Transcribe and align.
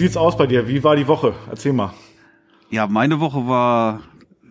sieht's 0.00 0.16
aus 0.16 0.36
bei 0.36 0.46
dir? 0.46 0.66
Wie 0.66 0.82
war 0.82 0.96
die 0.96 1.06
Woche? 1.06 1.34
Erzähl 1.48 1.72
mal. 1.72 1.92
Ja, 2.70 2.86
meine 2.86 3.20
Woche 3.20 3.46
war 3.46 4.00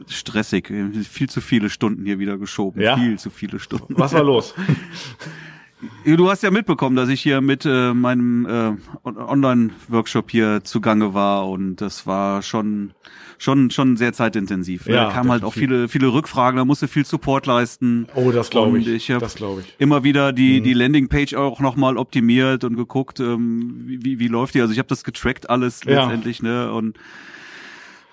stressig. 0.07 0.71
Viel 1.09 1.29
zu 1.29 1.41
viele 1.41 1.69
Stunden 1.69 2.05
hier 2.05 2.19
wieder 2.19 2.37
geschoben. 2.37 2.81
Ja? 2.81 2.95
Viel 2.95 3.19
zu 3.19 3.29
viele 3.29 3.59
Stunden. 3.59 3.93
Was 3.97 4.13
war 4.13 4.23
los? 4.23 4.55
Du 6.05 6.29
hast 6.29 6.43
ja 6.43 6.51
mitbekommen, 6.51 6.97
dass 6.97 7.07
ich 7.07 7.21
hier 7.21 7.39
mit 7.39 7.65
äh, 7.65 7.93
meinem 7.93 8.45
äh, 8.45 9.07
Online-Workshop 9.07 10.29
hier 10.29 10.61
zugange 10.63 11.13
war 11.13 11.47
und 11.47 11.77
das 11.77 12.05
war 12.05 12.41
schon 12.41 12.91
schon 13.37 13.71
schon 13.71 13.95
sehr 13.95 14.11
zeitintensiv. 14.11 14.87
Ja, 14.87 15.05
da 15.05 15.11
kamen 15.11 15.31
halt 15.31 15.45
auch 15.45 15.53
viele 15.53 15.87
viele 15.87 16.11
Rückfragen, 16.11 16.57
da 16.57 16.65
musste 16.65 16.89
viel 16.89 17.05
Support 17.05 17.45
leisten. 17.45 18.07
Oh, 18.13 18.31
das 18.31 18.49
glaube 18.49 18.79
ich. 18.79 18.87
ich 18.87 19.07
das 19.07 19.35
glaube 19.35 19.61
ich. 19.61 19.75
immer 19.79 20.03
wieder 20.03 20.33
die 20.33 20.59
Mhm. 20.59 20.63
die 20.65 20.73
Landingpage 20.73 21.35
auch 21.35 21.61
nochmal 21.61 21.97
optimiert 21.97 22.65
und 22.65 22.75
geguckt, 22.75 23.21
ähm, 23.21 23.83
wie, 23.85 24.19
wie 24.19 24.27
läuft 24.27 24.55
die. 24.55 24.61
Also 24.61 24.73
ich 24.73 24.79
habe 24.79 24.89
das 24.89 25.05
getrackt 25.05 25.49
alles 25.49 25.81
Ja. 25.85 26.01
letztendlich, 26.03 26.43
ne 26.43 26.73
und 26.73 26.97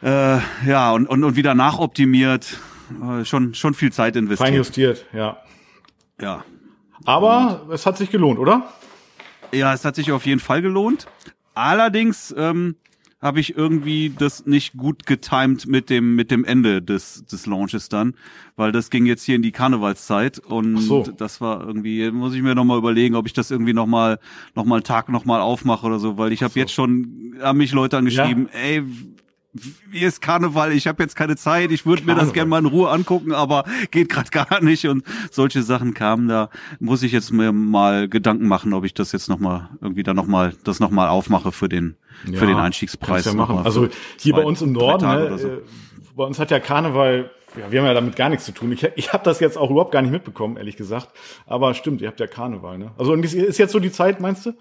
äh, 0.03 0.39
ja 0.69 0.93
und 0.93 1.09
und 1.09 1.25
und 1.25 1.35
wieder 1.35 1.55
nachoptimiert. 1.57 2.61
Äh, 3.03 3.25
schon 3.25 3.55
schon 3.55 3.75
viel 3.75 3.91
Zeit 3.91 4.15
Fein 4.15 4.25
investiert. 4.25 4.55
justiert, 4.55 5.07
ja. 5.13 5.39
Ja, 6.21 6.45
Aber 7.05 7.67
es 7.71 7.87
hat 7.87 7.99
sich 7.99 8.11
gelohnt, 8.11 8.39
oder? 8.39 8.73
Ja, 9.53 9.73
es 9.73 9.85
hat 9.85 9.97
sich 9.97 10.13
auf 10.13 10.27
jeden 10.27 10.41
Fall 10.41 10.63
gelohnt. 10.63 11.07
Allerdings 11.55 12.35
ähm, 12.37 12.77
habe 13.21 13.41
ich 13.41 13.57
irgendwie 13.57 14.13
das 14.17 14.47
nicht 14.47 14.77
gut 14.77 15.07
getimed 15.07 15.67
mit 15.67 15.89
dem 15.89 16.15
mit 16.15 16.31
dem 16.31 16.45
Ende 16.45 16.83
des 16.83 17.25
des 17.25 17.47
Launches 17.47 17.89
dann, 17.89 18.15
weil 18.57 18.73
das 18.73 18.91
ging 18.91 19.07
jetzt 19.07 19.25
hier 19.25 19.37
in 19.37 19.43
die 19.43 19.53
Karnevalszeit 19.53 20.39
und 20.39 20.79
so. 20.79 21.03
das 21.03 21.41
war 21.41 21.67
irgendwie 21.67 22.11
muss 22.11 22.35
ich 22.35 22.43
mir 22.43 22.55
noch 22.55 22.65
mal 22.65 22.79
überlegen, 22.79 23.15
ob 23.15 23.27
ich 23.27 23.33
das 23.33 23.51
irgendwie 23.51 23.73
noch 23.73 23.87
mal 23.87 24.19
noch 24.55 24.65
mal 24.65 24.77
einen 24.77 24.85
Tag 24.85 25.09
noch 25.09 25.25
mal 25.25 25.41
aufmache 25.41 25.87
oder 25.87 25.99
so, 25.99 26.19
weil 26.19 26.33
ich 26.33 26.43
habe 26.43 26.59
jetzt 26.59 26.73
schon 26.73 27.35
haben 27.41 27.59
mich 27.59 27.73
Leute 27.73 27.97
angeschrieben, 27.97 28.49
ey 28.51 28.83
wie 29.91 30.01
ist 30.01 30.21
Karneval? 30.21 30.73
Ich 30.73 30.87
habe 30.87 31.03
jetzt 31.03 31.17
keine 31.17 31.37
Zeit. 31.37 31.71
Ich 31.73 31.87
würde 31.87 32.05
mir 32.05 32.15
das 32.15 32.33
gerne 32.33 32.49
mal 32.49 32.59
in 32.59 32.67
Ruhe 32.67 32.91
angucken, 32.91 33.33
aber 33.33 33.65
geht 33.91 34.09
gerade 34.09 34.31
gar 34.47 34.63
nicht. 34.63 34.87
Und 34.87 35.05
solche 35.31 35.63
Sachen 35.63 35.95
kamen. 35.95 36.29
Da 36.29 36.51
muss 36.81 37.03
ich 37.03 37.13
jetzt 37.13 37.33
mir 37.33 37.53
mal 37.53 38.09
Gedanken 38.09 38.49
machen, 38.49 38.73
ob 38.73 38.85
ich 38.85 38.95
das 38.95 39.13
jetzt 39.13 39.29
noch 39.29 39.39
mal 39.39 39.71
irgendwie 39.81 40.03
da 40.03 40.15
noch 40.15 40.27
mal 40.27 40.55
das 40.65 40.81
noch 40.81 40.91
mal 40.91 41.09
aufmache 41.09 41.53
für 41.53 41.69
den 41.69 41.97
für 42.33 42.47
den 42.47 42.57
Einstiegspreis. 42.57 43.25
Ja 43.27 43.35
machen. 43.35 43.59
Also 43.59 43.89
hier 44.19 44.33
zwei, 44.33 44.41
bei 44.41 44.47
uns 44.47 44.63
im 44.63 44.73
Norden, 44.73 45.07
ne, 45.07 45.39
so. 45.39 45.49
äh, 45.49 45.61
bei 46.15 46.25
uns 46.25 46.39
hat 46.39 46.51
ja 46.51 46.59
Karneval, 46.61 47.31
ja, 47.57 47.71
wir 47.71 47.81
haben 47.81 47.87
ja 47.87 47.95
damit 47.95 48.17
gar 48.17 48.29
nichts 48.29 48.45
zu 48.45 48.53
tun. 48.53 48.73
Ich, 48.73 48.85
ich 48.97 49.13
habe 49.13 49.25
das 49.25 49.41
jetzt 49.41 49.59
auch 49.59 49.71
überhaupt 49.71 49.93
gar 49.93 50.03
nicht 50.03 50.11
mitbekommen, 50.11 50.57
ehrlich 50.57 50.77
gesagt. 50.77 51.11
Aber 51.47 51.75
stimmt, 51.75 52.01
ihr 52.01 52.09
habt 52.09 52.21
ja 52.21 52.27
Karneval, 52.27 52.79
ne? 52.79 52.93
Also 52.97 53.15
ist 53.15 53.59
jetzt 53.59 53.73
so 53.73 53.79
die 53.79 53.93
Zeit, 53.93 54.21
meinst 54.21 54.47
du? 54.47 54.53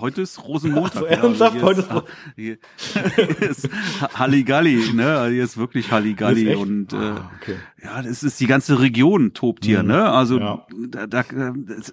Heute 0.00 0.22
ist 0.22 0.42
Rosenmontag. 0.44 1.02
Also 1.02 1.06
ja, 1.06 1.10
also 1.22 1.26
ernsthaft? 1.28 1.54
hier 1.56 1.64
Heute 1.64 1.80
ist, 1.80 3.38
hier, 3.40 3.40
ist 3.50 3.68
Halligalli, 4.14 4.92
ne? 4.94 5.28
Hier 5.30 5.44
ist 5.44 5.56
wirklich 5.56 5.90
Halligalli 5.92 6.50
Ist 6.52 6.56
und 6.58 6.92
äh, 6.92 6.96
Ah, 6.96 7.30
okay. 7.40 7.56
ja, 7.82 8.02
das 8.02 8.22
ist 8.22 8.40
die 8.40 8.46
ganze 8.46 8.80
Region 8.80 9.32
tobt 9.34 9.64
hier, 9.64 9.82
Mhm. 9.82 9.88
ne? 9.88 10.04
Also 10.10 10.38
Ja. 10.38 10.66
da, 10.88 11.06
da, 11.06 11.20
äh, 11.20 11.52
das- 11.54 11.92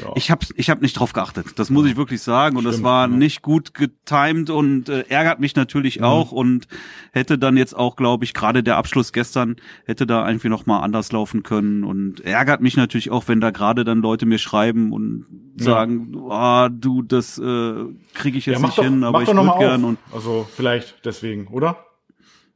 Ja. 0.00 0.12
ich 0.14 0.30
habe 0.30 0.46
ich 0.56 0.70
hab 0.70 0.80
nicht 0.82 0.94
drauf 0.98 1.12
geachtet. 1.12 1.58
Das 1.58 1.70
muss 1.70 1.86
ich 1.86 1.96
wirklich 1.96 2.22
sagen 2.22 2.56
und 2.56 2.64
das 2.64 2.74
Stimmt, 2.74 2.84
war 2.84 3.08
ja. 3.08 3.16
nicht 3.16 3.42
gut 3.42 3.74
getimed 3.74 4.50
und 4.50 4.88
äh, 4.88 5.04
ärgert 5.08 5.40
mich 5.40 5.56
natürlich 5.56 5.98
Mhm. 5.98 6.04
auch 6.04 6.32
und 6.32 6.66
hätte 7.12 7.38
dann 7.38 7.56
jetzt 7.56 7.76
auch, 7.76 7.96
glaube 7.96 8.24
ich, 8.24 8.34
gerade 8.34 8.62
der 8.62 8.76
Abschluss 8.76 9.12
gestern 9.12 9.56
hätte 9.86 10.06
da 10.06 10.26
irgendwie 10.26 10.48
noch 10.48 10.66
mal 10.66 10.80
anders 10.80 11.12
laufen 11.12 11.42
können 11.42 11.84
und 11.84 12.20
ärgert 12.20 12.60
mich 12.60 12.76
natürlich 12.76 13.10
auch, 13.10 13.28
wenn 13.28 13.40
da 13.40 13.50
gerade 13.50 13.84
dann 13.84 14.00
Leute 14.02 14.26
mir 14.26 14.38
schreiben 14.38 14.92
und 14.92 15.26
sagen, 15.58 16.14
ah, 16.30 16.68
du, 16.80 17.02
das 17.02 17.38
äh, 17.38 17.74
kriege 18.14 18.38
ich 18.38 18.46
jetzt 18.46 18.60
ja, 18.60 18.66
nicht 18.66 18.78
doch, 18.78 18.84
hin, 18.84 19.04
aber 19.04 19.22
ich 19.22 19.28
würde 19.28 19.52
gern 19.58 19.82
auf. 19.84 19.88
und 19.90 19.98
Also 20.12 20.46
vielleicht 20.54 21.04
deswegen, 21.04 21.46
oder? 21.48 21.76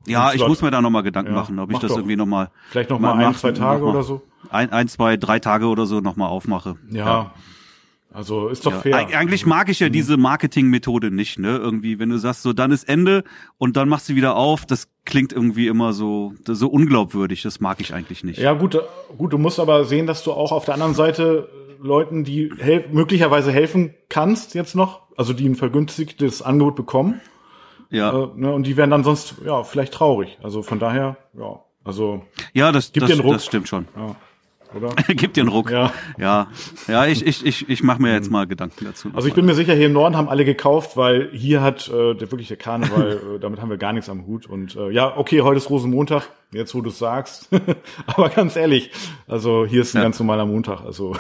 ja, 0.07 0.33
ich 0.33 0.47
muss 0.47 0.63
mir 0.63 0.71
da 0.71 0.81
noch 0.81 0.91
mal 0.91 1.03
Gedanken 1.03 1.33
Ja, 1.33 1.39
machen, 1.41 1.59
ob 1.59 1.71
ich 1.73 1.79
das 1.79 1.91
doch. 1.91 1.99
irgendwie 1.99 2.17
noch 2.17 2.27
mal 2.27 2.51
Vielleicht 2.71 2.91
noch 2.91 2.99
mal 3.01 3.15
Mach- 3.15 3.27
ein, 3.29 3.35
zwei 3.35 3.53
Tage 3.53 3.85
oder 3.85 4.03
so. 4.03 4.23
ein, 4.51 4.73
ein, 4.73 4.89
zwei, 4.89 5.17
drei 5.17 5.39
Tage 5.39 5.67
oder 5.67 5.87
so 5.87 6.01
noch 6.01 6.17
mal 6.17 6.27
aufmache. 6.29 6.77
Ja. 6.91 7.33
Also 8.13 8.49
ist 8.49 8.67
doch 8.67 8.73
Ja. 8.73 8.81
fair. 8.81 8.95
Eig- 9.09 9.15
Eigentlich 9.15 9.47
mag 9.47 9.69
ich 9.69 9.79
ja 9.79 9.89
diese 9.89 10.17
Marketingmethode 10.17 11.13
nicht, 11.13 11.39
ne? 11.39 11.57
Irgendwie, 11.59 12.01
wenn 12.01 12.09
du 12.09 12.19
sagst, 12.19 12.43
so 12.43 12.53
dann 12.53 12.73
ist 12.73 12.89
Ende 12.89 13.23
und 13.57 13.77
dann 13.77 13.89
machst 13.89 14.09
du 14.09 14.17
wieder 14.17 14.35
auf, 14.35 14.67
das 14.67 14.89
klingt 15.05 15.33
irgendwie 15.33 15.69
immer 15.69 15.93
so 15.93 16.35
so 16.45 16.67
unglaubwürdig. 16.69 17.43
Das 17.43 17.61
mag 17.61 17.81
ich 17.81 17.95
eigentlich 17.95 18.25
nicht. 18.25 18.39
Ja, 18.41 18.55
gut, 18.55 18.75
äh, 18.75 18.81
gut, 19.17 19.33
du 19.33 19.39
musst 19.39 19.61
aber 19.61 19.85
sehen, 19.85 20.09
dass 20.09 20.25
du 20.25 20.33
auch 20.33 20.51
auf 20.51 20.65
der 20.65 20.75
anderen 20.75 20.95
Seite 20.95 21.49
Leuten, 21.81 22.25
die 22.25 22.53
hel 22.59 22.85
möglicherweise 22.93 23.53
helfen 23.53 23.95
kannst 24.09 24.55
jetzt 24.55 24.75
noch, 24.75 25.03
also 25.17 25.33
die 25.33 25.49
ein 25.49 25.57
vergünstigtes 25.57 26.43
Angebot 26.43 26.77
bekommen, 26.77 27.21
ja, 27.91 28.11
äh, 28.11 28.29
ne, 28.37 28.53
und 28.53 28.67
die 28.67 28.77
werden 28.77 28.91
dann 28.91 29.05
sonst 29.05 29.35
ja 29.45 29.65
vielleicht 29.65 29.93
traurig. 29.95 30.39
Also 30.43 30.63
von 30.63 30.79
daher, 30.79 31.17
ja, 31.37 31.61
also 31.85 32.23
ja 32.53 32.71
das, 32.73 32.93
Gib 32.93 33.03
das, 33.03 33.11
einen 33.13 33.21
Ruck. 33.21 33.33
das 33.33 33.47
stimmt 33.47 33.69
schon. 33.69 33.89
ja, 33.97 34.15
oder? 34.77 34.95
Gib 35.09 35.35
dir 35.35 35.41
einen 35.41 35.51
Ruck. 35.51 35.73
Ja. 35.73 35.93
ja, 36.17 36.47
ja. 36.87 37.07
Ich 37.07 37.27
ich 37.27 37.45
ich 37.45 37.69
ich 37.69 37.83
mache 37.83 38.01
mir 38.01 38.13
jetzt 38.13 38.31
mal 38.31 38.47
Gedanken 38.47 38.85
dazu. 38.85 39.11
Also 39.13 39.27
ich 39.27 39.35
bin 39.35 39.45
mir 39.45 39.55
sicher, 39.57 39.75
hier 39.75 39.87
im 39.87 39.93
Norden 39.93 40.17
haben 40.17 40.29
alle 40.29 40.45
gekauft, 40.45 40.97
weil 40.97 41.31
hier 41.33 41.63
hat 41.63 41.89
äh, 41.89 42.15
der 42.15 42.31
wirklich 42.31 42.47
der 42.47 42.57
Karneval, 42.57 43.21
äh, 43.37 43.39
damit 43.41 43.61
haben 43.61 43.71
wir 43.71 43.79
gar 43.79 43.93
nichts 43.93 44.09
am 44.09 44.27
Hut. 44.27 44.47
Und 44.47 44.77
äh, 44.77 44.91
ja, 44.91 45.17
okay, 45.17 45.41
heute 45.41 45.57
ist 45.59 45.69
Rosenmontag, 45.71 46.29
jetzt 46.53 46.73
wo 46.77 46.83
du 46.83 46.91
es 46.91 46.99
sagst. 47.01 47.49
aber 48.07 48.29
ganz 48.29 48.55
ehrlich, 48.55 48.93
also 49.27 49.67
hier 49.67 49.83
ist 49.83 49.95
ein 49.95 49.99
Ja. 49.99 50.05
ganz 50.05 50.21
normaler 50.21 50.47
Montag. 50.47 50.83
Also 50.83 51.17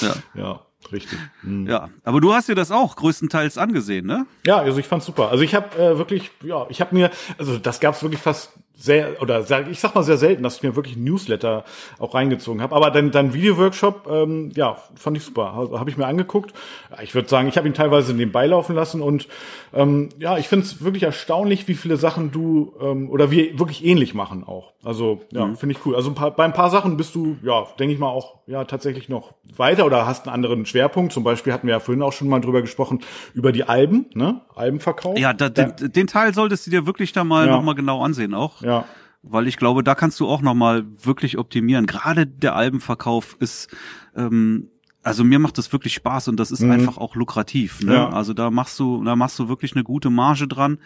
ja. 0.00 0.14
ja, 0.34 0.60
richtig. 0.92 1.18
Mhm. 1.42 1.66
ja, 1.66 1.90
aber 2.04 2.20
du 2.20 2.32
hast 2.32 2.48
dir 2.48 2.54
das 2.54 2.70
auch 2.70 2.96
größtenteils 2.96 3.58
angesehen, 3.58 4.06
ne? 4.06 4.26
Ja, 4.46 4.58
also 4.58 4.78
ich 4.78 4.86
fand's 4.86 5.06
super. 5.06 5.30
Also 5.30 5.44
ich 5.44 5.54
habe 5.54 5.76
äh, 5.76 5.98
wirklich, 5.98 6.30
ja, 6.42 6.66
ich 6.68 6.80
habe 6.80 6.94
mir, 6.94 7.10
also 7.38 7.58
das 7.58 7.80
gab's 7.80 8.02
wirklich 8.02 8.20
fast 8.20 8.52
sehr, 8.82 9.22
oder 9.22 9.44
sag, 9.44 9.70
ich 9.70 9.78
sag 9.78 9.94
mal 9.94 10.02
sehr 10.02 10.16
selten, 10.16 10.42
dass 10.42 10.56
ich 10.56 10.62
mir 10.64 10.74
wirklich 10.74 10.96
ein 10.96 11.04
Newsletter 11.04 11.64
auch 12.00 12.14
reingezogen 12.14 12.60
habe. 12.60 12.74
Aber 12.74 12.90
dein, 12.90 13.12
dein 13.12 13.32
Video-Workshop, 13.32 14.08
ähm, 14.10 14.50
ja, 14.56 14.76
fand 14.96 15.16
ich 15.16 15.22
super. 15.22 15.54
Also, 15.54 15.78
habe 15.78 15.88
ich 15.88 15.96
mir 15.96 16.06
angeguckt. 16.06 16.52
Ich 17.02 17.14
würde 17.14 17.28
sagen, 17.28 17.46
ich 17.46 17.56
habe 17.56 17.68
ihn 17.68 17.74
teilweise 17.74 18.12
nebenbei 18.12 18.46
laufen 18.46 18.74
lassen 18.74 19.00
und 19.00 19.28
ähm, 19.72 20.08
ja, 20.18 20.36
ich 20.36 20.48
find's 20.48 20.82
wirklich 20.82 21.04
erstaunlich, 21.04 21.68
wie 21.68 21.74
viele 21.74 21.96
Sachen 21.96 22.32
du 22.32 22.74
ähm, 22.80 23.08
oder 23.08 23.30
wir 23.30 23.58
wirklich 23.58 23.84
ähnlich 23.84 24.14
machen 24.14 24.42
auch. 24.44 24.72
Also 24.84 25.20
ja, 25.30 25.46
Mhm. 25.46 25.56
finde 25.56 25.76
ich 25.76 25.86
cool. 25.86 25.94
Also 25.94 26.10
ein 26.10 26.14
paar, 26.16 26.32
bei 26.32 26.44
ein 26.44 26.52
paar 26.52 26.70
Sachen 26.70 26.96
bist 26.96 27.14
du, 27.14 27.36
ja, 27.44 27.66
denke 27.78 27.94
ich 27.94 28.00
mal 28.00 28.08
auch, 28.08 28.38
ja, 28.48 28.64
tatsächlich 28.64 29.08
noch 29.08 29.32
weiter 29.56 29.86
oder 29.86 30.06
hast 30.06 30.26
einen 30.26 30.34
anderen 30.34 30.66
Schwerpunkt. 30.66 31.12
Zum 31.12 31.22
Beispiel 31.22 31.52
hatten 31.52 31.68
wir 31.68 31.74
ja 31.74 31.80
vorhin 31.80 32.02
auch 32.02 32.12
schon 32.12 32.28
mal 32.28 32.40
drüber 32.40 32.60
gesprochen 32.62 33.00
über 33.32 33.52
die 33.52 33.62
Alben, 33.64 34.06
ne, 34.14 34.40
Albenverkauf. 34.56 35.16
Ja, 35.18 35.32
da, 35.32 35.48
den, 35.48 35.72
den 35.92 36.06
Teil 36.08 36.34
solltest 36.34 36.66
du 36.66 36.70
dir 36.72 36.84
wirklich 36.86 37.12
da 37.12 37.22
mal 37.22 37.46
Ja. 37.46 37.52
noch 37.52 37.62
mal 37.62 37.74
genau 37.74 38.02
ansehen 38.02 38.34
auch. 38.34 38.60
Ja, 38.62 38.71
weil 39.22 39.46
ich 39.46 39.56
glaube, 39.56 39.82
da 39.82 39.94
kannst 39.94 40.18
du 40.20 40.28
auch 40.28 40.42
noch 40.42 40.54
mal 40.54 40.84
wirklich 41.02 41.38
optimieren. 41.38 41.86
Gerade 41.86 42.26
der 42.26 42.56
Albenverkauf 42.56 43.36
ist, 43.38 43.68
ähm, 44.16 44.68
also 45.02 45.24
mir 45.24 45.38
macht 45.38 45.58
das 45.58 45.72
wirklich 45.72 45.94
Spaß 45.94 46.28
und 46.28 46.38
das 46.38 46.50
ist 46.50 46.62
einfach 46.62 46.96
auch 46.96 47.14
lukrativ. 47.14 47.80
Ne? 47.80 47.90
Mhm. 47.90 47.96
Ja. 47.96 48.08
Also 48.10 48.34
da 48.34 48.50
machst 48.50 48.78
du, 48.78 49.02
da 49.04 49.16
machst 49.16 49.38
du 49.38 49.48
wirklich 49.48 49.74
eine 49.74 49.84
gute 49.84 50.10
Marge 50.10 50.46
dran, 50.46 50.78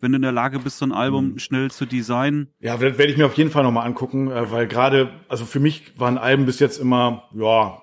wenn 0.00 0.12
du 0.12 0.16
in 0.16 0.22
der 0.22 0.32
Lage 0.32 0.58
bist, 0.58 0.78
so 0.78 0.86
ein 0.86 0.92
Album 0.92 1.38
schnell 1.38 1.70
zu 1.70 1.86
designen. 1.86 2.48
Ja, 2.60 2.74
das 2.74 2.80
werde 2.80 3.06
ich 3.06 3.16
mir 3.16 3.26
auf 3.26 3.34
jeden 3.34 3.50
Fall 3.50 3.62
nochmal 3.62 3.86
angucken, 3.86 4.30
äh, 4.30 4.50
weil 4.50 4.66
gerade, 4.66 5.10
also 5.28 5.44
für 5.44 5.60
mich 5.60 5.92
waren 5.98 6.18
Alben 6.18 6.46
bis 6.46 6.58
jetzt 6.58 6.78
immer, 6.78 7.24
ja, 7.34 7.80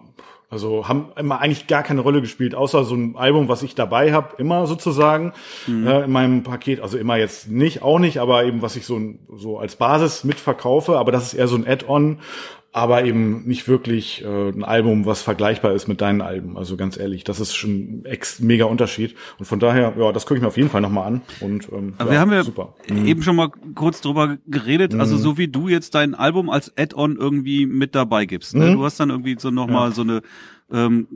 also 0.50 0.88
haben 0.88 1.12
immer 1.18 1.42
eigentlich 1.42 1.68
gar 1.68 1.84
keine 1.84 2.00
Rolle 2.00 2.22
gespielt, 2.22 2.56
außer 2.56 2.86
so 2.86 2.96
ein 2.96 3.18
Album, 3.18 3.50
was 3.50 3.64
ich 3.64 3.76
dabei 3.76 4.14
habe, 4.14 4.36
immer 4.38 4.66
sozusagen 4.66 5.34
äh, 5.86 6.06
in 6.06 6.12
meinem 6.12 6.44
Paket. 6.44 6.80
Also 6.80 6.98
immer 6.98 7.18
jetzt 7.18 7.50
nicht, 7.50 7.82
auch 7.82 8.00
nicht, 8.00 8.20
aber 8.20 8.46
eben 8.46 8.62
was 8.62 8.78
ich 8.78 8.86
so, 8.86 9.00
so 9.36 9.60
als 9.60 9.76
Basis 9.76 10.24
mitverkaufe. 10.24 10.98
Aber 10.98 11.12
das 11.12 11.26
ist 11.28 11.34
eher 11.34 11.50
so 11.50 11.58
ein 11.58 11.68
Add-on, 11.68 12.20
aber 12.78 13.06
eben 13.06 13.44
nicht 13.48 13.68
wirklich 13.68 14.24
äh, 14.24 14.50
ein 14.50 14.64
Album, 14.64 15.08
was 15.08 15.24
vergleichbar 15.24 15.74
ist 15.74 15.88
mit 15.88 16.00
deinen 16.00 16.22
Alben. 16.22 16.60
Also 16.60 16.78
ganz 16.78 16.96
ehrlich, 16.96 17.24
das 17.24 17.40
ist 17.40 17.56
schon 17.56 17.72
ein 17.72 18.06
ex 18.06 18.40
mega 18.40 18.66
Unterschied. 18.66 19.16
Und 19.40 19.46
von 19.46 19.60
daher, 19.60 19.96
ja, 19.98 20.12
das 20.12 20.28
gucke 20.28 20.36
ich 20.36 20.42
mir 20.44 20.48
auf 20.48 20.58
jeden 20.58 20.70
Fall 20.70 20.82
nochmal 20.82 21.08
an. 21.08 21.22
Und 21.40 21.68
ähm, 21.72 21.96
Aber 21.98 22.12
wir 22.12 22.20
haben 22.20 22.32
ja 22.32 22.44
super. 22.44 22.76
Mhm. 22.88 23.08
eben 23.08 23.24
schon 23.24 23.36
mal 23.36 23.50
kurz 23.74 24.02
drüber 24.02 24.38
geredet. 24.46 24.94
Also 24.94 25.18
so 25.18 25.40
wie 25.40 25.48
du 25.48 25.68
jetzt 25.68 25.96
dein 25.96 26.14
Album 26.14 26.52
als 26.52 26.72
Add-on 26.78 27.18
irgendwie 27.18 27.66
mit 27.66 27.96
dabei 27.96 28.28
gibst. 28.28 28.56
Ne? 28.56 28.70
Mhm. 28.70 28.74
Du 28.76 28.86
hast 28.86 29.00
dann 29.00 29.10
irgendwie 29.10 29.38
so 29.40 29.50
nochmal 29.50 29.92
so 29.92 30.04
eine 30.04 30.22
ähm, 30.72 31.08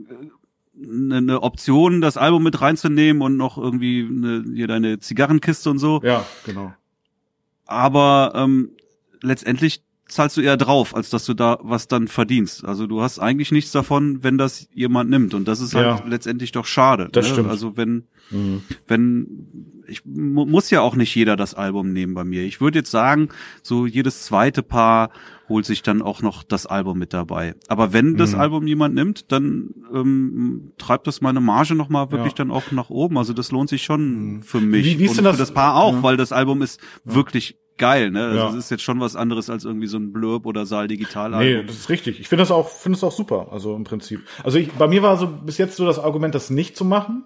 eine 0.84 1.42
Option, 1.42 2.00
das 2.00 2.16
Album 2.16 2.42
mit 2.42 2.60
reinzunehmen 2.60 3.22
und 3.22 3.36
noch 3.36 3.56
irgendwie 3.56 4.04
eine, 4.10 4.42
hier 4.52 4.66
deine 4.66 4.98
Zigarrenkiste 4.98 5.70
und 5.70 5.78
so. 5.78 6.00
Ja, 6.02 6.26
genau. 6.44 6.72
Aber 7.66 8.32
ähm, 8.34 8.70
letztendlich 9.20 9.84
zahlst 10.14 10.36
du 10.36 10.40
eher 10.40 10.56
drauf, 10.56 10.94
als 10.94 11.10
dass 11.10 11.24
du 11.24 11.34
da 11.34 11.58
was 11.62 11.88
dann 11.88 12.08
verdienst. 12.08 12.64
Also 12.64 12.86
du 12.86 13.02
hast 13.02 13.18
eigentlich 13.18 13.52
nichts 13.52 13.72
davon, 13.72 14.22
wenn 14.22 14.38
das 14.38 14.68
jemand 14.72 15.10
nimmt. 15.10 15.34
Und 15.34 15.46
das 15.48 15.60
ist 15.60 15.74
halt 15.74 15.86
Ja. 15.86 16.04
letztendlich 16.06 16.52
doch 16.52 16.66
schade. 16.66 17.08
Das 17.12 17.26
ne? 17.26 17.32
stimmt. 17.32 17.48
Also 17.50 17.76
wenn, 17.76 18.04
wenn, 18.86 19.82
ich 19.86 20.04
mu 20.04 20.44
muss 20.46 20.70
ja 20.70 20.80
auch 20.80 20.94
nicht 20.96 21.14
jeder 21.14 21.36
das 21.36 21.54
Album 21.54 21.92
nehmen 21.92 22.14
bei 22.14 22.24
mir. 22.24 22.42
Ich 22.44 22.60
würde 22.60 22.78
jetzt 22.78 22.90
sagen, 22.90 23.28
so 23.62 23.86
jedes 23.86 24.22
zweite 24.24 24.62
Paar 24.62 25.10
holt 25.48 25.66
sich 25.66 25.82
dann 25.82 26.00
auch 26.00 26.22
noch 26.22 26.42
das 26.44 26.66
Album 26.66 26.98
mit 26.98 27.12
dabei. 27.12 27.54
Aber 27.68 27.92
wenn 27.92 28.12
Mhm. 28.12 28.16
das 28.16 28.34
Album 28.34 28.66
jemand 28.66 28.94
nimmt, 28.94 29.30
dann 29.32 29.70
ähm, 29.94 30.72
treibt 30.78 31.06
das 31.06 31.20
meine 31.20 31.40
Marge 31.40 31.74
nochmal 31.74 32.10
wirklich 32.10 32.32
Ja. 32.38 32.44
Mhm. 32.44 32.48
dann 32.48 32.56
auch 32.56 32.70
nach 32.72 32.88
oben. 32.90 33.18
Also 33.18 33.32
das 33.34 33.50
lohnt 33.52 33.68
sich 33.68 33.82
schon 33.82 34.42
für 34.42 34.60
mich. 34.60 34.84
Wie- 34.86 34.98
wie 34.98 35.04
ist 35.04 35.10
und 35.10 35.16
denn 35.18 35.24
das- 35.24 35.36
für 35.36 35.42
das 35.42 35.52
Paar 35.52 35.76
auch, 35.76 35.94
Ja. 35.96 36.02
weil 36.02 36.16
das 36.16 36.32
Album 36.32 36.62
ist 36.62 36.80
wirklich 37.04 37.56
geil. 37.82 38.10
Ne? 38.10 38.24
Also 38.24 38.36
Ja. 38.38 38.48
es 38.50 38.54
ist 38.54 38.70
jetzt 38.70 38.82
schon 38.82 39.00
was 39.00 39.16
anderes 39.16 39.50
als 39.50 39.64
irgendwie 39.64 39.88
so 39.88 39.98
ein 39.98 40.12
Blurb 40.12 40.46
oder 40.46 40.64
Saal 40.66 40.86
Digital 40.88 41.34
Album. 41.34 41.60
Nee, 41.60 41.66
das 41.66 41.76
ist 41.76 41.88
richtig. 41.90 42.20
Ich 42.20 42.28
finde 42.28 42.42
das 42.42 42.50
auch, 42.50 42.68
finde 42.68 42.96
es 42.96 43.04
auch 43.04 43.12
super. 43.12 43.48
Also 43.50 43.74
im 43.74 43.84
Prinzip. 43.84 44.20
Also 44.44 44.58
ich, 44.58 44.70
bei 44.72 44.86
mir 44.86 45.02
war 45.02 45.16
so 45.16 45.26
bis 45.26 45.58
jetzt 45.58 45.76
so 45.76 45.84
das 45.84 45.98
Argument, 45.98 46.34
das 46.34 46.48
nicht 46.48 46.76
zu 46.76 46.84
machen. 46.84 47.24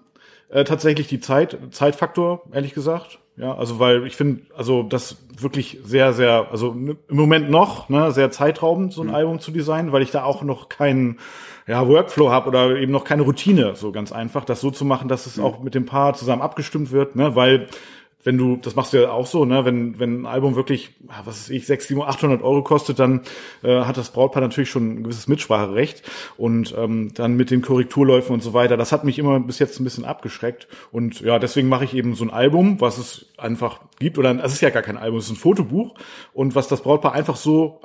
Äh, 0.49 0.63
tatsächlich 0.63 1.07
die 1.07 1.19
Zeit, 1.19 1.57
Zeitfaktor, 1.71 2.43
ehrlich 2.53 2.73
gesagt. 2.73 3.19
Ja, 3.35 3.53
also 3.55 3.79
weil 3.79 4.07
ich 4.07 4.15
finde, 4.15 4.41
also 4.55 4.81
das 4.81 5.17
wirklich 5.37 5.79
sehr, 5.83 6.13
sehr, 6.13 6.47
also 6.51 6.71
im 6.71 6.97
Moment 7.09 7.51
noch, 7.51 7.87
ne, 7.89 8.11
sehr 8.11 8.31
zeitraubend, 8.31 8.93
so 8.93 9.03
ein 9.03 9.13
Album 9.13 9.39
zu 9.39 9.51
designen, 9.51 9.91
weil 9.91 10.01
ich 10.01 10.09
da 10.09 10.23
auch 10.23 10.41
noch 10.41 10.69
keinen 10.69 11.19
ja, 11.67 11.87
Workflow 11.87 12.31
habe 12.31 12.47
oder 12.47 12.77
eben 12.77 12.91
noch 12.91 13.03
keine 13.03 13.21
Routine, 13.23 13.75
so 13.75 13.91
ganz 13.91 14.11
einfach, 14.11 14.43
das 14.45 14.61
so 14.61 14.71
zu 14.71 14.85
machen, 14.85 15.07
dass 15.09 15.27
es 15.27 15.37
auch 15.37 15.61
mit 15.61 15.75
dem 15.75 15.85
Paar 15.85 16.13
zusammen 16.15 16.41
abgestimmt 16.41 16.91
wird, 16.91 17.15
ne, 17.15 17.35
weil 17.35 17.67
wenn 18.27 18.37
du, 18.37 18.57
das 18.57 18.75
machst 18.75 18.91
du 18.91 19.01
ja 19.01 19.09
auch 19.09 19.25
so, 19.25 19.45
ne, 19.45 19.63
wenn, 19.63 19.99
wenn 19.99 20.23
ein 20.23 20.25
Album 20.25 20.57
wirklich, 20.57 20.89
was 20.99 21.27
weiß 21.27 21.49
ich, 21.49 21.65
6, 21.65 21.87
7, 21.87 22.01
800 22.01 22.43
Euro 22.43 22.61
kostet, 22.61 22.99
dann 22.99 23.21
äh, 23.63 23.85
hat 23.85 23.95
das 23.95 24.09
Brautpaar 24.09 24.41
natürlich 24.41 24.69
schon 24.69 24.95
ein 24.95 25.03
gewisses 25.03 25.29
Mitspracherecht 25.29 26.03
und 26.35 26.75
ähm, 26.77 27.13
dann 27.13 27.37
mit 27.37 27.51
den 27.51 27.61
Korrekturläufen 27.61 28.33
und 28.33 28.41
so 28.41 28.53
weiter, 28.53 28.75
das 28.75 28.91
hat 28.91 29.05
mich 29.05 29.17
immer 29.17 29.39
bis 29.39 29.59
jetzt 29.59 29.79
ein 29.79 29.85
bisschen 29.85 30.03
abgeschreckt 30.03 30.67
und 30.91 31.21
ja, 31.21 31.39
deswegen 31.39 31.69
mache 31.69 31.85
ich 31.85 31.93
eben 31.93 32.15
so 32.15 32.25
ein 32.25 32.29
Album, 32.29 32.81
was 32.81 32.97
es 32.97 33.27
einfach 33.37 33.79
gibt 33.97 34.17
oder 34.17 34.37
es 34.43 34.51
ist 34.51 34.61
ja 34.61 34.71
gar 34.71 34.83
kein 34.83 34.97
Album, 34.97 35.19
es 35.19 35.27
ist 35.27 35.31
ein 35.31 35.37
Fotobuch 35.37 35.95
und 36.33 36.53
was 36.53 36.67
das 36.67 36.81
Brautpaar 36.81 37.13
einfach 37.13 37.37
so 37.37 37.79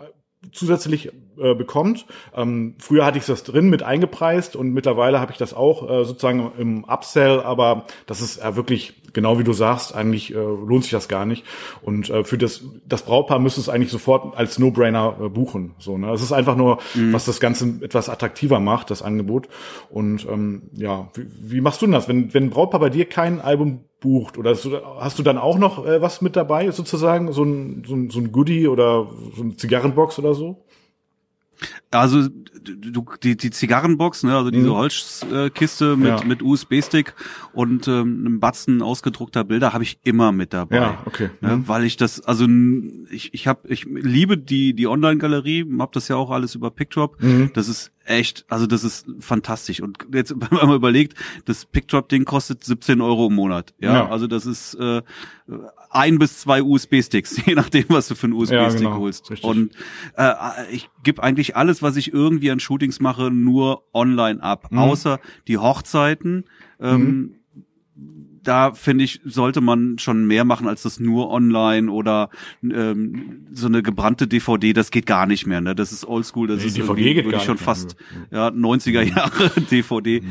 zusätzlich 0.51 1.13
äh, 1.39 1.55
bekommt. 1.55 2.07
Ähm, 2.35 2.75
früher 2.79 3.05
hatte 3.05 3.19
ich 3.19 3.27
das 3.27 3.45
drin 3.45 3.71
mit 3.71 3.83
eingepreist 3.83 4.57
und 4.57 4.73
mittlerweile 4.73 5.21
habe 5.21 5.33
ich 5.33 5.39
das 5.39 5.55
auch 5.55 5.89
äh, 5.89 6.05
sozusagen 6.05 6.53
im 6.59 6.85
Upsell, 6.85 7.41
aber 7.41 7.87
das 8.07 8.21
ist 8.21 8.39
ja 8.39 8.57
wirklich 8.57 8.95
genau 9.13 9.39
wie 9.39 9.45
du 9.45 9.53
sagst, 9.53 9.95
eigentlich 9.95 10.33
äh, 10.33 10.37
lohnt 10.37 10.85
sich 10.85 10.93
das 10.93 11.09
gar 11.09 11.25
nicht. 11.25 11.45
Und 11.83 12.11
äh, 12.11 12.25
für 12.25 12.39
das 12.39 12.63
das 12.87 13.03
Brautpaar 13.03 13.39
müsste 13.39 13.61
es 13.61 13.69
eigentlich 13.69 13.93
sofort 13.93 14.37
als 14.37 14.59
No-Brainer 14.59 15.17
äh, 15.21 15.29
buchen. 15.29 15.75
So, 15.79 15.99
ne? 15.99 16.11
Es 16.13 16.23
ist 16.23 16.33
einfach 16.33 16.57
nur, 16.57 16.79
was 16.95 17.25
das 17.25 17.41
Ganze 17.41 17.79
etwas 17.83 18.09
attraktiver 18.09 18.61
macht, 18.61 18.91
das 18.91 19.03
Angebot. 19.03 19.49
Und 19.91 20.27
ähm, 20.29 20.63
ja, 20.75 21.11
wie, 21.15 21.27
wie 21.55 21.61
machst 21.61 21.83
du 21.83 21.87
denn 21.87 21.93
das, 21.93 22.09
wenn 22.09 22.35
wenn 22.35 22.45
ein 22.45 22.51
Brautpaar 22.51 22.81
bei 22.81 22.91
dir 22.91 23.05
kein 23.07 23.41
Album 23.41 23.85
bucht 24.03 24.37
oder 24.37 24.51
hast 24.51 24.65
du, 24.67 24.79
hast 24.99 25.19
du 25.19 25.23
dann 25.23 25.39
auch 25.39 25.57
noch 25.57 25.87
äh, 25.87 26.03
was 26.03 26.21
mit 26.21 26.37
dabei 26.37 26.71
sozusagen 26.71 27.33
so 27.33 27.45
ein, 27.45 27.85
so 27.87 27.95
ein 27.95 28.11
so 28.11 28.19
ein 28.19 28.33
Goodie 28.33 28.69
oder 28.69 29.09
so 29.35 29.43
eine 29.43 29.57
Zigarrenbox 29.57 30.19
oder 30.19 30.35
so? 30.35 30.63
Also 31.91 32.29
du, 32.29 33.05
die, 33.23 33.37
die 33.37 33.51
Zigarrenbox, 33.51 34.23
ne, 34.23 34.37
also 34.37 34.51
diese 34.51 34.69
Mhm. 34.69 34.73
Holzkiste 34.75 35.97
mit, 35.97 36.09
Ja. 36.09 36.25
mit 36.25 36.43
USB-Stick 36.43 37.15
und 37.53 37.89
ähm, 37.89 38.23
einem 38.25 38.41
Batzen 38.41 38.83
ausgedruckter 38.83 39.45
Bilder 39.45 39.73
habe 39.73 39.85
ich 39.85 39.99
immer 40.05 40.33
mit 40.33 40.53
dabei. 40.53 40.77
Ja, 40.77 41.03
okay. 41.07 41.31
Ne, 41.41 41.57
Mhm. 41.59 41.69
Weil 41.69 41.85
ich 41.85 41.97
das, 41.97 42.21
also 42.21 42.47
ich, 43.11 43.35
ich 43.35 43.47
habe, 43.47 43.69
ich 43.69 43.85
liebe 43.85 44.39
die 44.39 44.75
die 44.75 44.87
Online-Galerie, 44.87 45.67
hab 45.79 45.93
das 45.93 46.09
ja 46.09 46.17
auch 46.17 46.31
alles 46.31 46.55
über 46.55 46.71
PickDrop. 46.71 47.21
Mhm. 47.23 47.51
Das 47.55 47.69
ist 47.69 47.91
echt, 48.05 48.45
also 48.49 48.67
das 48.67 48.85
ist 48.85 49.07
fantastisch. 49.21 49.81
Und 49.81 49.99
jetzt, 50.13 50.31
wenn 50.37 50.57
man 50.59 50.69
mal 50.69 50.77
überlegt, 50.77 51.15
das 51.47 51.65
PickDrop-Ding 51.67 52.25
kostet 52.25 52.65
17 52.65 53.01
Euro 53.01 53.27
im 53.27 53.35
Monat. 53.35 53.75
Ja, 53.81 53.93
Ja. 53.95 54.09
also 54.09 54.27
das 54.27 54.47
ist 54.47 54.75
äh, 54.75 55.03
ein 55.93 56.19
bis 56.19 56.41
zwei 56.41 56.63
USB-Sticks, 56.63 57.43
je 57.47 57.55
nachdem, 57.55 57.85
was 57.89 58.09
du 58.09 58.15
für 58.15 58.25
einen 58.25 58.33
USB-Stick 58.35 58.79
genau, 58.79 58.99
holst. 58.99 59.31
richtig. 59.31 59.49
Und 59.49 59.73
äh, 60.17 60.33
ich 60.71 60.89
gebe 61.03 61.23
eigentlich 61.23 61.57
alles, 61.57 61.83
was 61.83 61.97
ich 61.97 62.13
irgendwie 62.13 62.51
an 62.51 62.61
Shootings 62.61 63.01
mache, 63.01 63.31
nur 63.31 63.83
online 63.95 64.43
ab. 64.43 64.69
Mhm. 64.71 64.79
Außer 64.79 65.21
die 65.49 65.59
Hochzeiten. 65.59 66.45
Ähm, 66.81 67.37
da 68.43 68.73
finde 68.75 69.05
ich, 69.05 69.21
sollte 69.25 69.61
man 69.61 69.99
schon 69.99 70.27
mehr 70.27 70.45
machen 70.45 70.67
als 70.67 70.83
das 70.83 70.99
nur 70.99 71.31
online 71.31 71.91
oder 71.93 72.29
ähm, 72.63 73.47
so 73.53 73.69
eine 73.69 73.83
gebrannte 73.83 74.27
DVD, 74.27 74.73
das 74.73 74.91
geht 74.91 75.07
gar 75.07 75.27
nicht 75.27 75.47
mehr. 75.47 75.61
Ne? 75.61 75.75
Das 75.77 75.93
ist 75.93 76.05
oldschool, 76.05 76.49
das 76.49 76.59
Nee, 76.59 76.67
ist 76.67 76.77
DVD 76.77 77.15
geht 77.15 77.31
gar 77.31 77.39
schon 77.41 77.55
nicht 77.55 77.61
mehr. 77.61 77.65
fast 77.65 77.97
ja, 78.33 78.49
90er 78.49 79.03
Jahre 79.03 79.51
DVD. 79.71 80.23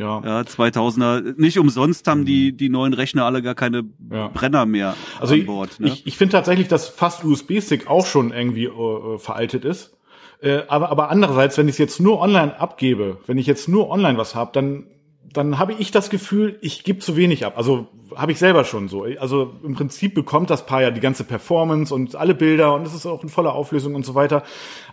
Ja. 0.00 0.22
Ja, 0.24 0.40
2000er. 0.40 1.34
Nicht 1.36 1.58
umsonst 1.58 2.06
haben 2.06 2.24
die 2.24 2.52
die 2.52 2.70
neuen 2.70 2.94
Rechner 2.94 3.24
alle 3.26 3.42
gar 3.42 3.54
keine 3.54 3.84
Ja. 4.10 4.28
Brenner 4.28 4.64
mehr 4.64 4.96
Also 5.20 5.34
an 5.34 5.40
ich, 5.40 5.46
Bord. 5.46 5.78
Ne? 5.78 5.88
ich, 5.88 6.06
ich 6.06 6.16
finde 6.16 6.32
tatsächlich, 6.32 6.68
dass 6.68 6.88
fast 6.88 7.22
USB-Stick 7.24 7.86
auch 7.88 8.06
schon 8.06 8.32
irgendwie 8.32 8.64
äh, 8.64 9.18
veraltet 9.18 9.64
ist. 9.64 9.96
Äh, 10.42 10.62
aber, 10.68 10.88
aber 10.90 11.10
andererseits, 11.10 11.58
wenn 11.58 11.68
ich 11.68 11.74
es 11.74 11.78
jetzt 11.78 12.00
nur 12.00 12.18
online 12.20 12.58
abgebe, 12.58 13.18
wenn 13.26 13.36
ich 13.36 13.46
jetzt 13.46 13.68
nur 13.68 13.90
online 13.90 14.16
was 14.16 14.34
habe, 14.34 14.50
dann 14.54 14.86
dann 15.32 15.58
habe 15.58 15.74
ich 15.74 15.90
das 15.90 16.10
Gefühl, 16.10 16.58
ich 16.60 16.82
gebe 16.82 16.98
zu 16.98 17.16
wenig 17.16 17.46
ab. 17.46 17.54
Also 17.56 17.88
habe 18.16 18.32
ich 18.32 18.38
selber 18.38 18.64
schon 18.64 18.88
so. 18.88 19.04
Also 19.18 19.54
im 19.62 19.74
Prinzip 19.74 20.14
bekommt 20.14 20.50
das 20.50 20.66
Paar 20.66 20.82
ja 20.82 20.90
die 20.90 21.00
ganze 21.00 21.24
Performance 21.24 21.94
und 21.94 22.16
alle 22.16 22.34
Bilder 22.34 22.74
und 22.74 22.86
es 22.86 22.94
ist 22.94 23.06
auch 23.06 23.22
in 23.22 23.28
voller 23.28 23.54
Auflösung 23.54 23.94
und 23.94 24.04
so 24.04 24.14
weiter. 24.14 24.42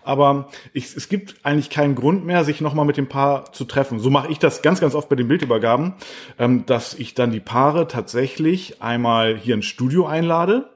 Aber 0.03 0.49
ich, 0.73 0.95
es 0.95 1.09
gibt 1.09 1.35
eigentlich 1.43 1.69
keinen 1.69 1.95
Grund 1.95 2.25
mehr, 2.25 2.43
sich 2.43 2.61
nochmal 2.61 2.85
mit 2.85 2.97
dem 2.97 3.07
Paar 3.07 3.51
zu 3.51 3.65
treffen. 3.65 3.99
So 3.99 4.09
mache 4.09 4.31
ich 4.31 4.37
das 4.37 4.61
ganz, 4.61 4.79
ganz 4.79 4.93
oft 4.93 5.09
bei 5.09 5.15
den 5.15 5.27
Bildübergaben, 5.27 5.95
ähm, 6.37 6.65
dass 6.65 6.93
ich 6.93 7.15
dann 7.15 7.31
die 7.31 7.39
Paare 7.39 7.87
tatsächlich 7.87 8.81
einmal 8.81 9.37
hier 9.37 9.55
ins 9.55 9.65
Studio 9.65 10.05
einlade 10.05 10.69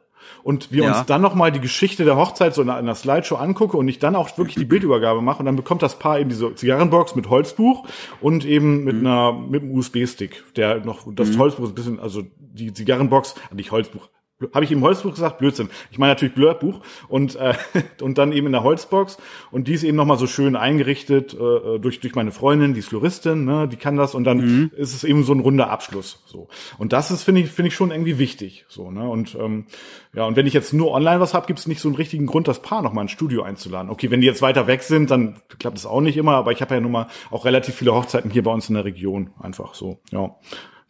und 0.43 0.71
wir 0.71 0.83
Ja. 0.83 0.97
uns 0.97 1.05
dann 1.05 1.21
nochmal 1.21 1.51
die 1.51 1.59
Geschichte 1.59 2.05
der 2.05 2.15
Hochzeit 2.17 2.53
so 2.55 2.61
in 2.61 2.69
einer 2.69 2.95
Slideshow 2.95 3.35
angucke 3.35 3.77
und 3.77 3.87
ich 3.87 3.99
dann 3.99 4.15
auch 4.15 4.37
wirklich 4.37 4.55
die 4.55 4.65
Bildübergabe 4.65 5.21
mache 5.21 5.39
und 5.39 5.45
dann 5.45 5.55
bekommt 5.55 5.81
das 5.81 5.97
Paar 5.99 6.19
eben 6.19 6.29
diese 6.29 6.53
Zigarrenbox 6.55 7.15
mit 7.15 7.29
Holzbuch 7.29 7.85
und 8.21 8.45
eben 8.45 8.83
mit 8.83 8.95
einer 8.95 9.33
mit 9.33 9.63
einem 9.63 9.75
USB-Stick, 9.77 10.43
der 10.55 10.83
noch 10.85 11.05
das 11.13 11.37
Holzbuch 11.37 11.63
ist 11.65 11.71
ein 11.71 11.75
bisschen, 11.75 11.99
also 11.99 12.23
die 12.37 12.73
Zigarrenbox, 12.73 13.35
nicht 13.53 13.71
Holzbuch. 13.71 14.09
Habe 14.53 14.65
ich 14.65 14.71
eben 14.71 14.81
Holzbuch 14.81 15.11
gesagt? 15.11 15.37
Blödsinn. 15.39 15.69
Ich 15.91 15.97
meine 15.99 16.13
natürlich 16.13 16.33
Blurbuch 16.33 16.81
und 17.07 17.35
äh, 17.35 17.53
und 18.01 18.17
dann 18.17 18.31
eben 18.31 18.47
in 18.47 18.53
der 18.53 18.63
Holzbox 18.63 19.17
und 19.51 19.67
die 19.67 19.73
ist 19.73 19.83
eben 19.83 19.97
nochmal 19.97 20.17
so 20.17 20.27
schön 20.27 20.55
eingerichtet 20.55 21.33
äh, 21.33 21.79
durch 21.79 21.99
durch 21.99 22.15
meine 22.15 22.31
Freundin, 22.31 22.73
die 22.73 22.79
ist 22.79 22.89
Floristin, 22.89 23.45
ne, 23.45 23.67
die 23.67 23.77
kann 23.77 23.95
das 23.97 24.15
und 24.15 24.23
dann 24.23 24.71
ist 24.75 24.93
es 24.93 25.03
eben 25.03 25.23
so 25.23 25.33
ein 25.33 25.39
runder 25.39 25.69
Abschluss 25.69 26.23
so. 26.25 26.47
Und 26.77 26.93
das 26.93 27.11
ist 27.11 27.23
finde 27.23 27.41
ich 27.41 27.49
finde 27.51 27.69
ich 27.69 27.75
schon 27.75 27.91
irgendwie 27.91 28.17
wichtig 28.17 28.65
so, 28.67 28.91
ne? 28.91 29.07
Und 29.07 29.35
ähm, 29.35 29.65
ja, 30.13 30.25
und 30.25 30.35
wenn 30.35 30.47
ich 30.47 30.53
jetzt 30.53 30.73
nur 30.73 30.91
online 30.91 31.19
was 31.19 31.33
habe, 31.33 31.47
gibt 31.47 31.59
es 31.59 31.67
nicht 31.67 31.79
so 31.79 31.87
einen 31.87 31.95
richtigen 31.95 32.25
Grund, 32.25 32.47
das 32.47 32.61
Paar 32.61 32.81
noch 32.81 32.93
mal 32.93 33.03
ins 33.03 33.11
Studio 33.11 33.43
einzuladen. 33.43 33.89
Okay, 33.89 34.11
wenn 34.11 34.21
die 34.21 34.27
jetzt 34.27 34.41
weiter 34.41 34.67
weg 34.67 34.83
sind, 34.83 35.11
dann 35.11 35.39
klappt 35.59 35.77
es 35.77 35.85
auch 35.85 36.01
nicht 36.01 36.17
immer, 36.17 36.33
aber 36.33 36.51
ich 36.51 36.61
habe 36.61 36.75
ja 36.75 36.81
nun 36.81 36.91
mal 36.91 37.07
auch 37.29 37.45
relativ 37.45 37.75
viele 37.75 37.93
Hochzeiten 37.93 38.31
hier 38.31 38.43
bei 38.43 38.51
uns 38.51 38.67
in 38.69 38.75
der 38.75 38.85
Region 38.85 39.31
einfach 39.39 39.73
so. 39.73 39.99
Ja. 40.11 40.35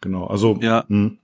Genau. 0.00 0.26
Also 0.26 0.58
Ja. 0.60 0.84
hm. 0.88 1.18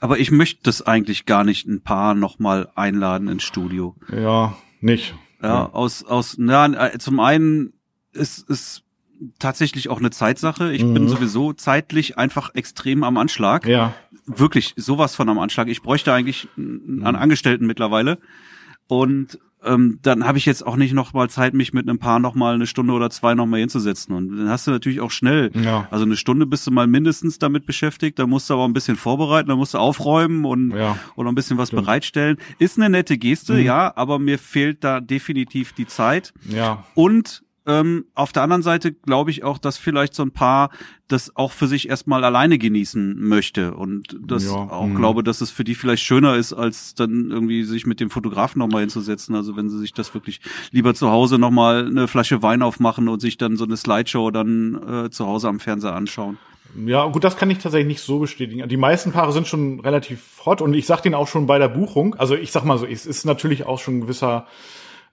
Aber 0.00 0.18
ich 0.18 0.30
möchte 0.30 0.60
das 0.64 0.82
eigentlich 0.82 1.26
gar 1.26 1.44
nicht 1.44 1.66
ein 1.66 1.82
Paar 1.82 2.14
nochmal 2.14 2.68
einladen 2.74 3.28
ins 3.28 3.44
Studio. 3.44 3.94
ja, 4.12 4.56
nicht. 4.80 5.14
Ja, 5.42 5.66
aus, 5.66 6.04
aus, 6.04 6.34
na, 6.38 6.66
äh, 6.66 6.98
zum 6.98 7.20
einen 7.20 7.72
ist 8.12 8.50
es 8.50 8.82
tatsächlich 9.38 9.88
auch 9.88 9.98
eine 9.98 10.10
Zeitsache. 10.10 10.72
Ich 10.72 10.82
bin 10.82 11.08
sowieso 11.08 11.52
zeitlich 11.52 12.18
einfach 12.18 12.54
extrem 12.54 13.04
am 13.04 13.16
Anschlag. 13.16 13.66
Ja. 13.66 13.94
Wirklich 14.26 14.74
sowas 14.76 15.14
von 15.14 15.28
am 15.28 15.38
Anschlag. 15.38 15.68
Ich 15.68 15.82
bräuchte 15.82 16.12
eigentlich 16.12 16.48
einen 16.56 17.04
einen 17.04 17.16
Angestellten 17.16 17.66
mittlerweile. 17.66 18.18
Und 18.86 19.38
ähm, 19.64 19.98
dann 20.02 20.24
habe 20.24 20.38
ich 20.38 20.46
jetzt 20.46 20.64
auch 20.66 20.76
nicht 20.76 20.92
noch 20.94 21.12
mal 21.12 21.28
Zeit, 21.28 21.52
mich 21.54 21.72
mit 21.72 21.88
einem 21.88 21.98
Paar 21.98 22.18
noch 22.20 22.34
mal 22.34 22.54
eine 22.54 22.66
Stunde 22.66 22.92
oder 22.92 23.10
zwei 23.10 23.34
noch 23.34 23.46
mal 23.46 23.58
hinzusetzen. 23.60 24.14
Und 24.14 24.36
dann 24.36 24.48
hast 24.48 24.66
du 24.66 24.70
natürlich 24.70 25.00
auch 25.00 25.10
schnell, 25.10 25.50
Ja. 25.54 25.88
also 25.90 26.04
eine 26.04 26.16
Stunde 26.16 26.46
bist 26.46 26.66
du 26.66 26.70
mal 26.70 26.86
mindestens 26.86 27.38
damit 27.38 27.66
beschäftigt. 27.66 28.18
Da 28.18 28.26
musst 28.26 28.48
du 28.50 28.54
aber 28.54 28.64
ein 28.66 28.72
bisschen 28.72 28.96
vorbereiten, 28.96 29.48
da 29.48 29.56
musst 29.56 29.74
du 29.74 29.78
aufräumen 29.78 30.44
und 30.44 30.70
Ja. 30.70 30.96
noch 31.16 31.26
ein 31.26 31.34
bisschen 31.34 31.58
was 31.58 31.70
bereitstellen. 31.70 32.36
Ist 32.58 32.78
eine 32.78 32.88
nette 32.90 33.18
Geste, 33.18 33.54
Mhm. 33.54 33.64
ja, 33.64 33.92
aber 33.96 34.18
mir 34.18 34.38
fehlt 34.38 34.84
da 34.84 35.00
definitiv 35.00 35.72
die 35.72 35.86
Zeit. 35.86 36.32
Ja. 36.48 36.84
Und 36.94 37.42
ähm, 37.68 38.06
auf 38.14 38.32
der 38.32 38.42
anderen 38.42 38.62
Seite 38.62 38.92
glaube 38.92 39.30
ich 39.30 39.44
auch, 39.44 39.58
dass 39.58 39.76
vielleicht 39.76 40.14
so 40.14 40.22
ein 40.22 40.30
Paar 40.30 40.70
das 41.06 41.36
auch 41.36 41.52
für 41.52 41.66
sich 41.66 41.88
erstmal 41.88 42.24
alleine 42.24 42.56
genießen 42.58 43.20
möchte 43.20 43.74
und 43.74 44.16
das 44.20 44.46
Ja, 44.46 44.52
auch 44.52 44.86
mhm. 44.86 44.96
glaube, 44.96 45.22
dass 45.22 45.42
es 45.42 45.50
für 45.50 45.64
die 45.64 45.74
vielleicht 45.74 46.02
schöner 46.02 46.36
ist, 46.36 46.54
als 46.54 46.94
dann 46.94 47.30
irgendwie 47.30 47.64
sich 47.64 47.86
mit 47.86 48.00
dem 48.00 48.08
Fotografen 48.08 48.58
nochmal 48.58 48.80
hinzusetzen. 48.80 49.34
Also 49.34 49.54
wenn 49.54 49.68
sie 49.68 49.78
sich 49.78 49.92
das 49.92 50.14
wirklich 50.14 50.40
lieber 50.70 50.94
zu 50.94 51.10
Hause 51.10 51.38
nochmal 51.38 51.86
eine 51.86 52.08
Flasche 52.08 52.42
Wein 52.42 52.62
aufmachen 52.62 53.06
und 53.08 53.20
sich 53.20 53.36
dann 53.36 53.58
so 53.58 53.64
eine 53.64 53.76
Slideshow 53.76 54.30
dann 54.30 55.06
äh, 55.06 55.10
zu 55.10 55.26
Hause 55.26 55.48
am 55.48 55.60
Fernseher 55.60 55.94
anschauen. 55.94 56.38
Ja, 56.86 57.06
gut, 57.06 57.24
das 57.24 57.36
kann 57.36 57.50
ich 57.50 57.58
tatsächlich 57.58 57.88
nicht 57.88 58.00
so 58.00 58.18
bestätigen. 58.18 58.66
Die 58.68 58.76
meisten 58.76 59.12
Paare 59.12 59.32
sind 59.32 59.46
schon 59.46 59.80
relativ 59.80 60.40
hot 60.44 60.62
und 60.62 60.72
ich 60.74 60.86
sag 60.86 61.02
denen 61.02 61.14
auch 61.14 61.28
schon 61.28 61.46
bei 61.46 61.58
der 61.58 61.68
Buchung, 61.68 62.14
also 62.14 62.34
ich 62.34 62.50
sag 62.52 62.64
mal 62.64 62.78
so, 62.78 62.86
es 62.86 63.06
ist 63.06 63.24
natürlich 63.24 63.66
auch 63.66 63.78
schon 63.78 63.98
ein 63.98 64.00
gewisser 64.02 64.46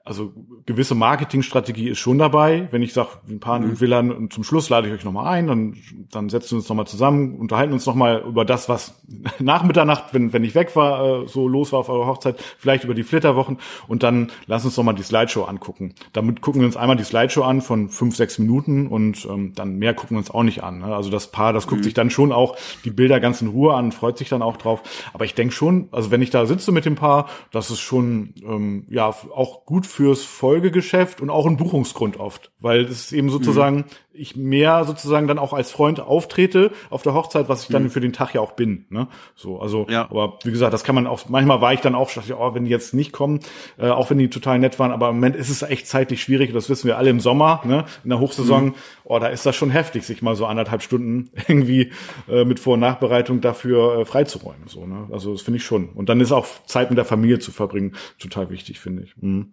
also 0.05 0.33
gewisse 0.67 0.93
Marketingstrategie 0.93 1.89
ist 1.89 1.97
schon 1.97 2.19
dabei. 2.19 2.67
Wenn 2.69 2.83
ich 2.83 2.93
sage, 2.93 3.09
ein 3.27 3.39
paar 3.39 3.59
mhm. 3.59 3.81
Villan 3.81 4.11
und 4.11 4.31
zum 4.31 4.43
Schluss 4.43 4.69
lade 4.69 4.87
ich 4.87 4.93
euch 4.93 5.03
nochmal 5.03 5.33
ein, 5.33 5.47
dann, 5.47 5.77
dann 6.11 6.29
setzen 6.29 6.51
wir 6.51 6.57
uns 6.57 6.69
nochmal 6.69 6.85
zusammen, 6.85 7.35
unterhalten 7.39 7.73
uns 7.73 7.87
nochmal 7.87 8.23
über 8.25 8.45
das, 8.45 8.69
was 8.69 9.01
nach 9.39 9.63
Mitternacht, 9.63 10.13
wenn, 10.13 10.31
wenn 10.31 10.43
ich 10.43 10.53
weg 10.53 10.75
war, 10.75 11.23
äh, 11.23 11.27
so 11.27 11.47
los 11.47 11.71
war 11.71 11.79
auf 11.79 11.89
eurer 11.89 12.05
Hochzeit, 12.05 12.39
vielleicht 12.59 12.83
über 12.83 12.93
die 12.93 13.01
Flitterwochen 13.01 13.57
und 13.87 14.03
dann 14.03 14.31
lass 14.45 14.63
uns 14.63 14.77
nochmal 14.77 14.93
die 14.93 15.01
Slideshow 15.01 15.45
angucken. 15.45 15.95
Damit 16.13 16.39
gucken 16.41 16.61
wir 16.61 16.67
uns 16.67 16.77
einmal 16.77 16.97
die 16.97 17.03
Slideshow 17.03 17.41
an 17.41 17.61
von 17.61 17.89
fünf, 17.89 18.15
sechs 18.15 18.37
Minuten 18.37 18.85
und 18.85 19.25
ähm, 19.25 19.53
dann 19.55 19.77
mehr 19.77 19.95
gucken 19.95 20.17
wir 20.17 20.19
uns 20.19 20.29
auch 20.29 20.43
nicht 20.43 20.63
an. 20.63 20.79
Ne? 20.79 20.95
Also 20.95 21.09
das 21.09 21.31
Paar, 21.31 21.51
das 21.51 21.65
guckt 21.65 21.81
mhm. 21.81 21.85
sich 21.85 21.95
dann 21.95 22.11
schon 22.11 22.31
auch 22.31 22.57
die 22.83 22.91
Bilder 22.91 23.19
ganz 23.19 23.41
in 23.41 23.47
Ruhe 23.47 23.73
an, 23.73 23.91
freut 23.91 24.19
sich 24.19 24.29
dann 24.29 24.43
auch 24.43 24.57
drauf. 24.57 24.83
Aber 25.13 25.25
ich 25.25 25.33
denke 25.33 25.55
schon, 25.55 25.89
also 25.91 26.11
wenn 26.11 26.21
ich 26.21 26.29
da 26.29 26.45
sitze 26.45 26.71
mit 26.71 26.85
dem 26.85 26.93
Paar, 26.93 27.27
das 27.51 27.71
ist 27.71 27.79
schon 27.79 28.35
ähm, 28.45 28.85
ja 28.87 29.07
auch 29.07 29.65
gut 29.65 29.87
fürs 29.95 30.25
Folgegeschäft 30.25 31.21
und 31.21 31.29
auch 31.29 31.45
ein 31.45 31.55
Buchungsgrund 31.55 32.19
oft, 32.19 32.51
weil 32.59 32.81
es 32.81 33.13
eben 33.13 33.29
sozusagen 33.29 33.77
mhm. 33.77 33.83
ich 34.11 34.35
mehr 34.35 34.83
sozusagen 34.83 35.25
dann 35.25 35.39
auch 35.39 35.53
als 35.53 35.71
Freund 35.71 36.01
auftrete 36.01 36.71
auf 36.89 37.01
der 37.01 37.13
Hochzeit, 37.13 37.47
was 37.47 37.63
ich 37.63 37.69
dann 37.69 37.83
mhm. 37.83 37.89
für 37.91 38.01
den 38.01 38.11
Tag 38.11 38.33
ja 38.33 38.41
auch 38.41 38.51
bin. 38.51 38.87
Ne? 38.89 39.07
So, 39.35 39.61
also, 39.61 39.87
ja. 39.89 40.01
aber 40.09 40.37
wie 40.43 40.51
gesagt, 40.51 40.73
das 40.73 40.83
kann 40.83 40.95
man 40.95 41.07
auch. 41.07 41.29
Manchmal 41.29 41.61
war 41.61 41.71
ich 41.71 41.79
dann 41.79 41.95
auch, 41.95 42.11
dachte, 42.11 42.37
oh, 42.37 42.53
wenn 42.53 42.65
die 42.65 42.71
jetzt 42.71 42.93
nicht 42.93 43.13
kommen, 43.13 43.39
äh, 43.77 43.87
auch 43.87 44.09
wenn 44.09 44.17
die 44.17 44.29
total 44.29 44.59
nett 44.59 44.79
waren, 44.79 44.91
aber 44.91 45.07
im 45.07 45.15
Moment 45.15 45.37
ist 45.37 45.49
es 45.49 45.61
echt 45.61 45.87
zeitlich 45.87 46.21
schwierig. 46.21 46.51
Das 46.51 46.69
wissen 46.69 46.87
wir 46.87 46.97
alle 46.97 47.09
im 47.09 47.21
Sommer, 47.21 47.61
ne? 47.63 47.85
In 48.03 48.09
der 48.09 48.19
Hochsaison, 48.19 48.65
mhm. 48.65 48.75
oh, 49.05 49.17
da 49.19 49.27
ist 49.27 49.45
das 49.45 49.55
schon 49.55 49.69
heftig, 49.69 50.03
sich 50.03 50.21
mal 50.21 50.35
so 50.35 50.45
anderthalb 50.45 50.81
Stunden 50.81 51.29
irgendwie 51.47 51.93
äh, 52.27 52.43
mit 52.43 52.59
Vor- 52.59 52.73
und 52.73 52.81
Nachbereitung 52.81 53.39
dafür 53.39 53.99
äh, 53.99 54.05
freizuräumen. 54.05 54.67
So, 54.67 54.85
ne? 54.85 55.07
Also 55.09 55.31
das 55.31 55.41
finde 55.41 55.59
ich 55.59 55.63
schon. 55.63 55.87
Und 55.89 56.09
dann 56.09 56.19
ist 56.19 56.33
auch 56.33 56.47
Zeit 56.65 56.89
mit 56.89 56.97
der 56.97 57.05
Familie 57.05 57.39
zu 57.39 57.53
verbringen 57.53 57.93
total 58.19 58.49
wichtig, 58.49 58.81
finde 58.81 59.03
ich. 59.03 59.15
Mhm. 59.21 59.51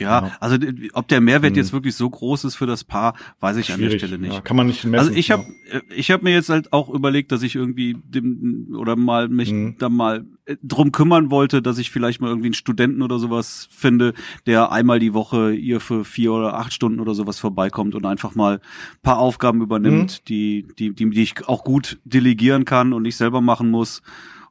Ja, 0.00 0.26
ja, 0.26 0.36
also 0.40 0.56
ob 0.92 1.08
der 1.08 1.20
Mehrwert 1.20 1.52
hm. 1.52 1.56
jetzt 1.56 1.72
wirklich 1.72 1.94
so 1.94 2.08
groß 2.08 2.44
ist 2.44 2.56
für 2.56 2.66
das 2.66 2.84
Paar, 2.84 3.14
weiß 3.40 3.56
ich 3.56 3.66
Schwierig. 3.66 3.84
an 3.84 3.90
der 3.90 3.98
Stelle 3.98 4.18
nicht. 4.18 4.34
Ja, 4.34 4.40
kann 4.40 4.56
man 4.56 4.66
nicht 4.66 4.84
messen. 4.84 5.08
Also 5.08 5.12
ich 5.12 5.30
habe 5.30 5.44
ja. 5.72 5.80
ich 5.94 6.10
habe 6.10 6.24
mir 6.24 6.32
jetzt 6.32 6.48
halt 6.48 6.72
auch 6.72 6.88
überlegt, 6.88 7.32
dass 7.32 7.42
ich 7.42 7.54
irgendwie 7.54 7.96
dem 8.04 8.74
oder 8.76 8.96
mal 8.96 9.28
mich 9.28 9.50
hm. 9.50 9.76
da 9.78 9.88
mal 9.88 10.26
äh, 10.46 10.56
drum 10.62 10.92
kümmern 10.92 11.30
wollte, 11.30 11.62
dass 11.62 11.78
ich 11.78 11.90
vielleicht 11.90 12.20
mal 12.20 12.28
irgendwie 12.28 12.48
einen 12.48 12.54
Studenten 12.54 13.02
oder 13.02 13.18
sowas 13.18 13.68
finde, 13.70 14.14
der 14.46 14.72
einmal 14.72 14.98
die 14.98 15.14
Woche 15.14 15.52
ihr 15.52 15.80
für 15.80 16.04
vier 16.04 16.32
oder 16.32 16.54
acht 16.54 16.72
Stunden 16.72 17.00
oder 17.00 17.14
sowas 17.14 17.38
vorbeikommt 17.38 17.94
und 17.94 18.06
einfach 18.06 18.34
mal 18.34 18.60
paar 19.02 19.18
Aufgaben 19.18 19.62
übernimmt, 19.62 20.12
hm. 20.12 20.18
die, 20.28 20.66
die 20.78 20.94
die 20.94 21.10
die 21.10 21.22
ich 21.22 21.48
auch 21.48 21.64
gut 21.64 21.98
delegieren 22.04 22.64
kann 22.64 22.92
und 22.92 23.02
nicht 23.02 23.16
selber 23.16 23.40
machen 23.40 23.70
muss, 23.70 24.02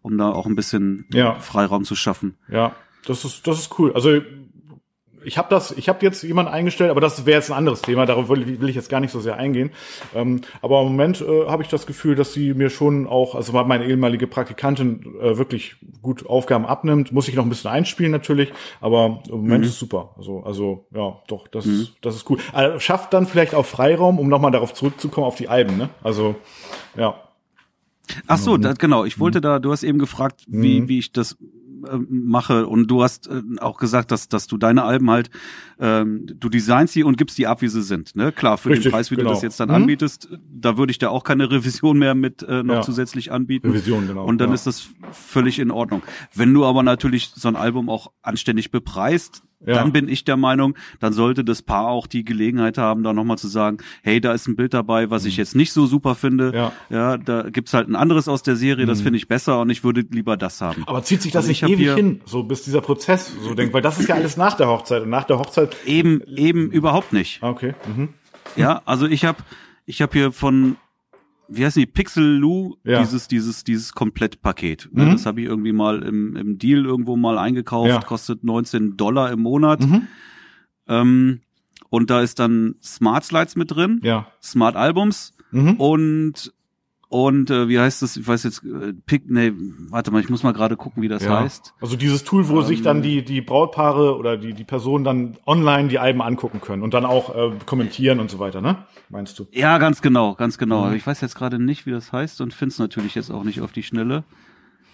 um 0.01 0.17
da 0.17 0.29
auch 0.29 0.45
ein 0.45 0.55
bisschen 0.55 1.05
ja. 1.11 1.39
Freiraum 1.39 1.83
zu 1.83 1.95
schaffen. 1.95 2.35
Ja, 2.49 2.75
das 3.05 3.25
ist 3.25 3.47
das 3.47 3.59
ist 3.59 3.79
cool. 3.79 3.93
Also 3.93 4.21
ich 5.27 5.38
habe 5.38 5.50
das, 5.50 5.72
ich 5.72 5.89
habe 5.89 6.00
jetzt 6.05 6.24
jemanden 6.24 6.53
eingestellt, 6.53 6.89
aber 6.89 7.01
das 7.01 7.25
wäre 7.25 7.38
jetzt 7.38 7.51
ein 7.51 7.57
anderes 7.57 7.81
Thema, 7.81 8.05
darauf 8.05 8.29
will, 8.29 8.62
will, 8.62 8.69
ich 8.69 8.75
jetzt 8.77 8.89
gar 8.89 9.01
nicht 9.01 9.12
so 9.12 9.19
sehr 9.19 9.36
eingehen. 9.36 9.72
Ähm, 10.15 10.39
aber 10.62 10.81
im 10.81 10.88
Moment 10.88 11.19
äh, 11.19 11.48
habe 11.48 11.63
ich 11.63 11.69
das 11.69 11.86
Gefühl, 11.86 12.15
dass 12.15 12.31
sie 12.31 12.53
mir 12.53 12.69
schon 12.69 13.07
auch, 13.07 13.36
also 13.36 13.51
meine 13.51 13.86
ehemalige 13.86 14.25
Praktikantin 14.25 15.17
äh, 15.19 15.38
wirklich 15.38 15.75
gut 16.01 16.25
Aufgaben 16.25 16.65
abnimmt. 16.65 17.12
Muss 17.12 17.27
ich 17.27 17.36
noch 17.36 17.43
ein 17.43 17.50
bisschen 17.50 17.69
einspielen 17.69 18.12
natürlich, 18.12 18.53
aber 18.79 19.22
im 19.27 19.41
Moment 19.41 19.65
mhm. 19.65 19.69
ist 19.69 19.79
super. 19.79 20.15
Also, 20.17 20.43
also 20.43 20.86
ja, 20.96 21.22
doch, 21.27 21.50
das 21.50 21.65
mhm. 21.65 21.81
ist, 21.81 21.93
das 22.01 22.15
ist 22.15 22.29
cool. 22.29 22.39
Also, 22.53 22.79
schafft 22.79 23.13
dann 23.13 23.27
vielleicht 23.27 23.53
auch 23.53 23.65
Freiraum, 23.65 24.19
um 24.19 24.29
nochmal 24.29 24.51
darauf 24.51 24.74
zurückzukommen 24.74 25.27
auf 25.27 25.36
die 25.36 25.50
Alben, 25.50 25.77
ne? 25.77 25.89
Also 26.03 26.36
ja. 26.96 27.22
Ach 28.27 28.38
so, 28.38 28.55
das, 28.55 28.77
genau. 28.77 29.03
Ich 29.03 29.19
wollte 29.19 29.39
mhm. 29.39 29.43
da, 29.43 29.60
du 29.60 29.74
hast 29.74 29.84
eben 29.84 30.00
gefragt, 30.00 30.46
wie, 30.48 30.79
mhm. 30.79 30.88
wie 30.88 31.00
ich 31.00 31.12
das 31.12 31.36
äh, 31.86 31.98
mache 32.10 32.67
und 32.67 32.88
du 32.88 33.03
hast 33.03 33.27
äh, 33.27 33.41
auch 33.60 33.77
gesagt, 33.77 34.12
dass 34.12 34.29
dass 34.29 34.48
du 34.48 34.57
deine 34.57 34.84
Alben 34.84 35.10
halt 35.10 35.29
ähm, 35.79 36.25
du 36.25 36.50
designst 36.50 36.93
sie 36.93 37.03
und 37.03 37.17
gibst 37.17 37.38
die 37.38 37.48
ab, 37.48 37.62
wie 37.62 37.67
sie 37.67 37.84
sind. 37.84 38.15
Ne? 38.15 38.31
Klar, 38.31 38.57
für 38.57 38.69
Richtig, 38.69 38.86
den 38.86 38.91
Preis, 38.91 39.12
wie 39.12 39.15
genau. 39.15 39.29
du 39.29 39.36
das 39.36 39.43
jetzt 39.43 39.60
dann 39.60 39.69
mhm. 39.69 39.75
anbietest, 39.75 40.29
da 40.50 40.77
würde 40.77 40.91
ich 40.91 40.98
da 40.98 41.10
auch 41.10 41.24
keine 41.24 41.51
Revision 41.51 41.98
mehr 41.98 42.15
mit 42.15 42.41
äh, 42.43 42.63
noch 42.63 42.75
ja. 42.75 42.81
zusätzlich 42.81 43.31
anbieten. 43.31 43.69
Revision, 43.69 44.07
genau. 44.07 44.25
Und 44.25 44.39
dann 44.39 44.50
ja. 44.50 44.55
ist 44.55 44.65
das 44.65 44.89
völlig 45.12 45.60
in 45.60 45.72
Ordnung. 45.72 46.01
Wenn 46.34 46.53
du 46.53 46.65
aber 46.65 46.84
natürlich 46.84 47.31
so 47.36 47.48
ein 47.48 47.55
Album 47.55 47.89
auch 47.89 48.12
anständig 48.22 48.72
bepreist, 48.72 49.43
ja. 49.65 49.75
dann 49.75 49.91
bin 49.91 50.07
ich 50.07 50.23
der 50.23 50.37
Meinung, 50.37 50.75
dann 50.99 51.13
sollte 51.13 51.43
das 51.43 51.61
Paar 51.61 51.87
auch 51.87 52.07
die 52.07 52.23
Gelegenheit 52.23 52.77
haben, 52.77 53.03
da 53.03 53.13
nochmal 53.13 53.37
zu 53.37 53.47
sagen, 53.47 53.77
hey, 54.03 54.21
da 54.21 54.33
ist 54.33 54.47
ein 54.47 54.55
Bild 54.55 54.73
dabei, 54.73 55.09
was 55.09 55.25
ich 55.25 55.35
mhm. 55.37 55.41
jetzt 55.41 55.55
nicht 55.55 55.73
so 55.73 55.85
super 55.85 56.15
finde. 56.15 56.51
Ja, 56.53 56.71
ja 56.89 57.17
da 57.17 57.49
gibt's 57.49 57.73
halt 57.73 57.89
ein 57.89 57.95
anderes 57.95 58.27
aus 58.27 58.43
der 58.43 58.55
Serie, 58.55 58.85
das 58.85 58.99
mhm. 58.99 59.03
finde 59.03 59.17
ich 59.17 59.27
besser 59.27 59.61
und 59.61 59.69
ich 59.69 59.83
würde 59.83 60.05
lieber 60.09 60.37
das 60.37 60.61
haben. 60.61 60.83
Aber 60.87 61.03
zieht 61.03 61.21
sich 61.21 61.31
das 61.31 61.47
also 61.47 61.49
nicht 61.49 61.63
ewig 61.63 61.93
hin, 61.93 62.21
so 62.25 62.43
bis 62.43 62.63
dieser 62.63 62.81
Prozess 62.81 63.33
so 63.41 63.53
denkt, 63.53 63.73
weil 63.73 63.81
das 63.81 63.99
ist 63.99 64.09
ja 64.09 64.15
alles 64.15 64.37
nach 64.37 64.55
der 64.55 64.67
Hochzeit 64.67 65.03
und 65.03 65.09
nach 65.09 65.23
der 65.23 65.39
Hochzeit. 65.39 65.75
Eben, 65.85 66.21
eben 66.35 66.71
überhaupt 66.71 67.13
nicht. 67.13 67.41
Okay. 67.41 67.73
Mhm. 67.95 68.09
Ja, 68.55 68.81
also 68.85 69.07
ich 69.07 69.25
habe 69.25 69.39
ich 69.85 70.01
hab 70.01 70.13
hier 70.13 70.31
von 70.31 70.77
wie 71.49 71.65
heißt 71.65 71.77
die 71.77 71.85
Pixel 71.85 72.37
Lou 72.37 72.75
ja. 72.83 72.99
dieses 72.99 73.27
dieses 73.27 73.63
dieses 73.63 73.93
Komplettpaket. 73.93 74.89
Ne, 74.91 75.05
mhm. 75.05 75.11
Das 75.11 75.25
habe 75.25 75.41
ich 75.41 75.47
irgendwie 75.47 75.73
mal 75.73 76.03
im, 76.03 76.35
im 76.35 76.57
Deal 76.57 76.85
irgendwo 76.85 77.15
mal 77.15 77.37
eingekauft, 77.37 77.89
ja. 77.89 77.99
kostet 77.99 78.43
19 78.43 78.97
Dollar 78.97 79.31
im 79.31 79.41
Monat. 79.41 79.81
Mhm. 79.81 80.07
Ähm, 80.87 81.41
und 81.89 82.09
da 82.09 82.21
ist 82.21 82.39
dann 82.39 82.75
Smart 82.81 83.23
Slides 83.23 83.55
mit 83.55 83.71
drin, 83.71 83.99
ja. 84.03 84.27
Smart 84.41 84.75
Albums 84.75 85.33
mhm. 85.51 85.73
und 85.75 86.53
und 87.09 87.49
äh, 87.49 87.69
wie 87.69 87.79
heißt 87.79 88.01
das? 88.01 88.17
Ich 88.17 88.27
weiß 88.27 88.43
jetzt, 88.43 88.63
äh, 88.65 88.93
Pick, 89.05 89.29
nee, 89.29 89.53
warte 89.89 90.11
mal, 90.11 90.19
ich 90.19 90.29
muss 90.29 90.43
mal 90.43 90.51
gerade 90.51 90.75
gucken, 90.75 91.01
wie 91.01 91.07
das 91.07 91.23
ja. 91.23 91.39
heißt. 91.39 91.73
Also 91.79 91.95
dieses 91.95 92.25
Tool, 92.25 92.49
wo 92.49 92.59
ähm, 92.59 92.65
sich 92.65 92.81
dann 92.81 93.01
die 93.01 93.23
die 93.23 93.39
Brautpaare 93.39 94.17
oder 94.17 94.35
die 94.35 94.53
die 94.53 94.65
Personen 94.65 95.05
dann 95.05 95.37
online 95.45 95.87
die 95.87 95.99
Alben 95.99 96.21
angucken 96.21 96.59
können 96.59 96.83
und 96.83 96.93
dann 96.93 97.05
auch 97.05 97.33
äh, 97.33 97.51
kommentieren 97.65 98.19
und 98.19 98.29
so 98.29 98.39
weiter, 98.39 98.59
ne? 98.59 98.85
Meinst 99.09 99.39
du? 99.39 99.47
Ja, 99.51 99.77
ganz 99.77 100.01
genau, 100.01 100.35
ganz 100.35 100.57
genau. 100.57 100.87
Mhm. 100.87 100.95
Ich 100.95 101.07
weiß 101.07 101.21
jetzt 101.21 101.35
gerade 101.35 101.59
nicht, 101.59 101.85
wie 101.85 101.91
das 101.91 102.11
heißt 102.11 102.41
und 102.41 102.53
finde 102.53 102.73
es 102.73 102.79
natürlich 102.79 103.15
jetzt 103.15 103.31
auch 103.31 103.45
nicht 103.45 103.61
auf 103.61 103.71
die 103.71 103.83
Schnelle. 103.83 104.25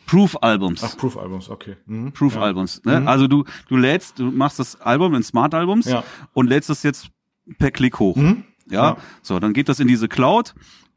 Proof 0.05 0.37
Albums. 0.41 0.83
Ach, 0.83 0.95
Proof 0.95 1.17
Albums, 1.17 1.49
okay. 1.49 1.77
Mhm. 1.87 2.11
Proof 2.11 2.35
ja. 2.35 2.41
Albums. 2.41 2.83
Ne? 2.85 2.99
Mhm. 2.99 3.07
Also 3.07 3.27
du 3.27 3.45
du 3.69 3.75
lädst, 3.75 4.19
du 4.19 4.25
machst 4.25 4.59
das 4.59 4.79
Album 4.81 5.15
in 5.15 5.23
Smart 5.23 5.55
Albums 5.55 5.87
ja. 5.87 6.03
und 6.33 6.47
lädst 6.47 6.69
das 6.69 6.83
jetzt 6.83 7.09
per 7.57 7.71
Klick 7.71 7.97
hoch. 7.99 8.15
Mhm. 8.15 8.43
Ja? 8.69 8.91
ja. 8.91 8.97
So, 9.23 9.39
dann 9.39 9.53
geht 9.53 9.67
das 9.67 9.79
in 9.79 9.87
diese 9.87 10.07
Cloud 10.07 10.53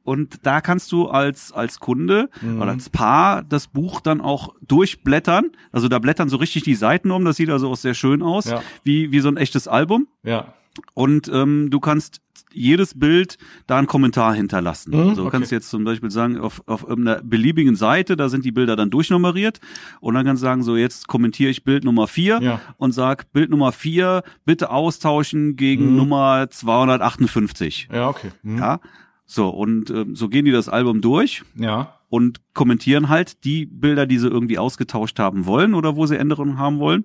und 0.06 0.46
da 0.46 0.60
kannst 0.60 0.92
du 0.92 1.08
als, 1.08 1.52
als 1.52 1.80
Kunde 1.80 2.30
mhm. 2.40 2.62
oder 2.62 2.70
als 2.70 2.90
Paar 2.90 3.42
das 3.42 3.66
Buch 3.66 4.00
dann 4.00 4.20
auch 4.20 4.54
durchblättern. 4.66 5.50
Also 5.72 5.88
da 5.88 5.98
blättern 5.98 6.28
so 6.28 6.36
richtig 6.36 6.62
die 6.62 6.76
Seiten 6.76 7.10
um. 7.10 7.24
Das 7.24 7.36
sieht 7.36 7.50
also 7.50 7.68
auch 7.68 7.76
sehr 7.76 7.94
schön 7.94 8.22
aus. 8.22 8.44
Ja. 8.44 8.62
Wie, 8.84 9.10
wie 9.10 9.18
so 9.18 9.28
ein 9.28 9.36
echtes 9.36 9.66
Album. 9.66 10.06
Ja. 10.22 10.54
Und 10.94 11.28
ähm, 11.28 11.70
du 11.70 11.80
kannst 11.80 12.20
jedes 12.52 12.98
Bild 12.98 13.36
da 13.66 13.78
einen 13.78 13.86
Kommentar 13.86 14.34
hinterlassen. 14.34 14.92
Mhm, 14.92 15.14
so 15.14 15.22
okay. 15.22 15.32
kannst 15.32 15.50
du 15.50 15.56
jetzt 15.56 15.70
zum 15.70 15.84
Beispiel 15.84 16.10
sagen, 16.10 16.38
auf, 16.38 16.62
auf 16.66 16.88
einer 16.88 17.20
beliebigen 17.22 17.76
Seite, 17.76 18.16
da 18.16 18.28
sind 18.28 18.44
die 18.44 18.52
Bilder 18.52 18.76
dann 18.76 18.90
durchnummeriert 18.90 19.60
und 20.00 20.14
dann 20.14 20.24
kannst 20.24 20.42
du 20.42 20.46
sagen, 20.46 20.62
so 20.62 20.76
jetzt 20.76 21.08
kommentiere 21.08 21.50
ich 21.50 21.64
Bild 21.64 21.84
Nummer 21.84 22.06
vier 22.06 22.40
ja. 22.40 22.60
und 22.78 22.92
sag 22.92 23.32
Bild 23.32 23.50
Nummer 23.50 23.72
vier 23.72 24.22
bitte 24.44 24.70
austauschen 24.70 25.56
gegen 25.56 25.90
mhm. 25.90 25.96
Nummer 25.96 26.48
258. 26.50 27.88
Ja, 27.92 28.08
okay. 28.08 28.30
Mhm. 28.42 28.58
Ja, 28.58 28.80
so, 29.26 29.48
und 29.48 29.90
äh, 29.90 30.06
so 30.12 30.28
gehen 30.28 30.44
die 30.44 30.52
das 30.52 30.68
Album 30.68 31.00
durch. 31.00 31.42
Ja. 31.56 31.98
Und 32.08 32.40
kommentieren 32.54 33.08
halt 33.08 33.44
die 33.44 33.66
Bilder, 33.66 34.06
die 34.06 34.18
sie 34.18 34.28
irgendwie 34.28 34.58
ausgetauscht 34.58 35.18
haben 35.18 35.44
wollen 35.44 35.74
oder 35.74 35.96
wo 35.96 36.06
sie 36.06 36.16
Änderungen 36.16 36.58
haben 36.58 36.78
wollen. 36.78 37.04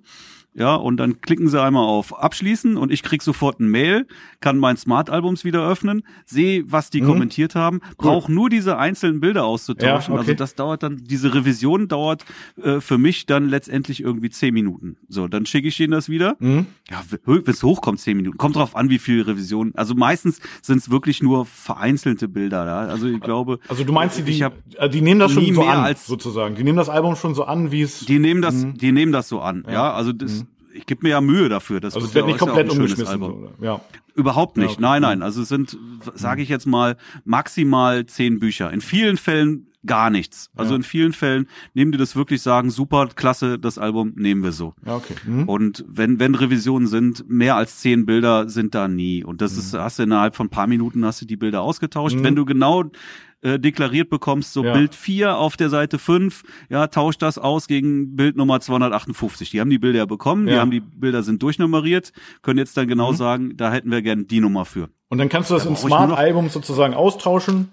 Ja, 0.53 0.75
und 0.75 0.97
dann 0.97 1.21
klicken 1.21 1.47
sie 1.47 1.61
einmal 1.61 1.85
auf 1.85 2.17
Abschließen 2.17 2.75
und 2.75 2.91
ich 2.91 3.03
krieg 3.03 3.21
sofort 3.21 3.61
ein 3.61 3.69
Mail, 3.69 4.05
kann 4.41 4.57
mein 4.57 4.75
Smart-Albums 4.75 5.45
wieder 5.45 5.65
öffnen, 5.65 6.03
sehe, 6.25 6.65
was 6.67 6.89
die 6.89 7.01
mhm. 7.01 7.05
kommentiert 7.05 7.55
haben, 7.55 7.79
brauche 7.97 8.29
nur 8.29 8.49
diese 8.49 8.77
einzelnen 8.77 9.21
Bilder 9.21 9.45
auszutauschen. 9.45 9.87
Ja, 9.87 9.95
also 9.95 10.11
okay. 10.11 10.19
Also 10.19 10.33
das 10.33 10.55
dauert 10.55 10.83
dann, 10.83 10.97
diese 11.05 11.33
Revision 11.33 11.87
dauert 11.87 12.25
äh, 12.61 12.81
für 12.81 12.97
mich 12.97 13.25
dann 13.25 13.47
letztendlich 13.47 14.03
irgendwie 14.03 14.29
zehn 14.29 14.53
Minuten. 14.53 14.97
So, 15.07 15.29
dann 15.29 15.45
schicke 15.45 15.69
ich 15.69 15.79
ihnen 15.79 15.91
das 15.91 16.09
wieder. 16.09 16.35
Mhm. 16.39 16.65
Ja, 16.89 17.01
wenn 17.25 17.43
es 17.45 17.63
hochkommt, 17.63 18.01
zehn 18.01 18.17
Minuten. 18.17 18.37
Kommt 18.37 18.57
drauf 18.57 18.75
an, 18.75 18.89
wie 18.89 18.99
viel 18.99 19.21
Revision. 19.21 19.71
Also 19.75 19.95
meistens 19.95 20.41
sind 20.61 20.79
es 20.79 20.91
wirklich 20.91 21.23
nur 21.23 21.45
vereinzelte 21.45 22.27
Bilder 22.27 22.65
da. 22.65 22.79
Also 22.81 23.07
ich 23.07 23.21
glaube. 23.21 23.59
Also 23.69 23.85
du 23.85 23.93
meinst, 23.93 24.17
die, 24.17 24.23
die, 24.23 24.43
hab 24.43 24.53
äh, 24.75 24.89
die 24.89 24.99
nehmen 24.99 25.21
das 25.21 25.31
schon 25.31 25.53
so 25.53 25.63
an, 25.63 25.79
als, 25.79 26.05
sozusagen. 26.05 26.55
Die 26.55 26.65
nehmen 26.65 26.77
das 26.77 26.89
Album 26.89 27.15
schon 27.15 27.35
so 27.35 27.45
an, 27.45 27.71
wie 27.71 27.83
es. 27.83 28.01
Die 28.01 28.19
nehmen 28.19 28.41
das, 28.41 28.55
mhm. 28.55 28.77
die 28.77 28.91
nehmen 28.91 29.13
das 29.13 29.29
so 29.29 29.39
an. 29.39 29.63
Ja, 29.65 29.73
ja 29.73 29.93
also 29.93 30.11
das, 30.11 30.39
mhm 30.39 30.40
ich 30.73 30.85
gebe 30.85 31.03
mir 31.03 31.09
ja 31.09 31.21
Mühe 31.21 31.49
dafür. 31.49 31.79
Das 31.79 31.95
also 31.95 32.07
es 32.07 32.13
wird 32.13 32.25
nicht 32.27 32.39
komplett 32.39 32.67
ja 32.67 32.73
umgeschmissen. 32.73 33.21
Oder? 33.21 33.51
Ja. 33.61 33.81
Überhaupt 34.15 34.57
nicht. 34.57 34.67
Ja, 34.67 34.73
okay. 34.73 34.81
Nein, 34.81 35.01
nein. 35.01 35.21
Also 35.21 35.41
es 35.41 35.49
sind, 35.49 35.77
sage 36.15 36.41
ich 36.41 36.49
jetzt 36.49 36.65
mal, 36.65 36.97
maximal 37.23 38.05
zehn 38.05 38.39
Bücher. 38.39 38.71
In 38.71 38.81
vielen 38.81 39.17
Fällen 39.17 39.67
gar 39.85 40.09
nichts. 40.11 40.51
Also 40.55 40.73
Ja. 40.73 40.77
in 40.77 40.83
vielen 40.83 41.11
Fällen 41.13 41.47
nehmen 41.73 41.91
die 41.91 41.97
das 41.97 42.15
wirklich 42.15 42.41
sagen, 42.43 42.69
super, 42.69 43.07
klasse, 43.15 43.57
das 43.57 43.79
Album 43.79 44.13
nehmen 44.15 44.43
wir 44.43 44.51
so. 44.51 44.75
Ja, 44.85 44.95
okay. 44.97 45.15
Mhm. 45.25 45.49
Und 45.49 45.85
wenn, 45.87 46.19
wenn 46.19 46.35
Revisionen 46.35 46.87
sind, 46.87 47.27
mehr 47.27 47.55
als 47.55 47.79
zehn 47.79 48.05
Bilder 48.05 48.47
sind 48.47 48.75
da 48.75 48.87
nie. 48.87 49.23
Und 49.23 49.35
Mhm. 49.35 49.37
das 49.39 49.57
ist, 49.57 49.73
hast 49.73 49.97
du 49.97 50.03
innerhalb 50.03 50.35
von 50.35 50.47
ein 50.47 50.51
paar 50.51 50.67
Minuten 50.67 51.03
hast 51.03 51.21
du 51.21 51.25
die 51.25 51.37
Bilder 51.37 51.61
ausgetauscht. 51.61 52.17
Wenn 52.19 52.35
du 52.35 52.45
genau 52.45 52.83
äh, 53.41 53.59
deklariert 53.59 54.09
bekommst, 54.09 54.53
so 54.53 54.63
Ja. 54.63 54.73
Bild 54.73 54.93
4 54.95 55.37
auf 55.37 55.57
der 55.57 55.69
Seite 55.69 55.97
5, 55.99 56.43
ja, 56.69 56.87
tausch 56.87 57.17
das 57.17 57.37
aus 57.37 57.67
gegen 57.67 58.15
Bild 58.15 58.35
Nummer 58.37 58.59
258. 58.59 59.49
Die 59.49 59.59
haben 59.59 59.69
die 59.69 59.79
Bilder 59.79 59.99
ja 59.99 60.05
bekommen, 60.05 60.45
die 60.47 60.53
Ja. 60.53 60.59
haben 60.59 60.71
die 60.71 60.79
Bilder 60.81 61.23
sind 61.23 61.41
durchnummeriert, 61.43 62.11
können 62.41 62.59
jetzt 62.59 62.77
dann 62.77 62.87
genau 62.87 63.13
sagen, 63.13 63.57
da 63.57 63.71
hätten 63.71 63.89
wir 63.91 64.01
gern 64.01 64.27
die 64.27 64.39
Nummer 64.39 64.65
für. 64.65 64.89
Und 65.09 65.17
dann 65.17 65.29
kannst 65.29 65.49
du 65.49 65.55
das 65.55 65.63
Da 65.63 65.69
im 65.69 65.73
noch- 65.73 65.81
Smart-Album 65.81 66.49
sozusagen 66.49 66.93
austauschen. 66.93 67.69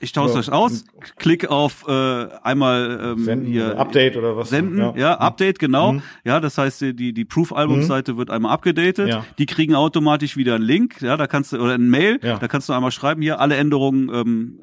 Ich 0.00 0.10
tausche 0.10 0.30
Ja. 0.32 0.38
das 0.38 0.48
aus, 0.48 0.84
klick 1.16 1.48
auf 1.48 1.84
äh, 1.86 2.26
einmal 2.42 3.12
ähm, 3.16 3.22
Senden 3.22 3.46
hier 3.46 3.66
oder 3.66 3.78
Update 3.78 4.16
oder 4.16 4.36
was. 4.36 4.48
Senden, 4.50 4.78
ja, 4.78 4.92
Ja. 4.96 5.14
Update, 5.20 5.60
genau. 5.60 5.92
Mhm. 5.92 6.02
Ja, 6.24 6.40
das 6.40 6.58
heißt, 6.58 6.80
die, 6.80 7.12
die 7.12 7.24
Proof-Album-Seite 7.24 8.16
wird 8.16 8.28
einmal 8.28 8.50
abgedatet. 8.52 9.08
Ja. 9.08 9.24
Die 9.38 9.46
kriegen 9.46 9.76
automatisch 9.76 10.36
wieder 10.36 10.56
einen 10.56 10.64
Link, 10.64 11.00
ja, 11.02 11.16
da 11.16 11.28
kannst 11.28 11.52
du, 11.52 11.58
oder 11.58 11.74
ein 11.74 11.88
Mail, 11.88 12.18
da 12.18 12.48
kannst 12.48 12.68
du 12.68 12.72
einmal 12.72 12.90
schreiben, 12.90 13.22
hier 13.22 13.38
alle 13.38 13.54
Änderungen 13.56 14.10
ähm, 14.12 14.58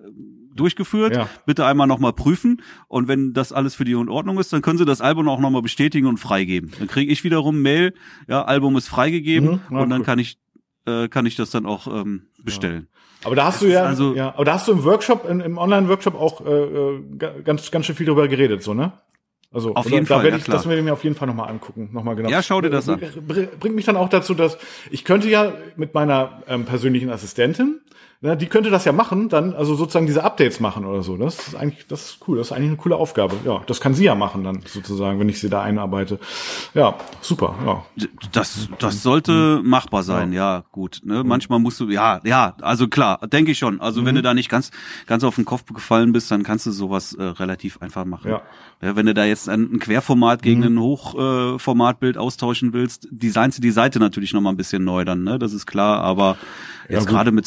durchgeführt, 0.59 1.15
Ja. 1.15 1.29
bitte 1.45 1.65
einmal 1.65 1.87
nochmal 1.87 2.13
prüfen. 2.13 2.61
Und 2.87 3.07
wenn 3.07 3.33
das 3.33 3.51
alles 3.53 3.75
für 3.75 3.85
die 3.85 3.93
in 3.93 4.09
Ordnung 4.09 4.37
ist, 4.39 4.51
dann 4.53 4.61
können 4.61 4.77
sie 4.77 4.85
das 4.85 5.01
Album 5.01 5.27
auch 5.29 5.39
nochmal 5.39 5.61
bestätigen 5.61 6.07
und 6.07 6.17
freigeben. 6.17 6.71
Dann 6.77 6.87
kriege 6.87 7.11
ich 7.11 7.23
wiederum 7.23 7.61
Mail, 7.61 7.93
ja, 8.27 8.43
Album 8.43 8.77
ist 8.77 8.87
freigegeben 8.89 9.49
Mhm. 9.49 9.59
Ja, 9.75 9.81
und 9.81 9.89
dann 9.89 10.01
cool. 10.01 10.05
kann 10.05 10.19
ich, 10.19 10.37
äh, 10.85 11.07
kann 11.07 11.25
ich 11.25 11.35
das 11.35 11.49
dann 11.51 11.65
auch 11.65 11.87
ähm, 11.87 12.27
bestellen. 12.43 12.87
Aber 13.23 13.35
da 13.35 13.45
hast 13.45 13.55
Das 13.61 13.67
du 13.67 13.73
ja, 13.73 13.83
also- 13.83 14.15
ja, 14.15 14.33
aber 14.33 14.45
da 14.45 14.53
hast 14.53 14.67
du 14.67 14.71
im 14.71 14.83
Workshop, 14.83 15.27
im, 15.29 15.41
im 15.41 15.57
Online-Workshop 15.57 16.15
auch 16.15 16.45
äh, 16.45 16.49
äh, 16.51 17.03
ga- 17.17 17.33
ganz, 17.43 17.69
ganz 17.71 17.85
schön 17.85 17.95
viel 17.95 18.05
drüber 18.05 18.27
geredet, 18.27 18.63
so, 18.63 18.73
ne? 18.73 18.93
Also 19.51 19.73
Auf 19.73 19.89
jeden 19.89 20.05
da 20.05 20.15
Fall, 20.17 20.25
werde 20.25 20.37
ja, 20.37 20.41
ich, 20.41 20.45
das 20.45 20.67
werde 20.67 20.77
ich 20.77 20.85
mir 20.85 20.93
auf 20.93 21.03
jeden 21.03 21.15
Fall 21.15 21.27
nochmal 21.27 21.49
angucken, 21.49 21.89
nochmal 21.91 22.15
genau. 22.15 22.29
Ja, 22.29 22.43
schau 22.43 22.61
dir 22.61 22.69
das 22.69 22.87
an. 22.87 22.99
Br- 22.99 23.47
Bringt 23.59 23.75
mich 23.75 23.83
dann 23.85 23.97
auch 23.97 24.07
dazu, 24.07 24.35
dass 24.35 24.59
ich 24.91 25.03
könnte 25.03 25.27
ja 25.27 25.53
mit 25.75 25.95
meiner 25.95 26.43
ähm, 26.47 26.65
persönlichen 26.65 27.09
Assistentin, 27.09 27.81
ne, 28.21 28.35
die 28.37 28.47
könnte 28.47 28.69
das 28.69 28.85
ja 28.85 28.91
machen, 28.91 29.29
dann 29.29 29.53
also 29.53 29.75
sozusagen 29.75 30.05
diese 30.05 30.23
Updates 30.23 30.59
machen 30.59 30.85
oder 30.85 31.03
so. 31.03 31.17
Das 31.17 31.47
ist 31.47 31.55
eigentlich, 31.55 31.87
das 31.87 32.01
ist 32.11 32.19
cool, 32.27 32.37
das 32.37 32.47
ist 32.47 32.51
eigentlich 32.51 32.67
eine 32.69 32.77
coole 32.77 32.95
Aufgabe. 32.95 33.35
Ja, 33.45 33.61
das 33.67 33.79
kann 33.81 33.93
sie 33.93 34.03
ja 34.05 34.15
machen 34.15 34.43
dann 34.43 34.61
sozusagen, 34.65 35.19
wenn 35.19 35.29
ich 35.29 35.39
sie 35.39 35.49
da 35.49 35.61
einarbeite. 35.61 36.19
Ja, 36.73 36.95
super. 37.21 37.55
Ja, 37.65 37.85
Das, 38.31 38.67
das 38.79 39.03
sollte 39.03 39.61
machbar 39.63 40.03
sein, 40.03 40.33
ja, 40.33 40.63
gut. 40.71 41.01
Ne? 41.03 41.23
Manchmal 41.23 41.59
musst 41.59 41.79
du, 41.79 41.89
ja, 41.89 42.19
ja, 42.23 42.55
also 42.61 42.87
klar, 42.87 43.19
denke 43.27 43.51
ich 43.51 43.57
schon. 43.57 43.79
Also 43.81 44.01
Mhm. 44.01 44.05
wenn 44.05 44.15
du 44.15 44.21
da 44.21 44.33
nicht 44.33 44.49
ganz, 44.49 44.71
ganz 45.07 45.23
auf 45.23 45.35
den 45.35 45.45
Kopf 45.45 45.65
gefallen 45.73 46.11
bist, 46.11 46.29
dann 46.31 46.43
kannst 46.43 46.65
du 46.65 46.71
sowas 46.71 47.13
äh, 47.13 47.23
relativ 47.23 47.81
einfach 47.81 48.05
machen. 48.05 48.29
Ja. 48.31 48.41
Ja, 48.81 48.95
wenn 48.95 49.05
du 49.05 49.13
da 49.13 49.25
jetzt 49.25 49.49
ein, 49.49 49.73
ein 49.73 49.79
Querformat 49.79 50.41
gegen 50.41 50.63
ein 50.63 50.79
Hochformatbild 50.79 52.15
äh, 52.15 52.19
austauschen 52.19 52.71
willst, 52.73 53.07
designst 53.11 53.57
du 53.57 53.61
die 53.61 53.71
Seite 53.71 53.99
natürlich 53.99 54.33
nochmal 54.33 54.53
ein 54.53 54.57
bisschen 54.57 54.83
neu 54.85 55.03
dann, 55.03 55.23
ne? 55.23 55.37
Das 55.37 55.51
ist 55.53 55.65
klar, 55.65 56.01
aber 56.01 56.37
jetzt 56.87 57.01
gut. 57.01 57.09
gerade 57.09 57.31
mit 57.33 57.45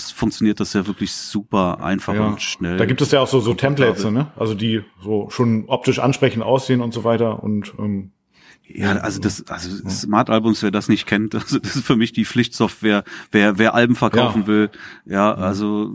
Smart-Albums 0.00 0.10
funktioniert 0.12 0.60
das 0.60 0.72
ja 0.72 0.86
wirklich 0.86 1.12
super 1.12 1.82
einfach 1.82 2.14
ja. 2.14 2.26
und 2.28 2.40
schnell. 2.42 2.76
Da 2.76 2.86
gibt 2.86 3.00
es 3.00 3.10
ja 3.10 3.20
auch 3.20 3.28
so, 3.28 3.40
so 3.40 3.54
Templates, 3.54 4.04
ne? 4.04 4.30
Also 4.36 4.54
die 4.54 4.82
so 5.02 5.28
schon 5.30 5.64
optisch 5.68 5.98
ansprechend 5.98 6.42
aussehen 6.42 6.80
und 6.80 6.92
so 6.94 7.04
weiter 7.04 7.42
und 7.42 7.72
ähm, 7.78 8.12
Ja, 8.72 8.92
also 8.98 9.20
das, 9.20 9.46
also 9.48 9.88
Smart-Albums, 9.88 10.62
wer 10.62 10.70
das 10.70 10.88
nicht 10.88 11.06
kennt, 11.06 11.34
also 11.40 11.58
das 11.58 11.74
ist 11.76 11.84
für 11.84 11.96
mich 11.96 12.12
die 12.12 12.24
Pflichtsoftware. 12.24 13.02
Wer, 13.32 13.58
wer 13.58 13.74
Alben 13.74 13.96
verkaufen 13.96 14.42
Ja. 14.42 14.46
will, 14.46 14.70
ja, 15.06 15.34
also 15.34 15.94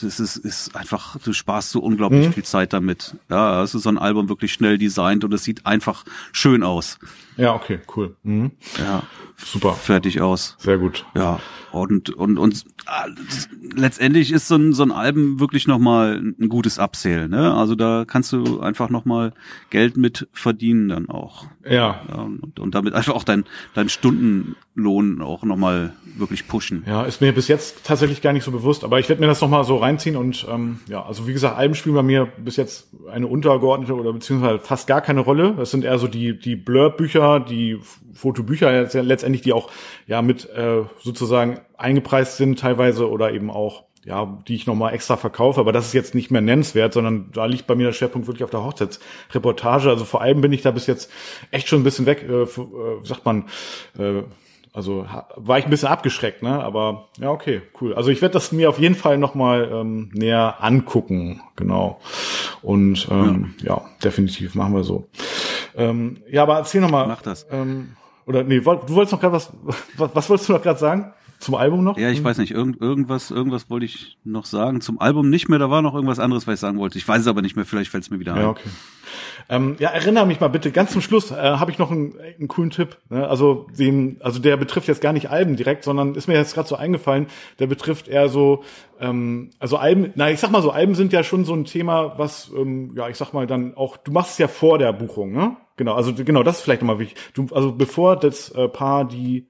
das 0.00 0.18
ist, 0.18 0.36
ist 0.38 0.74
einfach, 0.74 1.18
du 1.22 1.32
sparst 1.32 1.70
so 1.70 1.80
unglaublich 1.80 2.28
Mhm. 2.28 2.32
viel 2.32 2.44
Zeit 2.44 2.72
damit. 2.72 3.16
Ja, 3.28 3.62
es 3.62 3.74
ist 3.74 3.82
so 3.82 3.90
ein 3.90 3.98
Album 3.98 4.28
wirklich 4.28 4.52
schnell 4.52 4.78
designt 4.78 5.24
und 5.24 5.32
es 5.34 5.44
sieht 5.44 5.66
einfach 5.66 6.04
schön 6.32 6.62
aus. 6.62 6.98
ja, 7.36 7.54
okay, 7.54 7.80
cool. 7.96 8.16
Mhm. 8.22 8.52
Ja, 8.78 9.02
Super, 9.44 9.72
fertig 9.72 10.20
aus. 10.20 10.56
sehr 10.58 10.78
gut. 10.78 11.04
Ja, 11.14 11.40
und, 11.72 12.10
und, 12.10 12.38
und 12.38 12.64
letztendlich 13.74 14.32
ist 14.32 14.48
so 14.48 14.56
ein, 14.56 14.72
so 14.72 14.82
ein 14.82 14.90
Album 14.90 15.38
wirklich 15.38 15.68
nochmal 15.68 16.16
ein 16.16 16.48
gutes 16.48 16.78
Upsale, 16.78 17.28
ne? 17.28 17.54
Also 17.54 17.74
da 17.74 18.04
kannst 18.06 18.32
du 18.32 18.60
einfach 18.60 18.90
nochmal 18.90 19.32
Geld 19.70 19.96
mit 19.96 20.28
verdienen 20.32 20.88
dann 20.88 21.08
auch. 21.08 21.46
Ja, 21.64 22.02
Ja, 22.08 22.22
und, 22.22 22.58
und 22.58 22.74
damit 22.74 22.94
einfach 22.94 23.14
auch 23.14 23.24
dein, 23.24 23.44
dein 23.74 23.88
Stundenlohn 23.88 25.22
auch 25.22 25.44
nochmal 25.44 25.92
wirklich 26.16 26.48
pushen. 26.48 26.82
Ja, 26.86 27.04
ist 27.04 27.20
mir 27.20 27.32
bis 27.32 27.48
jetzt 27.48 27.84
tatsächlich 27.84 28.22
gar 28.22 28.32
nicht 28.32 28.44
so 28.44 28.50
bewusst, 28.50 28.82
aber 28.82 28.98
ich 28.98 29.08
werde 29.08 29.20
mir 29.20 29.28
das 29.28 29.40
nochmal 29.40 29.64
so 29.64 29.76
reinziehen 29.76 30.16
und 30.16 30.46
ähm, 30.50 30.80
ja, 30.88 31.04
also 31.04 31.28
wie 31.28 31.32
gesagt, 31.32 31.56
Alben 31.56 31.74
spielen 31.74 31.94
bei 31.94 32.02
mir 32.02 32.26
bis 32.26 32.56
jetzt 32.56 32.88
eine 33.10 33.26
untergeordnete 33.28 33.94
oder 33.94 34.12
beziehungsweise 34.12 34.58
fast 34.58 34.86
gar 34.88 35.00
keine 35.00 35.20
Rolle. 35.20 35.54
Das 35.56 35.70
sind 35.70 35.84
eher 35.84 35.98
so 35.98 36.08
die 36.08 36.38
die 36.38 36.56
Blur-Bücher, 36.56 37.40
die 37.40 37.78
Fotobücher 38.14 38.72
jetzt 38.72 38.94
ja 38.94 39.02
letztendlich, 39.02 39.29
die 39.38 39.52
auch 39.52 39.70
ja 40.06 40.22
mit 40.22 40.48
äh, 40.50 40.82
sozusagen 41.00 41.60
eingepreist 41.76 42.36
sind 42.36 42.58
teilweise 42.58 43.08
oder 43.08 43.32
eben 43.32 43.50
auch 43.50 43.84
ja, 44.04 44.38
die 44.48 44.54
ich 44.54 44.66
nochmal 44.66 44.94
extra 44.94 45.16
verkaufe, 45.16 45.60
aber 45.60 45.72
das 45.72 45.88
ist 45.88 45.92
jetzt 45.92 46.14
nicht 46.14 46.30
mehr 46.30 46.40
nennenswert, 46.40 46.94
sondern 46.94 47.30
da 47.32 47.44
liegt 47.44 47.66
bei 47.66 47.74
mir 47.74 47.86
der 47.86 47.92
Schwerpunkt 47.92 48.26
wirklich 48.26 48.44
auf 48.44 48.50
der 48.50 48.64
Hochzeitsreportage. 48.64 49.90
Also 49.90 50.06
vor 50.06 50.22
allem 50.22 50.40
bin 50.40 50.52
ich 50.52 50.62
da 50.62 50.70
bis 50.70 50.86
jetzt 50.86 51.10
echt 51.50 51.68
schon 51.68 51.80
ein 51.80 51.84
bisschen 51.84 52.06
weg, 52.06 52.24
äh, 52.26 52.42
äh, 52.42 52.46
sagt 53.04 53.26
man, 53.26 53.44
äh, 53.98 54.22
also 54.72 55.04
war 55.34 55.58
ich 55.58 55.64
ein 55.64 55.70
bisschen 55.70 55.88
abgeschreckt, 55.88 56.42
ne? 56.42 56.62
Aber 56.62 57.08
ja, 57.18 57.30
okay, 57.30 57.60
cool. 57.80 57.92
Also 57.94 58.10
ich 58.10 58.22
werde 58.22 58.34
das 58.34 58.52
mir 58.52 58.68
auf 58.68 58.78
jeden 58.78 58.94
Fall 58.94 59.18
nochmal 59.18 59.68
ähm, 59.72 60.10
näher 60.12 60.58
angucken, 60.60 61.42
genau. 61.56 62.00
Und 62.62 63.08
ähm, 63.10 63.54
ja. 63.62 63.82
definitiv 64.02 64.54
machen 64.54 64.74
wir 64.74 64.84
so. 64.84 65.08
Ähm, 65.76 66.22
ja, 66.30 66.44
aber 66.44 66.58
erzähl 66.58 66.80
nochmal. 66.80 67.08
Mach 67.08 67.22
das. 67.22 67.48
Ähm, 67.50 67.96
oder 68.30 68.44
nee, 68.44 68.60
du 68.60 68.64
wolltest 68.64 69.12
noch 69.12 69.20
gerade 69.20 69.34
was, 69.34 69.52
was, 69.96 70.10
was 70.14 70.30
wolltest 70.30 70.48
du 70.48 70.52
noch 70.54 70.62
gerade 70.62 70.78
sagen? 70.78 71.12
Zum 71.40 71.54
Album 71.54 71.82
noch? 71.82 71.96
Ja, 71.96 72.10
ich 72.10 72.22
weiß 72.22 72.36
nicht, 72.36 72.52
irgend, 72.52 72.82
irgendwas, 72.82 73.30
irgendwas 73.30 73.70
wollte 73.70 73.86
ich 73.86 74.18
noch 74.24 74.44
sagen. 74.44 74.82
Zum 74.82 75.00
Album 75.00 75.30
nicht 75.30 75.48
mehr, 75.48 75.58
da 75.58 75.70
war 75.70 75.80
noch 75.80 75.94
irgendwas 75.94 76.18
anderes, 76.18 76.46
was 76.46 76.54
ich 76.54 76.60
sagen 76.60 76.78
wollte. 76.78 76.98
Ich 76.98 77.08
weiß 77.08 77.22
es 77.22 77.26
aber 77.26 77.40
nicht 77.40 77.56
mehr, 77.56 77.64
vielleicht 77.64 77.90
fällt 77.90 78.04
es 78.04 78.10
mir 78.10 78.20
wieder 78.20 78.34
ein. 78.34 78.42
Ja, 78.42 78.48
okay. 78.50 78.68
Ähm, 79.48 79.76
ja, 79.78 79.88
erinnere 79.88 80.26
mich 80.26 80.38
mal 80.38 80.48
bitte, 80.48 80.70
ganz 80.70 80.92
zum 80.92 81.00
Schluss 81.00 81.30
äh, 81.30 81.34
habe 81.34 81.70
ich 81.70 81.78
noch 81.78 81.90
einen, 81.90 82.14
einen 82.38 82.46
coolen 82.46 82.70
Tipp. 82.70 82.98
Ne? 83.08 83.26
Also 83.26 83.66
den, 83.76 84.18
also 84.20 84.38
der 84.38 84.58
betrifft 84.58 84.86
jetzt 84.86 85.00
gar 85.00 85.14
nicht 85.14 85.30
Alben 85.30 85.56
direkt, 85.56 85.82
sondern 85.82 86.14
ist 86.14 86.28
mir 86.28 86.34
jetzt 86.34 86.54
gerade 86.54 86.68
so 86.68 86.76
eingefallen, 86.76 87.26
der 87.58 87.66
betrifft 87.66 88.06
eher 88.06 88.28
so, 88.28 88.62
ähm, 89.00 89.50
also 89.58 89.78
Alben, 89.78 90.12
na 90.16 90.30
ich 90.30 90.40
sag 90.40 90.50
mal 90.50 90.62
so, 90.62 90.70
Alben 90.70 90.94
sind 90.94 91.12
ja 91.12 91.24
schon 91.24 91.46
so 91.46 91.54
ein 91.54 91.64
Thema, 91.64 92.18
was, 92.18 92.50
ähm, 92.54 92.92
ja, 92.96 93.08
ich 93.08 93.16
sag 93.16 93.32
mal 93.32 93.46
dann 93.46 93.74
auch, 93.76 93.96
du 93.96 94.12
machst 94.12 94.32
es 94.32 94.38
ja 94.38 94.46
vor 94.46 94.78
der 94.78 94.92
Buchung, 94.92 95.32
ne? 95.32 95.56
Genau, 95.80 95.94
also 95.94 96.12
genau, 96.12 96.42
das 96.42 96.58
ist 96.58 96.62
vielleicht 96.62 96.82
nochmal 96.82 96.98
wichtig. 96.98 97.16
Du, 97.32 97.46
also 97.54 97.72
bevor 97.72 98.14
das 98.14 98.50
äh, 98.50 98.68
Paar 98.68 99.08
die 99.08 99.46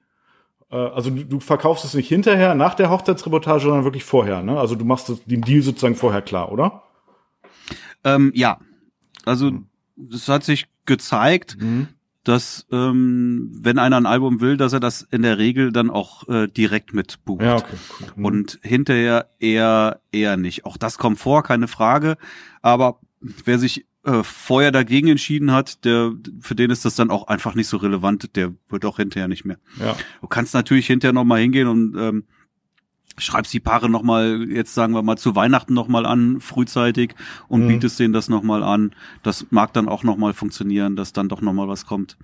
äh, 0.71 0.77
also 0.77 1.09
du, 1.09 1.25
du 1.25 1.39
verkaufst 1.41 1.83
es 1.83 1.93
nicht 1.93 2.07
hinterher, 2.07 2.55
nach 2.55 2.73
der 2.73 2.89
Hochzeitsreportage, 2.89 3.63
sondern 3.63 3.83
wirklich 3.83 4.05
vorher, 4.05 4.41
ne? 4.41 4.57
Also 4.57 4.75
du 4.75 4.85
machst 4.85 5.11
den 5.25 5.41
Deal 5.41 5.61
sozusagen 5.61 5.95
vorher 5.95 6.21
klar, 6.21 6.49
oder? 6.49 6.83
Ähm, 8.05 8.31
ja, 8.33 8.59
also 9.25 9.51
es 10.09 10.29
hat 10.29 10.45
sich 10.45 10.67
gezeigt, 10.85 11.57
Mhm. 11.59 11.89
dass 12.23 12.65
ähm, 12.71 13.51
wenn 13.61 13.77
einer 13.77 13.97
ein 13.97 14.05
Album 14.05 14.39
will, 14.39 14.55
dass 14.55 14.71
er 14.71 14.79
das 14.79 15.01
in 15.11 15.23
der 15.23 15.37
Regel 15.37 15.73
dann 15.73 15.89
auch 15.89 16.29
äh, 16.29 16.47
direkt 16.47 16.93
mit 16.93 17.25
bucht. 17.25 17.41
Ja, 17.41 17.57
okay, 17.57 17.75
cool. 17.99 18.07
Mhm. 18.15 18.25
Und 18.25 18.59
hinterher 18.63 19.29
eher 19.39 19.99
eher 20.13 20.37
nicht. 20.37 20.63
Auch 20.65 20.77
das 20.77 20.97
kommt 20.97 21.19
vor, 21.19 21.43
keine 21.43 21.67
Frage. 21.67 22.15
Aber 22.61 23.01
wer 23.19 23.59
sich 23.59 23.85
äh, 24.03 24.23
vorher 24.23 24.71
dagegen 24.71 25.07
entschieden 25.09 25.51
hat, 25.51 25.85
der 25.85 26.13
für 26.39 26.55
den 26.55 26.71
ist 26.71 26.85
das 26.85 26.95
dann 26.95 27.11
auch 27.11 27.27
einfach 27.27 27.53
nicht 27.55 27.67
so 27.67 27.77
relevant. 27.77 28.35
Der 28.35 28.53
wird 28.69 28.85
auch 28.85 28.97
hinterher 28.97 29.27
nicht 29.27 29.45
mehr. 29.45 29.57
ja. 29.79 29.95
Du 30.21 30.27
kannst 30.27 30.53
natürlich 30.53 30.87
hinterher 30.87 31.13
noch 31.13 31.23
mal 31.23 31.39
hingehen 31.39 31.67
und 31.67 31.95
ähm, 31.97 32.23
schreibst 33.17 33.53
die 33.53 33.59
Paare 33.59 33.89
noch 33.89 34.03
mal 34.03 34.47
jetzt 34.49 34.73
sagen 34.73 34.93
wir 34.93 35.03
mal 35.03 35.17
zu 35.17 35.35
Weihnachten 35.35 35.73
noch 35.73 35.87
mal 35.87 36.05
an 36.05 36.39
frühzeitig 36.39 37.13
und 37.47 37.63
Mhm. 37.63 37.67
bietest 37.67 37.99
denen 37.99 38.13
das 38.13 38.29
noch 38.29 38.41
mal 38.41 38.63
an. 38.63 38.95
Das 39.21 39.45
mag 39.51 39.73
dann 39.73 39.87
auch 39.89 40.03
noch 40.03 40.17
mal 40.17 40.33
funktionieren, 40.33 40.95
dass 40.95 41.13
dann 41.13 41.29
doch 41.29 41.41
noch 41.41 41.53
mal 41.53 41.67
was 41.67 41.85
kommt. 41.85 42.17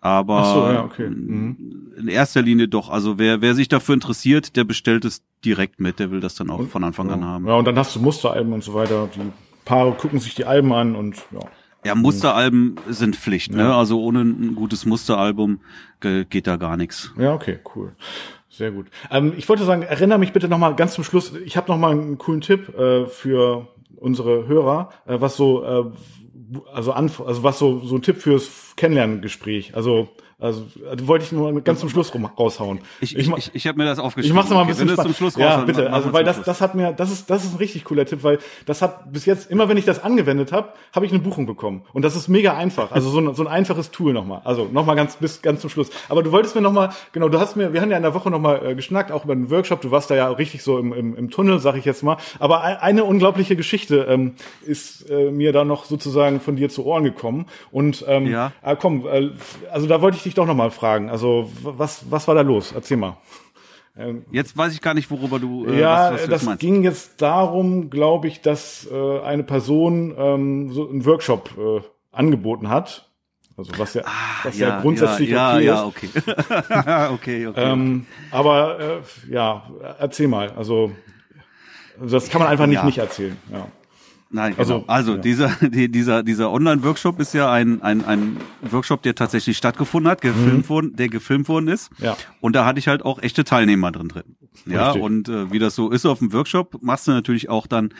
Aber 0.00 0.44
so, 0.44 0.60
ja, 0.72 0.84
okay. 0.84 1.08
Mhm. 1.08 1.56
in 1.96 2.08
erster 2.08 2.42
Linie 2.42 2.68
doch. 2.68 2.90
Also 2.90 3.18
wer 3.18 3.40
wer 3.40 3.54
sich 3.54 3.68
dafür 3.68 3.94
interessiert, 3.94 4.56
der 4.56 4.64
bestellt 4.64 5.04
es 5.04 5.22
direkt 5.44 5.78
mit. 5.80 5.98
Der 5.98 6.10
will 6.10 6.20
das 6.20 6.34
dann 6.34 6.50
auch 6.50 6.66
von 6.68 6.84
Anfang 6.84 7.10
an 7.10 7.24
haben. 7.24 7.46
Ja, 7.46 7.54
und 7.54 7.64
dann 7.66 7.78
hast 7.78 7.94
du 7.96 8.00
Musteralben 8.00 8.52
und 8.52 8.64
so 8.64 8.74
weiter. 8.74 9.08
Die 9.14 9.20
Paare 9.64 9.92
gucken 9.92 10.18
sich 10.20 10.34
die 10.34 10.44
Alben 10.44 10.72
an 10.72 10.94
und 10.96 11.16
ja. 11.32 11.40
Ja, 11.86 11.94
Musteralben 11.94 12.76
sind 12.88 13.14
Pflicht. 13.14 13.52
Ne? 13.52 13.62
Ja. 13.64 13.78
Also 13.78 14.00
ohne 14.02 14.22
ein 14.22 14.54
gutes 14.54 14.86
Musteralbum 14.86 15.60
ge- 16.00 16.24
geht 16.24 16.46
da 16.46 16.56
gar 16.56 16.78
nichts. 16.78 17.12
Ja, 17.18 17.34
okay, 17.34 17.58
cool. 17.76 17.92
Sehr 18.48 18.70
gut. 18.70 18.86
Ähm, 19.10 19.34
ich 19.36 19.46
wollte 19.50 19.64
sagen, 19.64 19.82
erinnere 19.82 20.18
mich 20.18 20.32
bitte 20.32 20.48
noch 20.48 20.56
mal 20.56 20.74
ganz 20.76 20.94
zum 20.94 21.04
Schluss. 21.04 21.34
Ich 21.44 21.58
habe 21.58 21.70
noch 21.70 21.76
mal 21.76 21.90
einen 21.90 22.16
coolen 22.16 22.40
Tipp 22.40 22.74
äh, 22.74 23.04
für 23.06 23.68
unsere 23.96 24.46
Hörer, 24.46 24.90
äh, 25.06 25.20
was 25.20 25.36
so, 25.36 25.62
äh, 25.62 25.84
also, 26.72 26.92
anf 26.92 27.20
also 27.20 27.42
was 27.42 27.58
so 27.58 27.80
so 27.80 27.96
ein 27.96 28.02
Tipp 28.02 28.16
fürs 28.22 28.73
Kennenlerngespräch. 28.76 29.74
Also 29.74 30.08
also 30.40 30.66
also 30.90 31.06
wollte 31.06 31.24
ich 31.24 31.30
nur 31.32 31.58
ganz 31.62 31.78
zum 31.78 31.88
Schluss 31.88 32.12
rum, 32.12 32.24
raushauen. 32.26 32.80
Ich, 33.00 33.16
ich, 33.16 33.30
ich, 33.30 33.50
ich 33.54 33.66
habe 33.68 33.78
mir 33.78 33.84
das 33.84 34.00
aufgeschrieben. 34.00 34.32
Ich 34.32 34.34
mach's 34.36 34.50
noch 34.50 34.56
mal 34.56 34.62
ein 34.62 34.66
bisschen 34.66 34.88
zum 34.94 35.14
Schluss 35.14 35.36
Ja, 35.36 35.58
bitte. 35.58 35.92
Also 35.92 36.12
weil 36.12 36.24
das 36.24 36.42
das 36.42 36.60
hat 36.60 36.74
mir 36.74 36.92
das 36.92 37.12
ist 37.12 37.30
das 37.30 37.44
ist 37.44 37.54
ein 37.54 37.58
richtig 37.58 37.84
cooler 37.84 38.04
Tipp, 38.04 38.24
weil 38.24 38.40
das 38.66 38.82
hat 38.82 39.10
bis 39.12 39.26
jetzt 39.26 39.48
immer 39.50 39.68
wenn 39.68 39.76
ich 39.76 39.84
das 39.84 40.02
angewendet 40.02 40.50
habe, 40.50 40.70
habe 40.92 41.06
ich 41.06 41.12
eine 41.12 41.20
Buchung 41.20 41.46
bekommen 41.46 41.82
und 41.92 42.02
das 42.04 42.16
ist 42.16 42.26
mega 42.28 42.54
einfach. 42.56 42.90
Also 42.90 43.10
so 43.10 43.20
ein, 43.20 43.34
so 43.34 43.42
ein 43.44 43.48
einfaches 43.48 43.92
Tool 43.92 44.12
nochmal. 44.12 44.42
Also 44.44 44.68
nochmal 44.70 44.96
ganz 44.96 45.16
bis 45.16 45.40
ganz 45.40 45.60
zum 45.60 45.70
Schluss. 45.70 45.88
Aber 46.08 46.22
du 46.24 46.32
wolltest 46.32 46.56
mir 46.56 46.60
nochmal 46.62 46.90
genau, 47.12 47.28
du 47.28 47.38
hast 47.38 47.54
mir 47.54 47.72
wir 47.72 47.80
haben 47.80 47.92
ja 47.92 47.96
in 47.96 48.02
der 48.02 48.12
Woche 48.14 48.28
nochmal 48.28 48.66
äh, 48.66 48.74
geschnackt 48.74 49.12
auch 49.12 49.24
über 49.24 49.36
den 49.36 49.50
Workshop. 49.50 49.82
Du 49.82 49.92
warst 49.92 50.10
da 50.10 50.16
ja 50.16 50.28
richtig 50.30 50.64
so 50.64 50.78
im, 50.78 50.92
im, 50.92 51.16
im 51.16 51.30
Tunnel, 51.30 51.60
sag 51.60 51.76
ich 51.76 51.84
jetzt 51.84 52.02
mal. 52.02 52.16
Aber 52.40 52.62
ein- 52.64 52.76
eine 52.78 53.04
unglaubliche 53.04 53.54
Geschichte 53.54 54.06
ähm, 54.10 54.34
ist 54.66 55.08
äh, 55.08 55.30
mir 55.30 55.52
da 55.52 55.64
noch 55.64 55.84
sozusagen 55.84 56.40
von 56.40 56.56
dir 56.56 56.68
zu 56.70 56.84
Ohren 56.84 57.04
gekommen 57.04 57.46
und 57.70 58.04
ähm, 58.08 58.26
Ja. 58.26 58.52
Ah, 58.64 58.76
komm, 58.76 59.06
äh, 59.06 59.30
also 59.70 59.86
da 59.86 60.00
wollte 60.00 60.16
ich 60.16 60.22
dich 60.22 60.34
doch 60.34 60.46
noch 60.46 60.54
mal 60.54 60.70
fragen. 60.70 61.10
Also 61.10 61.50
was 61.62 62.10
was 62.10 62.26
war 62.26 62.34
da 62.34 62.40
los? 62.40 62.72
Erzähl 62.72 62.96
mal. 62.96 63.16
Jetzt 64.32 64.56
weiß 64.56 64.72
ich 64.72 64.80
gar 64.80 64.92
nicht, 64.94 65.08
worüber 65.08 65.38
du 65.38 65.66
äh, 65.66 65.78
ja, 65.78 66.12
was, 66.12 66.22
was 66.22 66.28
das 66.28 66.42
meinst. 66.42 66.60
ging 66.60 66.82
jetzt 66.82 67.22
darum, 67.22 67.90
glaube 67.90 68.26
ich, 68.26 68.40
dass 68.40 68.88
äh, 68.90 69.20
eine 69.20 69.44
Person 69.44 70.12
ähm, 70.18 70.72
so 70.72 70.88
einen 70.88 71.04
Workshop 71.06 71.50
äh, 71.56 71.80
angeboten 72.10 72.68
hat. 72.70 73.08
Also 73.56 73.70
was 73.78 73.94
ja, 73.94 74.02
was 74.42 74.58
ja, 74.58 74.80
grundsätzlich 74.80 75.36
Ah, 75.38 75.60
ja, 75.60 75.84
okay 75.86 76.08
ja, 76.12 76.24
ist. 76.26 76.28
okay. 77.12 77.14
okay, 77.14 77.46
okay. 77.46 77.72
Ähm, 77.72 78.06
aber 78.32 78.80
äh, 78.80 79.32
ja, 79.32 79.70
erzähl 80.00 80.26
mal. 80.26 80.50
Also 80.56 80.90
das 82.04 82.28
kann 82.30 82.40
man 82.40 82.50
einfach 82.50 82.66
nicht 82.66 82.78
Ja. 82.78 82.84
nicht 82.84 82.98
erzählen. 82.98 83.36
Ja. 83.52 83.68
Nein, 84.34 84.54
Also, 84.58 84.80
genau. 84.80 84.92
Also, 84.92 85.12
ja. 85.12 85.18
dieser, 85.18 85.48
die, 85.62 85.88
dieser, 85.88 86.24
dieser 86.24 86.50
Online-Workshop 86.50 87.20
ist 87.20 87.34
ja 87.34 87.52
ein, 87.52 87.82
ein, 87.82 88.04
ein 88.04 88.36
Workshop, 88.62 89.02
der 89.02 89.14
tatsächlich 89.14 89.56
stattgefunden 89.56 90.10
hat, 90.10 90.20
gefilmt 90.20 90.68
worden, 90.68 90.96
der 90.96 91.08
gefilmt 91.08 91.48
worden 91.48 91.68
ist. 91.68 91.90
Mhm. 91.98 92.04
Ja. 92.04 92.16
Und 92.40 92.56
da 92.56 92.64
hatte 92.64 92.80
ich 92.80 92.88
halt 92.88 93.04
auch 93.04 93.22
echte 93.22 93.44
Teilnehmer 93.44 93.92
drin 93.92 94.08
drin. 94.08 94.24
Ja, 94.66 94.86
Richtig. 94.86 95.02
und 95.02 95.28
äh, 95.28 95.52
wie 95.52 95.60
das 95.60 95.76
so 95.76 95.90
ist 95.90 96.04
auf 96.04 96.18
dem 96.18 96.32
Workshop, 96.32 96.82
machst 96.82 97.06
du 97.06 97.12
natürlich 97.12 97.48
auch 97.48 97.68
dann 97.68 97.90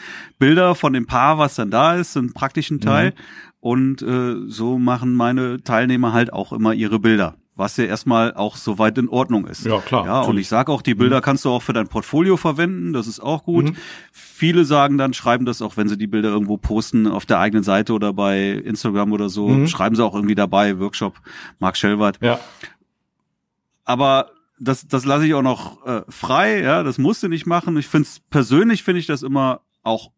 Bilder 0.41 0.75
von 0.75 0.93
dem 0.93 1.07
Paar, 1.07 1.39
was 1.39 1.55
dann 1.55 1.71
da 1.71 1.95
ist, 1.95 2.17
einen 2.17 2.33
praktischen 2.33 2.81
Teil. 2.81 3.11
Mhm. 3.11 3.15
Und 3.61 4.03
äh, 4.03 4.35
so 4.49 4.79
machen 4.79 5.15
meine 5.15 5.63
Teilnehmer 5.63 6.13
halt 6.13 6.33
auch 6.33 6.53
immer 6.53 6.75
ihre 6.75 6.99
Bilder. 6.99 7.37
Was 7.57 7.77
ja 7.77 7.85
erstmal 7.85 8.35
auch 8.35 8.57
soweit 8.57 8.99
in 8.99 9.09
Ordnung 9.09 9.47
ist. 9.47 9.65
Ja, 9.65 9.79
klar, 9.81 10.05
Ja, 10.07 10.21
und 10.23 10.39
ich 10.39 10.49
sage 10.49 10.73
auch, 10.73 10.83
die 10.83 10.97
Bilder 10.97 11.21
kannst 11.21 11.45
du 11.45 11.51
auch 11.51 11.63
für 11.63 11.73
dein 11.73 11.87
Portfolio 11.87 12.37
verwenden, 12.37 12.93
das 12.93 13.07
ist 13.07 13.21
auch 13.21 13.45
gut. 13.45 13.67
Mhm. 13.67 13.77
Viele 14.11 14.65
sagen 14.65 14.99
dann, 14.99 15.15
schreiben 15.15 15.45
das 15.47 15.63
auch, 15.63 15.77
wenn 15.77 15.89
sie 15.89 15.97
die 15.97 16.09
Bilder 16.09 16.31
irgendwo 16.31 16.57
posten, 16.57 17.07
auf 17.07 17.27
der 17.27 17.39
eigenen 17.39 17.63
Seite 17.63 17.93
oder 17.93 18.13
bei 18.13 18.51
Instagram 18.51 19.13
oder 19.13 19.29
so, 19.29 19.49
Mhm. 19.49 19.69
schreiben 19.69 19.95
sie 19.95 20.05
auch 20.05 20.15
irgendwie 20.17 20.35
dabei, 20.35 20.81
Workshop 20.81 21.15
Mark 21.61 21.77
Schellwart. 21.77 22.19
Ja. 22.21 22.41
Aber 23.85 24.31
das, 24.59 24.87
das 24.89 25.05
lasse 25.05 25.27
ich 25.27 25.35
auch 25.35 25.43
noch 25.43 25.85
äh, 25.87 26.03
frei, 26.09 26.61
ja, 26.61 26.83
das 26.83 26.99
musst 26.99 27.23
du 27.23 27.29
nicht 27.29 27.47
machen. 27.47 27.77
Ich 27.77 27.87
finde 27.87 28.09
es 28.09 28.21
persönlich 28.31 28.83
finde 28.83 29.01
ich 29.01 29.07
das 29.07 29.23
immer 29.23 29.61
auch 29.83 30.11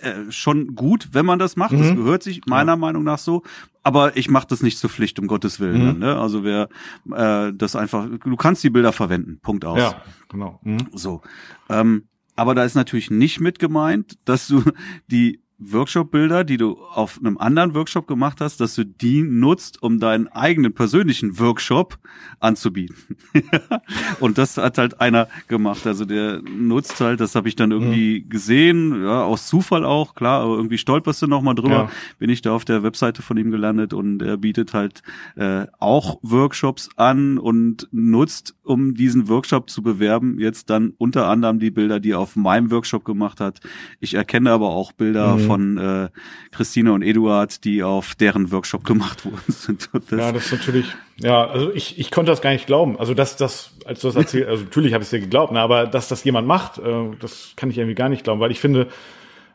äh, 0.00 0.30
schon 0.30 0.74
gut, 0.74 1.08
wenn 1.12 1.26
man 1.26 1.38
das 1.38 1.56
macht. 1.56 1.72
Das 1.72 1.90
Mhm. 1.90 1.96
gehört 1.96 2.22
sich 2.22 2.42
meiner 2.46 2.76
Meinung 2.76 3.04
nach 3.04 3.18
so. 3.18 3.42
Aber 3.82 4.16
ich 4.16 4.28
mache 4.30 4.46
das 4.48 4.62
nicht 4.62 4.78
zur 4.78 4.90
Pflicht, 4.90 5.18
um 5.18 5.26
Gottes 5.26 5.58
Willen. 5.60 5.82
Mhm. 5.82 5.86
Dann, 5.86 5.98
ne? 6.00 6.18
Also 6.18 6.44
wer 6.44 6.68
äh, 7.14 7.52
das 7.54 7.76
einfach, 7.76 8.08
du 8.24 8.36
kannst 8.36 8.62
die 8.62 8.70
Bilder 8.70 8.92
verwenden. 8.92 9.40
Punkt 9.42 9.64
aus. 9.64 9.78
Ja, 9.78 10.02
genau. 10.28 10.60
Mhm. 10.62 10.88
So. 10.92 11.22
Ähm, 11.68 12.04
aber 12.36 12.54
da 12.54 12.64
ist 12.64 12.74
natürlich 12.74 13.10
nicht 13.10 13.40
mit 13.40 13.58
gemeint, 13.58 14.18
dass 14.24 14.46
du 14.48 14.62
die 15.10 15.40
Workshop-Bilder, 15.60 16.44
die 16.44 16.56
du 16.56 16.78
auf 16.78 17.18
einem 17.18 17.38
anderen 17.38 17.74
Workshop 17.74 18.06
gemacht 18.06 18.40
hast, 18.40 18.60
dass 18.60 18.74
du 18.74 18.84
die 18.84 19.22
nutzt, 19.22 19.82
um 19.82 20.00
deinen 20.00 20.28
eigenen 20.28 20.72
persönlichen 20.72 21.38
Workshop 21.38 21.98
anzubieten. 22.40 22.96
und 24.20 24.38
das 24.38 24.56
hat 24.56 24.78
halt 24.78 25.00
einer 25.00 25.28
gemacht. 25.48 25.86
Also 25.86 26.04
der 26.04 26.40
nutzt 26.42 27.00
halt, 27.00 27.20
das 27.20 27.34
habe 27.34 27.48
ich 27.48 27.56
dann 27.56 27.70
irgendwie 27.70 28.22
gesehen, 28.28 29.02
ja, 29.02 29.22
aus 29.22 29.46
Zufall 29.46 29.84
auch, 29.84 30.14
klar, 30.14 30.42
aber 30.42 30.56
irgendwie 30.56 30.78
stolperst 30.78 31.22
du 31.22 31.26
noch 31.26 31.42
mal 31.42 31.54
drüber. 31.54 31.70
Ja. 31.70 31.90
Bin 32.18 32.30
ich 32.30 32.42
da 32.42 32.52
auf 32.52 32.64
der 32.64 32.82
Webseite 32.82 33.22
von 33.22 33.36
ihm 33.36 33.50
gelandet 33.50 33.92
und 33.92 34.22
er 34.22 34.36
bietet 34.36 34.72
halt 34.72 35.02
äh, 35.36 35.66
auch 35.78 36.18
Workshops 36.22 36.88
an 36.96 37.38
und 37.38 37.88
nutzt, 37.92 38.54
um 38.62 38.94
diesen 38.94 39.28
Workshop 39.28 39.68
zu 39.68 39.82
bewerben, 39.82 40.38
jetzt 40.38 40.70
dann 40.70 40.94
unter 40.96 41.26
anderem 41.28 41.58
die 41.58 41.70
Bilder, 41.70 42.00
die 42.00 42.12
er 42.12 42.20
auf 42.20 42.36
meinem 42.36 42.70
Workshop 42.70 43.04
gemacht 43.04 43.40
hat. 43.40 43.60
Ich 44.00 44.14
erkenne 44.14 44.50
aber 44.50 44.70
auch 44.70 44.92
Bilder 44.92 45.36
Mhm. 45.36 45.49
Von 45.50 45.78
äh, 45.78 46.08
Christine 46.52 46.92
und 46.92 47.02
Eduard, 47.02 47.64
die 47.64 47.82
auf 47.82 48.14
deren 48.14 48.52
Workshop 48.52 48.84
gemacht 48.84 49.24
worden 49.24 49.42
sind. 49.48 49.90
Das, 49.92 50.10
Ja, 50.10 50.32
das 50.32 50.46
ist 50.46 50.52
natürlich, 50.52 50.86
ja, 51.18 51.46
also 51.46 51.72
ich, 51.72 51.98
ich 51.98 52.10
konnte 52.12 52.30
das 52.30 52.40
gar 52.40 52.52
nicht 52.52 52.66
glauben. 52.66 52.98
Also 52.98 53.14
dass 53.14 53.36
das, 53.36 53.72
als 53.84 54.00
du 54.00 54.08
das 54.08 54.16
erzählt, 54.16 54.48
also 54.48 54.64
natürlich 54.64 54.94
habe 54.94 55.02
ich 55.02 55.06
es 55.06 55.10
dir 55.10 55.20
geglaubt, 55.20 55.52
ne, 55.52 55.60
aber 55.60 55.86
dass 55.86 56.06
das 56.06 56.22
jemand 56.22 56.46
macht, 56.46 56.78
äh, 56.78 57.10
das 57.18 57.54
kann 57.56 57.70
ich 57.70 57.78
irgendwie 57.78 57.96
gar 57.96 58.08
nicht 58.08 58.22
glauben, 58.22 58.40
weil 58.40 58.52
ich 58.52 58.60
finde, 58.60 58.88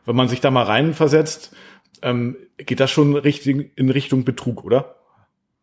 wenn 0.04 0.16
man 0.16 0.28
sich 0.28 0.40
da 0.40 0.50
mal 0.50 0.64
reinversetzt, 0.64 1.56
ähm, 2.02 2.36
geht 2.58 2.80
das 2.80 2.90
schon 2.90 3.16
richtig 3.16 3.72
in 3.76 3.90
Richtung 3.90 4.24
Betrug, 4.24 4.64
oder? 4.64 4.96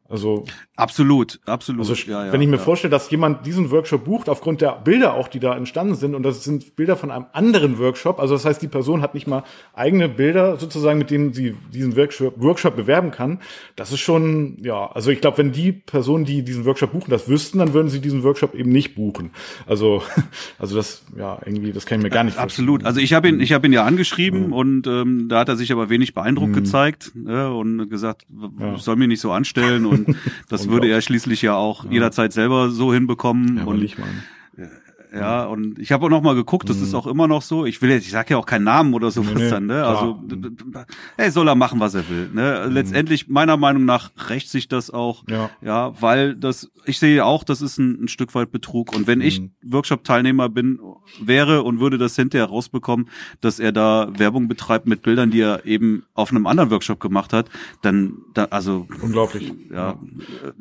Also, 0.09 0.45
absolut, 0.75 1.39
absolut. 1.45 1.81
also 1.81 1.93
ja, 2.09 2.25
ja, 2.25 2.33
wenn 2.33 2.41
ich 2.41 2.47
mir 2.47 2.57
ja. 2.57 2.61
vorstelle, 2.61 2.91
dass 2.91 3.09
jemand 3.09 3.45
diesen 3.45 3.71
Workshop 3.71 4.05
bucht, 4.05 4.29
aufgrund 4.29 4.61
der 4.61 4.73
Bilder 4.83 5.13
auch, 5.13 5.27
die 5.27 5.39
da 5.39 5.55
entstanden 5.55 5.95
sind, 5.95 6.15
und 6.15 6.23
das 6.23 6.43
sind 6.43 6.75
Bilder 6.75 6.95
von 6.95 7.11
einem 7.11 7.25
anderen 7.33 7.79
Workshop, 7.79 8.19
also 8.19 8.33
das 8.33 8.45
heißt, 8.45 8.61
die 8.61 8.67
Person 8.67 9.01
hat 9.01 9.13
nicht 9.13 9.27
mal 9.27 9.43
eigene 9.73 10.09
Bilder 10.09 10.57
sozusagen, 10.57 10.99
mit 10.99 11.09
denen 11.11 11.33
sie 11.33 11.55
diesen 11.73 11.95
Workshop, 11.95 12.41
Workshop 12.41 12.75
bewerben 12.75 13.11
kann, 13.11 13.39
das 13.75 13.91
ist 13.91 13.99
schon, 13.99 14.57
ja, 14.61 14.91
also 14.91 15.11
ich 15.11 15.21
glaube, 15.21 15.39
wenn 15.39 15.51
die 15.51 15.71
Personen, 15.71 16.25
die 16.25 16.43
diesen 16.43 16.65
Workshop 16.65 16.91
buchen, 16.91 17.09
das 17.09 17.27
wüssten, 17.27 17.59
dann 17.59 17.73
würden 17.73 17.89
sie 17.89 17.99
diesen 17.99 18.23
Workshop 18.23 18.53
eben 18.55 18.71
nicht 18.71 18.95
buchen. 18.95 19.31
Also, 19.65 20.03
also 20.59 20.75
das, 20.75 21.03
ja, 21.17 21.39
irgendwie, 21.45 21.71
das 21.71 21.85
kann 21.85 21.99
ich 21.99 22.03
mir 22.03 22.09
gar 22.09 22.23
nicht 22.23 22.37
Absolut. 22.37 22.83
Also 22.85 22.99
ich 22.99 23.13
habe 23.13 23.29
ihn, 23.29 23.39
ich 23.39 23.53
habe 23.53 23.67
ihn 23.67 23.73
ja 23.73 23.83
angeschrieben 23.85 24.51
und 24.51 24.85
ähm, 24.87 25.27
da 25.29 25.39
hat 25.39 25.49
er 25.49 25.55
sich 25.55 25.71
aber 25.71 25.89
wenig 25.89 26.13
beeindruckt 26.13 26.53
gezeigt 26.53 27.11
ne, 27.15 27.53
und 27.53 27.89
gesagt, 27.89 28.25
Ja. 28.59 28.77
soll 28.77 28.95
mich 28.95 29.07
nicht 29.07 29.21
so 29.21 29.31
anstellen 29.31 29.85
und 29.85 30.15
das 30.49 30.62
würde 30.69 30.89
er 30.89 31.01
schließlich 31.01 31.41
ja 31.41 31.55
auch 31.55 31.85
jederzeit 31.89 32.33
selber 32.33 32.69
so 32.69 32.93
hinbekommen. 32.93 33.57
Ja, 33.57 33.63
und 33.65 33.81
ich 33.81 33.97
mal. 33.97 34.07
Ja, 35.15 35.45
und 35.45 35.77
ich 35.77 35.91
habe 35.91 36.05
auch 36.05 36.09
noch 36.09 36.21
mal 36.23 36.33
geguckt, 36.33 36.67
das 36.69 36.81
ist 36.81 36.95
auch 36.95 37.05
immer 37.05 37.27
noch 37.27 37.43
so. 37.43 37.65
Ich 37.65 37.81
will 37.83 37.91
jetzt, 37.91 38.05
ich 38.05 38.11
sag 38.11 38.29
ja 38.31 38.37
auch 38.37 38.45
keinen 38.47 38.63
Namen 38.63 38.93
oder 38.95 39.11
sowas 39.11 39.33
Mhm. 39.33 39.39
Nee, 39.41 39.49
dann, 39.49 39.65
ne? 39.67 39.73
klar. 39.75 39.87
Also 39.89 40.19
d- 40.23 40.49
ey, 41.17 41.29
soll 41.29 41.47
er 41.47 41.53
machen, 41.55 41.79
was 41.79 41.93
er 41.93 42.09
will. 42.09 42.29
Ne? 42.33 42.65
Letztendlich, 42.67 43.27
meiner 43.27 43.55
Meinung 43.55 43.85
nach, 43.85 44.09
rächt 44.29 44.49
sich 44.49 44.67
das 44.67 44.89
auch. 44.89 45.23
Ja. 45.29 45.51
ja, 45.61 45.93
weil 46.01 46.35
das, 46.35 46.71
ich 46.85 46.97
sehe 46.97 47.23
auch, 47.25 47.43
das 47.43 47.61
ist 47.61 47.77
ein, 47.77 48.05
ein 48.05 48.07
Stück 48.07 48.33
weit 48.33 48.51
Betrug. 48.51 48.95
Und 48.95 49.05
wenn 49.05 49.21
ich 49.21 49.39
Mhm. 49.41 49.51
Workshop-Teilnehmer 49.65 50.49
bin, 50.49 50.79
wäre 51.21 51.61
und 51.63 51.79
würde 51.79 51.97
das 51.99 52.15
hinterher 52.15 52.47
rausbekommen, 52.47 53.07
dass 53.41 53.59
er 53.59 53.71
da 53.71 54.09
Werbung 54.17 54.47
betreibt 54.47 54.87
mit 54.87 55.03
Bildern, 55.03 55.29
die 55.29 55.41
er 55.41 55.65
eben 55.65 56.03
auf 56.15 56.31
einem 56.31 56.47
anderen 56.47 56.71
Workshop 56.71 56.99
gemacht 56.99 57.33
hat, 57.33 57.49
dann, 57.83 58.13
da, 58.33 58.45
also 58.45 58.87
Unglaublich. 59.01 59.53
ja, 59.71 59.95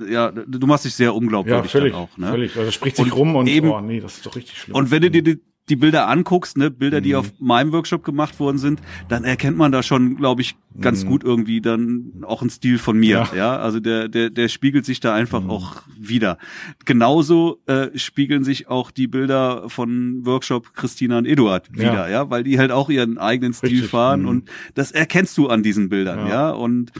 ja, 0.08 0.30
du 0.30 0.66
machst 0.66 0.84
dich 0.84 0.94
sehr 0.94 1.14
unglaubwürdig 1.14 1.64
Ja, 1.64 1.68
völlig, 1.80 1.92
dann 1.92 2.02
auch. 2.02 2.18
Ne? 2.18 2.26
völlig. 2.28 2.56
Also 2.58 2.70
spricht 2.70 2.96
sich 2.96 3.04
Und 3.06 3.12
rum 3.12 3.36
und, 3.36 3.46
eben- 3.46 3.70
oh 3.70 3.80
nee, 3.80 4.00
das 4.00 4.16
ist 4.16 4.26
doch 4.26 4.36
richtig 4.36 4.41
schlimm. 4.48 4.74
Und 4.76 4.90
wenn 4.90 5.02
du 5.02 5.10
dir 5.10 5.22
die, 5.22 5.40
die 5.68 5.76
Bilder 5.76 6.08
anguckst, 6.08 6.56
ne, 6.58 6.72
Bilder, 6.72 6.98
Mhm. 6.98 7.04
die 7.04 7.14
auf 7.14 7.32
meinem 7.38 7.72
Workshop 7.72 8.02
gemacht 8.04 8.40
worden 8.40 8.58
sind, 8.58 8.80
dann 9.08 9.22
erkennt 9.22 9.56
man 9.56 9.70
da 9.70 9.84
schon, 9.84 10.16
glaube 10.16 10.42
ich, 10.42 10.56
ganz 10.80 11.06
gut 11.06 11.22
irgendwie 11.22 11.60
dann 11.60 12.24
auch 12.26 12.40
einen 12.40 12.50
Stil 12.50 12.78
von 12.78 12.98
mir. 12.98 13.20
Mhm. 13.20 13.24
Ja. 13.26 13.32
Mhm. 13.32 13.38
Ja, 13.38 13.56
also 13.58 13.78
der, 13.78 14.08
der, 14.08 14.30
der 14.30 14.48
spiegelt 14.48 14.84
sich 14.84 14.98
da 14.98 15.14
einfach 15.14 15.46
auch 15.48 15.82
wieder. 15.96 16.36
Genauso 16.84 17.60
äh, 17.66 17.96
spiegeln 17.96 18.42
sich 18.42 18.68
auch 18.68 18.90
die 18.90 19.06
Bilder 19.06 19.68
von 19.68 20.26
Workshop 20.26 20.74
Christina 20.74 21.18
und 21.18 21.26
Eduard 21.26 21.68
Ja. 21.68 21.78
wieder, 21.78 22.10
ja, 22.10 22.28
weil 22.28 22.42
die 22.42 22.58
halt 22.58 22.72
auch 22.72 22.90
ihren 22.90 23.18
eigenen 23.18 23.52
Stil 23.52 23.68
Richtig, 23.70 23.90
fahren 23.90 24.22
mhm. 24.22 24.28
und 24.28 24.50
das 24.74 24.90
erkennst 24.90 25.38
du 25.38 25.48
an 25.48 25.62
diesen 25.62 25.88
Bildern, 25.88 26.26
Ja. 26.26 26.28
ja. 26.28 26.50
Und 26.50 26.90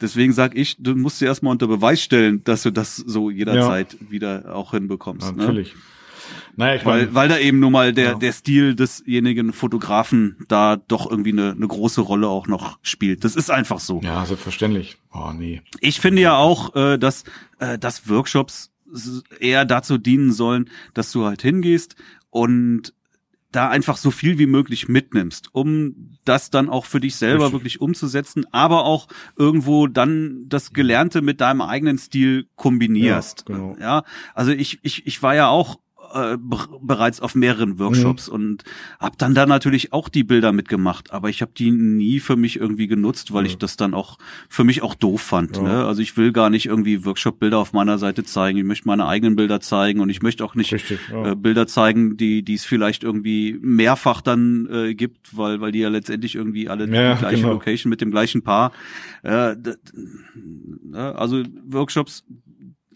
deswegen 0.00 0.32
sag 0.32 0.56
ich, 0.56 0.76
du 0.80 0.96
musst 0.96 1.20
dir 1.20 1.26
erstmal 1.26 1.52
unter 1.52 1.68
Beweis 1.68 2.02
stellen, 2.02 2.42
dass 2.44 2.64
du 2.64 2.72
das 2.72 2.96
so 2.96 3.30
jederzeit 3.30 3.96
wieder 4.10 4.54
auch 4.56 4.72
hinbekommst. 4.72 5.34
Ja, 5.38 5.52
ne? 5.52 5.64
Naja, 6.58 6.74
ich 6.74 6.84
Weil, 6.84 7.02
meine, 7.04 7.14
weil 7.14 7.28
da 7.28 7.38
eben 7.38 7.60
nun 7.60 7.70
mal 7.72 7.92
der, 7.92 8.04
Ja. 8.10 8.14
der 8.14 8.32
Stil 8.32 8.74
desjenigen 8.74 9.52
Fotografen 9.52 10.36
da 10.48 10.74
doch 10.76 11.08
irgendwie 11.08 11.30
eine, 11.30 11.52
eine 11.52 11.68
große 11.68 12.00
Rolle 12.00 12.26
auch 12.28 12.48
noch 12.48 12.78
spielt. 12.82 13.22
Das 13.24 13.36
ist 13.36 13.48
einfach 13.50 13.78
so. 13.78 14.00
ja, 14.02 14.26
selbstverständlich. 14.26 14.96
Oh 15.14 15.30
nee. 15.32 15.62
Ich 15.80 16.00
finde 16.00 16.20
ja 16.20 16.36
auch, 16.36 16.74
äh, 16.74 16.98
dass, 16.98 17.22
äh, 17.60 17.78
dass 17.78 18.08
Workshops 18.08 18.72
eher 19.38 19.64
dazu 19.66 19.98
dienen 19.98 20.32
sollen, 20.32 20.68
dass 20.94 21.12
du 21.12 21.24
halt 21.26 21.42
hingehst 21.42 21.94
und 22.30 22.92
da 23.52 23.68
einfach 23.68 23.96
so 23.96 24.10
viel 24.10 24.38
wie 24.38 24.46
möglich 24.46 24.88
mitnimmst, 24.88 25.50
um 25.52 26.18
das 26.24 26.50
dann 26.50 26.68
auch 26.68 26.84
für 26.86 26.98
dich 27.00 27.16
selber 27.16 27.44
Richtig. 27.44 27.52
wirklich 27.52 27.80
umzusetzen, 27.80 28.46
aber 28.52 28.84
auch 28.84 29.06
irgendwo 29.36 29.86
dann 29.86 30.44
das 30.48 30.72
Gelernte 30.72 31.22
mit 31.22 31.40
deinem 31.40 31.62
eigenen 31.62 31.98
Stil 31.98 32.46
kombinierst. 32.56 33.44
Ja, 33.48 33.54
genau. 33.54 33.76
Ja, 33.80 34.02
also 34.34 34.50
ich, 34.50 34.80
ich, 34.82 35.06
ich 35.06 35.22
war 35.22 35.34
ja 35.34 35.48
auch 35.48 35.78
äh, 36.14 36.36
bereits 36.80 37.20
auf 37.20 37.34
mehreren 37.34 37.78
Workshops 37.78 38.28
mhm. 38.28 38.34
und 38.34 38.64
habe 38.98 39.16
dann 39.18 39.34
da 39.34 39.46
natürlich 39.46 39.92
auch 39.92 40.08
die 40.08 40.24
Bilder 40.24 40.52
mitgemacht, 40.52 41.12
aber 41.12 41.28
ich 41.28 41.42
habe 41.42 41.52
die 41.56 41.70
nie 41.70 42.20
für 42.20 42.36
mich 42.36 42.56
irgendwie 42.56 42.86
genutzt, 42.86 43.32
weil 43.32 43.44
ja. 43.44 43.50
ich 43.50 43.58
das 43.58 43.76
dann 43.76 43.94
auch 43.94 44.18
für 44.48 44.64
mich 44.64 44.82
auch 44.82 44.94
doof 44.94 45.20
fand. 45.20 45.56
Ja. 45.56 45.62
Ne? 45.62 45.84
Also 45.84 46.02
ich 46.02 46.16
will 46.16 46.32
gar 46.32 46.50
nicht 46.50 46.66
irgendwie 46.66 47.04
Workshop-Bilder 47.04 47.58
auf 47.58 47.72
meiner 47.72 47.98
Seite 47.98 48.24
zeigen. 48.24 48.58
Ich 48.58 48.64
möchte 48.64 48.88
meine 48.88 49.06
eigenen 49.06 49.36
Bilder 49.36 49.60
zeigen 49.60 50.00
und 50.00 50.10
ich 50.10 50.22
möchte 50.22 50.44
auch 50.44 50.54
nicht 50.54 50.72
Richtig, 50.72 51.00
ja. 51.10 51.32
äh, 51.32 51.36
Bilder 51.36 51.66
zeigen, 51.66 52.16
die 52.16 52.42
die 52.42 52.54
es 52.54 52.64
vielleicht 52.64 53.04
irgendwie 53.04 53.58
mehrfach 53.60 54.20
dann 54.20 54.68
äh, 54.70 54.94
gibt, 54.94 55.36
weil 55.36 55.60
weil 55.60 55.72
die 55.72 55.80
ja 55.80 55.88
letztendlich 55.88 56.34
irgendwie 56.34 56.68
alle 56.68 56.88
ja, 56.88 57.14
die 57.14 57.20
gleiche 57.20 57.36
genau. 57.36 57.52
Location 57.52 57.90
mit 57.90 58.00
dem 58.00 58.10
gleichen 58.10 58.42
Paar. 58.42 58.72
Äh, 59.22 59.54
ne? 59.54 61.14
also 61.16 61.42
Workshops 61.66 62.24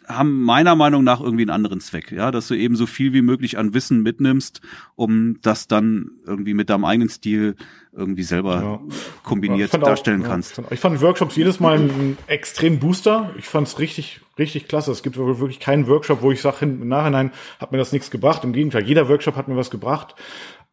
haben 0.07 0.43
meiner 0.43 0.75
Meinung 0.75 1.05
nach 1.05 1.21
irgendwie 1.21 1.43
einen 1.43 1.51
anderen 1.51 1.81
Zweck, 1.81 2.13
ja, 2.13 2.31
dass 2.31 2.49
du 2.49 2.55
eben 2.55 2.77
so 2.77 2.87
viel 2.87 3.13
wie 3.13 3.23
möglich 3.23 3.59
an 3.59 3.75
Wissen 3.75 4.03
mitnimmst, 4.03 4.61
um 4.95 5.41
das 5.43 5.69
dann 5.69 6.11
irgendwie 6.27 6.55
mit 6.55 6.71
deinem 6.71 6.85
eigenen 6.85 7.09
Stil 7.09 7.57
irgendwie 7.93 8.23
selber 8.23 8.63
ja. 8.63 8.81
kombiniert 9.23 9.75
darstellen 9.75 10.23
auch, 10.23 10.29
kannst. 10.29 10.59
Ja, 10.59 10.65
ich 10.71 10.81
fand 10.81 11.01
Workshops 11.01 11.37
jedes 11.37 11.61
Mal 11.61 11.77
einen 11.79 12.19
extremen 12.27 12.79
Booster. 12.79 13.31
Ich 13.37 13.49
fand 13.49 13.69
es 13.69 13.79
richtig, 13.79 14.21
richtig 14.39 14.69
klasse. 14.69 14.91
Es 14.93 15.03
gibt 15.03 15.17
wirklich 15.17 15.61
keinen 15.61 15.87
Workshop, 15.87 16.23
wo 16.23 16.33
ich 16.33 16.41
sage, 16.41 16.65
im 16.65 16.89
Nachhinein 16.89 17.33
hat 17.59 17.73
mir 17.73 17.79
das 17.79 17.93
nichts 17.93 18.11
gebracht. 18.11 18.45
Im 18.45 18.53
Gegenteil, 18.53 18.85
jeder 18.85 19.09
Workshop 19.09 19.37
hat 19.37 19.49
mir 19.49 19.57
was 19.57 19.71
gebracht. 19.71 20.15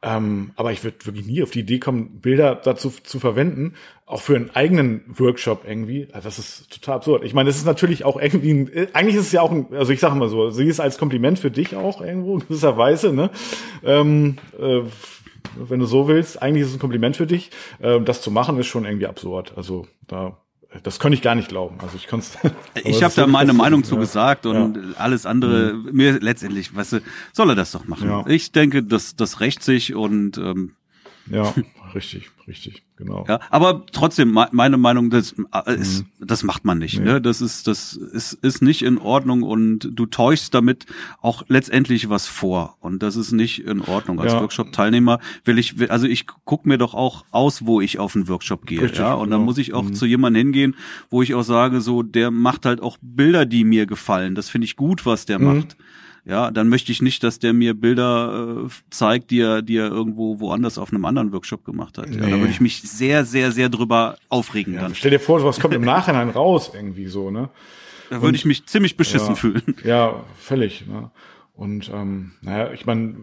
Ähm, 0.02 0.52
aber 0.56 0.72
ich 0.72 0.84
würde 0.84 1.06
wirklich 1.06 1.26
nie 1.26 1.44
auf 1.44 1.52
die 1.52 1.60
Idee 1.60 1.80
kommen, 1.80 2.22
Bilder 2.22 2.56
dazu 2.56 2.90
zu 2.90 3.20
verwenden, 3.20 3.74
auch 4.06 4.22
für 4.22 4.36
einen 4.36 4.50
eigenen 4.56 5.04
Workshop 5.08 5.66
irgendwie. 5.68 6.08
Also 6.14 6.30
das 6.30 6.40
ist 6.40 6.72
total 6.72 6.96
absurd. 6.96 7.26
Ich 7.26 7.34
meine, 7.34 7.50
das 7.50 7.58
ist 7.58 7.66
natürlich 7.66 8.06
auch 8.06 8.20
irgendwie, 8.20 8.52
ein, 8.52 8.74
äh, 8.74 8.88
eigentlich 8.94 9.16
ist 9.16 9.28
es 9.28 9.32
ja 9.34 9.42
auch 9.42 9.52
ein, 9.52 9.68
also 9.74 9.92
ich 9.92 10.00
sage 10.00 10.16
mal 10.16 10.30
so, 10.30 10.52
sie 10.52 10.68
ist 10.68 10.80
als 10.80 10.98
Kompliment 10.98 11.38
für 11.38 11.52
dich 11.52 11.76
auch 11.76 12.00
irgendwo, 12.02 12.34
in 12.36 12.40
gewisser 12.40 12.78
Weise, 12.78 13.12
ne? 13.12 13.30
Ähm, 13.84 14.38
äh, 14.58 14.82
wenn 15.56 15.80
du 15.80 15.86
so 15.86 16.08
willst, 16.08 16.42
eigentlich 16.42 16.64
ist 16.64 16.70
es 16.70 16.76
ein 16.76 16.82
Kompliment 16.82 17.18
für 17.18 17.28
dich. 17.28 17.52
Ähm, 17.82 18.06
das 18.06 18.22
zu 18.22 18.32
machen 18.32 18.58
ist 18.58 18.68
schon 18.68 18.86
irgendwie 18.86 19.08
absurd. 19.08 19.54
Also 19.58 19.86
da 20.08 20.38
das 20.84 21.00
könnte 21.00 21.16
ich 21.16 21.22
gar 21.22 21.36
nicht 21.36 21.50
glauben. 21.50 21.78
Also 21.82 21.96
ich 21.96 22.08
konnte 22.08 22.28
Ich 22.84 23.04
habe 23.04 23.14
da 23.16 23.26
meine 23.28 23.54
Meinung 23.54 23.84
zu 23.84 23.96
ja. 23.96 24.02
gesagt 24.02 24.46
und 24.46 24.76
ja. 24.76 24.82
alles 24.98 25.26
andere 25.26 25.74
mhm. 25.74 25.90
mir 25.94 26.20
letztendlich, 26.20 26.76
weißt 26.76 26.94
du, 26.94 27.00
soll 27.34 27.50
er 27.50 27.56
das 27.56 27.72
doch 27.72 27.86
machen. 27.86 28.08
Ja. 28.08 28.26
Ich 28.28 28.52
denke, 28.52 28.84
das 28.84 29.16
das 29.16 29.40
rächt 29.40 29.64
sich 29.64 29.96
und 29.96 30.38
ähm, 30.38 30.76
ja, 31.30 31.54
richtig, 31.96 32.30
richtig 32.48 32.84
genau. 32.96 33.26
Ja, 33.28 33.40
aber 33.50 33.86
trotzdem, 33.92 34.38
meine 34.52 34.78
Meinung, 34.78 35.10
das, 35.10 35.36
äh, 35.54 35.76
ist, 35.76 36.04
mhm. 36.04 36.28
das 36.28 36.44
macht 36.44 36.66
man 36.66 36.78
nicht. 36.78 37.00
Nee. 37.00 37.06
Ne? 37.06 37.22
Das 37.22 37.42
ist, 37.42 37.68
das 37.68 37.94
ist, 37.94 38.34
ist 38.34 38.62
nicht 38.62 38.82
in 38.84 38.98
Ordnung 38.98 39.44
und 39.44 39.90
du 39.92 40.06
täuschst 40.06 40.54
damit 40.54 40.86
auch 41.22 41.44
letztendlich 41.48 42.10
was 42.10 42.28
vor. 42.28 42.78
Und 42.82 43.02
das 43.02 43.16
ist 43.16 43.32
nicht 43.32 43.66
in 43.66 43.82
Ordnung. 43.82 44.20
Als 44.20 44.34
ja. 44.34 44.42
Workshop-Teilnehmer 44.42 45.20
will 45.46 45.58
ich, 45.58 45.90
also 45.92 46.08
ich 46.08 46.26
guck 46.46 46.66
mir 46.66 46.78
doch 46.78 46.94
auch 46.94 47.26
aus, 47.32 47.66
wo 47.66 47.82
ich 47.82 48.00
auf 48.00 48.16
einen 48.16 48.28
Workshop 48.28 48.66
gehe. 48.66 48.82
Richtig, 48.82 49.00
ja, 49.00 49.14
und 49.14 49.26
genau. 49.26 49.38
dann 49.38 49.46
muss 49.46 49.58
ich 49.58 49.74
auch 49.74 49.84
mhm. 49.84 49.94
zu 49.94 50.06
jemandem 50.06 50.46
hingehen, 50.46 50.76
wo 51.10 51.22
ich 51.22 51.34
auch 51.34 51.44
sage, 51.44 51.82
so, 51.82 52.04
der 52.04 52.32
macht 52.32 52.66
halt 52.66 52.82
auch 52.82 52.98
Bilder, 53.02 53.46
die 53.46 53.64
mir 53.64 53.86
gefallen. 53.86 54.36
Das 54.36 54.50
finde 54.50 54.66
ich 54.66 54.76
gut, 54.76 55.06
was 55.06 55.26
der 55.26 55.40
mhm. 55.40 55.46
macht 55.46 55.78
ja, 56.26 56.52
dann 56.52 56.70
möchte 56.70 56.92
ich 56.92 57.02
nicht, 57.02 57.24
dass 57.24 57.40
der 57.40 57.54
mir 57.54 57.74
Bilder 57.74 58.66
äh, 58.66 58.70
zeigt, 58.90 59.32
die 59.32 59.40
er, 59.40 59.62
die 59.62 59.78
er 59.78 59.90
irgendwo 59.90 60.40
woanders 60.40 60.78
auf 60.78 60.92
einem 60.92 61.06
anderen 61.06 61.32
Workshop 61.32 61.66
gemacht 61.66 61.98
hat. 61.98 62.10
Ja, 62.10 62.22
Da 62.22 62.30
würde 62.32 62.50
ich 62.50 62.62
mich 62.62 62.82
sehr, 62.82 63.26
sehr, 63.26 63.52
sehr 63.52 63.70
drüber 63.70 64.18
aufregen 64.30 64.76
ja, 64.76 64.82
dann. 64.82 64.96
Stell 64.96 65.12
dir 65.12 65.20
vor, 65.20 65.44
was 65.44 65.60
kommt 65.60 65.74
im 65.74 65.84
Nachhinein 65.84 66.30
raus 66.30 66.72
irgendwie 66.74 67.08
so, 67.08 67.32
ne? 67.32 67.50
Da 68.10 68.22
würde 68.22 68.36
ich 68.36 68.46
mich 68.46 68.66
ziemlich 68.66 68.98
beschissen 68.98 69.30
ja, 69.30 69.36
fühlen. 69.36 69.76
Ja, 69.84 70.24
völlig. 70.36 70.88
Ne? 70.88 71.12
Und 71.54 71.92
ähm, 71.94 72.32
naja, 72.42 72.72
ich 72.72 72.86
meine, 72.86 73.18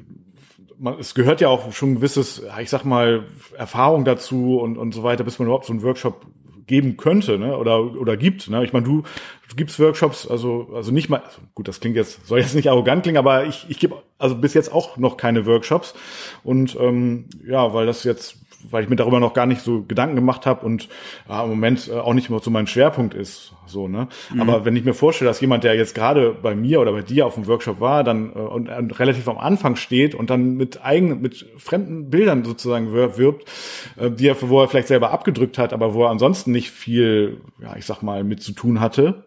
man, 0.78 0.98
es 0.98 1.14
gehört 1.14 1.40
ja 1.40 1.48
auch 1.48 1.72
schon 1.72 1.92
ein 1.92 1.94
gewisses, 1.96 2.42
ich 2.61 2.70
sag 2.70 2.85
mal, 2.85 3.24
Erfahrung 3.56 4.04
dazu 4.04 4.59
und, 4.61 4.78
und 4.78 4.92
so 4.92 5.02
weiter, 5.02 5.24
bis 5.24 5.38
man 5.38 5.46
überhaupt 5.46 5.66
so 5.66 5.72
einen 5.72 5.82
Workshop 5.82 6.26
geben 6.66 6.96
könnte, 6.96 7.38
ne? 7.38 7.57
Oder 7.57 7.81
oder 7.81 8.16
gibt. 8.16 8.48
Ne? 8.48 8.64
Ich 8.64 8.72
meine, 8.72 8.85
du, 8.85 9.02
du 9.48 9.57
gibst 9.57 9.79
Workshops, 9.79 10.26
also 10.26 10.70
also 10.74 10.92
nicht 10.92 11.09
mal, 11.09 11.20
also 11.20 11.38
gut, 11.55 11.68
das 11.68 11.81
klingt 11.81 11.96
jetzt, 11.96 12.26
soll 12.26 12.40
jetzt 12.40 12.55
nicht 12.55 12.68
arrogant 12.68 13.02
klingen, 13.02 13.18
aber 13.18 13.46
ich, 13.46 13.66
ich 13.68 13.79
gebe 13.79 14.02
also 14.18 14.37
bis 14.37 14.55
jetzt 14.55 14.72
auch 14.72 14.96
noch 14.96 15.16
keine 15.16 15.46
Workshops. 15.46 15.94
Und 16.42 16.76
ähm, 16.81 17.26
ja, 17.46 17.72
weil 17.72 17.87
das 17.87 18.05
jetzt 18.05 18.37
weil 18.70 18.85
ich 18.85 18.88
mir 18.88 18.96
darüber 18.96 19.20
noch 19.20 19.35
gar 19.35 19.46
nicht 19.46 19.61
so 19.61 19.83
Gedanken 19.83 20.16
gemacht 20.16 20.46
habe 20.46 20.64
und 20.64 20.88
ja, 21.29 21.42
im 21.42 21.50
Moment 21.50 21.88
äh, 21.88 21.98
auch 21.98 22.14
nicht 22.14 22.31
mehr 22.31 22.40
so 22.40 22.50
mein 22.50 22.66
Schwerpunkt 22.66 23.14
ist. 23.14 23.52
So, 23.66 23.88
ne? 23.88 24.09
Mhm. 24.33 24.40
Aber 24.40 24.64
wenn 24.64 24.76
ich 24.76 24.85
mir 24.85 24.94
vorstelle, 24.94 25.29
dass 25.29 25.40
jemand, 25.40 25.64
der 25.64 25.74
jetzt 25.74 25.94
gerade 25.94 26.33
bei 26.40 26.55
mir 26.55 26.81
oder 26.81 26.92
bei 26.92 27.02
dir 27.02 27.26
auf 27.26 27.35
dem 27.35 27.46
Workshop 27.46 27.81
war, 27.81 28.05
dann 28.05 28.31
äh, 28.35 28.38
und, 28.38 28.68
und 28.68 28.98
relativ 28.98 29.29
am 29.29 29.38
Anfang 29.38 29.76
steht 29.76 30.14
und 30.14 30.31
dann 30.31 30.57
mit 30.57 30.85
eigenen, 30.85 31.20
mit 31.20 31.46
fremden 31.57 32.11
Bildern 32.11 32.44
sozusagen 32.44 32.92
wirbt, 32.92 33.50
äh, 33.96 34.11
die 34.11 34.29
er, 34.29 34.37
wo 34.40 34.61
er 34.61 34.68
vielleicht 34.68 34.88
selber 34.88 35.11
abgedrückt 35.11 35.59
hat, 35.59 35.72
aber 35.72 35.94
wo 35.94 36.05
er 36.05 36.11
ansonsten 36.11 36.52
nicht 36.52 36.70
viel, 36.70 37.40
ja, 37.61 37.76
ich 37.76 37.87
sag 37.87 38.02
mal, 38.02 38.24
mit 38.24 38.42
zu 38.42 38.52
tun 38.52 38.81
hatte, 38.81 39.24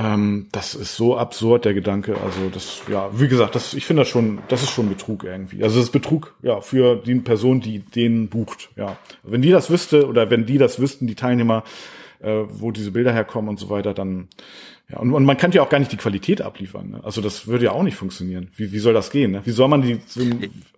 ähm, 0.00 0.46
das 0.50 0.74
ist 0.74 0.96
so 0.96 1.18
absurd, 1.18 1.66
der 1.66 1.74
Gedanke. 1.74 2.16
Also 2.18 2.48
das, 2.48 2.80
ja, 2.90 3.10
wie 3.12 3.28
gesagt, 3.28 3.54
das, 3.54 3.74
ich 3.74 3.84
finde 3.84 4.02
das 4.02 4.08
schon, 4.08 4.38
das 4.48 4.62
ist 4.62 4.70
schon 4.70 4.88
Betrug 4.88 5.24
irgendwie. 5.24 5.62
Also 5.62 5.76
das 5.76 5.86
ist 5.86 5.92
Betrug, 5.92 6.34
ja, 6.42 6.62
für 6.62 6.96
die 6.96 7.16
Person, 7.16 7.60
die 7.60 7.80
den 7.80 8.28
bucht, 8.28 8.70
ja. 8.76 8.96
Wenn 9.22 9.42
die 9.42 9.50
das 9.50 9.68
wüsste 9.68 10.06
oder 10.06 10.30
wenn 10.30 10.46
die 10.46 10.56
das 10.56 10.80
wüssten, 10.80 11.06
die 11.06 11.16
Teilnehmer, 11.16 11.64
äh, 12.20 12.44
wo 12.48 12.70
diese 12.70 12.92
Bilder 12.92 13.12
herkommen 13.12 13.50
und 13.50 13.58
so 13.58 13.68
weiter, 13.68 13.92
dann, 13.92 14.28
ja, 14.88 14.98
und, 15.00 15.12
und 15.12 15.24
man 15.26 15.36
kann 15.36 15.52
ja 15.52 15.60
auch 15.60 15.68
gar 15.68 15.78
nicht 15.78 15.92
die 15.92 15.98
Qualität 15.98 16.40
abliefern. 16.40 16.92
Ne? 16.92 17.04
Also 17.04 17.20
das 17.20 17.46
würde 17.46 17.66
ja 17.66 17.72
auch 17.72 17.82
nicht 17.82 17.96
funktionieren. 17.96 18.48
Wie, 18.56 18.72
wie 18.72 18.78
soll 18.78 18.94
das 18.94 19.10
gehen? 19.10 19.32
Ne? 19.32 19.42
Wie 19.44 19.50
soll 19.50 19.68
man 19.68 19.82
die, 19.82 20.00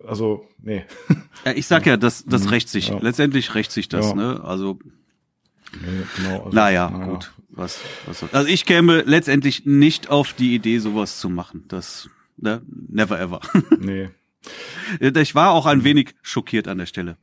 also, 0.05 0.45
nee. 0.61 0.83
Ja, 1.45 1.53
ich 1.53 1.67
sag 1.67 1.85
ja, 1.85 1.95
das, 1.95 2.25
das 2.25 2.43
mhm. 2.43 2.49
rächt 2.49 2.67
sich. 2.67 2.89
Ja. 2.89 2.97
Letztendlich 2.99 3.55
rächt 3.55 3.71
sich 3.71 3.87
das, 3.87 4.09
ja. 4.09 4.15
ne? 4.15 4.41
Also, 4.43 4.79
Nee, 5.81 6.03
genau, 6.17 6.43
also, 6.43 6.55
naja, 6.55 6.89
naja, 6.89 7.05
gut. 7.05 7.31
Was, 7.55 7.79
was, 8.07 8.23
also 8.33 8.47
ich 8.47 8.65
käme 8.65 9.01
letztendlich 9.01 9.65
nicht 9.65 10.09
auf 10.09 10.33
die 10.33 10.55
Idee, 10.55 10.79
sowas 10.79 11.19
zu 11.19 11.29
machen. 11.29 11.65
Das, 11.67 12.09
ne, 12.37 12.61
never 12.67 13.19
ever. 13.19 13.41
Nee. 13.79 14.09
Ich 14.99 15.35
war 15.35 15.51
auch 15.51 15.65
ein 15.65 15.85
wenig 15.85 16.15
schockiert 16.21 16.67
an 16.67 16.77
der 16.77 16.85
Stelle. 16.87 17.17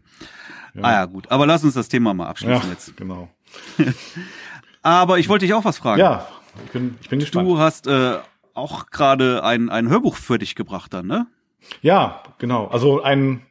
Ja. 0.74 0.82
Ah 0.82 0.92
ja, 0.92 1.04
gut. 1.04 1.30
Aber 1.30 1.46
lass 1.46 1.64
uns 1.64 1.74
das 1.74 1.88
Thema 1.88 2.14
mal 2.14 2.28
abschließen 2.28 2.62
ja, 2.62 2.70
jetzt. 2.70 2.96
Genau. 2.96 3.28
Aber 4.82 5.18
ich 5.18 5.28
wollte 5.28 5.44
dich 5.44 5.52
auch 5.52 5.64
was 5.64 5.78
fragen. 5.78 6.00
Ja, 6.00 6.28
ich 6.64 6.70
bin, 6.70 6.96
ich 7.02 7.08
bin 7.08 7.18
gespannt. 7.18 7.46
Du 7.46 7.58
hast 7.58 7.86
äh, 7.86 8.18
auch 8.54 8.86
gerade 8.86 9.44
ein, 9.44 9.68
ein 9.68 9.88
Hörbuch 9.88 10.16
für 10.16 10.38
dich 10.38 10.54
gebracht 10.54 10.94
dann, 10.94 11.06
ne? 11.06 11.26
Ja, 11.82 12.22
genau. 12.38 12.68
Also 12.68 13.02
ein 13.02 13.42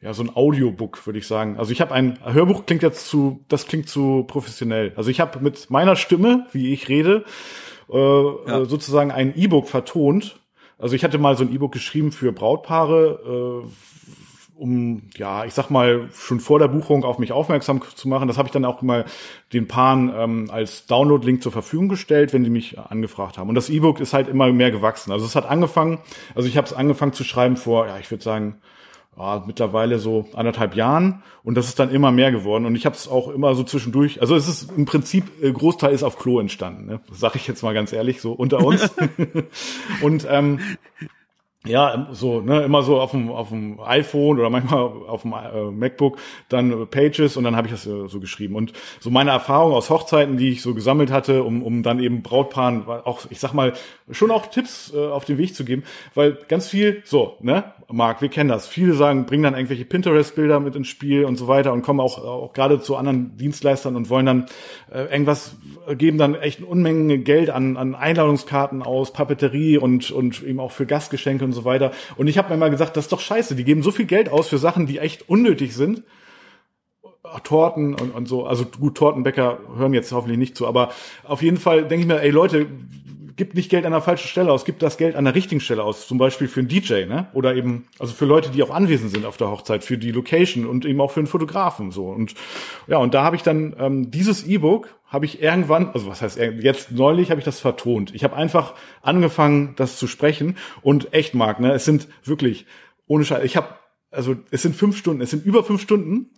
ja, 0.00 0.14
so 0.14 0.22
ein 0.22 0.34
Audiobook, 0.34 1.04
würde 1.06 1.18
ich 1.18 1.26
sagen. 1.26 1.56
Also 1.58 1.72
ich 1.72 1.80
habe 1.80 1.92
ein 1.92 2.18
Hörbuch 2.24 2.66
klingt 2.66 2.82
jetzt 2.82 3.08
zu, 3.08 3.44
das 3.48 3.66
klingt 3.66 3.88
zu 3.88 4.24
professionell. 4.28 4.92
Also 4.96 5.10
ich 5.10 5.20
habe 5.20 5.40
mit 5.40 5.70
meiner 5.70 5.96
Stimme, 5.96 6.46
wie 6.52 6.72
ich 6.72 6.88
rede, 6.88 7.24
äh, 7.90 7.96
ja. 7.96 8.64
sozusagen 8.64 9.10
ein 9.10 9.36
E-Book 9.36 9.68
vertont. 9.68 10.40
Also 10.78 10.94
ich 10.94 11.02
hatte 11.02 11.18
mal 11.18 11.36
so 11.36 11.42
ein 11.42 11.52
E-Book 11.52 11.72
geschrieben 11.72 12.12
für 12.12 12.32
Brautpaare, 12.32 13.64
äh, 13.64 13.68
um, 14.54 15.02
ja, 15.16 15.44
ich 15.44 15.54
sag 15.54 15.70
mal, 15.70 16.08
schon 16.12 16.40
vor 16.40 16.58
der 16.58 16.66
Buchung 16.66 17.04
auf 17.04 17.18
mich 17.18 17.30
aufmerksam 17.30 17.80
zu 17.94 18.08
machen. 18.08 18.26
Das 18.26 18.38
habe 18.38 18.48
ich 18.48 18.52
dann 18.52 18.64
auch 18.64 18.82
mal 18.82 19.04
den 19.52 19.68
Paaren 19.68 20.12
ähm, 20.14 20.50
als 20.50 20.86
Download-Link 20.86 21.42
zur 21.42 21.52
Verfügung 21.52 21.88
gestellt, 21.88 22.32
wenn 22.32 22.42
die 22.42 22.50
mich 22.50 22.76
angefragt 22.78 23.38
haben. 23.38 23.48
Und 23.48 23.54
das 23.54 23.70
E-Book 23.70 24.00
ist 24.00 24.14
halt 24.14 24.28
immer 24.28 24.52
mehr 24.52 24.72
gewachsen. 24.72 25.12
Also 25.12 25.26
es 25.26 25.36
hat 25.36 25.48
angefangen, 25.48 25.98
also 26.34 26.48
ich 26.48 26.56
habe 26.56 26.66
es 26.66 26.72
angefangen 26.72 27.12
zu 27.12 27.22
schreiben 27.22 27.56
vor, 27.56 27.86
ja, 27.86 27.98
ich 27.98 28.10
würde 28.10 28.24
sagen, 28.24 28.60
ja, 29.18 29.42
mittlerweile 29.46 29.98
so 29.98 30.26
anderthalb 30.34 30.76
Jahren 30.76 31.22
und 31.42 31.56
das 31.56 31.68
ist 31.68 31.78
dann 31.78 31.90
immer 31.90 32.12
mehr 32.12 32.30
geworden 32.30 32.66
und 32.66 32.76
ich 32.76 32.86
habe 32.86 32.94
es 32.94 33.08
auch 33.08 33.28
immer 33.28 33.54
so 33.54 33.64
zwischendurch, 33.64 34.20
also 34.20 34.36
es 34.36 34.48
ist 34.48 34.70
im 34.76 34.84
Prinzip 34.84 35.42
äh, 35.42 35.50
Großteil 35.50 35.92
ist 35.92 36.02
auf 36.02 36.18
Klo 36.18 36.40
entstanden, 36.40 36.86
ne? 36.86 37.00
sag 37.12 37.34
ich 37.34 37.46
jetzt 37.46 37.62
mal 37.62 37.74
ganz 37.74 37.92
ehrlich 37.92 38.20
so 38.20 38.32
unter 38.32 38.64
uns 38.64 38.94
und 40.02 40.26
ähm, 40.30 40.60
ja, 41.66 42.08
so, 42.12 42.40
ne, 42.40 42.62
immer 42.62 42.82
so 42.82 43.00
auf 43.00 43.10
dem, 43.10 43.30
auf 43.30 43.48
dem 43.48 43.80
iPhone 43.80 44.38
oder 44.38 44.48
manchmal 44.48 44.80
auf 44.80 45.22
dem 45.22 45.32
äh, 45.32 45.70
MacBook 45.70 46.18
dann 46.48 46.88
Pages 46.88 47.36
und 47.36 47.44
dann 47.44 47.56
habe 47.56 47.66
ich 47.66 47.72
das 47.72 47.86
äh, 47.86 48.08
so 48.08 48.20
geschrieben. 48.20 48.54
Und 48.54 48.72
so 49.00 49.10
meine 49.10 49.30
Erfahrung 49.32 49.72
aus 49.72 49.90
Hochzeiten, 49.90 50.36
die 50.36 50.50
ich 50.50 50.62
so 50.62 50.72
gesammelt 50.72 51.10
hatte, 51.10 51.42
um, 51.42 51.62
um 51.62 51.82
dann 51.82 52.00
eben 52.00 52.22
Brautpaaren 52.22 52.86
auch, 52.86 53.26
ich 53.28 53.40
sag 53.40 53.54
mal, 53.54 53.72
schon 54.10 54.30
auch 54.30 54.46
Tipps 54.46 54.92
äh, 54.94 55.08
auf 55.08 55.24
den 55.24 55.36
Weg 55.36 55.54
zu 55.54 55.64
geben, 55.64 55.82
weil 56.14 56.38
ganz 56.48 56.68
viel, 56.68 57.02
so, 57.04 57.36
ne, 57.40 57.64
Marc, 57.90 58.20
wir 58.20 58.28
kennen 58.28 58.50
das. 58.50 58.68
Viele 58.68 58.92
sagen, 58.92 59.24
bringen 59.24 59.44
dann 59.44 59.54
irgendwelche 59.54 59.86
Pinterest-Bilder 59.86 60.60
mit 60.60 60.76
ins 60.76 60.88
Spiel 60.88 61.24
und 61.24 61.36
so 61.36 61.48
weiter 61.48 61.72
und 61.72 61.80
kommen 61.80 62.00
auch, 62.00 62.22
auch 62.22 62.52
gerade 62.52 62.80
zu 62.80 62.96
anderen 62.96 63.38
Dienstleistern 63.38 63.96
und 63.96 64.10
wollen 64.10 64.26
dann 64.26 64.46
äh, 64.92 65.04
irgendwas, 65.04 65.56
geben 65.96 66.18
dann 66.18 66.34
echt 66.34 66.62
Unmengen 66.62 67.24
Geld 67.24 67.48
an, 67.48 67.78
an 67.78 67.94
Einladungskarten 67.94 68.82
aus, 68.82 69.14
Papeterie 69.14 69.78
und, 69.78 70.10
und 70.10 70.42
eben 70.42 70.60
auch 70.60 70.70
für 70.70 70.84
Gastgeschenke 70.84 71.46
und 71.46 71.54
so 71.54 71.64
weiter. 71.64 71.92
Und 72.16 72.28
ich 72.28 72.36
habe 72.36 72.50
mir 72.50 72.58
mal 72.58 72.70
gesagt, 72.70 72.94
das 72.98 73.06
ist 73.06 73.12
doch 73.12 73.20
scheiße. 73.20 73.56
Die 73.56 73.64
geben 73.64 73.82
so 73.82 73.90
viel 73.90 74.04
Geld 74.04 74.28
aus 74.28 74.48
für 74.48 74.58
Sachen, 74.58 74.86
die 74.86 74.98
echt 74.98 75.30
unnötig 75.30 75.74
sind. 75.74 76.02
Torten 77.42 77.94
und, 77.94 78.14
und 78.14 78.28
so. 78.28 78.44
Also 78.44 78.66
gut, 78.66 78.96
Tortenbäcker 78.96 79.60
hören 79.76 79.94
jetzt 79.94 80.12
hoffentlich 80.12 80.38
nicht 80.38 80.56
zu, 80.56 80.66
aber 80.66 80.90
auf 81.24 81.42
jeden 81.42 81.56
Fall 81.56 81.88
denke 81.88 82.02
ich 82.02 82.06
mir, 82.06 82.20
ey 82.20 82.30
Leute, 82.30 82.66
gib 83.38 83.54
nicht 83.54 83.70
Geld 83.70 83.86
an 83.86 83.92
der 83.92 84.02
falschen 84.02 84.28
Stelle 84.28 84.52
aus, 84.52 84.66
gib 84.66 84.78
das 84.80 84.98
Geld 84.98 85.16
an 85.16 85.24
der 85.24 85.34
richtigen 85.34 85.60
Stelle 85.62 85.82
aus. 85.82 86.06
Zum 86.06 86.18
Beispiel 86.18 86.48
für 86.48 86.60
einen 86.60 86.68
DJ, 86.68 87.06
ne? 87.06 87.28
Oder 87.32 87.54
eben, 87.54 87.86
also 87.98 88.12
für 88.12 88.26
Leute, 88.26 88.50
die 88.50 88.62
auch 88.62 88.70
anwesend 88.70 89.10
sind 89.12 89.24
auf 89.24 89.38
der 89.38 89.50
Hochzeit, 89.50 89.84
für 89.84 89.96
die 89.96 90.10
Location 90.10 90.66
und 90.66 90.84
eben 90.84 91.00
auch 91.00 91.12
für 91.12 91.20
einen 91.20 91.26
Fotografen 91.26 91.90
so. 91.90 92.10
Und 92.10 92.34
ja, 92.86 92.98
und 92.98 93.14
da 93.14 93.22
habe 93.22 93.36
ich 93.36 93.42
dann 93.42 93.74
ähm, 93.78 94.10
dieses 94.10 94.46
E-Book 94.46 94.94
habe 95.06 95.24
ich 95.24 95.40
irgendwann, 95.40 95.88
also 95.88 96.06
was 96.08 96.20
heißt 96.20 96.36
jetzt 96.36 96.92
neulich 96.92 97.30
habe 97.30 97.40
ich 97.40 97.44
das 97.46 97.60
vertont. 97.60 98.14
Ich 98.14 98.24
habe 98.24 98.36
einfach 98.36 98.74
angefangen, 99.00 99.72
das 99.76 99.96
zu 99.96 100.06
sprechen 100.06 100.58
und 100.82 101.14
echt 101.14 101.34
Marc, 101.34 101.60
ne? 101.60 101.72
Es 101.72 101.86
sind 101.86 102.08
wirklich 102.24 102.66
ohne 103.06 103.24
Scheiß. 103.24 103.44
Ich 103.44 103.56
habe 103.56 103.68
also 104.10 104.36
es 104.50 104.62
sind 104.62 104.74
fünf 104.74 104.96
Stunden, 104.96 105.22
es 105.22 105.30
sind 105.30 105.46
über 105.46 105.64
fünf 105.64 105.80
Stunden 105.80 106.30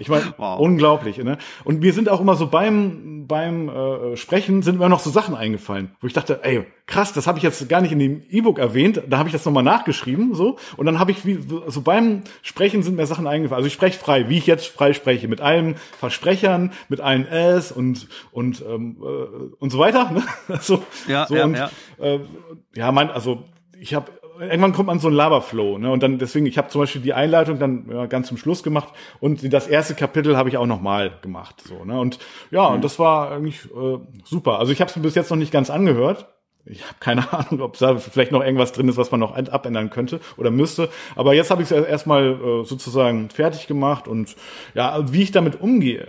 ich 0.00 0.08
meine, 0.08 0.34
wow. 0.38 0.58
unglaublich. 0.58 1.18
Ne? 1.18 1.38
Und 1.64 1.80
mir 1.80 1.92
sind 1.92 2.08
auch 2.08 2.20
immer 2.20 2.36
so 2.36 2.46
beim 2.48 3.26
beim 3.26 3.68
äh, 3.68 4.16
Sprechen 4.16 4.62
sind 4.62 4.78
mir 4.78 4.88
noch 4.88 5.00
so 5.00 5.10
Sachen 5.10 5.34
eingefallen, 5.34 5.90
wo 6.00 6.06
ich 6.06 6.12
dachte, 6.12 6.40
ey, 6.42 6.64
krass, 6.86 7.12
das 7.12 7.26
habe 7.26 7.38
ich 7.38 7.44
jetzt 7.44 7.68
gar 7.68 7.80
nicht 7.80 7.92
in 7.92 7.98
dem 7.98 8.22
E-Book 8.30 8.58
erwähnt. 8.58 9.02
Da 9.08 9.18
habe 9.18 9.28
ich 9.28 9.32
das 9.32 9.44
nochmal 9.44 9.62
nachgeschrieben, 9.62 10.34
so. 10.34 10.58
Und 10.76 10.86
dann 10.86 10.98
habe 10.98 11.10
ich 11.10 11.26
wie 11.26 11.38
so 11.66 11.80
beim 11.80 12.22
Sprechen 12.42 12.82
sind 12.82 12.96
mir 12.96 13.06
Sachen 13.06 13.26
eingefallen. 13.26 13.58
Also 13.58 13.66
ich 13.66 13.72
spreche 13.72 13.98
frei, 13.98 14.28
wie 14.28 14.38
ich 14.38 14.46
jetzt 14.46 14.66
frei 14.66 14.92
spreche, 14.92 15.28
mit 15.28 15.40
allen 15.40 15.76
Versprechern, 15.98 16.72
mit 16.88 17.00
allen 17.00 17.26
S 17.26 17.72
und 17.72 18.08
und 18.30 18.64
ähm, 18.66 18.96
äh, 19.00 19.54
und 19.58 19.70
so 19.70 19.78
weiter. 19.78 20.10
Ne? 20.10 20.22
so, 20.60 20.84
ja, 21.08 21.26
so 21.26 21.36
ja, 21.36 21.44
und, 21.44 21.54
ja. 21.54 21.70
Äh, 21.98 22.20
ja, 22.74 22.92
mein, 22.92 23.10
also 23.10 23.44
ich 23.78 23.94
habe 23.94 24.12
irgendwann 24.40 24.72
kommt 24.72 24.86
man 24.86 24.98
so 24.98 25.08
ein 25.08 25.14
Laberflow, 25.14 25.78
ne? 25.78 25.90
Und 25.90 26.02
dann 26.02 26.18
deswegen, 26.18 26.46
ich 26.46 26.58
habe 26.58 26.68
zum 26.68 26.82
Beispiel 26.82 27.02
die 27.02 27.14
Einleitung 27.14 27.58
dann 27.58 27.86
ja, 27.90 28.06
ganz 28.06 28.28
zum 28.28 28.36
Schluss 28.36 28.62
gemacht 28.62 28.92
und 29.20 29.52
das 29.52 29.66
erste 29.66 29.94
Kapitel 29.94 30.36
habe 30.36 30.48
ich 30.48 30.56
auch 30.56 30.66
nochmal 30.66 31.12
gemacht, 31.22 31.62
so, 31.66 31.84
ne? 31.84 31.98
Und 31.98 32.18
ja, 32.50 32.68
mhm. 32.68 32.76
und 32.76 32.84
das 32.84 32.98
war 32.98 33.32
eigentlich 33.32 33.64
äh, 33.66 33.98
super. 34.24 34.58
Also 34.58 34.72
ich 34.72 34.80
habe 34.80 34.90
es 34.90 35.00
bis 35.00 35.14
jetzt 35.14 35.30
noch 35.30 35.36
nicht 35.36 35.52
ganz 35.52 35.70
angehört. 35.70 36.28
Ich 36.64 36.82
habe 36.82 36.96
keine 37.00 37.32
Ahnung, 37.32 37.60
ob 37.62 37.78
da 37.78 37.96
vielleicht 37.96 38.32
noch 38.32 38.42
irgendwas 38.42 38.72
drin 38.72 38.88
ist, 38.88 38.96
was 38.96 39.10
man 39.10 39.20
noch 39.20 39.36
abändern 39.36 39.90
könnte 39.90 40.20
oder 40.36 40.50
müsste. 40.50 40.88
Aber 41.14 41.34
jetzt 41.34 41.50
habe 41.50 41.62
ich 41.62 41.70
es 41.70 41.86
erstmal 41.86 42.32
äh, 42.32 42.64
sozusagen 42.64 43.30
fertig 43.30 43.66
gemacht 43.66 44.08
und 44.08 44.36
ja, 44.74 45.12
wie 45.12 45.22
ich 45.22 45.32
damit 45.32 45.60
umgehe, 45.60 46.08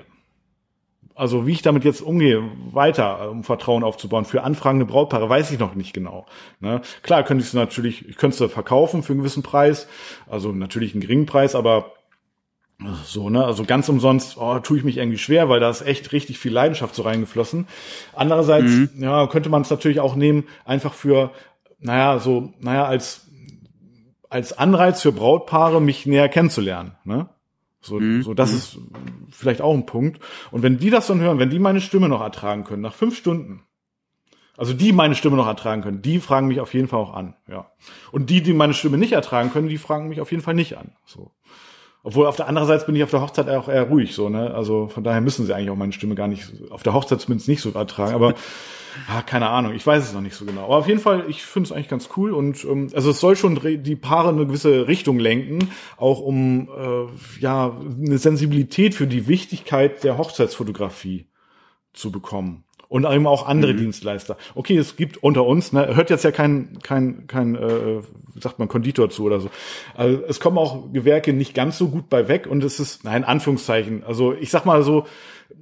also 1.18 1.48
wie 1.48 1.52
ich 1.52 1.62
damit 1.62 1.84
jetzt 1.84 2.02
umgehe, 2.02 2.44
weiter, 2.72 3.20
äh, 3.22 3.28
um 3.28 3.44
Vertrauen 3.44 3.84
aufzubauen, 3.84 4.26
für 4.26 4.44
anfragende 4.44 4.86
Brautpaare, 4.86 5.30
weiß 5.30 5.52
ich 5.52 5.60
noch 5.60 5.76
nicht 5.76 5.94
genau. 5.94 6.26
Ne? 6.60 6.82
Klar 7.02 7.24
könnte 7.24 7.42
ich 7.42 7.50
es 7.50 7.54
natürlich, 7.54 8.08
ich 8.08 8.18
könnte 8.18 8.44
es 8.44 8.52
verkaufen 8.52 9.04
für 9.04 9.14
einen 9.14 9.22
gewissen 9.22 9.44
Preis, 9.44 9.88
also 10.28 10.52
natürlich 10.52 10.94
einen 10.94 11.02
geringen 11.02 11.26
Preis, 11.26 11.56
aber 11.56 11.94
so, 13.04 13.32
ne, 13.32 13.44
also 13.44 13.66
ganz 13.66 13.90
umsonst 13.90 14.38
oh, 14.38 14.60
tue 14.60 14.78
ich 14.78 14.84
mich 14.84 14.98
irgendwie 14.98 15.18
schwer, 15.18 15.50
weil 15.50 15.60
da 15.60 15.68
ist 15.68 15.82
echt 15.82 16.12
richtig 16.12 16.38
viel 16.38 16.54
Leidenschaft 16.54 16.94
so 16.94 17.02
reingeflossen. 17.02 17.68
Andererseits, 18.14 18.70
mhm. 18.70 18.90
ja, 19.00 19.26
könnte 19.26 19.50
man 19.50 19.64
es 19.64 19.72
natürlich 19.72 20.00
auch 20.00 20.16
nehmen, 20.16 20.44
einfach 20.64 20.94
für, 20.94 21.32
naja, 21.80 22.20
so, 22.20 22.54
naja, 22.60 22.86
als 22.86 23.28
als 24.30 24.58
Anreiz 24.58 25.02
für 25.02 25.12
Brautpaare, 25.12 25.82
mich 25.82 26.06
näher 26.06 26.30
kennenzulernen. 26.30 26.96
Ne? 27.06 27.30
So, 27.82 28.00
mhm. 28.00 28.24
so 28.24 28.34
das 28.34 28.52
mhm. 28.52 28.58
ist 28.58 28.80
vielleicht 29.32 29.62
auch 29.62 29.74
ein 29.74 29.86
Punkt. 29.86 30.20
Und 30.52 30.64
wenn 30.64 30.78
die 30.78 30.90
das 30.90 31.08
dann 31.08 31.20
hören, 31.20 31.40
wenn 31.40 31.50
die 31.50 31.60
meine 31.60 31.82
Stimme 31.82 32.10
noch 32.10 32.22
ertragen 32.22 32.64
können, 32.64 32.82
nach 32.82 32.94
fünf 32.94 33.18
Stunden, 33.18 33.64
also 34.58 34.74
die 34.74 34.92
meine 34.92 35.16
Stimme 35.16 35.38
noch 35.38 35.48
ertragen 35.48 35.84
können, 35.84 36.02
die 36.02 36.20
fragen 36.20 36.48
mich 36.48 36.60
auf 36.60 36.74
jeden 36.74 36.88
Fall 36.88 37.00
auch 37.00 37.14
an, 37.14 37.36
ja. 37.48 37.72
Und 38.12 38.30
die, 38.30 38.42
die 38.42 38.54
meine 38.54 38.74
Stimme 38.74 38.98
nicht 38.98 39.14
ertragen 39.14 39.52
können, 39.52 39.70
die 39.70 39.78
fragen 39.78 40.10
mich 40.10 40.20
auf 40.20 40.32
jeden 40.32 40.44
Fall 40.44 40.56
nicht 40.56 40.78
an. 40.78 40.94
So. 41.06 41.32
Obwohl 42.04 42.28
auf 42.28 42.36
der 42.36 42.48
anderen 42.48 42.68
Seite 42.68 42.86
bin 42.86 42.96
ich 42.96 43.04
auf 43.04 43.10
der 43.12 43.22
Hochzeit 43.22 43.50
auch 43.50 43.68
eher 43.68 43.84
ruhig, 43.84 44.14
so, 44.14 44.30
ne? 44.30 44.54
Also 44.54 44.88
von 44.88 45.04
daher 45.04 45.22
müssen 45.22 45.46
sie 45.46 45.54
eigentlich 45.54 45.70
auch 45.70 45.76
meine 45.76 45.92
Stimme 45.92 46.16
gar 46.16 46.28
nicht, 46.28 46.54
auf 46.70 46.84
der 46.84 46.94
Hochzeit 46.94 47.20
zumindest 47.20 47.50
nicht 47.50 47.62
so 47.62 47.72
ertragen, 47.72 48.14
aber 48.14 48.34
ah, 49.10 49.22
keine 49.22 49.50
Ahnung, 49.50 49.74
ich 49.74 49.86
weiß 49.86 50.04
es 50.04 50.14
noch 50.14 50.22
nicht 50.22 50.36
so 50.36 50.46
genau. 50.46 50.66
Aber 50.66 50.78
auf 50.78 50.88
jeden 50.88 51.00
Fall, 51.00 51.26
ich 51.28 51.44
finde 51.44 51.68
es 51.68 51.74
eigentlich 51.74 51.90
ganz 51.90 52.10
cool 52.16 52.32
und 52.32 52.64
ähm, 52.64 52.90
also 52.94 53.12
es 53.12 53.20
soll 53.20 53.36
schon 53.36 53.60
die 53.84 53.96
Paare 53.96 54.30
eine 54.30 54.46
gewisse 54.46 54.88
Richtung 54.88 55.20
lenken, 55.20 55.72
auch 55.98 56.20
um 56.20 56.70
äh, 56.70 57.42
ja 57.42 57.78
eine 58.02 58.18
Sensibilität 58.18 58.96
für 58.96 59.08
die 59.08 59.28
Wichtigkeit 59.28 60.04
der 60.04 60.18
Hochzeitsfotografie 60.18 61.28
zu 61.94 62.12
bekommen 62.12 62.64
und 62.90 63.06
eben 63.06 63.28
auch 63.28 63.48
andere 63.48 63.74
mhm. 63.74 63.78
Dienstleister. 63.78 64.38
Okay, 64.56 64.78
es 64.78 64.96
gibt 64.96 65.18
unter 65.18 65.46
uns, 65.46 65.74
ne, 65.74 65.96
hört 65.96 66.10
jetzt 66.10 66.24
ja 66.24 66.32
kein, 66.32 66.80
kein, 66.84 67.28
kein, 67.28 67.56
äh, 67.56 68.02
wie 68.34 68.42
sagt 68.42 68.60
man, 68.60 68.68
Konditor 68.68 69.10
zu 69.10 69.24
oder 69.24 69.40
so. 69.40 69.50
Also 69.96 70.24
es 70.28 70.40
kommen 70.40 70.58
auch 70.58 70.92
Gewerke 70.94 71.34
nicht 71.34 71.54
ganz 71.54 71.78
so 71.78 71.90
gut 71.90 72.10
bei 72.10 72.28
weg 72.28 72.48
und 72.48 72.64
es 72.64 72.80
ist, 72.80 73.04
nein, 73.04 73.24
Anführungszeichen. 73.24 74.04
Also 74.04 74.34
ich 74.34 74.50
sag 74.50 74.66
mal 74.66 74.84
so, 74.84 75.06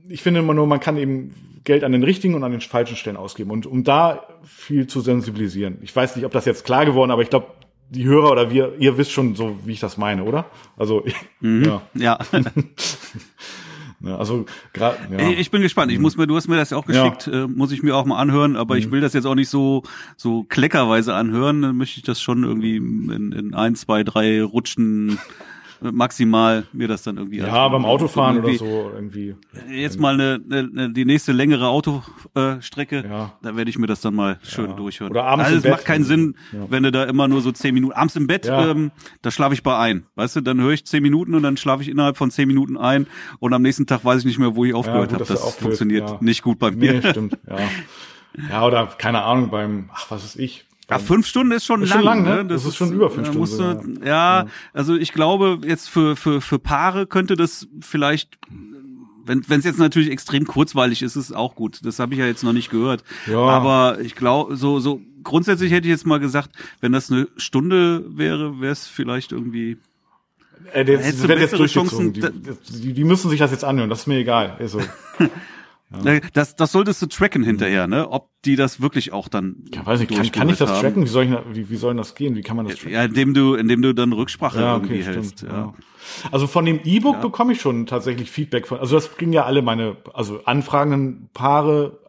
ich 0.07 0.21
finde 0.21 0.41
immer 0.41 0.53
nur, 0.53 0.67
man 0.67 0.79
kann 0.79 0.97
eben 0.97 1.33
Geld 1.63 1.83
an 1.83 1.91
den 1.91 2.03
richtigen 2.03 2.35
und 2.35 2.43
an 2.43 2.51
den 2.51 2.61
falschen 2.61 2.95
Stellen 2.95 3.17
ausgeben 3.17 3.49
und 3.49 3.65
um 3.65 3.83
da 3.83 4.27
viel 4.43 4.85
zu 4.85 5.01
sensibilisieren. 5.01 5.79
Ich 5.81 5.95
weiß 5.95 6.15
nicht, 6.15 6.25
ob 6.25 6.31
das 6.31 6.45
jetzt 6.45 6.63
klar 6.63 6.85
geworden, 6.85 7.11
aber 7.11 7.23
ich 7.23 7.29
glaube, 7.29 7.47
die 7.89 8.05
Hörer 8.05 8.31
oder 8.31 8.51
wir, 8.51 8.75
ihr 8.79 8.97
wisst 8.97 9.11
schon 9.11 9.35
so, 9.35 9.57
wie 9.65 9.73
ich 9.73 9.79
das 9.79 9.97
meine, 9.97 10.23
oder? 10.23 10.45
Also, 10.77 11.03
mhm. 11.39 11.63
ja. 11.63 11.81
ja. 11.95 12.19
Ne, 14.05 14.15
also 14.19 14.45
gerade. 14.71 14.97
Ja. 15.11 15.29
Ich 15.31 15.49
bin 15.49 15.63
gespannt. 15.63 15.91
Ich 15.91 15.97
mhm. 15.97 16.03
muss 16.03 16.15
mir, 16.15 16.27
du 16.27 16.35
hast 16.35 16.47
mir 16.47 16.57
das 16.57 16.69
ja 16.69 16.77
auch 16.77 16.85
geschickt, 16.85 17.25
ja. 17.25 17.45
äh, 17.45 17.47
muss 17.47 17.71
ich 17.71 17.81
mir 17.81 17.95
auch 17.95 18.05
mal 18.05 18.19
anhören. 18.19 18.55
Aber 18.55 18.75
mhm. 18.75 18.79
ich 18.79 18.91
will 18.91 19.01
das 19.01 19.13
jetzt 19.13 19.25
auch 19.25 19.33
nicht 19.33 19.49
so 19.49 19.81
so 20.15 20.43
kleckerweise 20.43 21.15
anhören. 21.15 21.63
Dann 21.63 21.75
möchte 21.75 21.97
ich 21.97 22.03
das 22.03 22.21
schon 22.21 22.43
irgendwie 22.43 22.77
in, 22.77 23.31
in 23.31 23.53
ein, 23.55 23.73
zwei, 23.73 24.03
drei 24.03 24.43
Rutschen 24.43 25.17
maximal 25.81 26.65
mir 26.73 26.87
das 26.87 27.03
dann 27.03 27.17
irgendwie. 27.17 27.39
Ja, 27.39 27.67
beim 27.67 27.85
Autofahren 27.85 28.39
oder 28.39 28.53
so 28.53 28.91
irgendwie. 28.93 29.35
Jetzt 29.69 29.99
mal 29.99 30.13
eine, 30.13 30.41
eine, 30.49 30.89
die 30.91 31.05
nächste 31.05 31.31
längere 31.31 31.67
Autostrecke, 31.67 32.97
äh, 32.99 33.07
ja. 33.07 33.33
da 33.41 33.55
werde 33.55 33.69
ich 33.69 33.77
mir 33.77 33.87
das 33.87 34.01
dann 34.01 34.15
mal 34.15 34.39
schön 34.43 34.69
ja. 34.69 34.75
durchhören. 34.75 35.11
Oder 35.11 35.25
abends 35.25 35.45
also 35.45 35.57
im 35.57 35.63
Bett. 35.63 35.71
macht 35.71 35.85
keinen 35.85 36.03
Sinn, 36.03 36.35
ja. 36.51 36.65
wenn 36.69 36.83
du 36.83 36.91
da 36.91 37.03
immer 37.03 37.27
nur 37.27 37.41
so 37.41 37.51
zehn 37.51 37.73
Minuten, 37.73 37.93
abends 37.93 38.15
im 38.15 38.27
Bett, 38.27 38.47
ähm, 38.49 38.91
da 39.21 39.31
schlafe 39.31 39.53
ich 39.53 39.63
bei 39.63 39.77
ein. 39.77 40.05
Weißt 40.15 40.35
du, 40.35 40.41
dann 40.41 40.59
höre 40.59 40.71
ich 40.71 40.85
zehn 40.85 41.03
Minuten 41.03 41.35
und 41.35 41.43
dann 41.43 41.57
schlafe 41.57 41.83
ich 41.83 41.89
innerhalb 41.89 42.17
von 42.17 42.31
zehn 42.31 42.47
Minuten 42.47 42.77
ein 42.77 43.07
und 43.39 43.53
am 43.53 43.61
nächsten 43.61 43.87
Tag 43.87 44.05
weiß 44.05 44.19
ich 44.19 44.25
nicht 44.25 44.39
mehr, 44.39 44.55
wo 44.55 44.65
ich 44.65 44.73
aufgehört 44.73 45.13
habe. 45.13 45.25
Das 45.25 45.55
funktioniert 45.55 46.21
nicht 46.21 46.41
gut 46.41 46.59
bei 46.59 46.71
mir. 46.71 46.93
Nee, 46.93 47.09
stimmt, 47.09 47.37
ja. 47.47 47.57
Ja, 48.49 48.65
oder 48.65 48.87
keine 48.97 49.23
Ahnung, 49.23 49.49
beim, 49.49 49.89
ach, 49.93 50.11
was 50.11 50.25
ist 50.25 50.35
ich, 50.37 50.65
ja, 50.89 50.99
fünf 50.99 51.25
Stunden 51.25 51.51
ist 51.51 51.65
schon 51.65 51.81
ist 51.81 51.89
lang. 51.89 51.99
Schon 51.99 52.05
lang 52.05 52.23
ne? 52.23 52.45
Das, 52.45 52.63
das 52.63 52.71
ist, 52.71 52.75
schon 52.77 52.93
über 52.93 53.09
fünf 53.09 53.27
Stunden. 53.27 53.39
Musste, 53.39 53.81
ja. 54.03 54.41
ja, 54.41 54.47
also 54.73 54.95
ich 54.95 55.13
glaube, 55.13 55.59
jetzt 55.65 55.89
für, 55.89 56.15
für, 56.15 56.41
für 56.41 56.59
Paare 56.59 57.07
könnte 57.07 57.35
das 57.35 57.67
vielleicht 57.81 58.37
wenn 59.27 59.41
es 59.59 59.65
jetzt 59.65 59.79
natürlich 59.79 60.11
extrem 60.11 60.45
kurzweilig 60.45 61.01
ist, 61.01 61.15
ist 61.15 61.29
es 61.29 61.35
auch 61.35 61.55
gut. 61.55 61.79
Das 61.83 61.97
habe 61.97 62.13
ich 62.13 62.19
ja 62.19 62.27
jetzt 62.27 62.43
noch 62.43 62.53
nicht 62.53 62.69
gehört. 62.69 63.03
Ja. 63.25 63.39
Aber 63.39 63.99
ich 63.99 64.15
glaube, 64.15 64.55
so, 64.55 64.79
so 64.79 65.01
grundsätzlich 65.23 65.71
hätte 65.71 65.87
ich 65.87 65.91
jetzt 65.91 66.05
mal 66.05 66.19
gesagt, 66.19 66.51
wenn 66.79 66.91
das 66.91 67.11
eine 67.11 67.27
Stunde 67.35 68.05
wäre, 68.07 68.61
wäre 68.61 68.71
es 68.71 68.87
vielleicht 68.87 69.31
irgendwie. 69.31 69.77
Äh, 70.73 70.85
das, 70.85 71.01
das 71.01 71.27
wird 71.27 71.39
jetzt 71.39 71.57
durchgezogen. 71.57 72.13
Die, 72.13 72.21
die, 72.81 72.93
die, 72.93 73.03
müssen 73.03 73.29
sich 73.29 73.39
das 73.39 73.51
jetzt 73.51 73.63
anhören, 73.63 73.89
das 73.89 74.01
ist 74.01 74.07
mir 74.07 74.17
egal. 74.17 74.55
Also. 74.59 74.79
Ja. 76.03 76.19
Das, 76.33 76.55
das 76.55 76.71
solltest 76.71 77.01
du 77.01 77.05
tracken 77.05 77.43
hinterher, 77.43 77.87
ne? 77.87 78.09
Ob 78.09 78.29
die 78.43 78.55
das 78.55 78.81
wirklich 78.81 79.13
auch 79.13 79.27
dann. 79.27 79.65
Ja, 79.73 79.85
weiß 79.85 80.01
ich, 80.01 80.09
kann, 80.09 80.31
kann 80.31 80.49
ich 80.49 80.57
das 80.57 80.69
haben. 80.69 80.81
tracken? 80.81 81.03
Wie 81.03 81.07
soll, 81.07 81.25
ich, 81.25 81.55
wie, 81.55 81.69
wie 81.69 81.75
soll 81.75 81.95
das 81.95 82.15
gehen? 82.15 82.35
Wie 82.35 82.41
kann 82.41 82.57
man 82.57 82.67
das 82.67 82.75
tracken? 82.75 82.91
Ja, 82.91 83.03
indem 83.03 83.33
du, 83.33 83.53
indem 83.53 83.81
du 83.81 83.93
dann 83.93 84.11
Rücksprache 84.11 84.59
ja, 84.59 84.75
okay, 84.75 84.85
irgendwie 84.85 85.03
hältst. 85.03 85.43
Ja. 85.43 85.49
ja. 85.49 85.73
Also 86.31 86.47
von 86.47 86.65
dem 86.65 86.79
E-Book 86.83 87.15
ja. 87.15 87.21
bekomme 87.21 87.53
ich 87.53 87.61
schon 87.61 87.85
tatsächlich 87.85 88.31
Feedback 88.31 88.67
von. 88.67 88.79
Also 88.79 88.95
das 88.95 89.15
kriegen 89.15 89.31
ja 89.31 89.45
alle 89.45 89.61
meine, 89.61 89.97
also 90.13 90.41
anfragenden 90.43 91.29
Paare 91.33 91.99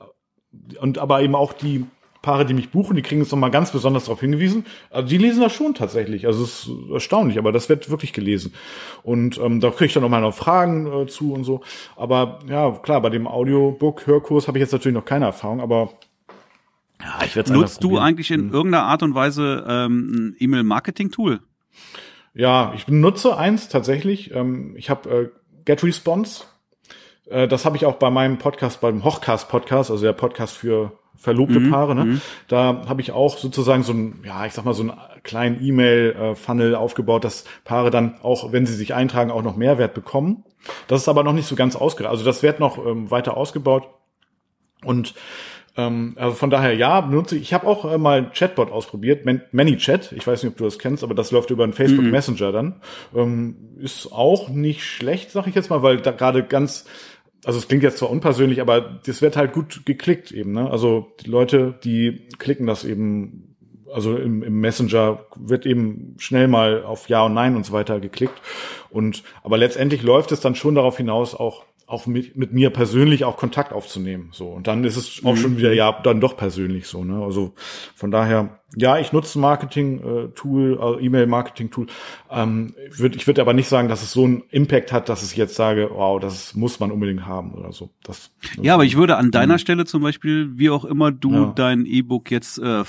und 0.80 0.98
aber 0.98 1.20
eben 1.22 1.34
auch 1.34 1.52
die 1.52 1.84
Paare, 2.22 2.44
die 2.46 2.54
mich 2.54 2.70
buchen, 2.70 2.96
die 2.96 3.02
kriegen 3.02 3.20
es 3.20 3.30
nochmal 3.30 3.50
ganz 3.50 3.72
besonders 3.72 4.04
darauf 4.04 4.20
hingewiesen. 4.20 4.64
Also 4.90 5.08
die 5.08 5.18
lesen 5.18 5.40
das 5.40 5.52
schon 5.52 5.74
tatsächlich. 5.74 6.26
Also 6.26 6.44
es 6.44 6.66
ist 6.66 6.70
erstaunlich, 6.92 7.38
aber 7.38 7.52
das 7.52 7.68
wird 7.68 7.90
wirklich 7.90 8.12
gelesen. 8.12 8.54
Und 9.02 9.38
ähm, 9.38 9.60
da 9.60 9.70
kriege 9.70 9.86
ich 9.86 9.94
dann 9.94 10.02
nochmal 10.02 10.20
noch 10.20 10.34
Fragen 10.34 10.86
äh, 10.86 11.06
zu 11.06 11.32
und 11.32 11.44
so. 11.44 11.62
Aber 11.96 12.40
ja, 12.48 12.70
klar, 12.70 13.00
bei 13.00 13.10
dem 13.10 13.26
Audiobook-Hörkurs 13.26 14.48
habe 14.48 14.58
ich 14.58 14.62
jetzt 14.62 14.72
natürlich 14.72 14.96
noch 14.96 15.04
keine 15.04 15.26
Erfahrung, 15.26 15.60
aber 15.60 15.90
ja, 17.00 17.18
ich 17.24 17.36
werde 17.36 17.52
Nutzt 17.52 17.84
du 17.84 17.98
eigentlich 17.98 18.30
in 18.30 18.48
hm. 18.48 18.52
irgendeiner 18.52 18.84
Art 18.84 19.02
und 19.02 19.14
Weise 19.14 19.64
ähm, 19.68 20.10
ein 20.12 20.36
E-Mail-Marketing-Tool? 20.38 21.40
Ja, 22.34 22.72
ich 22.74 22.86
benutze 22.86 23.36
eins 23.36 23.68
tatsächlich. 23.68 24.34
Ähm, 24.34 24.74
ich 24.76 24.90
habe 24.90 25.10
äh, 25.10 25.28
GetResponse. 25.64 26.44
Äh, 27.26 27.48
das 27.48 27.64
habe 27.64 27.76
ich 27.76 27.86
auch 27.86 27.96
bei 27.96 28.10
meinem 28.10 28.38
Podcast, 28.38 28.80
beim 28.80 29.04
Hochcast-Podcast, 29.04 29.90
also 29.90 30.04
der 30.04 30.12
Podcast 30.12 30.56
für 30.56 30.98
verlobte 31.18 31.60
mhm. 31.60 31.70
Paare, 31.70 31.94
ne? 31.94 32.04
Mhm. 32.04 32.20
Da 32.48 32.82
habe 32.88 33.00
ich 33.00 33.12
auch 33.12 33.38
sozusagen 33.38 33.82
so 33.82 33.92
ein, 33.92 34.20
ja, 34.24 34.46
ich 34.46 34.52
sag 34.52 34.64
mal, 34.64 34.74
so 34.74 34.82
einen 34.82 34.92
kleinen 35.22 35.62
E-Mail-Funnel 35.62 36.74
aufgebaut, 36.74 37.24
dass 37.24 37.44
Paare 37.64 37.90
dann 37.90 38.16
auch, 38.22 38.52
wenn 38.52 38.66
sie 38.66 38.74
sich 38.74 38.94
eintragen, 38.94 39.30
auch 39.30 39.42
noch 39.42 39.56
Mehrwert 39.56 39.94
bekommen. 39.94 40.44
Das 40.88 41.02
ist 41.02 41.08
aber 41.08 41.24
noch 41.24 41.32
nicht 41.32 41.46
so 41.46 41.56
ganz 41.56 41.76
ausgereift. 41.76 42.12
Also 42.12 42.24
das 42.24 42.42
wird 42.42 42.60
noch 42.60 42.84
ähm, 42.84 43.10
weiter 43.10 43.36
ausgebaut. 43.36 43.84
Und 44.84 45.14
ähm, 45.76 46.14
also 46.16 46.34
von 46.34 46.50
daher 46.50 46.74
ja, 46.74 47.00
benutze 47.00 47.36
ich. 47.36 47.42
Ich 47.42 47.54
habe 47.54 47.66
auch 47.66 47.90
äh, 47.90 47.98
mal 47.98 48.30
Chatbot 48.30 48.70
ausprobiert, 48.70 49.24
Man 49.24 49.42
ManyChat. 49.52 50.12
Ich 50.12 50.26
weiß 50.26 50.42
nicht, 50.42 50.52
ob 50.52 50.58
du 50.58 50.64
das 50.64 50.78
kennst, 50.78 51.04
aber 51.04 51.14
das 51.14 51.30
läuft 51.30 51.50
über 51.50 51.64
einen 51.64 51.72
Facebook 51.72 52.04
mhm. 52.04 52.10
Messenger 52.10 52.52
dann. 52.52 52.80
Ähm, 53.14 53.56
ist 53.78 54.12
auch 54.12 54.48
nicht 54.48 54.84
schlecht, 54.84 55.30
sag 55.30 55.46
ich 55.46 55.54
jetzt 55.54 55.70
mal, 55.70 55.82
weil 55.82 55.98
da 55.98 56.12
gerade 56.12 56.42
ganz 56.44 56.86
also 57.44 57.58
es 57.58 57.68
klingt 57.68 57.82
jetzt 57.82 57.98
zwar 57.98 58.10
unpersönlich, 58.10 58.60
aber 58.60 58.80
das 58.80 59.22
wird 59.22 59.36
halt 59.36 59.52
gut 59.52 59.82
geklickt 59.84 60.32
eben. 60.32 60.52
Ne? 60.52 60.70
Also 60.70 61.14
die 61.20 61.30
Leute, 61.30 61.78
die 61.84 62.28
klicken 62.38 62.66
das 62.66 62.84
eben, 62.84 63.56
also 63.92 64.16
im, 64.16 64.42
im 64.42 64.60
Messenger 64.60 65.26
wird 65.36 65.66
eben 65.66 66.16
schnell 66.18 66.48
mal 66.48 66.82
auf 66.82 67.08
Ja 67.08 67.24
und 67.24 67.34
Nein 67.34 67.56
und 67.56 67.64
so 67.64 67.72
weiter 67.72 68.00
geklickt. 68.00 68.40
Und 68.90 69.22
aber 69.42 69.58
letztendlich 69.58 70.02
läuft 70.02 70.32
es 70.32 70.40
dann 70.40 70.54
schon 70.54 70.74
darauf 70.74 70.96
hinaus, 70.96 71.34
auch 71.34 71.64
auch 71.86 72.06
mit, 72.06 72.36
mit 72.36 72.52
mir 72.52 72.70
persönlich 72.70 73.24
auch 73.24 73.36
Kontakt 73.36 73.72
aufzunehmen. 73.72 74.30
So. 74.32 74.48
Und 74.48 74.66
dann 74.66 74.82
ist 74.82 74.96
es 74.96 75.24
auch 75.24 75.34
mhm. 75.34 75.36
schon 75.36 75.56
wieder, 75.58 75.72
ja, 75.72 75.92
dann 76.02 76.20
doch 76.20 76.36
persönlich 76.36 76.88
so. 76.88 77.04
Ne? 77.04 77.22
Also 77.22 77.54
von 77.94 78.10
daher, 78.10 78.58
ja, 78.74 78.98
ich 78.98 79.12
nutze 79.12 79.38
Marketing-Tool, 79.38 80.80
also 80.80 80.98
E-Mail-Marketing-Tool. 80.98 81.86
Ähm, 82.28 82.74
ich 82.90 82.98
würde 82.98 83.16
ich 83.16 83.26
würd 83.28 83.38
aber 83.38 83.52
nicht 83.52 83.68
sagen, 83.68 83.88
dass 83.88 84.02
es 84.02 84.12
so 84.12 84.24
einen 84.24 84.42
Impact 84.50 84.90
hat, 84.90 85.08
dass 85.08 85.22
ich 85.22 85.36
jetzt 85.36 85.54
sage, 85.54 85.88
wow, 85.92 86.18
das 86.18 86.56
muss 86.56 86.80
man 86.80 86.90
unbedingt 86.90 87.24
haben 87.24 87.54
oder 87.54 87.72
so. 87.72 87.90
Das, 88.02 88.32
ja, 88.60 88.74
aber 88.74 88.84
ich 88.84 88.96
würde 88.96 89.16
an 89.16 89.30
deiner 89.30 89.54
mhm. 89.54 89.58
Stelle 89.58 89.84
zum 89.84 90.02
Beispiel, 90.02 90.58
wie 90.58 90.70
auch 90.70 90.84
immer 90.84 91.12
du 91.12 91.32
ja. 91.32 91.52
dein 91.54 91.86
E-Book 91.86 92.32
jetzt 92.32 92.58
äh, 92.58 92.82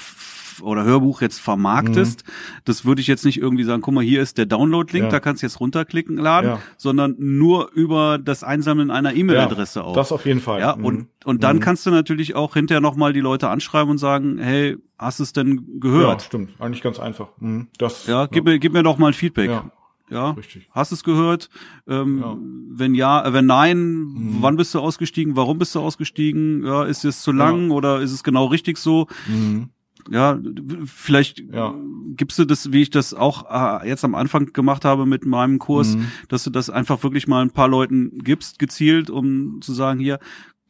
oder 0.62 0.84
Hörbuch 0.84 1.22
jetzt 1.22 1.40
vermarktest, 1.40 2.26
mhm. 2.26 2.32
das 2.66 2.86
würde 2.86 3.02
ich 3.02 3.08
jetzt 3.08 3.26
nicht 3.26 3.40
irgendwie 3.40 3.64
sagen, 3.64 3.82
guck 3.82 3.94
mal, 3.94 4.04
hier 4.04 4.22
ist 4.22 4.38
der 4.38 4.46
Download-Link, 4.46 5.06
ja. 5.06 5.10
da 5.10 5.20
kannst 5.20 5.42
du 5.42 5.48
jetzt 5.48 5.60
runterklicken, 5.60 6.18
laden, 6.18 6.52
ja. 6.52 6.60
sondern 6.78 7.16
nur 7.18 7.72
über 7.74 8.18
das 8.18 8.44
Einsammeln 8.44 8.92
einer 8.92 9.14
E-Mail-Adresse 9.14 9.80
ja, 9.80 9.86
auch. 9.86 9.94
Das 9.94 10.12
auf 10.12 10.26
jeden 10.26 10.42
Fall. 10.42 10.60
Ja, 10.60 10.72
und, 10.72 10.96
mhm. 10.96 11.08
und 11.26 11.44
dann 11.44 11.58
mhm. 11.58 11.62
kannst 11.62 11.86
du 11.86 11.92
natürlich 11.92 12.36
auch 12.36 12.54
hinterher 12.54 12.82
nochmal 12.82 13.14
die 13.14 13.22
Leute 13.22 13.50
anschreiben 13.50 13.92
und 13.92 13.98
sagen, 13.98 14.38
hey, 14.40 14.78
hast 14.98 15.20
du 15.20 15.24
es 15.24 15.34
denn 15.34 15.80
gehört? 15.80 16.22
Ja, 16.22 16.26
stimmt. 16.26 16.52
Eigentlich 16.60 16.82
ganz 16.82 17.00
einfach. 17.00 17.30
Mhm. 17.40 17.68
Das, 17.78 18.08
ja, 18.08 18.26
gib 18.28 18.46
mir, 18.46 18.60
gib 18.60 18.74
mir 18.74 18.84
doch 18.84 18.98
mal 18.98 19.08
ein 19.08 19.14
Feedback. 19.14 19.50
Ja. 19.50 19.72
Ja, 20.10 20.32
Richtig. 20.32 20.70
hast 20.72 20.94
es 20.94 21.04
gehört? 21.04 21.50
Ähm, 21.86 22.20
ja. 22.22 22.38
Wenn 22.70 22.96
ja, 22.96 23.26
äh, 23.26 23.34
wenn 23.34 23.46
nein, 23.46 23.78
mhm. 23.78 24.38
wann 24.40 24.56
bist 24.56 24.74
du 24.74 24.80
ausgestiegen? 24.80 25.36
Warum 25.36 25.58
bist 25.58 25.76
du 25.76 25.82
ausgestiegen? 25.82 26.66
Ja, 26.66 26.86
ist 26.86 27.04
es 27.04 27.22
zu 27.22 27.34
lang 27.34 27.70
ja. 27.70 27.76
oder 27.76 28.00
ist 28.00 28.14
es 28.14 28.24
genau 28.24 28.46
richtig 28.46 28.78
so? 28.78 29.08
Mhm 29.28 29.70
ja, 30.10 30.40
vielleicht 30.86 31.40
ja. 31.40 31.74
gibst 32.16 32.40
du 32.40 32.46
das, 32.46 32.72
wie 32.72 32.82
ich 32.82 32.90
das 32.90 33.14
auch 33.14 33.82
äh, 33.82 33.88
jetzt 33.88 34.04
am 34.04 34.16
Anfang 34.16 34.54
gemacht 34.54 34.86
habe 34.86 35.06
mit 35.06 35.26
meinem 35.26 35.60
Kurs, 35.60 35.96
mhm. 35.96 36.12
dass 36.28 36.44
du 36.44 36.50
das 36.50 36.70
einfach 36.70 37.04
wirklich 37.04 37.28
mal 37.28 37.42
ein 37.42 37.52
paar 37.52 37.68
Leuten 37.68 38.20
gibst, 38.24 38.60
gezielt, 38.60 39.10
um 39.10 39.62
zu 39.62 39.74
sagen, 39.74 40.00
hier, 40.00 40.20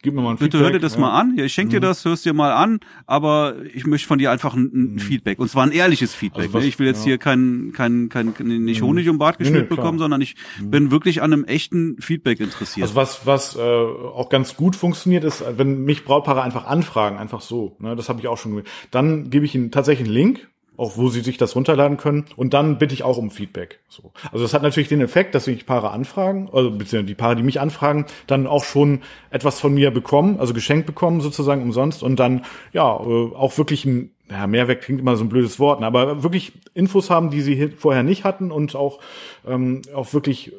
Gib 0.02 0.14
mir 0.14 0.22
mal 0.22 0.30
ein 0.30 0.36
Bitte 0.36 0.58
Feedback. 0.58 0.60
hör 0.62 0.72
dir 0.72 0.78
das 0.80 0.94
ja. 0.94 1.00
mal 1.00 1.18
an. 1.18 1.34
Ja, 1.36 1.44
ich 1.44 1.52
schenke 1.52 1.72
dir 1.72 1.80
mhm. 1.80 1.90
das, 1.90 2.04
hörst 2.04 2.24
dir 2.24 2.32
mal 2.32 2.52
an, 2.52 2.78
aber 3.06 3.56
ich 3.74 3.84
möchte 3.84 4.06
von 4.06 4.18
dir 4.18 4.30
einfach 4.30 4.54
ein, 4.54 4.70
ein 4.72 4.92
mhm. 4.94 4.98
Feedback. 4.98 5.38
Und 5.38 5.50
zwar 5.50 5.64
ein 5.64 5.72
ehrliches 5.72 6.14
Feedback. 6.14 6.44
Also 6.44 6.54
was, 6.54 6.62
ne? 6.62 6.68
Ich 6.68 6.78
will 6.78 6.86
jetzt 6.86 7.00
ja. 7.00 7.06
hier 7.06 7.18
kein, 7.18 7.72
kein, 7.74 8.08
kein, 8.08 8.34
nicht 8.64 8.80
mhm. 8.80 8.86
Honig 8.86 9.08
um 9.08 9.18
Bart 9.18 9.38
geschmiert 9.38 9.64
nee, 9.64 9.68
nee, 9.70 9.76
bekommen, 9.76 9.98
sondern 9.98 10.20
ich 10.20 10.36
bin 10.60 10.90
wirklich 10.90 11.20
an 11.22 11.32
einem 11.32 11.44
echten 11.44 12.00
Feedback 12.00 12.38
interessiert. 12.40 12.84
Also 12.84 12.94
was, 12.94 13.26
was 13.26 13.56
äh, 13.56 13.60
auch 13.60 14.28
ganz 14.28 14.56
gut 14.56 14.76
funktioniert, 14.76 15.24
ist, 15.24 15.44
wenn 15.56 15.82
mich 15.84 16.04
Brautpaare 16.04 16.42
einfach 16.42 16.66
anfragen, 16.66 17.16
einfach 17.16 17.40
so. 17.40 17.76
Ne? 17.80 17.96
Das 17.96 18.08
habe 18.08 18.20
ich 18.20 18.28
auch 18.28 18.38
schon 18.38 18.52
gemacht. 18.52 18.68
Dann 18.90 19.30
gebe 19.30 19.44
ich 19.44 19.54
ihnen 19.54 19.70
tatsächlich 19.70 20.06
einen 20.06 20.14
Link 20.14 20.48
auch 20.78 20.96
wo 20.96 21.08
sie 21.08 21.20
sich 21.20 21.36
das 21.36 21.54
runterladen 21.56 21.98
können. 21.98 22.24
Und 22.36 22.54
dann 22.54 22.78
bitte 22.78 22.94
ich 22.94 23.02
auch 23.02 23.18
um 23.18 23.30
Feedback. 23.30 23.80
So. 23.88 24.12
Also 24.32 24.44
das 24.44 24.54
hat 24.54 24.62
natürlich 24.62 24.88
den 24.88 25.00
Effekt, 25.00 25.34
dass 25.34 25.44
sich 25.44 25.66
Paare 25.66 25.90
anfragen, 25.90 26.48
also 26.52 26.70
beziehungsweise 26.70 27.04
die 27.04 27.14
Paare, 27.14 27.36
die 27.36 27.42
mich 27.42 27.60
anfragen, 27.60 28.06
dann 28.28 28.46
auch 28.46 28.64
schon 28.64 29.00
etwas 29.30 29.60
von 29.60 29.74
mir 29.74 29.90
bekommen, 29.90 30.38
also 30.38 30.54
geschenkt 30.54 30.86
bekommen 30.86 31.20
sozusagen 31.20 31.62
umsonst 31.62 32.02
und 32.02 32.18
dann 32.18 32.44
ja 32.72 32.84
äh, 32.84 33.34
auch 33.34 33.58
wirklich 33.58 33.84
ein 33.84 34.12
ja, 34.30 34.46
Mehrwert 34.46 34.82
klingt 34.82 35.00
immer 35.00 35.16
so 35.16 35.24
ein 35.24 35.28
blödes 35.28 35.58
Wort, 35.58 35.80
ne, 35.80 35.86
aber 35.86 36.22
wirklich 36.22 36.52
Infos 36.74 37.10
haben, 37.10 37.30
die 37.30 37.40
sie 37.40 37.68
vorher 37.76 38.02
nicht 38.02 38.24
hatten 38.24 38.52
und 38.52 38.76
auch 38.76 39.00
ähm, 39.46 39.82
auch 39.94 40.12
wirklich 40.12 40.52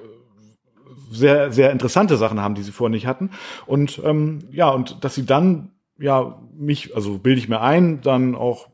sehr 1.12 1.52
sehr 1.52 1.72
interessante 1.72 2.18
Sachen 2.18 2.42
haben, 2.42 2.56
die 2.56 2.62
sie 2.62 2.72
vorher 2.72 2.92
nicht 2.92 3.08
hatten 3.08 3.32
und 3.68 4.02
ähm, 4.04 4.44
ja 4.52 4.70
und 4.70 5.04
dass 5.04 5.16
sie 5.16 5.26
dann 5.26 5.72
ja, 6.00 6.42
mich, 6.58 6.96
also 6.96 7.20
bilde 7.20 7.40
ich 7.40 7.50
mir 7.50 7.62
ein, 7.62 8.02
dann 8.02 8.36
auch, 8.36 8.68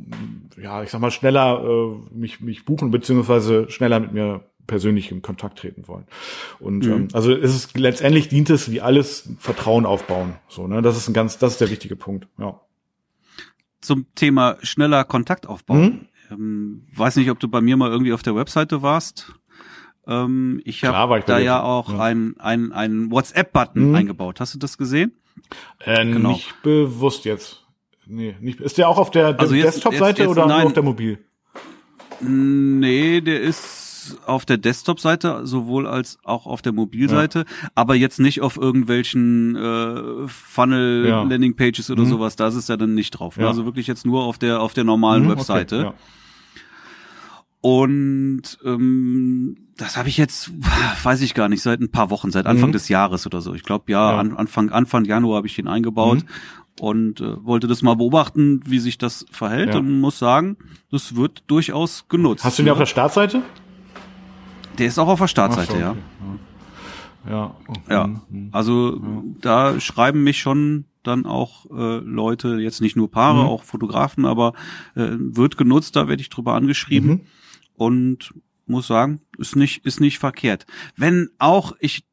ja, 0.61 0.83
ich 0.83 0.91
sag 0.91 1.01
mal, 1.01 1.11
schneller 1.11 1.63
äh, 1.63 2.15
mich, 2.15 2.39
mich 2.39 2.65
buchen, 2.65 2.91
beziehungsweise 2.91 3.69
schneller 3.69 3.99
mit 3.99 4.13
mir 4.13 4.43
persönlich 4.67 5.11
in 5.11 5.21
Kontakt 5.21 5.59
treten 5.59 5.87
wollen. 5.87 6.05
Und 6.59 6.85
mhm. 6.85 6.91
ähm, 6.91 7.07
also 7.13 7.31
es 7.31 7.55
ist 7.55 7.77
letztendlich 7.77 8.29
dient 8.29 8.49
es 8.49 8.71
wie 8.71 8.81
alles 8.81 9.29
Vertrauen 9.39 9.85
aufbauen. 9.85 10.35
So, 10.47 10.67
ne? 10.67 10.81
Das 10.81 10.97
ist 10.97 11.07
ein 11.07 11.13
ganz, 11.13 11.37
das 11.37 11.53
ist 11.53 11.61
der 11.61 11.69
wichtige 11.69 11.95
Punkt, 11.95 12.27
ja. 12.37 12.59
Zum 13.81 14.07
Thema 14.15 14.57
schneller 14.61 15.03
Kontakt 15.03 15.47
aufbauen. 15.47 16.07
Mhm. 16.29 16.31
Ähm, 16.31 16.87
weiß 16.95 17.17
nicht, 17.17 17.29
ob 17.29 17.39
du 17.39 17.47
bei 17.47 17.61
mir 17.61 17.77
mal 17.77 17.91
irgendwie 17.91 18.13
auf 18.13 18.23
der 18.23 18.35
Webseite 18.35 18.81
warst. 18.81 19.31
Ähm, 20.07 20.61
ich 20.65 20.83
habe 20.83 21.23
da 21.25 21.37
ja 21.37 21.61
auch 21.61 21.93
ja. 21.93 21.99
ein, 21.99 22.35
ein, 22.39 22.71
ein 22.71 23.11
WhatsApp-Button 23.11 23.89
mhm. 23.89 23.95
eingebaut. 23.95 24.39
Hast 24.39 24.55
du 24.55 24.59
das 24.59 24.79
gesehen? 24.79 25.13
Äh, 25.79 26.05
genau. 26.05 26.29
Nicht 26.29 26.61
bewusst 26.61 27.25
jetzt. 27.25 27.65
Nee, 28.07 28.35
nicht. 28.39 28.59
Ist 28.59 28.77
der 28.77 28.89
auch 28.89 28.97
auf 28.97 29.11
der, 29.11 29.33
der 29.33 29.41
also 29.41 29.55
Desktop-Seite 29.55 30.27
oder 30.27 30.45
nein, 30.45 30.59
nur 30.59 30.67
auf 30.67 30.73
der 30.73 30.83
Mobil? 30.83 31.19
Nee, 32.21 33.21
der 33.21 33.41
ist 33.41 34.17
auf 34.25 34.45
der 34.45 34.57
Desktop-Seite 34.57 35.45
sowohl 35.47 35.87
als 35.87 36.19
auch 36.23 36.45
auf 36.45 36.61
der 36.61 36.73
Mobilseite, 36.73 37.39
ja. 37.39 37.69
aber 37.73 37.95
jetzt 37.95 38.19
nicht 38.19 38.41
auf 38.41 38.57
irgendwelchen 38.57 39.55
äh, 39.55 40.27
Funnel 40.27 41.07
ja. 41.07 41.23
Landing 41.23 41.55
Pages 41.55 41.89
oder 41.89 42.03
mhm. 42.03 42.09
sowas. 42.09 42.35
Da 42.35 42.47
ist 42.47 42.55
es 42.55 42.67
ja 42.67 42.77
dann 42.77 42.93
nicht 42.93 43.11
drauf. 43.11 43.37
Ne? 43.37 43.43
Ja. 43.43 43.49
Also 43.49 43.65
wirklich 43.65 43.87
jetzt 43.87 44.05
nur 44.05 44.23
auf 44.23 44.37
der 44.37 44.61
auf 44.61 44.73
der 44.73 44.83
normalen 44.83 45.23
mhm, 45.23 45.31
Webseite. 45.31 45.87
Okay, 45.87 45.95
Und 47.61 48.59
ähm, 48.63 49.64
das 49.77 49.97
habe 49.97 50.09
ich 50.09 50.17
jetzt, 50.17 50.51
weiß 51.03 51.21
ich 51.21 51.33
gar 51.33 51.49
nicht, 51.49 51.61
seit 51.61 51.81
ein 51.81 51.91
paar 51.91 52.09
Wochen, 52.09 52.31
seit 52.31 52.45
Anfang 52.45 52.69
mhm. 52.69 52.73
des 52.73 52.89
Jahres 52.89 53.25
oder 53.25 53.41
so. 53.41 53.53
Ich 53.53 53.63
glaube, 53.63 53.91
ja, 53.91 54.13
ja, 54.13 54.19
An, 54.19 54.35
Anfang, 54.35 54.69
Anfang 54.69 55.05
Januar 55.05 55.37
habe 55.37 55.47
ich 55.47 55.55
den 55.55 55.67
eingebaut 55.67 56.19
mhm. 56.19 56.83
und 56.83 57.21
äh, 57.21 57.45
wollte 57.45 57.67
das 57.67 57.81
mal 57.81 57.95
beobachten, 57.95 58.61
wie 58.65 58.79
sich 58.79 58.97
das 58.97 59.25
verhält 59.31 59.73
ja. 59.73 59.79
und 59.79 59.99
muss 59.99 60.19
sagen, 60.19 60.57
das 60.91 61.15
wird 61.15 61.43
durchaus 61.47 62.07
genutzt. 62.07 62.43
Hast 62.43 62.59
du 62.59 62.63
den 62.63 62.67
ja. 62.67 62.73
auf 62.73 62.79
der 62.79 62.85
Startseite? 62.85 63.41
Der 64.77 64.87
ist 64.87 64.99
auch 64.99 65.07
auf 65.07 65.19
der 65.19 65.27
Startseite, 65.27 65.71
so, 65.71 65.77
okay. 65.77 65.81
ja. 65.81 65.95
Ja. 67.27 67.55
Ja. 67.89 68.07
Mhm. 68.29 68.49
Also 68.51 69.23
da 69.41 69.79
schreiben 69.79 70.23
mich 70.23 70.39
schon 70.39 70.85
dann 71.01 71.25
auch 71.25 71.65
äh, 71.71 71.99
Leute, 71.99 72.57
jetzt 72.57 72.81
nicht 72.81 72.95
nur 72.95 73.09
Paare, 73.09 73.43
mhm. 73.43 73.49
auch 73.49 73.63
Fotografen, 73.63 74.25
aber 74.25 74.53
äh, 74.95 75.09
wird 75.17 75.57
genutzt, 75.57 75.95
da 75.95 76.07
werde 76.07 76.21
ich 76.21 76.29
drüber 76.29 76.53
angeschrieben. 76.53 77.09
Mhm. 77.09 77.21
Und 77.77 78.33
muss 78.67 78.87
sagen, 78.87 79.21
ist 79.37 79.55
nicht, 79.55 79.85
ist 79.85 79.99
nicht 79.99 80.19
verkehrt. 80.19 80.65
Wenn 80.95 81.29
auch 81.37 81.75
ich 81.79 82.03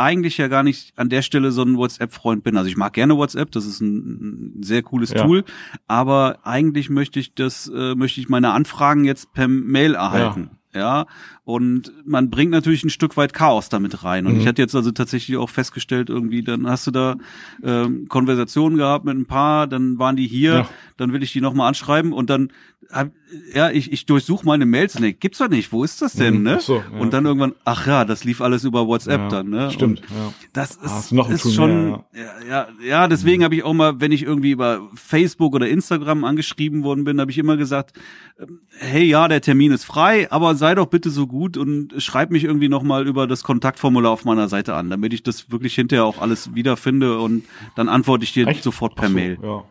eigentlich 0.00 0.38
ja 0.38 0.48
gar 0.48 0.62
nicht 0.62 0.92
an 0.96 1.08
der 1.08 1.22
Stelle 1.22 1.52
so 1.52 1.62
ein 1.62 1.76
WhatsApp-Freund 1.76 2.42
bin. 2.42 2.56
Also 2.56 2.68
ich 2.68 2.76
mag 2.76 2.92
gerne 2.94 3.16
WhatsApp, 3.16 3.52
das 3.52 3.66
ist 3.66 3.80
ein, 3.80 4.62
sehr 4.62 4.82
cooles 4.82 5.10
ja. 5.10 5.22
Tool, 5.22 5.44
aber 5.86 6.38
eigentlich 6.44 6.90
möchte 6.90 7.20
ich 7.20 7.34
das, 7.34 7.70
äh, 7.74 7.94
möchte 7.94 8.20
ich 8.20 8.28
meine 8.28 8.52
Anfragen 8.52 9.04
jetzt 9.04 9.32
per 9.32 9.46
Mail 9.48 9.94
erhalten. 9.94 10.50
Ja. 10.72 10.80
ja. 10.80 11.06
Und 11.50 11.92
man 12.04 12.30
bringt 12.30 12.50
natürlich 12.50 12.84
ein 12.84 12.90
Stück 12.90 13.16
weit 13.16 13.32
Chaos 13.32 13.68
damit 13.68 14.04
rein. 14.04 14.26
Und 14.26 14.34
mhm. 14.34 14.40
ich 14.40 14.46
hatte 14.46 14.62
jetzt 14.62 14.74
also 14.74 14.90
tatsächlich 14.90 15.36
auch 15.36 15.50
festgestellt, 15.50 16.08
irgendwie, 16.08 16.42
dann 16.42 16.66
hast 16.68 16.86
du 16.86 16.90
da 16.90 17.16
ähm, 17.62 18.06
Konversationen 18.08 18.78
gehabt 18.78 19.04
mit 19.04 19.16
ein 19.16 19.26
paar, 19.26 19.66
dann 19.66 19.98
waren 19.98 20.16
die 20.16 20.26
hier, 20.26 20.54
ja. 20.54 20.68
dann 20.96 21.12
will 21.12 21.22
ich 21.22 21.32
die 21.32 21.40
nochmal 21.40 21.68
anschreiben 21.68 22.12
und 22.12 22.30
dann 22.30 22.50
hab, 22.92 23.10
ja, 23.54 23.70
ich, 23.70 23.92
ich 23.92 24.06
durchsuche 24.06 24.44
meine 24.44 24.66
Mails 24.66 24.94
denk, 24.94 25.20
gibt's 25.20 25.38
doch 25.38 25.48
nicht, 25.48 25.70
wo 25.72 25.84
ist 25.84 26.02
das 26.02 26.14
denn, 26.14 26.38
mhm, 26.38 26.42
ne? 26.42 26.60
So, 26.60 26.76
ja. 26.76 26.98
Und 26.98 27.12
dann 27.12 27.24
irgendwann, 27.24 27.54
ach 27.64 27.86
ja, 27.86 28.04
das 28.04 28.24
lief 28.24 28.40
alles 28.40 28.64
über 28.64 28.86
WhatsApp 28.86 29.20
ja, 29.20 29.28
dann, 29.28 29.50
ne? 29.50 29.70
Stimmt, 29.70 30.00
und 30.00 30.10
ja. 30.10 30.32
Das 30.52 30.72
ist, 30.76 31.12
ah, 31.12 31.28
ist 31.30 31.54
schon, 31.54 31.90
mehr, 31.90 32.04
ja. 32.12 32.48
ja, 32.48 32.68
ja, 32.84 33.08
deswegen 33.08 33.40
mhm. 33.40 33.44
habe 33.44 33.54
ich 33.54 33.62
auch 33.62 33.74
mal, 33.74 34.00
wenn 34.00 34.12
ich 34.12 34.22
irgendwie 34.22 34.50
über 34.50 34.88
Facebook 34.94 35.54
oder 35.54 35.68
Instagram 35.68 36.24
angeschrieben 36.24 36.82
worden 36.82 37.04
bin, 37.04 37.20
habe 37.20 37.30
ich 37.30 37.38
immer 37.38 37.56
gesagt, 37.56 37.96
ähm, 38.40 38.60
hey, 38.70 39.04
ja, 39.04 39.28
der 39.28 39.40
Termin 39.40 39.72
ist 39.72 39.84
frei, 39.84 40.30
aber 40.32 40.54
sei 40.54 40.74
doch 40.74 40.86
bitte 40.86 41.10
so 41.10 41.26
gut 41.26 41.39
und 41.56 41.94
schreib 41.98 42.30
mich 42.30 42.44
irgendwie 42.44 42.68
nochmal 42.68 43.06
über 43.06 43.26
das 43.26 43.42
Kontaktformular 43.42 44.12
auf 44.12 44.24
meiner 44.24 44.48
Seite 44.48 44.74
an, 44.74 44.90
damit 44.90 45.12
ich 45.12 45.22
das 45.22 45.50
wirklich 45.50 45.74
hinterher 45.74 46.04
auch 46.04 46.20
alles 46.20 46.54
wiederfinde 46.54 47.18
und 47.18 47.44
dann 47.76 47.88
antworte 47.88 48.24
ich 48.24 48.32
dir 48.32 48.46
Echt? 48.46 48.62
sofort 48.62 48.94
per 48.94 49.08
so, 49.08 49.14
Mail. 49.14 49.38
Ja. 49.42 49.64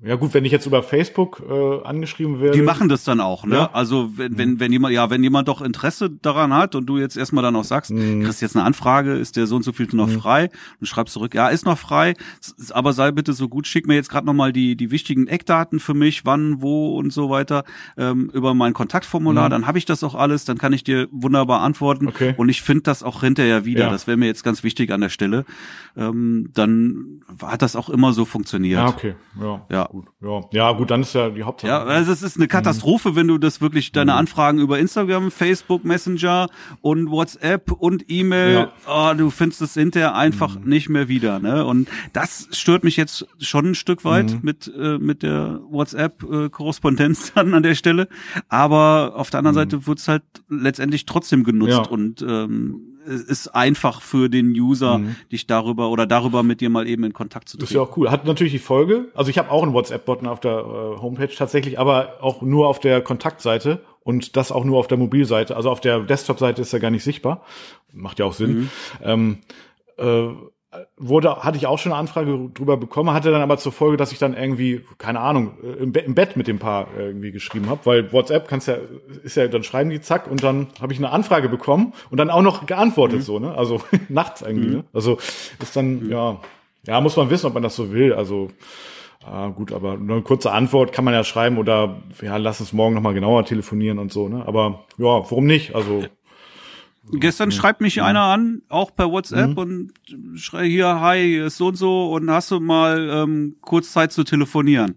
Ja 0.00 0.14
gut, 0.14 0.32
wenn 0.32 0.44
ich 0.44 0.52
jetzt 0.52 0.64
über 0.64 0.84
Facebook 0.84 1.42
äh, 1.48 1.82
angeschrieben 1.82 2.40
werde. 2.40 2.56
Die 2.56 2.62
machen 2.62 2.88
das 2.88 3.02
dann 3.02 3.20
auch, 3.20 3.44
ne? 3.44 3.56
Ja? 3.56 3.70
Also 3.72 4.10
wenn, 4.16 4.38
wenn, 4.38 4.60
wenn 4.60 4.70
jemand, 4.70 4.94
ja, 4.94 5.10
wenn 5.10 5.24
jemand 5.24 5.48
doch 5.48 5.60
Interesse 5.60 6.08
daran 6.08 6.54
hat 6.54 6.76
und 6.76 6.86
du 6.86 6.98
jetzt 6.98 7.16
erstmal 7.16 7.42
dann 7.42 7.56
auch 7.56 7.64
sagst, 7.64 7.90
mhm. 7.90 8.22
kriegst 8.22 8.40
jetzt 8.40 8.54
eine 8.54 8.64
Anfrage, 8.64 9.14
ist 9.14 9.36
der 9.36 9.48
so 9.48 9.56
und 9.56 9.64
so 9.64 9.72
viel 9.72 9.88
noch 9.92 10.06
mhm. 10.06 10.20
frei? 10.20 10.50
Und 10.78 10.86
schreibst 10.86 11.14
zurück, 11.14 11.34
ja, 11.34 11.48
ist 11.48 11.66
noch 11.66 11.78
frei, 11.78 12.14
aber 12.70 12.92
sei 12.92 13.10
bitte 13.10 13.32
so 13.32 13.48
gut, 13.48 13.66
schick 13.66 13.88
mir 13.88 13.96
jetzt 13.96 14.08
gerade 14.08 14.24
nochmal 14.24 14.52
die, 14.52 14.76
die 14.76 14.92
wichtigen 14.92 15.26
Eckdaten 15.26 15.80
für 15.80 15.94
mich, 15.94 16.24
wann, 16.24 16.62
wo 16.62 16.96
und 16.96 17.12
so 17.12 17.28
weiter, 17.28 17.64
ähm, 17.96 18.30
über 18.32 18.54
mein 18.54 18.74
Kontaktformular, 18.74 19.46
mhm. 19.46 19.50
dann 19.50 19.66
habe 19.66 19.78
ich 19.78 19.84
das 19.84 20.04
auch 20.04 20.14
alles, 20.14 20.44
dann 20.44 20.58
kann 20.58 20.72
ich 20.72 20.84
dir 20.84 21.08
wunderbar 21.10 21.62
antworten. 21.62 22.06
Okay. 22.06 22.34
Und 22.36 22.48
ich 22.50 22.62
finde 22.62 22.82
das 22.82 23.02
auch 23.02 23.22
hinterher 23.22 23.64
wieder. 23.64 23.86
Ja. 23.86 23.90
Das 23.90 24.06
wäre 24.06 24.16
mir 24.16 24.26
jetzt 24.26 24.44
ganz 24.44 24.62
wichtig 24.62 24.92
an 24.92 25.00
der 25.00 25.08
Stelle. 25.08 25.44
Ähm, 25.96 26.50
dann 26.54 27.22
hat 27.42 27.62
das 27.62 27.74
auch 27.74 27.88
immer 27.88 28.12
so 28.12 28.24
funktioniert. 28.24 28.78
Ja, 28.78 28.88
okay. 28.88 29.14
Ja. 29.40 29.66
ja. 29.68 29.87
Gut. 29.88 30.06
Ja. 30.20 30.40
ja, 30.52 30.72
gut, 30.72 30.90
dann 30.90 31.00
ist 31.00 31.14
ja 31.14 31.30
die 31.30 31.42
Hauptsache. 31.42 31.70
Ja, 31.70 31.82
also 31.82 32.12
es 32.12 32.22
ist 32.22 32.36
eine 32.36 32.46
Katastrophe, 32.46 33.10
mhm. 33.10 33.16
wenn 33.16 33.28
du 33.28 33.38
das 33.38 33.60
wirklich 33.60 33.92
deine 33.92 34.12
mhm. 34.12 34.18
Anfragen 34.18 34.58
über 34.58 34.78
Instagram, 34.78 35.30
Facebook, 35.30 35.84
Messenger 35.84 36.48
und 36.82 37.10
WhatsApp 37.10 37.72
und 37.72 38.04
E-Mail, 38.08 38.68
ja. 38.86 39.12
oh, 39.12 39.14
du 39.16 39.30
findest 39.30 39.62
es 39.62 39.74
hinterher 39.74 40.14
einfach 40.14 40.58
mhm. 40.58 40.68
nicht 40.68 40.88
mehr 40.90 41.08
wieder. 41.08 41.38
Ne? 41.38 41.64
Und 41.64 41.88
das 42.12 42.48
stört 42.52 42.84
mich 42.84 42.96
jetzt 42.96 43.26
schon 43.40 43.70
ein 43.70 43.74
Stück 43.74 44.04
weit 44.04 44.30
mhm. 44.32 44.40
mit, 44.42 44.72
äh, 44.76 44.98
mit 44.98 45.22
der 45.22 45.60
WhatsApp-Korrespondenz 45.70 47.32
dann 47.34 47.54
an 47.54 47.62
der 47.62 47.74
Stelle. 47.74 48.08
Aber 48.48 49.14
auf 49.16 49.30
der 49.30 49.38
anderen 49.38 49.54
mhm. 49.54 49.60
Seite 49.60 49.86
wird 49.86 49.98
es 49.98 50.08
halt 50.08 50.22
letztendlich 50.48 51.06
trotzdem 51.06 51.44
genutzt 51.44 51.86
ja. 51.86 51.88
und 51.88 52.20
ähm, 52.22 52.97
ist 53.08 53.48
einfach 53.48 54.02
für 54.02 54.28
den 54.28 54.50
User, 54.50 54.98
mhm. 54.98 55.16
dich 55.32 55.46
darüber 55.46 55.90
oder 55.90 56.06
darüber 56.06 56.42
mit 56.42 56.60
dir 56.60 56.70
mal 56.70 56.86
eben 56.86 57.04
in 57.04 57.12
Kontakt 57.12 57.48
zu 57.48 57.56
treten. 57.56 57.64
Das 57.64 57.70
ist 57.70 57.74
ja 57.74 57.82
auch 57.82 57.96
cool. 57.96 58.10
Hat 58.10 58.26
natürlich 58.26 58.52
die 58.52 58.58
Folge. 58.58 59.08
Also 59.14 59.30
ich 59.30 59.38
habe 59.38 59.50
auch 59.50 59.62
einen 59.62 59.72
WhatsApp-Button 59.72 60.26
auf 60.26 60.40
der 60.40 60.58
äh, 60.58 61.00
Homepage 61.00 61.34
tatsächlich, 61.34 61.78
aber 61.78 62.18
auch 62.20 62.42
nur 62.42 62.68
auf 62.68 62.78
der 62.78 63.00
Kontaktseite 63.00 63.80
und 64.02 64.36
das 64.36 64.52
auch 64.52 64.64
nur 64.64 64.78
auf 64.78 64.86
der 64.86 64.98
Mobilseite. 64.98 65.56
Also 65.56 65.70
auf 65.70 65.80
der 65.80 66.00
Desktop-Seite 66.00 66.62
ist 66.62 66.72
er 66.72 66.80
gar 66.80 66.90
nicht 66.90 67.04
sichtbar. 67.04 67.44
Macht 67.92 68.18
ja 68.18 68.26
auch 68.26 68.34
Sinn. 68.34 68.58
Mhm. 68.58 68.70
Ähm, 69.02 69.38
äh, 69.98 70.28
wurde, 70.98 71.36
hatte 71.36 71.56
ich 71.56 71.66
auch 71.66 71.78
schon 71.78 71.92
eine 71.92 71.98
Anfrage 71.98 72.50
drüber 72.52 72.76
bekommen, 72.76 73.12
hatte 73.12 73.30
dann 73.30 73.40
aber 73.40 73.56
zur 73.56 73.72
Folge, 73.72 73.96
dass 73.96 74.12
ich 74.12 74.18
dann 74.18 74.34
irgendwie, 74.34 74.84
keine 74.98 75.20
Ahnung, 75.20 75.56
äh, 75.62 75.82
im, 75.82 75.92
Be 75.92 76.00
im 76.00 76.14
Bett 76.14 76.36
mit 76.36 76.46
dem 76.46 76.58
Paar 76.58 76.88
irgendwie 76.96 77.32
geschrieben 77.32 77.70
habe, 77.70 77.80
weil 77.84 78.12
WhatsApp 78.12 78.48
kannst 78.48 78.68
ja, 78.68 78.76
ist 79.22 79.36
ja, 79.36 79.48
dann 79.48 79.64
schreiben 79.64 79.88
die 79.90 80.00
zack 80.00 80.30
und 80.30 80.42
dann 80.42 80.68
habe 80.80 80.92
ich 80.92 80.98
eine 80.98 81.10
Anfrage 81.10 81.48
bekommen 81.48 81.94
und 82.10 82.18
dann 82.18 82.30
auch 82.30 82.42
noch 82.42 82.66
geantwortet 82.66 83.20
mhm. 83.20 83.22
so, 83.22 83.38
ne? 83.38 83.56
Also 83.56 83.80
nachts 84.08 84.42
irgendwie, 84.42 84.68
mhm. 84.68 84.74
ne? 84.74 84.84
Also 84.92 85.18
ist 85.60 85.74
dann, 85.74 86.04
mhm. 86.04 86.10
ja, 86.10 86.40
ja, 86.86 87.00
muss 87.00 87.16
man 87.16 87.30
wissen, 87.30 87.46
ob 87.46 87.54
man 87.54 87.62
das 87.62 87.74
so 87.74 87.92
will. 87.92 88.12
Also 88.12 88.48
Ah, 89.24 89.48
gut, 89.48 89.72
aber 89.72 89.96
nur 89.96 90.16
eine 90.16 90.22
kurze 90.22 90.52
Antwort 90.52 90.92
kann 90.92 91.04
man 91.04 91.12
ja 91.12 91.24
schreiben 91.24 91.58
oder 91.58 92.02
ja, 92.22 92.36
lass 92.36 92.60
uns 92.60 92.72
morgen 92.72 92.94
nochmal 92.94 93.14
genauer 93.14 93.44
telefonieren 93.44 93.98
und 93.98 94.12
so, 94.12 94.28
ne? 94.28 94.46
Aber 94.46 94.84
ja, 94.96 95.06
warum 95.06 95.44
nicht? 95.44 95.74
Also 95.74 96.04
Gestern 97.12 97.50
schreibt 97.50 97.80
mich 97.80 98.02
einer 98.02 98.22
an, 98.22 98.62
auch 98.68 98.94
per 98.94 99.10
WhatsApp 99.10 99.50
mhm. 99.50 99.58
und 99.58 99.92
schreit 100.34 100.70
hier, 100.70 101.00
hi, 101.00 101.38
ist 101.38 101.56
so 101.56 101.68
und 101.68 101.76
so 101.76 102.12
und 102.12 102.30
hast 102.30 102.50
du 102.50 102.60
mal 102.60 103.08
ähm, 103.10 103.56
kurz 103.60 103.92
Zeit 103.92 104.12
zu 104.12 104.24
telefonieren? 104.24 104.96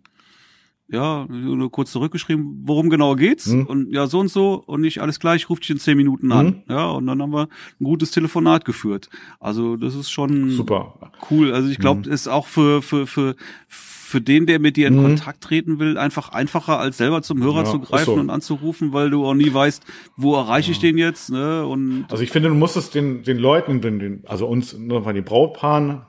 Ja, 0.92 1.26
nur 1.30 1.72
kurz 1.72 1.94
zurückgeschrieben, 1.94 2.64
worum 2.66 2.90
genau 2.90 3.16
geht's? 3.16 3.48
Mhm. 3.48 3.66
Und 3.66 3.94
ja, 3.94 4.08
so 4.08 4.20
und 4.20 4.28
so 4.28 4.62
und 4.66 4.82
nicht 4.82 5.00
alles 5.00 5.22
gleich, 5.22 5.50
ruft 5.50 5.64
dich 5.64 5.70
in 5.70 5.80
zehn 5.80 5.96
Minuten 5.96 6.34
an. 6.34 6.46
Mhm. 6.46 6.62
Ja, 6.68 6.90
und 6.90 7.08
dann 7.08 7.22
haben 7.22 7.32
wir 7.32 7.48
ein 7.80 7.84
gutes 7.86 8.12
Telefonat 8.12 8.66
geführt. 8.66 9.10
Also 9.40 9.78
das 9.78 9.96
ist 9.96 10.12
schon 10.12 10.50
super 10.50 11.12
cool. 11.30 11.54
Also 11.54 11.70
ich 11.70 11.80
glaube, 11.80 12.08
mhm. 12.08 12.14
ist 12.14 12.28
auch 12.28 12.46
für, 12.46 12.82
für, 12.82 13.08
für, 13.08 13.36
für 13.68 14.01
den, 14.20 14.46
der 14.46 14.60
mit 14.60 14.78
dir 14.78 14.88
in 14.88 14.98
mhm. 14.98 15.04
Kontakt 15.04 15.42
treten 15.42 15.80
will, 15.80 15.98
einfach 15.98 16.30
einfacher 16.30 16.80
als 16.80 16.98
selber 16.98 17.22
zum 17.22 17.42
Hörer 17.44 17.64
ja, 17.64 17.66
zu 17.66 17.80
greifen 17.80 18.06
so. 18.06 18.20
und 18.20 18.30
anzurufen, 18.30 18.94
weil 18.94 19.10
du 19.10 19.26
auch 19.26 19.34
nie 19.34 19.54
weißt, 19.54 19.84
wo 20.18 20.36
erreiche 20.36 20.72
ja. 20.72 20.72
ich 20.74 20.80
den 20.80 20.98
jetzt. 20.98 21.30
Ne? 21.30 21.66
Und 21.66 22.06
also 22.10 22.24
ich 22.24 22.32
finde, 22.32 22.50
du 22.50 22.56
musst 22.56 22.78
es 22.78 22.90
den, 22.90 23.24
den 23.24 23.38
Leuten, 23.38 23.82
den, 23.82 24.00
den, 24.00 24.24
also 24.26 24.48
uns, 24.48 24.72
den 24.72 25.24
Brautpaaren, 25.24 26.04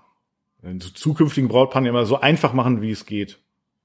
den 0.62 0.80
zukünftigen 0.80 1.48
Brautpaaren 1.48 1.86
immer 1.86 2.06
so 2.06 2.20
einfach 2.20 2.52
machen, 2.52 2.82
wie 2.82 2.90
es 2.90 3.06
geht. 3.06 3.41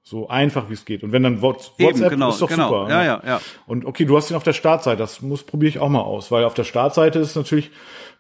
So 0.10 0.30
einfach 0.30 0.70
wie 0.70 0.74
es 0.74 0.86
geht. 0.86 1.04
Und 1.04 1.12
wenn 1.12 1.24
dann 1.24 1.42
WhatsApp 1.42 1.82
Eben, 1.82 2.08
genau, 2.08 2.30
ist 2.30 2.42
doch 2.42 2.48
genau. 2.48 2.70
super. 2.70 2.90
Ja, 2.90 3.00
ne? 3.00 3.06
ja, 3.06 3.22
ja. 3.26 3.42
Und 3.66 3.84
okay, 3.84 4.06
du 4.06 4.16
hast 4.16 4.32
ihn 4.32 4.38
auf 4.38 4.44
der 4.44 4.54
Startseite, 4.54 5.00
das 5.00 5.22
muss 5.22 5.44
probiere 5.44 5.68
ich 5.68 5.80
auch 5.80 5.90
mal 5.90 6.00
aus, 6.00 6.32
weil 6.32 6.46
auf 6.46 6.54
der 6.54 6.64
Startseite 6.64 7.20
ist 7.20 7.36
natürlich 7.36 7.72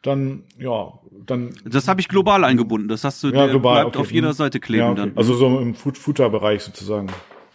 dann 0.02 0.44
ja, 0.60 0.92
dann 1.26 1.56
Das 1.64 1.88
habe 1.88 2.02
ich 2.02 2.10
global 2.10 2.44
eingebunden. 2.44 2.90
Das 2.90 3.06
hast 3.06 3.24
du 3.24 3.30
ja, 3.30 3.48
global, 3.48 3.84
bleibt 3.84 3.96
okay. 3.96 4.00
auf 4.00 4.12
jeder 4.12 4.34
Seite 4.34 4.60
kleben 4.60 4.84
ja, 4.84 4.92
okay. 4.92 5.00
dann. 5.00 5.12
Also 5.16 5.34
so 5.36 5.48
im 5.60 5.76
Footer 5.76 6.30
Bereich 6.30 6.62
sozusagen 6.62 7.08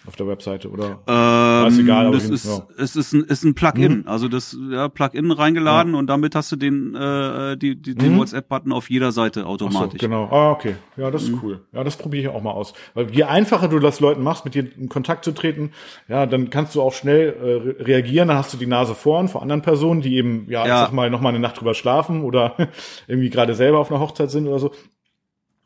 auf 0.07 0.17
der 0.17 0.27
Webseite 0.27 0.69
oder 0.69 1.01
ähm, 1.07 1.69
ist 1.69 1.79
egal, 1.79 2.07
aber 2.07 2.17
das 2.17 2.29
ist, 2.29 2.47
ja. 2.47 2.67
es 2.77 2.97
ist 2.97 3.13
ein, 3.13 3.25
ist 3.25 3.45
ein 3.45 3.55
Plugin, 3.55 3.99
mhm. 3.99 4.09
also 4.09 4.29
das 4.29 4.57
ja, 4.71 4.89
Plugin 4.89 5.31
reingeladen 5.31 5.93
ja. 5.93 5.99
und 5.99 6.09
damit 6.09 6.35
hast 6.35 6.51
du 6.51 6.57
den 6.57 6.95
äh, 6.95 7.57
die, 7.57 7.81
die, 7.81 7.95
den 7.95 8.15
mhm. 8.15 8.19
WhatsApp-Button 8.19 8.73
auf 8.73 8.91
jeder 8.91 9.13
Seite 9.13 9.47
automatisch. 9.47 10.01
So, 10.01 10.07
genau, 10.07 10.25
ah 10.31 10.51
okay, 10.51 10.75
ja 10.97 11.11
das 11.11 11.25
ist 11.25 11.31
mhm. 11.31 11.41
cool, 11.43 11.61
ja 11.73 11.85
das 11.85 11.97
probiere 11.97 12.23
ich 12.23 12.29
auch 12.29 12.43
mal 12.43 12.51
aus, 12.51 12.75
weil 12.95 13.11
je 13.11 13.25
einfacher 13.25 13.69
du 13.69 13.79
das 13.79 14.01
Leuten 14.01 14.23
machst, 14.23 14.45
mit 14.45 14.55
dir 14.55 14.67
in 14.77 14.89
Kontakt 14.89 15.25
zu 15.25 15.33
treten, 15.33 15.71
ja 16.09 16.27
dann 16.27 16.51
kannst 16.51 16.75
du 16.75 16.83
auch 16.83 16.93
schnell 16.93 17.77
äh, 17.79 17.83
reagieren, 17.83 18.29
dann 18.29 18.39
hast 18.39 18.53
du 18.53 18.57
die 18.57 18.67
Nase 18.67 18.95
vorn 18.95 19.29
vor 19.29 19.43
anderen 19.43 19.63
Personen, 19.63 20.01
die 20.01 20.17
eben 20.17 20.47
ja, 20.49 20.67
ja. 20.67 20.81
Sag 20.81 20.93
mal 20.93 21.11
noch 21.11 21.21
mal 21.21 21.29
eine 21.29 21.39
Nacht 21.39 21.61
drüber 21.61 21.75
schlafen 21.75 22.23
oder 22.23 22.57
irgendwie 23.07 23.31
gerade 23.31 23.55
selber 23.55 23.79
auf 23.79 23.91
einer 23.91 24.01
Hochzeit 24.01 24.31
sind 24.31 24.49
oder 24.49 24.59
so 24.59 24.73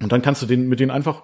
und 0.02 0.12
dann 0.12 0.20
kannst 0.20 0.42
du 0.42 0.46
den 0.46 0.68
mit 0.68 0.80
denen 0.80 0.90
einfach 0.90 1.22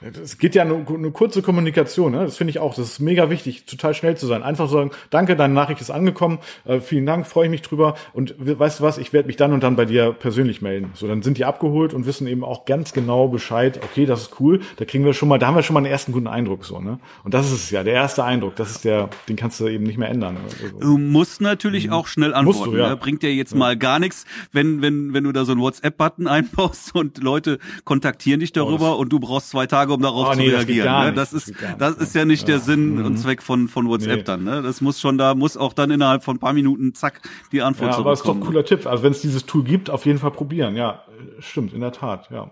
es 0.00 0.38
geht 0.38 0.54
ja 0.54 0.62
eine, 0.62 0.86
eine 0.88 1.10
kurze 1.10 1.42
Kommunikation, 1.42 2.12
ne? 2.12 2.24
das 2.24 2.36
finde 2.36 2.52
ich 2.52 2.60
auch. 2.60 2.74
Das 2.74 2.86
ist 2.86 3.00
mega 3.00 3.30
wichtig, 3.30 3.64
total 3.66 3.94
schnell 3.94 4.16
zu 4.16 4.26
sein. 4.26 4.44
Einfach 4.44 4.68
sagen, 4.68 4.92
danke, 5.10 5.34
deine 5.34 5.54
Nachricht 5.54 5.80
ist 5.80 5.90
angekommen, 5.90 6.38
äh, 6.64 6.78
vielen 6.78 7.04
Dank, 7.04 7.26
freue 7.26 7.46
ich 7.46 7.50
mich 7.50 7.62
drüber. 7.62 7.96
Und 8.12 8.36
weißt 8.38 8.78
du 8.78 8.84
was, 8.84 8.98
ich 8.98 9.12
werde 9.12 9.26
mich 9.26 9.36
dann 9.36 9.52
und 9.52 9.64
dann 9.64 9.74
bei 9.74 9.86
dir 9.86 10.12
persönlich 10.12 10.62
melden. 10.62 10.92
So, 10.94 11.08
dann 11.08 11.22
sind 11.22 11.36
die 11.36 11.44
abgeholt 11.44 11.94
und 11.94 12.06
wissen 12.06 12.28
eben 12.28 12.44
auch 12.44 12.64
ganz 12.64 12.92
genau 12.92 13.26
Bescheid, 13.26 13.80
okay, 13.82 14.06
das 14.06 14.22
ist 14.22 14.40
cool, 14.40 14.60
da 14.76 14.84
kriegen 14.84 15.04
wir 15.04 15.14
schon 15.14 15.28
mal, 15.28 15.38
da 15.38 15.48
haben 15.48 15.56
wir 15.56 15.64
schon 15.64 15.74
mal 15.74 15.80
einen 15.80 15.90
ersten 15.90 16.12
guten 16.12 16.28
Eindruck. 16.28 16.64
so 16.64 16.78
ne? 16.78 17.00
Und 17.24 17.34
das 17.34 17.46
ist 17.46 17.64
es 17.64 17.70
ja, 17.72 17.82
der 17.82 17.94
erste 17.94 18.22
Eindruck, 18.22 18.54
das 18.54 18.70
ist 18.70 18.84
der, 18.84 19.10
den 19.28 19.34
kannst 19.34 19.58
du 19.58 19.66
eben 19.66 19.82
nicht 19.82 19.98
mehr 19.98 20.10
ändern. 20.10 20.36
Also, 20.44 20.78
du 20.78 20.98
musst 20.98 21.40
natürlich 21.40 21.88
mhm. 21.88 21.94
auch 21.94 22.06
schnell 22.06 22.34
antworten. 22.34 22.70
Du, 22.70 22.78
ja. 22.78 22.90
ne? 22.90 22.96
Bringt 22.96 23.24
dir 23.24 23.34
jetzt 23.34 23.52
ja. 23.52 23.58
mal 23.58 23.76
gar 23.76 23.98
nichts, 23.98 24.26
wenn, 24.52 24.80
wenn, 24.80 25.12
wenn 25.12 25.24
du 25.24 25.32
da 25.32 25.44
so 25.44 25.52
einen 25.52 25.60
WhatsApp-Button 25.60 26.26
einbaust 26.28 26.94
und 26.94 27.18
Leute 27.18 27.58
kontaktieren 27.84 28.38
dich 28.38 28.52
darüber 28.52 28.96
oh, 28.96 29.00
und 29.00 29.08
du 29.08 29.18
brauchst 29.18 29.50
zwei 29.50 29.66
Tage, 29.66 29.87
um 29.94 30.02
darauf 30.02 30.28
oh, 30.28 30.32
zu 30.32 30.38
nee, 30.38 30.50
reagieren 30.50 30.68
reagieren. 30.68 31.06
Ne? 31.06 31.12
Das, 31.14 31.32
ist, 31.32 31.52
das, 31.60 31.96
das 31.96 31.96
ist 31.96 32.14
ja 32.14 32.24
nicht 32.24 32.48
der 32.48 32.60
Sinn 32.60 32.96
mhm. 32.96 33.04
und 33.04 33.16
Zweck 33.18 33.42
von, 33.42 33.68
von 33.68 33.88
WhatsApp 33.88 34.18
nee. 34.18 34.22
dann. 34.22 34.44
Ne? 34.44 34.62
Das 34.62 34.80
muss 34.80 35.00
schon, 35.00 35.18
da 35.18 35.34
muss 35.34 35.56
auch 35.56 35.72
dann 35.72 35.90
innerhalb 35.90 36.24
von 36.24 36.36
ein 36.36 36.40
paar 36.40 36.52
Minuten 36.52 36.94
zack 36.94 37.20
die 37.52 37.62
Antwort 37.62 37.92
ja, 37.92 37.98
aber 37.98 38.12
ist 38.12 38.24
doch 38.24 38.34
ein 38.34 38.40
cooler 38.40 38.64
Tipp. 38.64 38.86
Also 38.86 39.02
wenn 39.02 39.12
es 39.12 39.20
dieses 39.20 39.46
Tool 39.46 39.64
gibt, 39.64 39.90
auf 39.90 40.06
jeden 40.06 40.18
Fall 40.18 40.30
probieren. 40.30 40.76
Ja, 40.76 41.02
stimmt, 41.38 41.72
in 41.72 41.80
der 41.80 41.92
Tat. 41.92 42.28
Ja, 42.30 42.50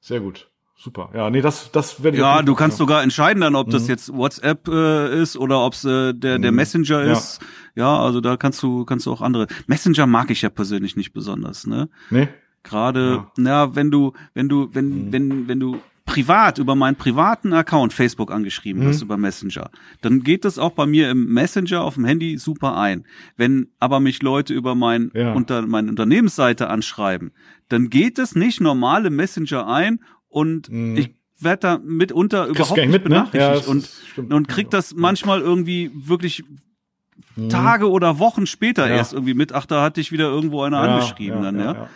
sehr 0.00 0.20
gut. 0.20 0.48
Super. 0.78 1.08
Ja, 1.14 1.30
nee, 1.30 1.40
das, 1.40 1.72
das 1.72 2.02
werde 2.02 2.18
ich. 2.18 2.20
Ja, 2.20 2.42
du 2.42 2.54
kannst 2.54 2.76
sogar 2.76 3.02
entscheiden 3.02 3.40
dann, 3.40 3.54
ob 3.54 3.68
mhm. 3.68 3.70
das 3.70 3.88
jetzt 3.88 4.12
WhatsApp 4.12 4.68
äh, 4.68 5.22
ist 5.22 5.38
oder 5.38 5.64
ob 5.64 5.72
es 5.72 5.84
äh, 5.86 6.12
der 6.12 6.38
der 6.38 6.52
mhm. 6.52 6.56
Messenger 6.56 7.02
ist. 7.02 7.40
Ja. 7.74 7.84
ja, 7.84 8.02
also 8.02 8.20
da 8.20 8.36
kannst 8.36 8.62
du 8.62 8.84
kannst 8.84 9.06
du 9.06 9.12
auch 9.12 9.22
andere. 9.22 9.46
Messenger 9.66 10.06
mag 10.06 10.30
ich 10.30 10.42
ja 10.42 10.50
persönlich 10.50 10.94
nicht 10.94 11.14
besonders, 11.14 11.66
ne? 11.66 11.88
Nee. 12.10 12.28
Gerade, 12.62 13.24
ja. 13.38 13.44
ja, 13.44 13.74
wenn 13.74 13.90
du 13.90 14.12
wenn 14.34 14.50
du 14.50 14.68
wenn 14.74 15.06
mhm. 15.06 15.12
wenn 15.12 15.48
wenn 15.48 15.60
du 15.60 15.78
privat 16.06 16.58
über 16.58 16.74
meinen 16.74 16.96
privaten 16.96 17.52
Account 17.52 17.92
Facebook 17.92 18.30
angeschrieben 18.30 18.82
mhm. 18.82 18.86
wirst 18.88 19.02
über 19.02 19.16
Messenger, 19.16 19.70
dann 20.00 20.22
geht 20.22 20.44
das 20.44 20.58
auch 20.58 20.70
bei 20.70 20.86
mir 20.86 21.10
im 21.10 21.26
Messenger 21.26 21.82
auf 21.82 21.94
dem 21.94 22.04
Handy 22.04 22.38
super 22.38 22.76
ein. 22.78 23.04
Wenn 23.36 23.68
aber 23.78 24.00
mich 24.00 24.22
Leute 24.22 24.54
über 24.54 24.74
mein 24.74 25.10
ja. 25.14 25.32
unter 25.34 25.66
meine 25.66 25.90
Unternehmensseite 25.90 26.68
anschreiben, 26.68 27.32
dann 27.68 27.90
geht 27.90 28.18
es 28.18 28.34
nicht 28.34 28.60
normale 28.60 29.10
Messenger 29.10 29.66
ein 29.66 30.00
und 30.28 30.70
mhm. 30.70 30.96
ich 30.96 31.14
werde 31.38 31.60
da 31.60 31.78
mitunter 31.84 32.46
überhaupt 32.46 32.78
nicht 32.78 32.90
mit, 32.90 33.04
benachrichtigt 33.04 33.68
ne? 33.68 33.82
ja, 34.16 34.24
und, 34.24 34.32
und 34.32 34.48
krieg 34.48 34.70
das 34.70 34.94
manchmal 34.94 35.40
irgendwie 35.40 35.90
wirklich 35.92 36.44
Mhm. 37.36 37.50
Tage 37.50 37.90
oder 37.90 38.18
Wochen 38.18 38.46
später 38.46 38.88
ja. 38.88 38.96
erst 38.96 39.12
irgendwie 39.12 39.34
mit, 39.34 39.52
ach, 39.52 39.66
da 39.66 39.82
hatte 39.82 40.00
ich 40.00 40.10
wieder 40.10 40.24
irgendwo 40.24 40.62
einer 40.62 40.82
ja, 40.82 40.94
angeschrieben 40.94 41.42
ja, 41.42 41.52
dann, 41.52 41.60
ja. 41.60 41.88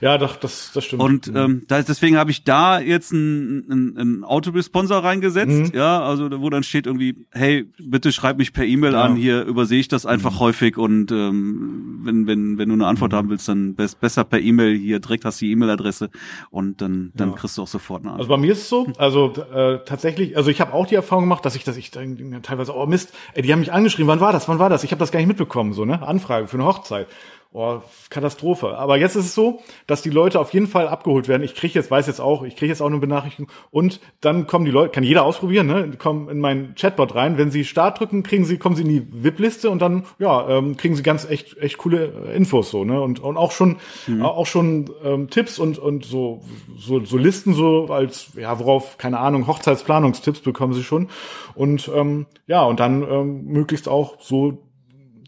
Ja, 0.00 0.18
doch, 0.18 0.36
das, 0.36 0.70
das 0.72 0.86
stimmt. 0.86 1.02
Und 1.02 1.26
mhm. 1.26 1.36
ähm, 1.36 1.62
da, 1.68 1.82
deswegen 1.82 2.16
habe 2.16 2.30
ich 2.30 2.44
da 2.44 2.80
jetzt 2.80 3.12
einen, 3.12 3.70
einen, 3.70 3.98
einen 3.98 4.24
Autoresponsor 4.24 5.04
reingesetzt, 5.04 5.74
mhm. 5.74 5.78
ja, 5.78 6.02
also 6.02 6.40
wo 6.40 6.48
dann 6.48 6.62
steht 6.62 6.86
irgendwie, 6.86 7.26
hey, 7.30 7.66
bitte 7.78 8.10
schreib 8.10 8.38
mich 8.38 8.54
per 8.54 8.64
E-Mail 8.64 8.94
an, 8.94 9.16
hier 9.16 9.44
übersehe 9.44 9.80
ich 9.80 9.88
das 9.88 10.06
einfach 10.06 10.32
mhm. 10.32 10.40
häufig 10.40 10.78
und 10.78 11.12
ähm, 11.12 12.00
wenn, 12.02 12.26
wenn, 12.26 12.56
wenn 12.56 12.68
du 12.70 12.74
eine 12.74 12.86
Antwort 12.86 13.12
mhm. 13.12 13.16
haben 13.16 13.28
willst, 13.28 13.48
dann 13.48 13.74
best, 13.74 14.00
besser 14.00 14.24
per 14.24 14.40
E-Mail, 14.40 14.78
hier 14.78 14.98
direkt 14.98 15.26
hast 15.26 15.42
du 15.42 15.44
die 15.44 15.52
E-Mail-Adresse 15.52 16.08
und 16.48 16.80
dann, 16.80 17.12
dann 17.14 17.34
kriegst 17.34 17.58
du 17.58 17.62
auch 17.62 17.68
sofort 17.68 18.00
eine 18.00 18.12
Antwort. 18.12 18.30
Also 18.30 18.34
bei 18.34 18.40
mir 18.40 18.52
ist 18.52 18.62
es 18.62 18.68
so, 18.70 18.86
also 18.96 19.34
äh, 19.52 19.80
tatsächlich, 19.84 20.38
also 20.38 20.50
ich 20.50 20.62
habe 20.62 20.72
auch 20.72 20.86
die 20.86 20.94
Erfahrung 20.94 21.24
gemacht, 21.24 21.44
dass 21.44 21.54
ich, 21.54 21.64
dass 21.64 21.76
ich 21.76 21.90
dann 21.90 22.40
teilweise, 22.42 22.74
oh 22.74 22.86
Mist, 22.86 23.12
ey, 23.34 23.42
die 23.42 23.52
haben 23.52 23.60
mich 23.60 23.72
angeschrieben, 23.72 24.08
wann 24.08 24.20
war 24.20 24.32
das, 24.32 24.48
wann 24.48 24.58
war 24.58 24.70
das? 24.70 24.85
Ich 24.86 24.92
habe 24.92 25.00
das 25.00 25.10
gar 25.10 25.18
nicht 25.18 25.26
mitbekommen, 25.26 25.72
so, 25.72 25.84
ne? 25.84 26.00
Anfrage 26.06 26.46
für 26.46 26.56
eine 26.56 26.64
Hochzeit. 26.64 27.08
Oh, 27.52 27.80
Katastrophe. 28.10 28.76
Aber 28.76 28.98
jetzt 28.98 29.16
ist 29.16 29.24
es 29.24 29.34
so, 29.34 29.60
dass 29.86 30.02
die 30.02 30.10
Leute 30.10 30.38
auf 30.38 30.52
jeden 30.52 30.66
Fall 30.66 30.88
abgeholt 30.88 31.26
werden. 31.26 31.42
Ich 31.42 31.54
kriege 31.54 31.74
jetzt, 31.74 31.90
weiß 31.90 32.06
jetzt 32.06 32.20
auch, 32.20 32.42
ich 32.42 32.54
kriege 32.54 32.68
jetzt 32.68 32.82
auch 32.82 32.86
eine 32.86 32.98
Benachrichtigung. 32.98 33.50
Und 33.70 34.00
dann 34.20 34.46
kommen 34.46 34.64
die 34.64 34.70
Leute, 34.70 34.92
kann 34.92 35.02
jeder 35.02 35.24
ausprobieren, 35.24 35.66
ne? 35.66 35.88
Die 35.88 35.96
kommen 35.96 36.28
in 36.28 36.38
meinen 36.38 36.74
Chatbot 36.74 37.14
rein. 37.14 37.38
Wenn 37.38 37.50
sie 37.50 37.64
Start 37.64 37.98
drücken, 37.98 38.22
kriegen 38.22 38.44
sie, 38.44 38.58
kommen 38.58 38.76
sie 38.76 38.82
in 38.82 38.90
die 38.90 39.06
VIP-Liste 39.10 39.70
und 39.70 39.80
dann, 39.80 40.04
ja, 40.18 40.46
ähm, 40.50 40.76
kriegen 40.76 40.94
sie 40.94 41.02
ganz 41.02 41.28
echt, 41.28 41.56
echt 41.56 41.78
coole 41.78 42.12
äh, 42.28 42.36
Infos 42.36 42.70
so, 42.70 42.84
ne? 42.84 43.00
Und, 43.00 43.20
und 43.20 43.38
auch 43.38 43.52
schon, 43.52 43.78
mhm. 44.06 44.22
auch 44.22 44.46
schon 44.46 44.90
ähm, 45.02 45.30
Tipps 45.30 45.58
und, 45.58 45.78
und 45.78 46.04
so, 46.04 46.42
so, 46.78 47.02
so 47.04 47.16
Listen 47.16 47.54
so 47.54 47.86
als, 47.86 48.32
ja, 48.36 48.58
worauf, 48.58 48.98
keine 48.98 49.18
Ahnung, 49.18 49.46
Hochzeitsplanungstipps 49.46 50.40
bekommen 50.40 50.74
sie 50.74 50.84
schon. 50.84 51.08
Und 51.54 51.90
ähm, 51.94 52.26
ja, 52.46 52.64
und 52.64 52.80
dann 52.80 53.02
ähm, 53.02 53.44
möglichst 53.46 53.88
auch 53.88 54.20
so 54.20 54.58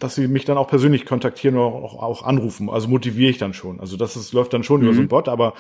dass 0.01 0.15
sie 0.15 0.29
mich 0.29 0.45
dann 0.45 0.59
auch 0.59 0.69
persönlich 0.69 1.07
kontaktieren 1.07 1.57
oder 1.57 1.67
auch, 1.67 2.03
auch 2.03 2.23
anrufen. 2.25 2.71
Also 2.71 2.89
motiviere 2.89 3.31
ich 3.31 3.39
dann 3.39 3.55
schon. 3.55 3.81
Also 3.81 3.97
das 3.97 4.17
ist, 4.17 4.33
läuft 4.33 4.53
dann 4.53 4.65
schon 4.65 4.81
mhm. 4.81 4.87
über 4.87 4.95
so 4.95 5.01
ein 5.01 5.05
mhm. 5.05 5.09
Bot, 5.09 5.29
aber 5.29 5.55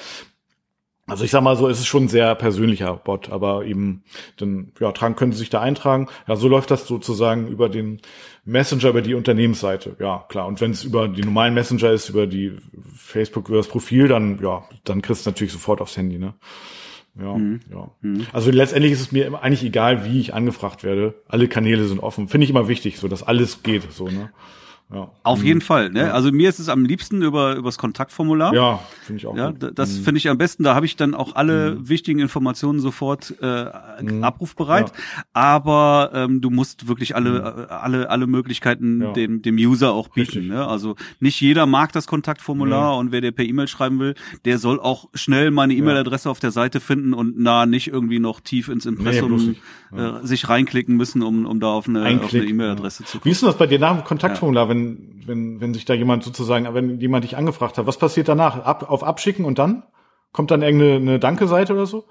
Also 1.08 1.24
ich 1.24 1.30
sag 1.30 1.42
mal 1.42 1.56
so, 1.56 1.68
es 1.68 1.78
ist 1.78 1.86
schon 1.86 2.04
ein 2.04 2.08
sehr 2.08 2.34
persönlicher 2.34 2.94
Bot, 2.94 3.30
aber 3.30 3.64
eben 3.64 4.02
dann 4.36 4.72
ja, 4.78 4.92
tragen 4.92 5.16
können 5.16 5.32
Sie 5.32 5.38
sich 5.38 5.48
da 5.48 5.60
eintragen. 5.62 6.08
Ja, 6.26 6.36
so 6.36 6.48
läuft 6.48 6.70
das 6.70 6.86
sozusagen 6.86 7.48
über 7.48 7.70
den 7.70 8.00
Messenger, 8.44 8.90
über 8.90 9.00
die 9.00 9.14
Unternehmensseite. 9.14 9.96
Ja, 10.00 10.26
klar. 10.28 10.46
Und 10.46 10.60
wenn 10.60 10.72
es 10.72 10.84
über 10.84 11.08
die 11.08 11.22
normalen 11.22 11.54
Messenger 11.54 11.92
ist, 11.92 12.10
über 12.10 12.26
die 12.26 12.52
Facebook, 12.94 13.48
über 13.48 13.56
das 13.56 13.68
Profil, 13.68 14.08
dann 14.08 14.38
ja, 14.42 14.64
dann 14.84 15.00
kriegst 15.00 15.24
du 15.24 15.30
natürlich 15.30 15.52
sofort 15.52 15.80
aufs 15.80 15.96
Handy, 15.96 16.18
ne? 16.18 16.34
Ja, 17.20 17.36
mhm. 17.36 17.60
ja. 17.70 17.90
Mhm. 18.00 18.26
Also 18.32 18.50
letztendlich 18.50 18.92
ist 18.92 19.00
es 19.00 19.12
mir 19.12 19.42
eigentlich 19.42 19.64
egal, 19.64 20.04
wie 20.04 20.20
ich 20.20 20.34
angefragt 20.34 20.84
werde. 20.84 21.14
Alle 21.26 21.48
Kanäle 21.48 21.86
sind 21.86 22.00
offen. 22.00 22.28
Finde 22.28 22.44
ich 22.44 22.50
immer 22.50 22.68
wichtig, 22.68 22.98
so 22.98 23.08
dass 23.08 23.22
alles 23.22 23.62
geht, 23.62 23.90
so, 23.92 24.08
ne? 24.08 24.30
Ja. 24.90 25.10
Auf 25.22 25.40
mhm. 25.40 25.44
jeden 25.44 25.60
Fall. 25.60 25.90
Ne? 25.90 26.06
Ja. 26.06 26.12
Also 26.12 26.32
mir 26.32 26.48
ist 26.48 26.58
es 26.58 26.70
am 26.70 26.86
liebsten 26.86 27.20
über 27.20 27.56
übers 27.56 27.76
Kontaktformular. 27.76 28.54
Ja, 28.54 28.80
finde 29.02 29.18
ich 29.18 29.26
auch. 29.26 29.36
Ja, 29.36 29.50
gut. 29.50 29.72
das 29.74 29.98
mhm. 29.98 30.02
finde 30.02 30.18
ich 30.18 30.30
am 30.30 30.38
besten. 30.38 30.62
Da 30.62 30.74
habe 30.74 30.86
ich 30.86 30.96
dann 30.96 31.14
auch 31.14 31.34
alle 31.36 31.74
mhm. 31.74 31.88
wichtigen 31.90 32.20
Informationen 32.20 32.80
sofort 32.80 33.34
äh, 33.42 33.66
mhm. 34.00 34.24
abrufbereit. 34.24 34.88
Ja. 34.88 35.22
Aber 35.34 36.10
ähm, 36.14 36.40
du 36.40 36.48
musst 36.48 36.88
wirklich 36.88 37.14
alle 37.14 37.30
mhm. 37.30 37.62
äh, 37.64 37.66
alle 37.66 38.08
alle 38.08 38.26
Möglichkeiten 38.26 39.12
dem 39.12 39.42
dem 39.42 39.56
User 39.56 39.92
auch 39.92 40.08
bieten. 40.08 40.48
Ne? 40.48 40.66
Also 40.66 40.96
nicht 41.20 41.38
jeder 41.38 41.66
mag 41.66 41.92
das 41.92 42.06
Kontaktformular 42.06 42.96
und 42.96 43.12
wer 43.12 43.20
dir 43.20 43.32
per 43.32 43.44
E-Mail 43.44 43.68
schreiben 43.68 43.98
will, 43.98 44.14
der 44.46 44.56
soll 44.56 44.80
auch 44.80 45.10
schnell 45.12 45.50
meine 45.50 45.74
E-Mail-Adresse 45.74 46.30
auf 46.30 46.40
der 46.40 46.50
Seite 46.50 46.80
finden 46.80 47.12
und 47.12 47.34
na 47.36 47.66
nicht 47.66 47.88
irgendwie 47.88 48.20
noch 48.20 48.40
tief 48.40 48.68
ins 48.68 48.86
Impressum 48.86 49.56
nee, 49.92 50.00
äh, 50.00 50.24
sich 50.26 50.48
reinklicken 50.48 50.96
müssen, 50.96 51.22
um 51.22 51.44
um 51.44 51.60
da 51.60 51.68
auf 51.68 51.88
eine 51.88 52.00
auf 52.22 52.32
eine 52.32 52.44
E-Mail-Adresse 52.44 53.04
zu 53.04 53.18
kommen. 53.18 53.26
Wie 53.26 53.30
ist 53.32 53.42
denn 53.42 53.48
das 53.48 53.58
bei 53.58 53.66
dir 53.66 53.78
nach 53.78 53.94
dem 53.94 54.04
Kontaktformular, 54.04 54.68
wenn 54.70 54.77
wenn, 54.78 55.22
wenn, 55.26 55.60
wenn 55.60 55.74
sich 55.74 55.84
da 55.84 55.94
jemand 55.94 56.22
sozusagen, 56.24 56.72
wenn 56.74 57.00
jemand 57.00 57.24
dich 57.24 57.36
angefragt 57.36 57.78
hat, 57.78 57.86
was 57.86 57.98
passiert 57.98 58.28
danach? 58.28 58.64
Ab, 58.64 58.90
auf 58.90 59.02
Abschicken 59.02 59.44
und 59.44 59.58
dann? 59.58 59.82
Kommt 60.32 60.50
dann 60.50 60.62
irgendeine 60.62 61.18
Danke-Seite 61.18 61.72
oder 61.72 61.86
so? 61.86 62.04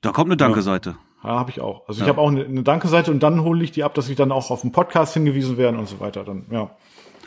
Da 0.00 0.10
kommt 0.12 0.28
eine 0.28 0.36
Danke-Seite. 0.36 0.96
Ja, 1.22 1.30
ja 1.30 1.38
habe 1.38 1.50
ich 1.50 1.60
auch. 1.60 1.88
Also 1.88 2.00
ja. 2.00 2.06
ich 2.06 2.08
habe 2.08 2.20
auch 2.20 2.30
eine, 2.30 2.44
eine 2.44 2.62
Danke-Seite 2.62 3.10
und 3.10 3.22
dann 3.22 3.42
hole 3.42 3.62
ich 3.64 3.72
die 3.72 3.84
ab, 3.84 3.94
dass 3.94 4.08
ich 4.08 4.16
dann 4.16 4.32
auch 4.32 4.50
auf 4.50 4.62
den 4.62 4.72
Podcast 4.72 5.14
hingewiesen 5.14 5.56
werden 5.56 5.78
und 5.78 5.88
so 5.88 6.00
weiter. 6.00 6.24
Dann, 6.24 6.46
ja. 6.50 6.70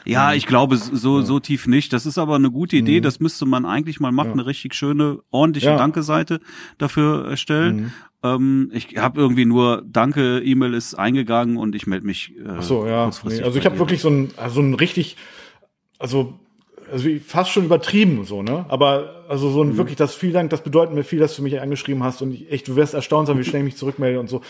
Ja, 0.05 0.33
ich 0.33 0.45
glaube 0.45 0.77
so 0.77 1.21
so 1.21 1.39
tief 1.39 1.65
nicht. 1.65 1.91
Das 1.91 2.05
ist 2.05 2.17
aber 2.17 2.35
eine 2.35 2.51
gute 2.51 2.77
Idee. 2.77 2.99
Mhm. 2.99 3.03
Das 3.03 3.19
müsste 3.19 3.45
man 3.45 3.65
eigentlich 3.65 3.99
mal 3.99 4.11
machen, 4.11 4.27
ja. 4.29 4.33
eine 4.33 4.45
richtig 4.45 4.75
schöne, 4.75 5.19
ordentliche 5.31 5.71
ja. 5.71 5.77
Danke-Seite 5.77 6.39
dafür 6.77 7.27
erstellen. 7.27 7.75
Mhm. 7.75 7.91
Ähm, 8.25 8.71
ich 8.73 8.97
habe 8.97 9.19
irgendwie 9.19 9.45
nur 9.45 9.83
Danke, 9.85 10.39
E-Mail 10.39 10.73
ist 10.73 10.95
eingegangen 10.95 11.57
und 11.57 11.75
ich 11.75 11.87
melde 11.87 12.05
mich. 12.05 12.33
Äh, 12.37 12.55
Ach 12.57 12.63
so, 12.63 12.85
ja. 12.87 13.09
Nee, 13.25 13.41
also 13.41 13.59
ich 13.59 13.65
habe 13.65 13.79
wirklich 13.79 14.01
so 14.01 14.09
ein, 14.09 14.31
also 14.37 14.61
ein 14.61 14.73
richtig, 14.73 15.17
also 15.99 16.39
also 16.91 17.09
fast 17.25 17.49
schon 17.49 17.65
übertrieben 17.65 18.25
so, 18.25 18.43
ne? 18.43 18.65
Aber 18.67 19.25
also 19.27 19.49
so 19.49 19.63
ein 19.63 19.69
mhm. 19.69 19.77
wirklich 19.77 19.95
das 19.95 20.13
vielen 20.13 20.33
Dank, 20.33 20.49
das 20.51 20.61
bedeutet 20.61 20.93
mir 20.93 21.03
viel, 21.03 21.19
dass 21.19 21.35
du 21.35 21.41
mich 21.41 21.59
angeschrieben 21.59 22.03
hast 22.03 22.21
und 22.21 22.33
ich, 22.33 22.51
echt, 22.51 22.67
du 22.67 22.75
wirst 22.75 22.93
erstaunt 22.93 23.27
sein, 23.27 23.37
wie 23.39 23.43
schnell 23.43 23.61
ich 23.61 23.65
mich 23.65 23.77
zurückmelde 23.77 24.19
und 24.19 24.29
so. 24.29 24.41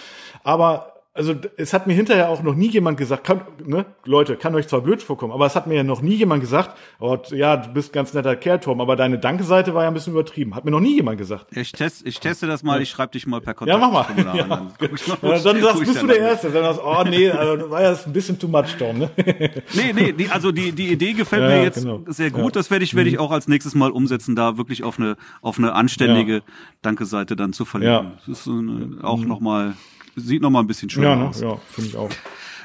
Aber 0.43 0.94
also 1.15 1.33
es 1.55 1.73
hat 1.73 1.87
mir 1.87 1.93
hinterher 1.93 2.29
auch 2.29 2.43
noch 2.43 2.55
nie 2.55 2.69
jemand 2.69 2.97
gesagt, 2.97 3.23
kann, 3.23 3.39
ne, 3.65 3.85
Leute, 4.03 4.35
kann 4.35 4.53
euch 4.53 4.67
zwar 4.67 4.81
blöd 4.81 5.01
vorkommen, 5.01 5.31
aber 5.31 5.45
es 5.45 5.55
hat 5.55 5.65
mir 5.65 5.75
ja 5.75 5.83
noch 5.83 6.01
nie 6.01 6.15
jemand 6.15 6.41
gesagt, 6.41 6.77
oh, 6.99 7.17
ja, 7.31 7.55
du 7.55 7.69
bist 7.69 7.93
ganz 7.93 8.13
netter 8.13 8.35
Kerl, 8.35 8.59
Tom, 8.59 8.81
aber 8.81 8.97
deine 8.97 9.17
Danke-Seite 9.17 9.73
war 9.73 9.83
ja 9.83 9.87
ein 9.87 9.93
bisschen 9.93 10.11
übertrieben. 10.11 10.53
Hat 10.55 10.65
mir 10.65 10.71
noch 10.71 10.81
nie 10.81 10.95
jemand 10.95 11.17
gesagt. 11.17 11.55
Ich, 11.55 11.71
test, 11.71 12.05
ich 12.05 12.19
teste 12.19 12.47
das 12.47 12.63
mal, 12.63 12.81
ich 12.81 12.89
schreibe 12.89 13.13
dich 13.13 13.25
mal 13.27 13.39
per 13.39 13.53
Kontakt. 13.53 13.81
Ja, 13.81 13.87
mach 13.87 13.93
mal. 13.93 14.35
Ja. 14.35 14.43
Dann, 14.43 14.49
mal, 14.49 14.71
ja, 14.77 15.39
dann 15.39 15.61
das, 15.61 15.79
bist 15.79 16.01
du 16.01 16.07
der 16.07 16.19
Erste. 16.19 16.51
Dann 16.51 16.63
sagst, 16.63 16.81
oh 16.83 17.03
nee, 17.09 17.29
also, 17.31 17.69
war 17.69 17.81
ja 17.81 17.95
ein 18.05 18.13
bisschen 18.13 18.37
too 18.37 18.49
much, 18.49 18.75
Tom. 18.77 18.97
Ne? 18.97 19.09
nee, 19.73 19.93
nee, 19.93 20.11
die, 20.11 20.27
also 20.29 20.51
die, 20.51 20.73
die 20.73 20.91
Idee 20.91 21.13
gefällt 21.13 21.43
ja, 21.43 21.47
mir 21.47 21.63
jetzt 21.63 21.81
genau. 21.81 22.01
sehr 22.07 22.29
gut. 22.29 22.57
Das 22.57 22.69
werde 22.69 22.83
ich, 22.83 22.93
werde 22.93 23.09
ich 23.09 23.15
mhm. 23.15 23.21
auch 23.21 23.31
als 23.31 23.47
nächstes 23.47 23.73
Mal 23.73 23.91
umsetzen, 23.91 24.35
da 24.35 24.57
wirklich 24.57 24.83
auf 24.83 24.99
eine, 24.99 25.15
auf 25.41 25.59
eine 25.59 25.71
anständige 25.71 26.41
Danke-Seite 26.81 27.37
dann 27.37 27.53
zu 27.53 27.63
verlinken. 27.63 28.05
Ja. 28.05 28.11
Das 28.27 28.39
ist 28.39 28.47
äh, 28.47 29.01
auch 29.01 29.19
mhm. 29.19 29.29
nochmal 29.29 29.75
sieht 30.15 30.41
noch 30.41 30.49
mal 30.49 30.59
ein 30.59 30.67
bisschen 30.67 30.89
schöner 30.89 31.09
ja, 31.09 31.15
ne? 31.15 31.27
aus. 31.29 31.41
Ja, 31.41 31.57
finde 31.71 31.89
ich 31.89 31.97
auch. 31.97 32.09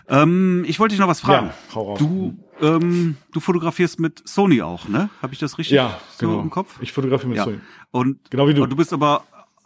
Ähm, 0.09 0.65
ich 0.67 0.81
wollte 0.81 0.95
dich 0.95 1.01
noch 1.01 1.09
was 1.09 1.21
fragen. 1.21 1.49
Ja, 1.49 1.75
hau 1.75 1.83
raus. 1.91 1.99
Du, 1.99 2.37
ähm, 2.61 3.17
du 3.33 3.41
fotografierst 3.41 4.01
mit 4.01 4.27
Sony 4.29 4.61
auch, 4.61 4.89
ne? 4.89 5.09
Habe 5.23 5.33
ich 5.33 5.39
das 5.39 5.57
richtig 5.59 5.77
ja, 5.77 6.01
so 6.19 6.29
genau. 6.29 6.41
im 6.41 6.51
Kopf? 6.51 6.79
Ich 6.81 6.93
fotografiere 6.93 7.29
mit 7.29 7.39
ja. 7.39 7.45
Sony. 7.45 7.61
Und 7.93 8.19
genau 8.31 8.49
wie 8.49 8.55
du. 8.55 8.65
Und 8.65 8.71
du 8.71 8.77
bist 8.77 8.93
aber 8.93 9.23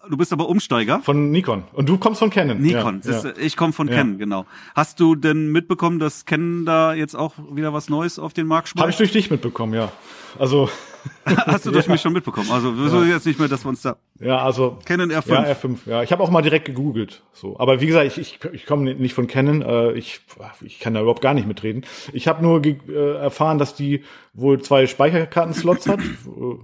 du 0.08 0.16
bist 0.16 0.32
aber 0.32 0.48
Umsteiger. 0.48 1.00
Von 1.00 1.30
Nikon. 1.30 1.64
Und 1.72 1.88
du 1.88 1.96
kommst 1.96 2.18
von 2.18 2.30
Canon. 2.30 2.60
Nikon. 2.60 3.00
Ja, 3.04 3.22
ja. 3.22 3.32
ich 3.38 3.56
komme 3.56 3.72
von 3.72 3.88
ja. 3.88 3.94
Canon, 3.94 4.18
genau. 4.18 4.46
Hast 4.74 5.00
du 5.00 5.14
denn 5.14 5.50
mitbekommen, 5.50 5.98
dass 5.98 6.26
Canon 6.26 6.66
da 6.66 6.94
jetzt 6.94 7.14
auch 7.14 7.34
wieder 7.50 7.72
was 7.72 7.88
Neues 7.88 8.18
auf 8.18 8.34
den 8.34 8.46
Markt 8.46 8.68
schmeißt? 8.68 8.82
Habe 8.82 8.90
ich 8.90 8.98
durch 8.98 9.12
dich 9.12 9.30
mitbekommen, 9.30 9.72
ja. 9.72 9.92
Also 10.38 10.68
Hast 11.46 11.66
du 11.66 11.70
durch 11.70 11.88
mich 11.88 12.00
schon 12.00 12.12
mitbekommen? 12.12 12.50
Also 12.50 12.74
wieso 12.76 13.02
ja. 13.02 13.14
jetzt 13.14 13.26
nicht 13.26 13.38
mehr, 13.38 13.48
dass 13.48 13.64
wir 13.64 13.70
uns 13.70 13.82
da 13.82 13.96
ja, 14.20 14.38
also 14.38 14.78
Canon 14.84 15.10
R5. 15.10 15.28
Ja, 15.28 15.42
R5. 15.42 15.78
Ja, 15.86 16.02
ich 16.02 16.12
habe 16.12 16.22
auch 16.22 16.30
mal 16.30 16.42
direkt 16.42 16.66
gegoogelt. 16.66 17.22
So, 17.32 17.58
aber 17.58 17.80
wie 17.80 17.86
gesagt, 17.86 18.06
ich, 18.06 18.18
ich, 18.18 18.38
ich 18.52 18.64
komme 18.64 18.94
nicht 18.94 19.12
von 19.14 19.26
Canon. 19.26 19.60
Äh, 19.62 19.92
ich, 19.92 20.20
ich 20.62 20.78
kann 20.78 20.94
da 20.94 21.00
überhaupt 21.00 21.20
gar 21.20 21.34
nicht 21.34 21.48
mitreden. 21.48 21.84
Ich 22.12 22.28
habe 22.28 22.40
nur 22.42 22.64
äh, 22.64 23.16
erfahren, 23.16 23.58
dass 23.58 23.74
die 23.74 24.04
wohl 24.32 24.62
zwei 24.62 24.86
Speicherkartenslots 24.86 25.88
hat. 25.88 26.00
Äh, 26.00 26.04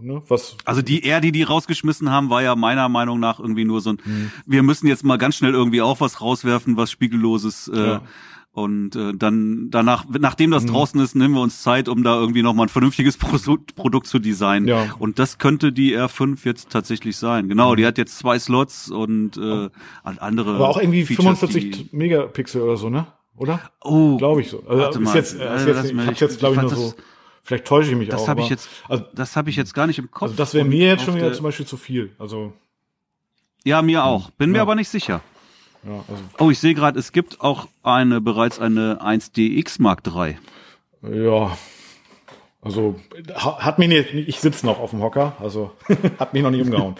ne, 0.00 0.22
was? 0.28 0.56
Also 0.64 0.80
die 0.80 1.04
R, 1.04 1.20
die 1.20 1.32
die 1.32 1.42
rausgeschmissen 1.42 2.10
haben, 2.10 2.30
war 2.30 2.42
ja 2.42 2.54
meiner 2.54 2.88
Meinung 2.88 3.18
nach 3.18 3.40
irgendwie 3.40 3.64
nur 3.64 3.80
so 3.80 3.90
ein. 3.90 3.98
Hm. 4.02 4.30
Wir 4.46 4.62
müssen 4.62 4.86
jetzt 4.86 5.04
mal 5.04 5.18
ganz 5.18 5.36
schnell 5.36 5.52
irgendwie 5.52 5.82
auch 5.82 6.00
was 6.00 6.20
rauswerfen, 6.20 6.76
was 6.76 6.90
spiegelloses. 6.90 7.68
Äh, 7.68 7.78
ja 7.78 8.02
und 8.52 8.96
äh, 8.96 9.12
dann 9.14 9.68
danach, 9.70 10.06
nachdem 10.08 10.50
das 10.50 10.64
mhm. 10.64 10.68
draußen 10.68 11.00
ist, 11.00 11.14
nehmen 11.14 11.34
wir 11.34 11.40
uns 11.40 11.62
Zeit, 11.62 11.88
um 11.88 12.02
da 12.02 12.18
irgendwie 12.18 12.42
nochmal 12.42 12.66
ein 12.66 12.68
vernünftiges 12.68 13.16
Pro 13.18 13.38
Produkt 13.76 14.06
zu 14.06 14.18
designen. 14.18 14.66
Ja. 14.66 14.94
Und 14.98 15.18
das 15.18 15.38
könnte 15.38 15.72
die 15.72 15.96
R5 15.96 16.38
jetzt 16.44 16.70
tatsächlich 16.70 17.16
sein. 17.16 17.48
Genau, 17.48 17.72
mhm. 17.72 17.76
die 17.76 17.86
hat 17.86 17.98
jetzt 17.98 18.18
zwei 18.18 18.38
Slots 18.38 18.90
und 18.90 19.36
äh, 19.36 19.68
andere. 20.02 20.56
Aber 20.56 20.68
auch 20.68 20.78
irgendwie 20.78 21.04
Features, 21.04 21.38
45 21.38 21.92
Megapixel 21.92 22.62
oder 22.62 22.76
so, 22.76 22.90
ne? 22.90 23.06
Oder? 23.36 23.60
Oh, 23.82 24.16
glaube 24.16 24.40
ich 24.42 24.50
so. 24.50 24.62
Also 24.66 25.00
ist 25.00 25.14
jetzt, 25.14 25.34
ist 25.34 25.66
jetzt, 25.66 25.92
ich 25.92 26.06
hab's 26.06 26.20
jetzt 26.20 26.38
glaube 26.40 26.56
ich 26.56 26.60
nur 26.62 26.70
so. 26.70 26.94
Vielleicht 27.42 27.64
täusche 27.64 27.90
ich 27.90 27.96
mich 27.96 28.08
das 28.08 28.20
auch. 28.20 28.24
Das 28.24 28.28
habe 28.28 28.40
ich 28.42 28.48
jetzt, 28.50 28.68
also, 28.88 29.04
das 29.14 29.36
habe 29.36 29.48
ich 29.48 29.56
jetzt 29.56 29.74
gar 29.74 29.86
nicht 29.86 29.98
im 29.98 30.10
Kopf. 30.10 30.22
Also 30.22 30.34
das 30.34 30.52
wäre 30.52 30.64
mir 30.64 30.88
jetzt 30.88 31.04
schon 31.04 31.14
wieder 31.14 31.32
zum 31.32 31.44
Beispiel 31.44 31.66
zu 31.66 31.76
viel. 31.76 32.10
Also 32.18 32.52
ja, 33.64 33.82
mir 33.82 34.04
auch. 34.04 34.30
Bin 34.32 34.50
ja. 34.50 34.58
mir 34.58 34.62
aber 34.62 34.74
nicht 34.74 34.88
sicher. 34.88 35.22
Ja, 35.82 36.04
also 36.08 36.22
oh, 36.38 36.50
ich 36.50 36.58
sehe 36.58 36.74
gerade, 36.74 36.98
es 36.98 37.12
gibt 37.12 37.40
auch 37.40 37.66
eine 37.82 38.20
bereits 38.20 38.58
eine 38.58 39.00
1DX 39.02 39.80
Mark 39.80 40.02
III. 40.06 40.38
Ja, 41.02 41.56
also 42.62 42.96
hat 43.34 43.78
mich 43.78 43.88
nicht, 43.88 44.12
ich 44.12 44.38
sitze 44.38 44.66
noch 44.66 44.78
auf 44.80 44.90
dem 44.90 45.00
Hocker, 45.00 45.34
also 45.40 45.70
hat 46.18 46.34
mich 46.34 46.42
noch 46.42 46.50
nicht 46.50 46.62
umgehauen. 46.62 46.94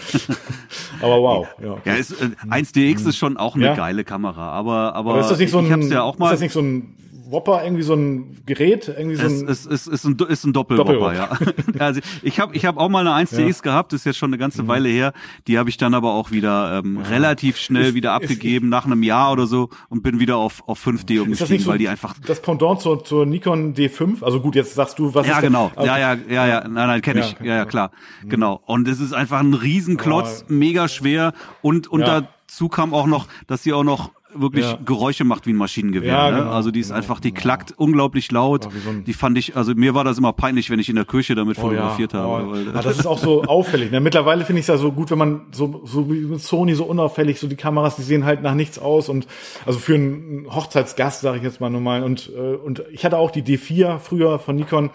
aber 1.03 1.21
wow. 1.21 1.47
Ja, 1.63 1.77
ja 1.85 1.95
ist, 1.95 2.13
äh, 2.13 2.31
1DX 2.49 3.09
ist 3.09 3.19
schon 3.19 3.37
auch 3.37 3.57
eine 3.57 3.67
ja? 3.67 3.75
geile 3.75 4.05
Kamera, 4.05 4.53
aber 4.53 4.95
aber, 4.95 5.11
aber 5.11 5.21
ist 5.21 5.31
das 5.31 5.39
nicht 5.39 5.51
so 5.51 5.59
ein, 5.59 5.67
ich 5.67 5.73
hab's 5.73 5.91
ja 5.91 6.03
auch 6.03 6.17
mal. 6.17 6.29
Ist 6.29 6.33
das 6.35 6.41
nicht 6.41 6.53
so 6.53 6.61
ein 6.61 6.97
Whopper 7.31 7.63
irgendwie 7.63 7.83
so 7.83 7.95
ein 7.95 8.43
Gerät, 8.47 8.89
irgendwie 8.89 9.17
so 9.17 9.27
ein. 9.27 9.49
Es, 9.49 9.67
es, 9.67 9.87
es 9.87 9.87
ist 9.87 10.05
ein, 10.05 10.17
ist 10.29 10.45
ein 10.45 10.53
Doppelwhopper, 10.53 11.15
ja. 11.15 11.31
also 11.79 12.01
ich 12.23 12.41
habe 12.41 12.57
ich 12.57 12.67
hab 12.67 12.77
auch 12.77 12.89
mal 12.89 13.07
eine 13.07 13.27
1DX 13.27 13.57
ja. 13.57 13.63
gehabt, 13.63 13.93
das 13.93 14.01
ist 14.01 14.05
jetzt 14.07 14.19
schon 14.19 14.31
eine 14.31 14.39
ganze 14.39 14.65
mhm. 14.65 14.69
Weile 14.69 14.89
her. 14.89 15.13
Die 15.47 15.59
habe 15.59 15.71
ich 15.71 15.77
dann 15.77 15.95
aber 15.95 16.13
auch 16.13 16.31
wieder 16.31 16.79
ähm, 16.85 16.97
ja. 16.97 17.09
relativ 17.09 17.57
schnell 17.57 17.89
ist, 17.89 17.95
wieder 17.95 18.13
abgegeben, 18.13 18.67
ist, 18.67 18.71
nach 18.71 18.87
einem 18.87 19.03
Jahr 19.03 19.33
oder 19.33 19.47
so 19.47 19.71
und 19.89 20.03
bin 20.03 20.19
wieder 20.19 20.37
auf, 20.37 20.63
auf 20.67 20.85
5D 20.85 21.21
umgestiegen, 21.21 21.65
so 21.65 21.71
weil 21.71 21.79
die 21.79 21.89
einfach. 21.89 22.15
Das 22.27 22.43
Pendant 22.43 22.81
zur, 22.81 23.05
zur 23.05 23.27
Nikon 23.27 23.75
D5, 23.75 24.25
also 24.25 24.41
gut, 24.41 24.57
jetzt 24.57 24.75
sagst 24.75 24.99
du, 24.99 25.15
was 25.15 25.27
ja, 25.27 25.37
ist 25.37 25.43
genau. 25.43 25.71
Okay. 25.75 25.87
Ja, 25.87 25.99
ja, 25.99 26.15
ja, 26.29 26.47
ja, 26.47 26.61
nein, 26.69 26.89
nein, 26.89 27.03
kenne 27.03 27.21
ich. 27.21 27.37
Ja, 27.41 27.57
ja, 27.57 27.65
klar. 27.65 27.93
Mhm. 28.25 28.29
Genau. 28.29 28.61
Und 28.67 28.89
es 28.89 29.01
ist 29.01 29.13
einfach 29.13 29.41
ein 29.41 29.55
Riesenklotz, 29.55 30.47
mega 30.49 30.89
schwer 30.89 31.33
und, 31.63 31.89
und 31.89 32.01
dazu 32.01 32.69
kam 32.69 32.95
auch 32.95 33.07
noch, 33.07 33.29
dass 33.47 33.63
sie 33.63 33.73
auch 33.73 33.85
noch 33.85 34.11
wirklich 34.35 34.65
ja. 34.65 34.79
Geräusche 34.85 35.25
macht 35.25 35.47
wie 35.47 35.53
ein 35.53 35.57
Maschinengewehr. 35.57 36.13
Ja, 36.13 36.31
ne? 36.31 36.39
genau, 36.39 36.51
Also 36.51 36.71
die 36.71 36.81
ist 36.81 36.89
genau, 36.89 36.99
einfach, 36.99 37.21
die 37.21 37.31
genau. 37.31 37.41
klackt 37.41 37.75
unglaublich 37.77 38.31
laut. 38.31 38.65
Ja, 38.65 38.71
so 38.71 38.93
die 38.93 39.13
fand 39.13 39.39
ich, 39.39 39.57
also 39.57 39.75
mir 39.75 39.95
war 39.95 40.05
das 40.05 40.19
immer 40.19 40.33
peinlich, 40.33 40.71
wenn 40.71 40.79
ich 40.79 40.89
in 40.89 40.97
der 40.97 41.05
Küche 41.05 41.35
damit 41.35 41.59
oh, 41.59 41.63
fotografiert 41.63 42.15
habe. 42.15 42.47
Oh, 42.47 42.53
weil, 42.53 42.65
das 42.67 42.99
ist 42.99 43.07
auch 43.07 43.19
so 43.19 43.43
auffällig. 43.47 43.91
Ne? 43.91 44.01
Mittlerweile 44.01 44.45
finde 44.45 44.61
ich 44.61 44.65
es 44.65 44.69
ja 44.69 44.77
so 44.77 44.93
gut, 44.93 45.11
wenn 45.11 45.19
man 45.19 45.47
so, 45.53 45.83
so 45.85 46.11
wie 46.11 46.21
mit 46.21 46.41
Sony 46.41 46.75
so 46.75 46.85
unauffällig, 46.85 47.41
so 47.41 47.47
die 47.47 47.57
Kameras, 47.57 47.97
die 47.97 48.03
sehen 48.03 48.25
halt 48.25 48.43
nach 48.43 48.55
nichts 48.55 48.79
aus 48.79 49.09
und 49.09 49.27
also 49.67 49.79
für 49.79 49.95
einen 49.95 50.47
Hochzeitsgast, 50.51 51.21
sage 51.21 51.39
ich 51.39 51.43
jetzt 51.43 51.61
mal 51.61 51.71
normal. 51.71 52.03
Und, 52.03 52.31
äh, 52.35 52.55
und 52.55 52.83
ich 52.93 53.05
hatte 53.05 53.19
auch 53.19 53.31
die 53.31 53.43
D4 53.43 53.99
früher 53.99 54.39
von 54.39 54.57
Nikon, 54.57 54.91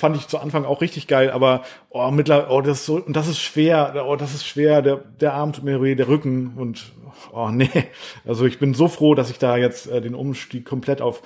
fand 0.00 0.16
ich 0.16 0.26
zu 0.26 0.38
Anfang 0.38 0.64
auch 0.64 0.80
richtig 0.80 1.06
geil, 1.06 1.30
aber 1.30 1.62
oh, 1.90 2.10
mittlerweile, 2.10 2.50
oh, 2.50 2.60
das 2.60 2.80
ist 2.80 2.86
so, 2.86 2.96
und 2.96 3.14
das 3.14 3.28
ist 3.28 3.38
schwer, 3.38 4.04
oh, 4.08 4.16
das 4.16 4.34
ist 4.34 4.46
schwer, 4.46 4.82
der, 4.82 4.96
der 4.96 5.34
Arm 5.34 5.52
tut 5.52 5.64
mir 5.64 5.80
weh, 5.82 5.94
der 5.94 6.08
Rücken 6.08 6.54
und 6.56 6.92
oh 7.32 7.50
nee. 7.50 7.68
Also 8.26 8.46
ich 8.46 8.58
bin 8.58 8.74
so 8.74 8.88
froh, 8.88 9.14
dass 9.14 9.30
ich 9.30 9.38
da 9.38 9.56
jetzt 9.56 9.86
äh, 9.86 10.00
den 10.00 10.14
Umstieg 10.14 10.64
komplett 10.64 11.00
auf 11.02 11.22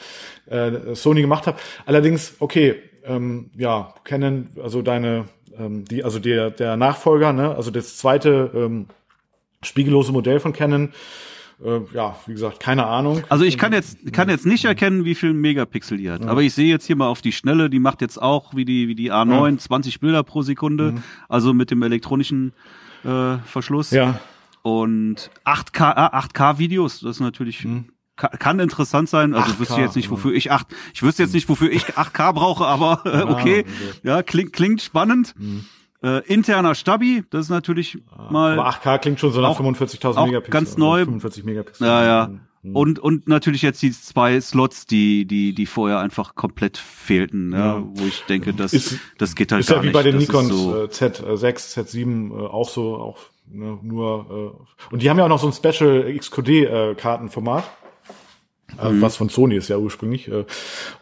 äh, 0.46 0.94
Sony 0.94 1.20
gemacht 1.20 1.46
habe. 1.46 1.58
Allerdings, 1.86 2.34
okay, 2.40 2.82
ähm, 3.06 3.50
ja, 3.56 3.94
Canon, 4.04 4.48
also 4.62 4.82
deine, 4.82 5.26
ähm, 5.58 5.84
die, 5.84 6.04
also 6.04 6.18
der, 6.18 6.50
der 6.50 6.76
Nachfolger, 6.76 7.32
ne, 7.32 7.54
also 7.54 7.70
das 7.70 7.96
zweite 7.96 8.50
ähm, 8.54 8.86
spiegellose 9.62 10.12
Modell 10.12 10.40
von 10.40 10.52
Canon, 10.52 10.92
äh, 11.64 11.80
ja, 11.94 12.14
wie 12.26 12.32
gesagt, 12.32 12.60
keine 12.60 12.86
Ahnung. 12.86 13.22
Also 13.28 13.44
ich 13.44 13.56
kann 13.56 13.72
jetzt 13.72 14.12
kann 14.12 14.28
jetzt 14.28 14.44
nicht 14.44 14.64
erkennen, 14.64 15.04
wie 15.04 15.14
viel 15.14 15.32
Megapixel 15.32 15.98
die 15.98 16.10
hat, 16.10 16.22
ja. 16.22 16.28
aber 16.28 16.42
ich 16.42 16.54
sehe 16.54 16.68
jetzt 16.68 16.86
hier 16.86 16.96
mal 16.96 17.08
auf 17.08 17.22
die 17.22 17.32
Schnelle, 17.32 17.70
die 17.70 17.78
macht 17.78 18.02
jetzt 18.02 18.20
auch 18.20 18.54
wie 18.54 18.64
die 18.64 18.88
wie 18.88 18.94
die 18.94 19.12
A9 19.12 19.50
ja. 19.50 19.58
20 19.58 20.00
Bilder 20.00 20.22
pro 20.22 20.42
Sekunde, 20.42 20.92
mhm. 20.92 21.02
also 21.28 21.54
mit 21.54 21.70
dem 21.70 21.82
elektronischen 21.82 22.52
äh, 23.04 23.38
Verschluss. 23.38 23.90
Ja. 23.90 24.20
Und 24.62 25.30
8K, 25.44 25.92
ah, 25.94 26.18
8K 26.20 26.58
Videos, 26.58 27.00
das 27.00 27.16
ist 27.16 27.20
natürlich 27.20 27.60
Hm. 27.60 27.86
kann, 28.16 28.60
interessant 28.60 29.08
sein. 29.08 29.34
Also 29.34 29.52
8K, 29.52 29.58
wüsste 29.58 29.74
ich 29.74 29.80
jetzt 29.80 29.96
nicht, 29.96 30.10
wofür 30.10 30.32
ich 30.32 30.52
8, 30.52 30.66
ich 30.94 31.02
wüsste 31.02 31.22
jetzt 31.22 31.34
nicht, 31.34 31.48
wofür 31.48 31.70
ich 31.70 31.84
8K 31.96 32.32
brauche, 32.32 32.64
aber 32.64 33.02
äh, 33.06 33.30
okay. 33.30 33.64
Ja, 34.02 34.22
klingt, 34.22 34.52
klingt 34.52 34.80
spannend. 34.80 35.34
Hm. 35.38 35.64
Äh, 36.04 36.18
interner 36.32 36.74
Stabi, 36.74 37.24
das 37.30 37.46
ist 37.46 37.50
natürlich 37.50 37.98
mal. 38.30 38.58
Aber 38.58 38.68
8K 38.68 38.98
klingt 38.98 39.20
schon 39.20 39.32
so 39.32 39.40
nach 39.40 39.50
Auch- 39.50 39.60
45.000 39.60 40.16
auch 40.18 40.26
Megapixel. 40.26 40.52
ganz 40.52 40.76
neu. 40.76 40.98
45 41.04 41.44
Megapixel. 41.44 41.86
Ja, 41.86 42.04
ja. 42.04 42.28
Mhm. 42.62 42.76
Und, 42.76 42.98
und 42.98 43.28
natürlich 43.28 43.62
jetzt 43.62 43.80
die 43.82 43.90
zwei 43.92 44.40
Slots, 44.40 44.86
die, 44.86 45.26
die, 45.26 45.54
die 45.54 45.66
vorher 45.66 46.00
einfach 46.00 46.34
komplett 46.34 46.78
fehlten, 46.78 47.52
ja, 47.52 47.58
Ja. 47.76 47.82
wo 47.84 48.04
ich 48.06 48.22
denke, 48.22 48.52
das, 48.54 48.72
Ist- 48.72 48.98
das 49.18 49.34
geht 49.34 49.52
halt 49.52 49.60
Ist 49.60 49.68
gar 49.68 49.78
ja 49.78 49.82
wie 49.84 49.90
bei 49.90 50.02
den 50.02 50.14
Das 50.14 50.20
Nikons 50.22 50.48
so, 50.48 50.82
äh, 50.82 50.86
Z6, 50.86 51.78
Z7 51.78 52.30
äh, 52.30 52.46
auch 52.46 52.68
so, 52.68 52.96
auch 52.96 53.18
ne, 53.50 53.78
nur 53.82 54.56
äh, 54.90 54.92
und 54.94 55.02
die 55.02 55.10
haben 55.10 55.18
ja 55.18 55.24
auch 55.24 55.28
noch 55.28 55.40
so 55.40 55.46
ein 55.46 55.52
Special 55.52 56.10
XQD 56.18 56.48
äh, 56.48 56.94
Kartenformat, 56.96 57.64
äh, 58.78 58.88
was 59.00 59.16
von 59.16 59.28
Sony 59.28 59.56
ist 59.56 59.68
ja 59.68 59.76
ursprünglich 59.76 60.28
äh, 60.28 60.44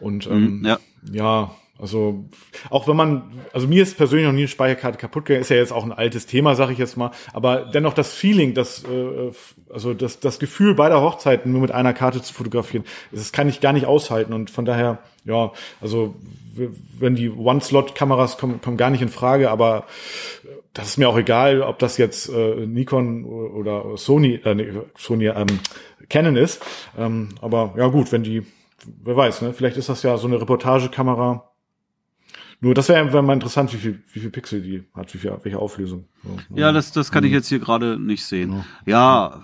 und 0.01 0.27
ähm, 0.27 0.59
Mhm, 0.61 0.67
ja. 0.67 0.79
ja, 1.13 1.51
also 1.83 2.25
auch 2.71 2.87
wenn 2.87 2.95
man, 2.95 3.45
also 3.53 3.67
mir 3.67 3.83
ist 3.83 3.97
persönlich 3.97 4.25
noch 4.25 4.33
nie 4.33 4.43
eine 4.43 4.49
Speicherkarte 4.49 4.99
kaputt 4.99 5.25
gegangen, 5.25 5.43
ist 5.43 5.49
ja 5.49 5.57
jetzt 5.57 5.73
auch 5.73 5.83
ein 5.83 5.91
altes 5.91 6.27
Thema, 6.27 6.55
sage 6.55 6.73
ich 6.73 6.79
jetzt 6.79 6.97
mal, 6.97 7.11
aber 7.33 7.73
dennoch 7.75 7.93
das 7.93 8.15
Feeling, 8.15 8.55
das, 8.55 8.85
äh, 8.85 9.33
also 9.69 9.93
das, 9.93 10.21
das 10.21 10.39
Gefühl 10.39 10.77
beider 10.77 11.03
Hochzeiten 11.03 11.51
nur 11.51 11.61
mit 11.61 11.73
einer 11.73 11.93
Karte 11.93 12.23
zu 12.23 12.33
fotografieren, 12.33 12.85
das 13.11 13.33
kann 13.33 13.49
ich 13.49 13.61
gar 13.61 13.73
nicht 13.73 13.87
aushalten 13.87 14.33
und 14.33 14.49
von 14.49 14.65
daher, 14.65 15.01
ja, 15.25 15.51
also 15.81 16.15
wenn 17.01 17.17
die 17.17 17.31
One-Slot-Kameras 17.31 18.39
kommen, 18.39 18.61
kommen 18.61 18.77
gar 18.77 18.91
nicht 18.91 19.03
in 19.03 19.09
Frage, 19.09 19.51
aber 19.51 19.87
das 20.75 20.87
ist 20.87 20.99
mir 20.99 21.09
auch 21.09 21.19
egal, 21.19 21.63
ob 21.63 21.81
das 21.81 21.99
jetzt 21.99 22.29
äh, 22.29 22.65
Nikon 22.65 23.25
oder 23.25 23.97
Sony, 23.97 24.35
äh, 24.35 24.85
Sony, 24.97 25.27
ähm, 25.27 25.59
Canon 26.09 26.37
ist, 26.37 26.65
ähm, 26.97 27.31
aber 27.41 27.75
ja 27.77 27.89
gut, 27.89 28.13
wenn 28.13 28.23
die, 28.23 28.47
wer 29.03 29.17
weiß, 29.17 29.43
ne, 29.43 29.53
vielleicht 29.53 29.79
ist 29.79 29.89
das 29.89 30.05
ja 30.05 30.17
so 30.17 30.29
eine 30.29 30.41
Reportagekamera, 30.41 31.49
nur 32.63 32.73
das 32.75 32.89
wäre 32.89 33.13
wär 33.13 33.21
mal 33.23 33.35
interessant, 33.35 33.73
wie 33.75 33.77
viel, 33.77 34.03
wie 34.13 34.21
viel 34.21 34.31
Pixel 34.31 34.63
die 34.63 34.85
hat, 34.95 35.13
wie 35.13 35.19
viel, 35.19 35.33
welche 35.43 35.59
Auflösung. 35.59 36.07
So, 36.23 36.39
Ja, 36.57 36.73
das, 36.73 36.93
das 36.93 37.11
Mhm. 37.11 37.15
kann 37.15 37.25
ich 37.25 37.33
jetzt 37.33 37.49
hier 37.49 37.59
gerade 37.59 37.99
nicht 38.01 38.25
sehen. 38.25 38.65
Ja, 38.87 39.43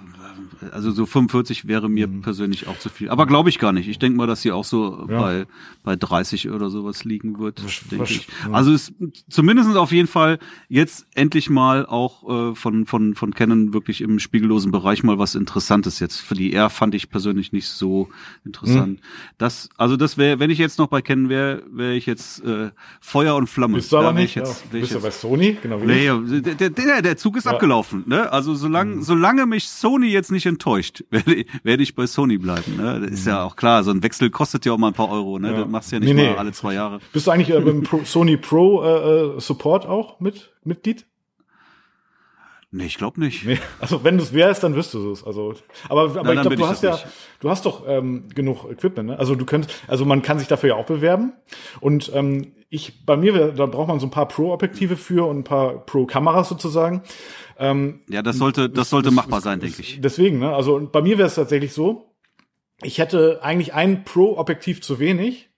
also 0.73 0.91
so 0.91 1.07
45 1.07 1.67
wäre 1.69 1.89
mir 1.89 2.07
Mhm. 2.09 2.23
persönlich 2.23 2.67
auch 2.69 2.79
zu 2.79 2.89
viel. 2.89 3.09
Aber 3.11 3.27
glaube 3.27 3.49
ich 3.49 3.59
gar 3.59 3.73
nicht. 3.73 3.89
Ich 3.89 3.99
denke 3.99 4.17
mal, 4.17 4.27
dass 4.27 4.43
sie 4.43 4.53
auch 4.53 4.65
so 4.65 5.07
Ja. 5.09 5.21
bei, 5.21 5.47
bei 5.85 5.97
30 5.97 6.51
oder 6.51 6.71
sowas 6.71 7.05
liegen 7.05 7.39
wird, 7.39 7.63
denke 7.91 8.05
ich. 8.05 8.27
ja. 8.45 8.53
Also 8.53 8.73
es 8.73 8.93
zumindest 9.29 9.77
auf 9.77 9.93
jeden 9.93 10.09
Fall 10.09 10.39
jetzt 10.69 11.07
endlich 11.15 11.51
mal 11.51 11.87
auch 11.87 12.53
äh, 12.53 12.55
von, 12.55 12.87
von, 12.87 13.15
von 13.15 13.35
Canon 13.35 13.73
wirklich 13.73 14.01
im 14.01 14.19
spiegellosen 14.19 14.71
Bereich 14.73 15.03
mal 15.03 15.19
was 15.19 15.35
Interessantes 15.35 16.01
jetzt. 16.01 16.21
Für 16.21 16.35
die 16.35 16.53
R 16.53 16.71
fand 16.71 16.95
ich 16.95 17.11
persönlich 17.11 17.53
nicht 17.53 17.69
so 17.69 18.09
interessant. 18.45 19.01
Das, 19.39 19.69
also 19.77 19.97
das 19.97 20.19
wäre, 20.19 20.39
wenn 20.39 20.51
ich 20.51 20.59
jetzt 20.59 20.79
noch 20.79 20.89
bei 20.89 21.03
Canon 21.03 21.29
wäre, 21.29 21.63
wäre 21.71 21.95
ich 21.95 22.07
jetzt 22.07 22.45
äh, 22.45 22.71
Feuer 23.01 23.37
und 23.37 23.49
Flamme. 23.49 23.75
Bist 23.77 23.93
du 23.93 23.99
aber 23.99 24.13
nicht? 24.13 24.31
ich 24.31 24.35
Jetzt, 24.37 24.65
ja. 24.73 24.81
Bist 24.81 24.95
du 24.95 25.01
bei 25.01 25.11
Sony? 25.11 25.57
Genau 25.63 25.81
wie 25.83 25.87
Nee, 25.87 26.41
der, 26.41 26.71
der- 26.71 27.03
der, 27.03 27.17
Zug 27.17 27.37
ist. 27.37 27.45
Mhm. 27.45 27.51
abgelaufen. 27.53 28.05
Ne? 28.07 28.31
Also 28.33 28.55
solange, 28.55 29.03
solange 29.03 29.47
mich 29.47 29.69
Sony 29.69 30.07
jetzt 30.09 30.31
nicht 30.33 30.47
enttäuscht, 30.49 31.05
werde 31.11 31.35
ich, 31.35 31.47
werde 31.63 31.83
ich 31.83 31.95
bei 31.95 32.07
Sony 32.07 32.39
bleiben. 32.39 32.77
Ne? 32.77 33.01
Das 33.01 33.11
ist 33.11 33.27
ja 33.27 33.45
auch 33.45 33.57
klar, 33.57 33.85
so 33.85 33.91
ein 33.91 34.03
Wechsel 34.03 34.31
kostet 34.31 34.65
ja 34.65 34.73
auch 34.73 34.79
mal 34.79 34.89
ein 34.89 34.95
paar 34.95 35.11
Euro. 35.11 35.39
Ne? 35.39 35.49
Mhm. 35.49 35.55
Ja. 35.55 35.61
Das 35.61 35.71
machst 35.71 35.91
du 35.93 35.97
ja 35.97 36.01
nicht 36.01 36.15
Nee, 36.15 36.25
mal 36.25 36.33
nee. 36.33 36.39
alle 36.39 36.53
zwei 36.53 36.75
Jahre. 36.75 37.01
Bist 37.13 37.27
du 37.27 37.31
eigentlich 37.31 37.51
äh, 37.51 37.61
beim 37.61 37.83
Pro, 37.83 38.01
Sony 38.05 38.37
Pro 38.37 38.83
äh, 38.83 39.37
äh, 39.37 39.41
Support 39.41 39.87
auch 39.87 40.21
mit 40.21 40.51
Mitglied? 40.65 41.07
Nee, 42.71 42.85
ich 42.85 42.99
glaube 42.99 43.19
nicht. 43.19 43.47
Nee, 43.47 43.59
also 43.81 44.05
wenn 44.05 44.19
du 44.19 44.23
es 44.23 44.35
wärst, 44.35 44.63
dann 44.63 44.75
wirst 44.75 44.93
du 44.93 45.11
es. 45.11 45.25
Also, 45.25 45.55
aber 45.89 46.03
aber 46.03 46.19
dann 46.19 46.35
ich 46.35 46.41
glaube, 46.43 46.57
du 46.57 46.67
hast 46.67 46.83
ja, 46.83 46.93
nicht. 46.93 47.07
du 47.41 47.49
hast 47.49 47.65
doch 47.65 47.85
ähm, 47.89 48.29
genug 48.35 48.71
Equipment. 48.71 49.09
Ne? 49.09 49.19
Also 49.19 49.35
du 49.35 49.47
könntest, 49.47 49.83
also 49.87 50.05
man 50.05 50.21
kann 50.21 50.39
sich 50.39 50.49
dafür 50.49 50.71
ja 50.71 50.75
auch 50.75 50.85
bewerben. 50.85 51.33
Und 51.81 52.13
ähm, 52.15 52.53
ich, 52.69 53.07
bei 53.07 53.17
mir, 53.17 53.53
da 53.53 53.65
braucht 53.65 53.89
man 53.89 54.01
so 54.01 54.07
ein 54.07 54.11
paar 54.11 54.29
Pro-Objektive 54.29 54.97
für 54.97 55.27
und 55.27 55.39
ein 55.39 55.45
paar 55.45 55.87
Pro-Kameras 55.87 56.51
sozusagen. 56.51 57.03
Ähm, 57.59 58.01
Ja, 58.09 58.23
das 58.23 58.39
sollte, 58.39 58.71
das 58.71 58.91
sollte 58.91 59.11
machbar 59.11 59.41
sein, 59.41 59.61
denke 59.61 59.83
ich. 59.83 60.01
Deswegen, 60.01 60.39
ne? 60.39 60.55
Also 60.55 60.89
bei 60.91 61.03
mir 61.03 61.19
wäre 61.19 61.29
es 61.29 61.35
tatsächlich 61.35 61.73
so, 61.73 62.15
ich 62.83 62.99
hätte 62.99 63.41
eigentlich 63.43 63.75
ein 63.75 64.05
Pro-Objektiv 64.05 64.81
zu 64.83 64.99
wenig, 65.01 65.51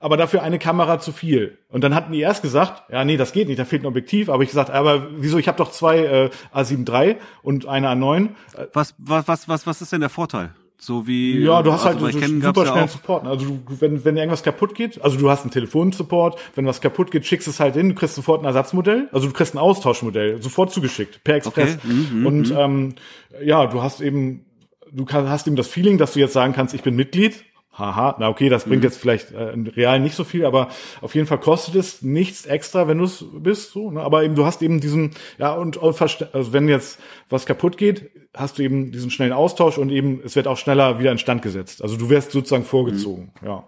aber 0.00 0.16
dafür 0.16 0.42
eine 0.42 0.58
Kamera 0.58 0.98
zu 0.98 1.12
viel. 1.12 1.58
Und 1.68 1.82
dann 1.84 1.94
hatten 1.94 2.12
die 2.12 2.20
erst 2.20 2.42
gesagt, 2.42 2.90
ja, 2.90 3.04
nee, 3.04 3.16
das 3.16 3.32
geht 3.32 3.48
nicht, 3.48 3.58
da 3.58 3.64
fehlt 3.64 3.82
ein 3.82 3.86
Objektiv. 3.86 4.28
Aber 4.28 4.42
ich 4.42 4.50
gesagt, 4.50 4.70
aber 4.70 5.06
wieso, 5.16 5.38
ich 5.38 5.48
habe 5.48 5.56
doch 5.56 5.70
zwei 5.70 5.98
äh, 6.00 6.30
A7 6.52 6.86
III 6.86 7.16
und 7.42 7.66
eine 7.66 7.88
A9. 7.88 8.30
Äh, 8.56 8.66
Was, 8.72 8.94
was, 8.98 9.28
was, 9.28 9.48
was, 9.48 9.66
was 9.66 9.80
ist 9.80 9.92
denn 9.92 10.00
der 10.00 10.10
Vorteil? 10.10 10.54
So 10.84 11.06
wie 11.06 11.38
ja, 11.38 11.62
du 11.62 11.72
hast 11.72 11.86
also 11.86 12.04
halt 12.04 12.12
so 12.12 12.20
super 12.20 12.64
ja 12.64 12.72
schnellen. 12.72 12.88
Support. 12.88 13.24
ne? 13.24 13.30
Also 13.30 13.46
du, 13.46 13.62
wenn, 13.80 14.04
wenn 14.04 14.18
irgendwas 14.18 14.42
kaputt 14.42 14.74
geht, 14.74 15.00
also 15.00 15.16
du 15.16 15.30
hast 15.30 15.40
einen 15.40 15.50
Telefonsupport, 15.50 16.38
wenn 16.56 16.66
was 16.66 16.82
kaputt 16.82 17.10
geht, 17.10 17.24
schickst 17.24 17.48
es 17.48 17.58
halt 17.58 17.74
hin, 17.74 17.88
du 17.88 17.94
kriegst 17.94 18.14
sofort 18.14 18.42
ein 18.42 18.44
Ersatzmodell, 18.44 19.08
also 19.10 19.26
du 19.26 19.32
kriegst 19.32 19.54
ein 19.54 19.58
Austauschmodell, 19.58 20.42
sofort 20.42 20.72
zugeschickt, 20.72 21.24
per 21.24 21.36
Express. 21.36 21.78
Okay, 21.82 21.86
mhm, 21.86 22.26
Und 22.26 22.54
ähm, 22.54 22.94
ja, 23.42 23.66
du 23.66 23.82
hast 23.82 24.02
eben, 24.02 24.44
du 24.92 25.06
kann, 25.06 25.26
hast 25.30 25.46
eben 25.46 25.56
das 25.56 25.68
Feeling, 25.68 25.96
dass 25.96 26.12
du 26.12 26.20
jetzt 26.20 26.34
sagen 26.34 26.52
kannst, 26.52 26.74
ich 26.74 26.82
bin 26.82 26.94
Mitglied. 26.94 27.44
Haha, 27.76 28.14
na 28.20 28.28
okay, 28.28 28.48
das 28.48 28.64
bringt 28.64 28.82
Mhm. 28.82 28.88
jetzt 28.88 28.98
vielleicht 28.98 29.32
äh, 29.32 29.52
Real 29.76 29.98
nicht 29.98 30.14
so 30.14 30.22
viel, 30.24 30.46
aber 30.46 30.68
auf 31.00 31.14
jeden 31.14 31.26
Fall 31.26 31.40
kostet 31.40 31.74
es 31.74 32.02
nichts 32.02 32.46
extra, 32.46 32.86
wenn 32.86 32.98
du 32.98 33.04
es 33.04 33.24
bist, 33.32 33.72
so, 33.72 33.90
ne? 33.90 34.00
Aber 34.00 34.22
eben, 34.22 34.36
du 34.36 34.46
hast 34.46 34.62
eben 34.62 34.80
diesen, 34.80 35.10
ja, 35.38 35.52
und, 35.52 35.76
und 35.76 36.00
also 36.32 36.52
wenn 36.52 36.68
jetzt 36.68 37.00
was 37.28 37.46
kaputt 37.46 37.76
geht, 37.76 38.10
hast 38.32 38.58
du 38.58 38.62
eben 38.62 38.92
diesen 38.92 39.10
schnellen 39.10 39.32
Austausch 39.32 39.78
und 39.78 39.90
eben, 39.90 40.20
es 40.24 40.36
wird 40.36 40.46
auch 40.46 40.56
schneller 40.56 40.98
wieder 41.00 41.12
instand 41.12 41.42
gesetzt. 41.42 41.82
Also 41.82 41.96
du 41.96 42.10
wirst 42.10 42.30
sozusagen 42.30 42.64
vorgezogen, 42.64 43.32
ja. 43.44 43.64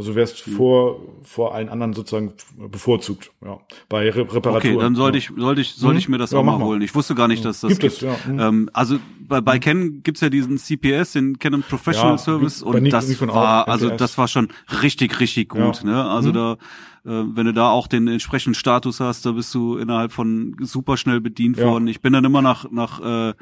Also 0.00 0.14
wärst 0.14 0.46
Mhm. 0.46 0.52
vor, 0.52 1.00
vor 1.22 1.54
allen 1.54 1.68
anderen 1.68 1.92
sozusagen 1.92 2.32
bevorzugt, 2.56 3.32
ja. 3.44 3.60
Bei 3.90 4.08
Re 4.08 4.20
Reparaturen. 4.20 4.56
Okay, 4.56 4.78
dann 4.78 4.94
sollte 4.94 5.18
ja. 5.18 5.24
ich, 5.24 5.30
sollte 5.36 5.60
ich, 5.60 5.74
sollte 5.74 5.98
ich 5.98 6.08
mir 6.08 6.16
das 6.16 6.30
Ja, 6.30 6.38
auch 6.38 6.42
mal 6.42 6.58
mal. 6.58 6.64
holen. 6.64 6.80
Ich 6.80 6.94
wusste 6.94 7.14
gar 7.14 7.28
nicht, 7.28 7.44
dass 7.44 7.60
das 7.60 7.68
Gibt 7.68 7.82
gibt. 7.82 7.92
es, 7.96 8.00
ja. 8.00 8.16
Mhm. 8.26 8.40
Ähm, 8.40 8.70
also 8.72 8.96
bei, 9.20 9.42
bei 9.42 9.58
Canon 9.58 10.02
gibt's 10.02 10.22
ja 10.22 10.30
diesen 10.30 10.56
CPS, 10.56 11.12
den 11.12 11.38
Canon 11.38 11.62
Professional 11.62 12.16
Service, 12.16 12.62
und 12.62 12.90
das 12.90 13.08
Nikon 13.08 13.28
auch, 13.28 13.34
war, 13.34 13.68
also 13.68 13.90
das 13.90 14.16
war 14.16 14.26
schon 14.26 14.48
richtig, 14.82 15.20
richtig 15.20 15.50
gut. 15.50 15.60
Ja. 15.60 15.84
Mhm. 15.84 15.90
Ne? 15.90 16.04
Also 16.04 16.32
da, 16.32 16.52
äh, 16.54 16.56
wenn 17.04 17.46
du 17.46 17.52
da 17.52 17.70
auch 17.70 17.86
den 17.86 18.08
entsprechenden 18.08 18.54
Status 18.54 19.00
hast, 19.00 19.24
da 19.24 19.32
bist 19.32 19.54
du 19.54 19.76
innerhalb 19.78 20.12
von 20.12 20.54
super 20.60 20.96
schnell 20.96 21.20
bedient 21.20 21.56
Ja. 21.56 21.66
worden. 21.66 21.88
Ich 21.88 22.00
bin 22.00 22.12
dann 22.12 22.24
immer 22.24 22.42
nach, 22.42 22.70
nach 22.70 23.00
äh, 23.00 23.28
äh, 23.30 23.34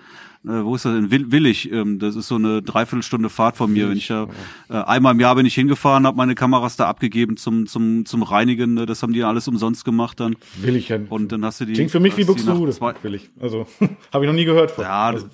wo 0.45 0.77
ist 0.77 0.85
das 0.85 0.95
denn? 0.95 1.11
Will, 1.11 1.33
Willig. 1.33 1.71
Ähm, 1.73 1.99
das 1.99 2.15
ist 2.15 2.29
so 2.29 2.37
eine 2.37 2.63
Dreiviertelstunde 2.63 3.29
Fahrt 3.29 3.57
von 3.57 3.73
mir. 3.73 3.89
Wenn 3.91 3.97
ich 3.97 4.07
da, 4.07 4.29
äh, 4.71 4.75
einmal 4.75 5.13
im 5.15 5.21
Jahr 5.21 5.35
bin 5.35 5.45
ich 5.47 5.55
hingefahren, 5.57 6.07
habe 6.07 6.17
meine 6.17 6.37
Kameras 6.37 6.77
da 6.77 6.87
abgegeben 6.89 7.37
zum 7.37 7.67
zum 7.67 8.07
zum 8.07 8.23
Reinigen. 8.23 8.75
Ne? 8.75 8.87
Das 8.87 9.03
haben 9.03 9.13
die 9.13 9.25
alles 9.25 9.49
umsonst 9.49 9.85
gemacht 9.85 10.21
dann. 10.21 10.37
Will 10.63 10.77
ich 10.77 10.91
ja. 10.91 10.99
Und 11.09 11.33
dann 11.33 11.45
hast 11.45 11.61
du 11.61 11.65
die. 11.65 11.73
Klingt 11.73 11.91
für 11.91 11.99
mich 12.01 12.17
wie 12.17 12.25
Buxtehude, 12.25 12.71
zwei- 12.73 12.95
will 13.03 13.15
ich. 13.17 13.29
Also, 13.41 13.67
habe 14.13 14.25
ich 14.25 14.29
noch 14.31 14.37
nie 14.37 14.45
gehört 14.45 14.71
von. 14.71 14.85
Ja, 14.85 15.07
also, 15.07 15.27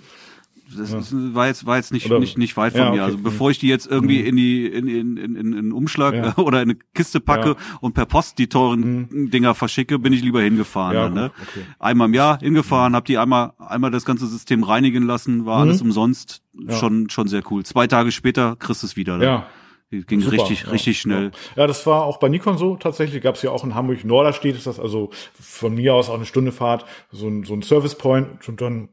das 0.76 0.92
ist, 0.92 1.34
war 1.34 1.46
jetzt 1.46 1.66
war 1.66 1.76
jetzt 1.76 1.92
nicht 1.92 2.06
Oder- 2.06 2.18
nicht 2.20 2.38
nicht 2.38 2.56
weit 2.56 2.72
von 2.72 2.80
Ja, 2.80 2.86
mir. 2.90 2.92
okay. 2.94 3.00
Also 3.02 3.18
bevor 3.18 3.50
ich 3.50 3.58
die 3.58 3.68
jetzt 3.68 3.86
irgendwie 3.86 4.20
in 4.20 4.36
die 4.36 4.66
in 4.66 4.88
in 4.88 5.16
in, 5.16 5.36
in 5.36 5.54
einen 5.54 5.72
Umschlag 5.72 6.14
Ja. 6.14 6.36
oder 6.38 6.62
in 6.62 6.70
eine 6.70 6.78
Kiste 6.94 7.20
packe 7.20 7.50
Ja. 7.50 7.56
und 7.80 7.92
per 7.94 8.06
Post 8.06 8.38
die 8.38 8.48
teuren 8.48 9.30
Dinger 9.30 9.54
verschicke, 9.54 9.98
bin 9.98 10.12
ich 10.12 10.22
lieber 10.22 10.40
hingefahren. 10.42 10.94
Ja, 10.94 11.04
dann, 11.04 11.14
ne? 11.14 11.32
okay. 11.42 11.64
Einmal 11.78 12.08
im 12.08 12.14
Jahr 12.14 12.38
hingefahren, 12.40 12.94
habe 12.94 13.06
die 13.06 13.18
einmal 13.18 13.52
einmal 13.58 13.90
das 13.90 14.04
ganze 14.04 14.26
System 14.26 14.62
reinigen 14.64 15.04
lassen, 15.04 15.44
war 15.46 15.60
alles 15.60 15.82
umsonst. 15.82 16.42
Mhm. 16.52 16.70
Ja. 16.70 16.76
Schon 16.76 17.10
schon 17.10 17.28
sehr 17.28 17.42
cool. 17.50 17.64
Zwei 17.64 17.86
Tage 17.86 18.10
später 18.12 18.56
kriegst 18.56 18.82
du 18.82 18.86
es 18.86 18.96
wieder. 18.96 19.18
ne? 19.18 19.24
ja. 19.24 19.46
ging 19.90 20.20
Super, 20.20 20.32
richtig 20.32 20.62
ja, 20.64 20.70
richtig 20.70 20.98
schnell. 21.00 21.30
Ja. 21.54 21.62
ja, 21.62 21.66
das 21.66 21.86
war 21.86 22.04
auch 22.04 22.18
bei 22.18 22.28
Nikon 22.28 22.58
so 22.58 22.76
tatsächlich. 22.76 23.22
Gab 23.22 23.34
es 23.36 23.42
ja 23.42 23.50
auch 23.50 23.62
in 23.64 23.74
Hamburg 23.74 24.04
Norderstedt 24.04 24.56
ist 24.56 24.66
das 24.66 24.80
also 24.80 25.10
von 25.38 25.74
mir 25.74 25.94
aus 25.94 26.08
auch 26.08 26.14
eine 26.14 26.26
Stunde 26.26 26.50
Fahrt, 26.52 26.84
so 27.12 27.28
ein, 27.28 27.44
so 27.44 27.54
ein 27.54 27.62
Service 27.62 27.94
Point 27.96 28.48
und 28.48 28.60
dann 28.60 28.88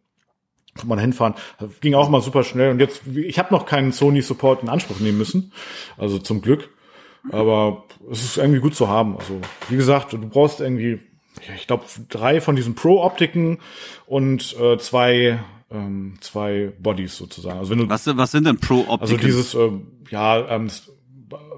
kann 0.75 0.87
man 0.87 0.99
hinfahren. 0.99 1.35
Ging 1.81 1.93
auch 1.93 2.09
mal 2.09 2.21
super 2.21 2.43
schnell. 2.43 2.71
Und 2.71 2.79
jetzt, 2.79 3.01
ich 3.07 3.39
habe 3.39 3.53
noch 3.53 3.65
keinen 3.65 3.91
Sony 3.91 4.21
Support 4.21 4.63
in 4.63 4.69
Anspruch 4.69 4.99
nehmen 4.99 5.17
müssen, 5.17 5.51
also 5.97 6.17
zum 6.19 6.41
Glück. 6.41 6.69
Aber 7.31 7.83
es 8.09 8.23
ist 8.23 8.37
irgendwie 8.37 8.59
gut 8.59 8.75
zu 8.75 8.87
haben. 8.87 9.17
Also 9.17 9.39
wie 9.69 9.75
gesagt, 9.75 10.13
du 10.13 10.17
brauchst 10.17 10.59
irgendwie, 10.59 10.99
ich 11.55 11.67
glaube, 11.67 11.85
drei 12.09 12.41
von 12.41 12.55
diesen 12.55 12.73
Pro-Optiken 12.73 13.59
und 14.07 14.55
äh, 14.59 14.77
zwei 14.77 15.39
ähm, 15.71 16.15
zwei 16.19 16.73
Bodies 16.79 17.17
sozusagen. 17.17 17.59
Also 17.59 17.71
wenn 17.71 17.79
du 17.79 17.89
Was 17.89 18.05
was 18.05 18.31
sind 18.31 18.45
denn 18.45 18.57
Pro 18.57 18.85
Optiken? 18.87 19.01
also 19.01 19.17
dieses, 19.17 19.53
ähm, 19.53 19.87
ja, 20.09 20.49
ähm, 20.49 20.69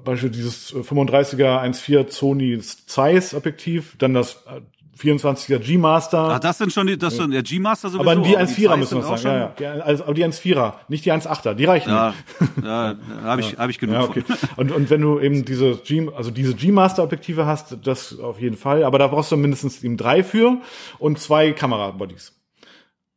Beispiel 0.04 0.30
dieses 0.30 0.72
äh, 0.72 0.78
35er 0.78 1.62
1.4 1.62 2.10
Sony 2.10 2.58
Zeiss 2.60 3.34
Objektiv, 3.34 3.96
dann 3.98 4.14
das 4.14 4.44
äh, 4.46 4.60
24er 4.98 5.58
G-Master. 5.58 6.18
Ah, 6.18 6.38
das 6.38 6.58
sind 6.58 6.72
schon 6.72 6.86
die, 6.86 6.96
das 6.96 7.16
schon 7.16 7.30
der 7.30 7.42
G-Master 7.42 7.90
sowieso. 7.90 8.10
aber 8.10 8.20
die 8.20 8.36
1.4er 8.36 8.68
Zeiss 8.68 8.78
müssen 8.78 8.98
wir 8.98 9.04
sind 9.04 9.18
sagen, 9.18 9.24
ja, 9.24 9.38
ja. 9.38 9.74
Die, 9.76 9.82
also, 9.82 10.04
aber 10.04 10.14
die 10.14 10.24
1.4er, 10.24 10.72
nicht 10.88 11.04
die 11.04 11.12
1.8er, 11.12 11.54
die 11.54 11.64
reichen 11.64 11.90
Ja, 11.90 12.14
nicht. 12.40 12.64
ja, 12.64 12.96
habe 13.22 13.40
ich, 13.40 13.58
hab 13.58 13.70
ich 13.70 13.78
genug 13.78 13.94
Ja, 13.94 14.02
okay. 14.04 14.24
Und, 14.56 14.72
und 14.72 14.90
wenn 14.90 15.00
du 15.00 15.18
eben 15.20 15.44
diese 15.44 15.76
G, 15.76 16.08
also 16.14 16.30
diese 16.30 16.54
G-Master-Objektive 16.54 17.46
hast, 17.46 17.76
das 17.82 18.18
auf 18.18 18.40
jeden 18.40 18.56
Fall, 18.56 18.84
aber 18.84 18.98
da 18.98 19.08
brauchst 19.08 19.32
du 19.32 19.36
mindestens 19.36 19.82
eben 19.82 19.96
drei 19.96 20.22
für 20.22 20.58
und 20.98 21.18
zwei 21.18 21.52
Kamerabodies. 21.52 22.32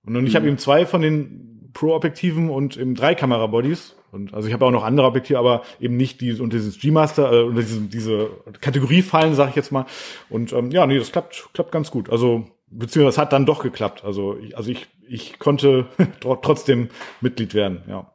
Und 0.06 0.26
ich 0.26 0.36
habe 0.36 0.48
eben 0.48 0.58
zwei 0.58 0.86
von 0.86 1.02
den 1.02 1.70
Pro-Objektiven 1.74 2.50
und 2.50 2.78
eben 2.78 2.96
drei 2.96 3.14
Kamera-Bodies. 3.14 3.97
Und 4.12 4.34
also 4.34 4.48
ich 4.48 4.54
habe 4.54 4.66
auch 4.66 4.72
noch 4.72 4.84
andere 4.84 5.08
Objektive, 5.08 5.38
aber 5.38 5.64
eben 5.80 5.98
nicht 5.98 6.22
die 6.22 6.34
und 6.40 6.54
dieses 6.54 6.80
G-Master 6.80 7.32
äh, 7.32 7.44
oder 7.44 7.62
diese, 7.62 7.82
diese 7.82 8.30
Kategorie 8.62 9.02
fallen, 9.02 9.36
sage 9.36 9.50
ich 9.52 9.56
jetzt 9.56 9.72
mal. 9.72 9.86
Und 10.30 10.54
ähm, 10.54 10.72
ja, 10.72 10.88
nee, 10.88 10.98
das 10.98 11.12
klappt 11.12 11.50
klappt 11.54 11.72
ganz 11.72 11.92
gut. 11.92 12.10
Also 12.10 12.46
beziehungsweise 12.70 13.16
es 13.16 13.18
hat 13.18 13.34
dann 13.34 13.46
doch 13.46 13.64
geklappt. 13.64 14.04
Also 14.06 14.38
ich, 14.38 14.56
also 14.58 14.72
ich 14.72 14.88
ich 15.08 15.40
konnte 15.40 15.88
trotzdem 16.20 16.90
Mitglied 17.22 17.54
werden. 17.54 17.82
Ja. 17.88 18.12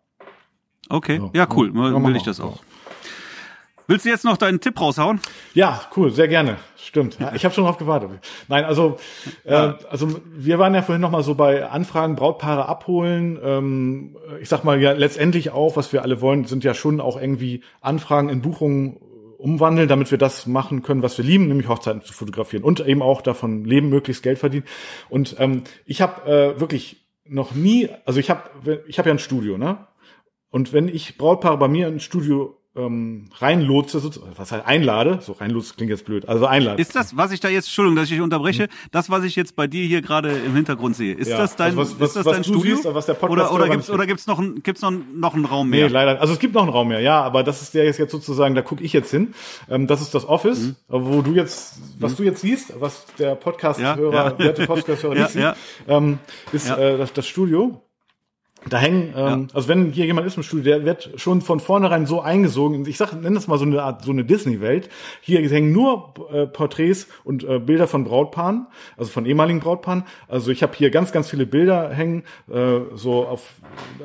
Okay, 0.88 1.22
ja, 1.32 1.46
cool. 1.54 1.72
Ja, 1.74 2.04
will 2.04 2.16
ich 2.16 2.22
das 2.22 2.40
auch. 2.40 2.60
Willst 3.92 4.06
du 4.06 4.08
jetzt 4.08 4.24
noch 4.24 4.38
deinen 4.38 4.58
Tipp 4.58 4.80
raushauen? 4.80 5.20
Ja, 5.52 5.82
cool, 5.98 6.10
sehr 6.10 6.26
gerne. 6.26 6.56
Stimmt. 6.76 7.18
Ich 7.34 7.44
habe 7.44 7.54
schon 7.54 7.64
drauf 7.64 7.76
gewartet. 7.76 8.08
Nein, 8.48 8.64
also 8.64 8.96
äh, 9.44 9.74
also 9.90 10.18
wir 10.34 10.58
waren 10.58 10.74
ja 10.74 10.80
vorhin 10.80 11.02
noch 11.02 11.10
mal 11.10 11.22
so 11.22 11.34
bei 11.34 11.68
Anfragen, 11.68 12.16
Brautpaare 12.16 12.70
abholen. 12.70 13.38
Ähm, 13.44 14.16
ich 14.40 14.48
sag 14.48 14.64
mal 14.64 14.80
ja 14.80 14.92
letztendlich 14.92 15.50
auch, 15.50 15.76
was 15.76 15.92
wir 15.92 16.00
alle 16.00 16.22
wollen, 16.22 16.46
sind 16.46 16.64
ja 16.64 16.72
schon 16.72 17.02
auch 17.02 17.20
irgendwie 17.20 17.64
Anfragen 17.82 18.30
in 18.30 18.40
Buchungen 18.40 18.96
umwandeln, 19.36 19.88
damit 19.88 20.10
wir 20.10 20.16
das 20.16 20.46
machen 20.46 20.82
können, 20.82 21.02
was 21.02 21.18
wir 21.18 21.24
lieben, 21.26 21.48
nämlich 21.48 21.68
Hochzeiten 21.68 22.00
zu 22.00 22.14
fotografieren 22.14 22.64
und 22.64 22.80
eben 22.80 23.02
auch 23.02 23.20
davon 23.20 23.66
leben, 23.66 23.90
möglichst 23.90 24.22
Geld 24.22 24.38
verdienen. 24.38 24.64
Und 25.10 25.36
ähm, 25.38 25.64
ich 25.84 26.00
habe 26.00 26.54
äh, 26.56 26.58
wirklich 26.58 27.04
noch 27.26 27.54
nie, 27.54 27.90
also 28.06 28.20
ich 28.20 28.30
habe 28.30 28.84
ich 28.86 28.98
habe 28.98 29.10
ja 29.10 29.14
ein 29.14 29.18
Studio, 29.18 29.58
ne? 29.58 29.86
Und 30.48 30.72
wenn 30.72 30.88
ich 30.88 31.18
Brautpaare 31.18 31.58
bei 31.58 31.68
mir 31.68 31.88
ins 31.88 32.04
Studio 32.04 32.56
ähm, 32.74 33.26
reinlotse, 33.38 34.02
was 34.36 34.50
halt 34.50 34.64
einlade, 34.66 35.18
so 35.20 35.32
reinlotse 35.32 35.74
klingt 35.74 35.90
jetzt 35.90 36.06
blöd, 36.06 36.26
also 36.26 36.46
einlade. 36.46 36.80
Ist 36.80 36.96
das, 36.96 37.16
was 37.16 37.30
ich 37.30 37.40
da 37.40 37.48
jetzt, 37.48 37.66
Entschuldigung, 37.66 37.96
dass 37.96 38.04
ich 38.04 38.12
dich 38.12 38.22
unterbreche, 38.22 38.64
hm. 38.64 38.70
das, 38.90 39.10
was 39.10 39.24
ich 39.24 39.36
jetzt 39.36 39.56
bei 39.56 39.66
dir 39.66 39.84
hier 39.84 40.00
gerade 40.00 40.30
im 40.30 40.54
Hintergrund 40.54 40.96
sehe, 40.96 41.14
ist 41.14 41.28
ja, 41.28 41.36
das 41.36 41.54
dein, 41.56 41.78
also 41.78 41.80
was, 41.80 42.00
was, 42.00 42.08
ist 42.08 42.16
das 42.16 42.24
was 42.24 42.34
dein 42.34 42.44
Studio? 42.44 42.76
Siehst, 42.76 42.94
was 42.94 43.04
der 43.04 43.14
Podcast 43.14 43.52
oder 43.52 43.52
oder 43.52 43.68
gibt's, 43.68 43.90
oder 43.90 44.06
gibt's 44.06 44.26
noch, 44.26 44.38
ein, 44.38 44.62
gibt's 44.62 44.80
noch, 44.80 44.90
noch 44.90 45.34
einen 45.34 45.44
Raum 45.44 45.68
mehr? 45.68 45.86
Nee, 45.86 45.92
leider, 45.92 46.18
also 46.20 46.32
es 46.32 46.38
gibt 46.38 46.54
noch 46.54 46.62
einen 46.62 46.70
Raum 46.70 46.88
mehr, 46.88 47.00
ja, 47.00 47.20
aber 47.20 47.42
das 47.42 47.60
ist 47.60 47.74
der 47.74 47.84
jetzt, 47.84 47.98
jetzt 47.98 48.12
sozusagen, 48.12 48.54
da 48.54 48.62
gucke 48.62 48.82
ich 48.82 48.94
jetzt 48.94 49.10
hin, 49.10 49.34
ähm, 49.68 49.86
das 49.86 50.00
ist 50.00 50.14
das 50.14 50.26
Office, 50.26 50.60
mhm. 50.60 50.76
wo 50.88 51.20
du 51.20 51.32
jetzt, 51.32 51.78
was 51.98 52.12
mhm. 52.12 52.16
du 52.16 52.22
jetzt 52.22 52.40
siehst, 52.40 52.72
was 52.80 53.04
der 53.18 53.34
Podcast-Hörer, 53.34 54.14
ja, 54.14 54.30
ja. 54.30 54.38
werte 54.38 54.66
Podcast-Hörer 54.66 55.14
nicht 55.16 55.30
sieht, 55.30 55.54
ähm, 55.88 56.20
ist 56.52 56.70
äh, 56.70 56.96
das, 56.96 57.12
das 57.12 57.26
Studio. 57.26 57.82
Da 58.68 58.78
hängen, 58.78 59.12
ähm, 59.16 59.48
ja. 59.48 59.54
also 59.54 59.68
wenn 59.68 59.90
hier 59.90 60.06
jemand 60.06 60.26
ist 60.26 60.36
im 60.36 60.42
Studio, 60.42 60.64
der 60.64 60.84
wird 60.84 61.10
schon 61.16 61.40
von 61.40 61.58
vornherein 61.58 62.06
so 62.06 62.20
eingesogen. 62.20 62.86
Ich 62.86 62.96
sag, 62.96 63.12
nenn 63.12 63.34
das 63.34 63.48
mal 63.48 63.58
so 63.58 63.64
eine 63.64 63.82
Art, 63.82 64.04
so 64.04 64.12
eine 64.12 64.24
Disney-Welt. 64.24 64.88
Hier 65.20 65.40
hängen 65.48 65.72
nur 65.72 66.14
äh, 66.32 66.46
Porträts 66.46 67.08
und 67.24 67.42
äh, 67.42 67.58
Bilder 67.58 67.88
von 67.88 68.04
Brautpaaren, 68.04 68.66
also 68.96 69.10
von 69.10 69.26
ehemaligen 69.26 69.60
Brautpaaren. 69.60 70.04
Also 70.28 70.52
ich 70.52 70.62
habe 70.62 70.74
hier 70.76 70.90
ganz, 70.90 71.10
ganz 71.10 71.28
viele 71.28 71.44
Bilder 71.44 71.90
hängen, 71.90 72.22
äh, 72.52 72.80
so 72.94 73.26
auf, 73.26 73.54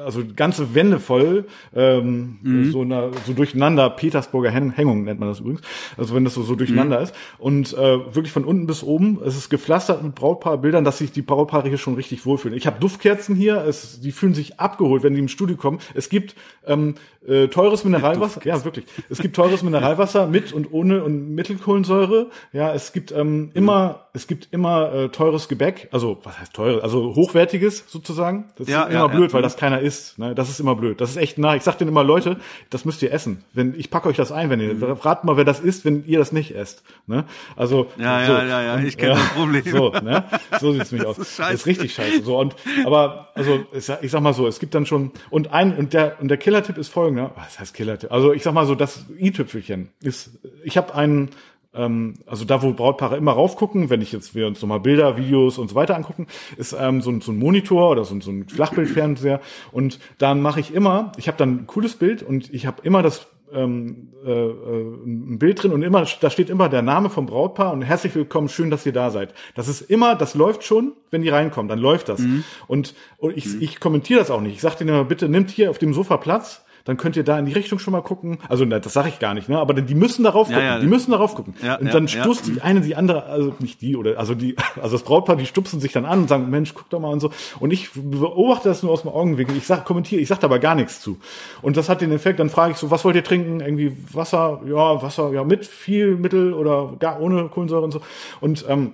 also 0.04 0.24
ganze 0.36 0.74
Wände 0.74 1.00
voll, 1.00 1.46
ähm, 1.76 2.40
mhm. 2.42 2.72
so, 2.72 2.82
eine, 2.82 3.12
so 3.26 3.34
durcheinander. 3.34 3.90
Petersburger 3.92 4.50
Hängung 4.50 5.04
nennt 5.04 5.20
man 5.20 5.30
das 5.30 5.40
übrigens. 5.40 5.62
Also 5.98 6.16
wenn 6.16 6.24
das 6.24 6.34
so, 6.34 6.42
so 6.42 6.56
durcheinander 6.56 6.98
mhm. 6.98 7.04
ist 7.04 7.16
und 7.38 7.74
äh, 7.74 8.16
wirklich 8.16 8.32
von 8.32 8.44
unten 8.44 8.66
bis 8.66 8.84
oben. 8.84 9.20
Es 9.24 9.38
ist 9.38 9.50
gepflastert 9.50 10.02
mit 10.02 10.16
Brautpaarbildern, 10.16 10.84
dass 10.84 10.98
sich 10.98 11.12
die 11.12 11.22
Brautpaare 11.22 11.70
hier 11.70 11.78
schon 11.78 11.96
richtig 11.96 12.26
wohlfühlen. 12.26 12.58
Ich 12.58 12.66
habe 12.66 12.80
Duftkerzen 12.80 13.36
hier, 13.36 13.64
es, 13.64 14.00
die 14.00 14.12
fühlen 14.12 14.34
sich 14.34 14.47
sich 14.48 14.60
abgeholt, 14.60 15.04
wenn 15.04 15.14
die 15.14 15.20
im 15.20 15.28
Studio 15.28 15.56
kommen. 15.56 15.80
Es 15.94 16.10
gibt 16.10 16.36
ähm, 16.66 16.96
äh, 17.28 17.48
teures 17.48 17.84
Mineralwasser. 17.84 18.42
Ja, 18.46 18.64
wirklich. 18.64 18.86
Es 19.10 19.20
gibt 19.20 19.36
teures 19.36 19.62
Mineralwasser 19.62 20.28
mit 20.38 20.54
und 20.54 20.72
ohne 20.72 21.04
und 21.04 21.36
Mittelkohlensäure. 21.36 22.28
Ja, 22.54 22.74
es 22.74 22.94
gibt 22.94 23.12
ähm, 23.12 23.52
immer, 23.54 24.08
es 24.14 24.28
gibt 24.28 24.48
immer 24.52 24.94
äh, 24.94 25.10
teures 25.10 25.48
Gebäck. 25.48 25.90
Also 25.92 26.20
was 26.24 26.40
heißt 26.40 26.54
teures? 26.54 26.84
Also 26.84 27.16
hochwertiges 27.16 27.86
sozusagen. 27.88 28.46
Das 28.58 28.68
ja, 28.68 28.84
ist 28.84 28.92
immer 28.92 29.00
ja, 29.00 29.08
blöd, 29.08 29.32
ja. 29.32 29.34
weil 29.34 29.42
das 29.42 29.58
keiner 29.58 29.82
isst. 29.82 30.18
Ne? 30.20 30.36
Das 30.36 30.50
ist 30.50 30.60
immer 30.60 30.76
blöd. 30.76 31.02
Das 31.02 31.10
ist 31.10 31.18
echt 31.18 31.38
nah. 31.38 31.56
Ich 31.56 31.64
sag 31.64 31.78
denen 31.78 31.90
immer, 31.90 32.04
Leute, 32.04 32.38
das 32.70 32.86
müsst 32.86 33.02
ihr 33.02 33.12
essen. 33.12 33.44
Wenn 33.54 33.76
ich 33.78 33.90
packe 33.90 34.08
euch 34.08 34.18
das 34.18 34.32
ein, 34.32 34.50
wenn 34.50 34.62
ihr 34.62 34.74
mhm. 34.74 34.84
rat 34.84 35.26
mal, 35.26 35.38
wer 35.38 35.46
das 35.46 35.60
isst, 35.60 35.84
wenn 35.84 36.06
ihr 36.06 36.20
das 36.20 36.32
nicht 36.32 36.56
esst. 36.56 36.84
Ne? 37.08 37.26
Also 37.56 37.88
ja, 37.98 38.26
so. 38.26 38.34
ja, 38.34 38.46
ja, 38.46 38.62
ja. 38.62 38.80
Ich 38.80 38.98
kenne 38.98 39.16
das 39.16 39.30
Problem. 39.30 39.64
So, 39.66 39.90
ne? 39.90 40.24
so 40.60 40.72
sieht's 40.72 40.92
mich 40.92 41.06
aus. 41.06 41.18
Das 41.18 41.28
ist, 41.28 41.36
scheiße. 41.36 41.52
das 41.52 41.62
ist 41.62 41.68
richtig 41.68 41.94
scheiße. 41.94 42.24
So 42.24 42.40
und 42.40 42.56
aber 42.86 43.30
also 43.36 43.66
ich 43.74 44.12
sag 44.12 44.22
mal 44.22 44.34
so, 44.38 44.48
es 44.48 44.60
gibt 44.60 44.74
dann 44.74 44.86
schon 44.86 45.12
und 45.30 45.52
ein 45.52 45.76
und 45.76 45.94
der 45.94 46.22
und 46.22 46.30
der 46.30 46.38
Killer-Tipp 46.38 46.78
ist 46.78 46.90
folgender. 46.90 47.32
Was 47.36 47.60
heißt 47.60 47.74
Killer-Tipp? 47.74 48.12
Also 48.12 48.32
ich 48.32 48.44
sag 48.44 48.54
mal 48.54 48.66
so, 48.66 48.76
das 48.76 49.06
i-Tüpfelchen 49.20 49.90
ist. 50.02 50.40
Ich 50.64 50.78
habe 50.78 50.96
einen 50.96 51.32
ähm, 51.74 52.16
also 52.26 52.46
da, 52.46 52.62
wo 52.62 52.74
Brautpaare 52.74 53.18
immer 53.18 53.34
raufgucken, 53.34 53.90
wenn 53.90 54.02
ich 54.02 54.12
jetzt 54.12 54.36
wir 54.36 54.48
uns 54.48 54.62
nochmal 54.62 54.80
Bilder, 54.80 55.18
Videos 55.18 55.58
und 55.58 55.70
so 55.70 55.76
weiter 55.76 55.96
angucken, 55.96 56.28
ist 56.58 56.76
ähm, 56.80 57.02
so, 57.02 57.12
ein, 57.12 57.22
so 57.22 57.32
ein 57.32 57.38
Monitor 57.38 57.92
oder 57.92 58.04
so, 58.04 58.20
so 58.20 58.32
ein 58.32 58.48
Flachbildfernseher 58.48 59.42
und 59.72 60.00
dann 60.18 60.42
mache 60.42 60.60
ich 60.60 60.74
immer, 60.74 61.12
ich 61.18 61.28
habe 61.28 61.38
dann 61.38 61.50
ein 61.50 61.68
cooles 61.68 61.96
Bild 61.96 62.24
und 62.24 62.54
ich 62.54 62.66
habe 62.66 62.82
immer 62.84 63.04
das 63.04 63.28
ähm, 63.54 64.10
äh, 64.26 64.32
äh, 64.32 64.96
ein 65.06 65.40
Bild 65.40 65.64
drin 65.64 65.72
und 65.72 65.84
immer, 65.84 66.06
da 66.20 66.30
steht 66.30 66.50
immer 66.50 66.70
der 66.70 66.82
Name 66.82 67.10
vom 67.10 67.26
Brautpaar 67.26 67.72
und 67.74 67.82
herzlich 67.82 68.14
willkommen, 68.16 68.50
schön, 68.50 68.70
dass 68.70 68.86
ihr 68.86 68.94
da 68.94 69.10
seid. 69.10 69.34
Das 69.56 69.68
ist 69.68 69.82
immer, 69.82 70.16
das 70.16 70.36
läuft 70.36 70.64
schon, 70.64 70.94
wenn 71.12 71.22
die 71.22 71.30
reinkommen, 71.30 71.70
dann 71.70 71.80
läuft 71.80 72.10
das. 72.10 72.20
Mhm. 72.20 72.44
Und, 72.68 72.96
und 73.18 73.38
ich, 73.38 73.46
mhm. 73.46 73.62
ich 73.62 73.80
kommentiere 73.80 74.20
das 74.20 74.32
auch 74.32 74.42
nicht. 74.42 74.56
Ich 74.56 74.62
sage 74.62 74.78
denen 74.78 74.90
immer, 74.90 75.06
bitte 75.06 75.30
nimmt 75.30 75.50
hier 75.50 75.70
auf 75.70 75.78
dem 75.78 75.94
Sofa 75.94 76.18
Platz 76.18 76.64
dann 76.88 76.96
könnt 76.96 77.18
ihr 77.18 77.26
da 77.26 77.38
in 77.38 77.46
die 77.46 77.52
Richtung 77.52 77.80
schon 77.80 77.92
mal 77.92 78.02
gucken. 78.02 78.40
Also 78.48 78.64
das 78.64 78.94
sage 78.94 79.10
ich 79.10 79.20
gar 79.20 79.34
nicht, 79.34 79.50
ne? 79.50 79.60
Aber 79.60 79.74
die 79.74 79.94
müssen 79.94 80.24
darauf 80.24 80.48
gucken. 80.48 80.64
Ja, 80.64 80.76
ja. 80.76 80.80
Die 80.80 80.88
müssen 80.88 81.12
darauf 81.12 81.36
gucken. 81.36 81.54
Ja, 81.62 81.76
und 81.76 81.94
dann 81.94 82.08
stupst 82.08 82.48
die 82.48 82.62
eine 82.62 82.80
die 82.80 82.96
andere, 82.96 83.26
also 83.26 83.54
nicht 83.60 83.82
die 83.82 83.98
oder 83.98 84.18
also 84.18 84.36
die, 84.36 84.56
also 84.82 84.96
das 84.96 85.04
Brautpaar, 85.04 85.36
die 85.36 85.46
stupsen 85.46 85.82
sich 85.82 85.92
dann 85.92 86.06
an 86.06 86.20
und 86.20 86.30
sagen, 86.30 86.50
Mensch, 86.50 86.74
guck 86.74 86.90
doch 86.90 87.02
mal 87.02 87.10
und 87.10 87.20
so. 87.20 87.30
Und 87.60 87.74
ich 87.74 87.90
beobachte 87.94 88.70
das 88.70 88.84
nur 88.84 88.94
aus 88.94 89.02
dem 89.02 89.12
Augenwinkel. 89.12 89.58
Ich 89.58 89.68
sag, 89.68 89.84
kommentiere, 89.84 90.22
ich 90.22 90.30
sag 90.30 90.40
da 90.40 90.48
aber 90.48 90.60
gar 90.60 90.76
nichts 90.76 91.02
zu. 91.02 91.20
Und 91.62 91.76
das 91.76 91.90
hat 91.90 92.00
den 92.00 92.14
Effekt. 92.14 92.40
Dann 92.40 92.50
frage 92.50 92.72
ich 92.72 92.78
so, 92.78 92.90
was 92.90 93.04
wollt 93.04 93.18
ihr 93.18 93.24
trinken? 93.24 93.60
Irgendwie 93.60 93.92
Wasser, 94.14 94.62
ja 94.66 95.02
Wasser, 95.02 95.34
ja 95.34 95.44
mit 95.44 95.66
viel 95.66 96.16
Mittel 96.16 96.54
oder 96.54 96.94
gar 97.00 97.20
ohne 97.20 97.50
Kohlensäure 97.50 97.84
und 97.84 97.92
so. 97.92 98.02
Und 98.40 98.64
ähm, 98.70 98.94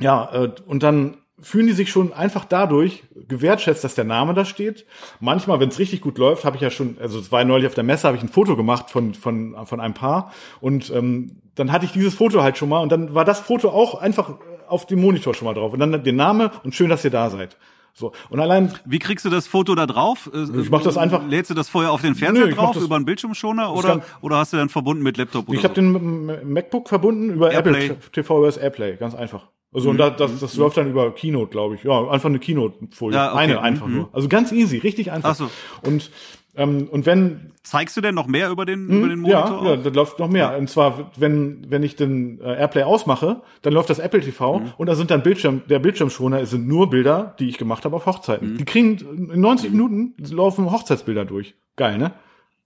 ja, 0.00 0.30
äh, 0.32 0.50
und 0.66 0.82
dann 0.82 1.18
fühlen 1.42 1.66
die 1.66 1.72
sich 1.72 1.90
schon 1.90 2.12
einfach 2.12 2.44
dadurch 2.44 3.02
gewertschätzt, 3.28 3.84
dass 3.84 3.94
der 3.94 4.04
Name 4.04 4.32
da 4.32 4.44
steht. 4.44 4.86
Manchmal, 5.20 5.60
wenn 5.60 5.68
es 5.68 5.78
richtig 5.78 6.00
gut 6.00 6.16
läuft, 6.18 6.44
habe 6.44 6.56
ich 6.56 6.62
ja 6.62 6.70
schon, 6.70 6.96
also 7.00 7.18
es 7.18 7.32
war 7.32 7.44
neulich 7.44 7.66
auf 7.66 7.74
der 7.74 7.84
Messe, 7.84 8.06
habe 8.06 8.16
ich 8.16 8.22
ein 8.22 8.28
Foto 8.28 8.56
gemacht 8.56 8.90
von 8.90 9.14
von 9.14 9.56
von 9.66 9.80
einem 9.80 9.94
Paar 9.94 10.32
und 10.60 10.90
ähm, 10.90 11.36
dann 11.54 11.72
hatte 11.72 11.84
ich 11.84 11.92
dieses 11.92 12.14
Foto 12.14 12.42
halt 12.42 12.56
schon 12.56 12.68
mal 12.68 12.80
und 12.80 12.90
dann 12.90 13.14
war 13.14 13.24
das 13.24 13.40
Foto 13.40 13.68
auch 13.68 14.00
einfach 14.00 14.34
auf 14.68 14.86
dem 14.86 15.00
Monitor 15.00 15.34
schon 15.34 15.46
mal 15.46 15.54
drauf 15.54 15.72
und 15.72 15.80
dann 15.80 16.02
der 16.02 16.12
Name 16.12 16.50
und 16.64 16.74
schön, 16.74 16.88
dass 16.88 17.04
ihr 17.04 17.10
da 17.10 17.28
seid. 17.28 17.56
So 17.94 18.12
und 18.30 18.40
allein. 18.40 18.72
Wie 18.86 18.98
kriegst 18.98 19.24
du 19.24 19.30
das 19.30 19.46
Foto 19.46 19.74
da 19.74 19.86
drauf? 19.86 20.30
Ich 20.32 20.70
mach 20.70 20.82
das 20.82 20.96
einfach. 20.96 21.26
Lädst 21.26 21.50
du 21.50 21.54
das 21.54 21.68
vorher 21.68 21.92
auf 21.92 22.00
den 22.00 22.14
Fernseher 22.14 22.46
Nö, 22.46 22.54
drauf 22.54 22.76
über 22.76 22.96
einen 22.96 23.04
Bildschirmschoner 23.04 23.74
oder 23.74 23.88
kann, 23.88 24.02
oder 24.22 24.38
hast 24.38 24.52
du 24.54 24.56
dann 24.56 24.70
verbunden 24.70 25.02
mit 25.02 25.18
Laptop? 25.18 25.48
Oder 25.48 25.58
ich 25.58 25.64
habe 25.64 25.74
so? 25.74 25.80
den 25.82 26.52
MacBook 26.52 26.88
verbunden 26.88 27.30
über 27.30 27.50
Airplay. 27.50 27.88
Apple 27.88 28.10
TV 28.12 28.38
über 28.38 28.46
das 28.46 28.56
Airplay, 28.56 28.96
ganz 28.96 29.14
einfach. 29.14 29.48
Also 29.72 29.88
mhm. 29.88 29.92
und 29.92 29.98
das, 29.98 30.16
das, 30.16 30.40
das 30.40 30.54
mhm. 30.54 30.60
läuft 30.60 30.76
dann 30.76 30.90
über 30.90 31.14
Keynote, 31.14 31.50
glaube 31.50 31.76
ich. 31.76 31.84
Ja, 31.84 32.08
einfach 32.08 32.28
eine 32.28 32.38
Keynote-Folie. 32.38 33.16
Ja, 33.16 33.30
okay. 33.30 33.38
Eine 33.38 33.62
einfach 33.62 33.86
mhm. 33.86 33.96
nur. 33.96 34.08
Also 34.12 34.28
ganz 34.28 34.52
easy, 34.52 34.78
richtig 34.78 35.10
einfach. 35.10 35.30
Ach 35.30 35.36
so. 35.36 35.50
Und 35.82 36.10
ähm, 36.54 36.88
und 36.90 37.06
wenn 37.06 37.52
zeigst 37.62 37.96
du 37.96 38.02
denn 38.02 38.14
noch 38.14 38.26
mehr 38.26 38.50
über 38.50 38.66
den 38.66 38.88
über 38.90 39.08
den 39.08 39.20
Monitor? 39.20 39.64
Ja, 39.64 39.70
ja, 39.70 39.76
da 39.76 39.88
läuft 39.88 40.18
noch 40.18 40.28
mehr. 40.28 40.52
Ja. 40.52 40.56
Und 40.56 40.68
zwar 40.68 41.10
wenn 41.16 41.64
wenn 41.70 41.82
ich 41.82 41.96
den 41.96 42.40
äh, 42.40 42.58
AirPlay 42.58 42.82
ausmache, 42.82 43.40
dann 43.62 43.72
läuft 43.72 43.88
das 43.88 43.98
Apple 43.98 44.20
TV 44.20 44.58
mhm. 44.58 44.72
und 44.76 44.86
da 44.86 44.94
sind 44.94 45.10
dann 45.10 45.22
Bildschirm 45.22 45.62
der 45.68 45.78
Bildschirmschoner 45.78 46.44
sind 46.44 46.68
nur 46.68 46.90
Bilder, 46.90 47.34
die 47.38 47.48
ich 47.48 47.56
gemacht 47.56 47.86
habe 47.86 47.96
auf 47.96 48.04
Hochzeiten. 48.04 48.52
Mhm. 48.52 48.56
Die 48.58 48.64
kriegen 48.66 49.30
in 49.32 49.40
90 49.40 49.70
mhm. 49.70 49.76
Minuten 49.76 50.14
laufen 50.30 50.70
Hochzeitsbilder 50.70 51.24
durch. 51.24 51.54
Geil, 51.76 51.96
ne? 51.96 52.12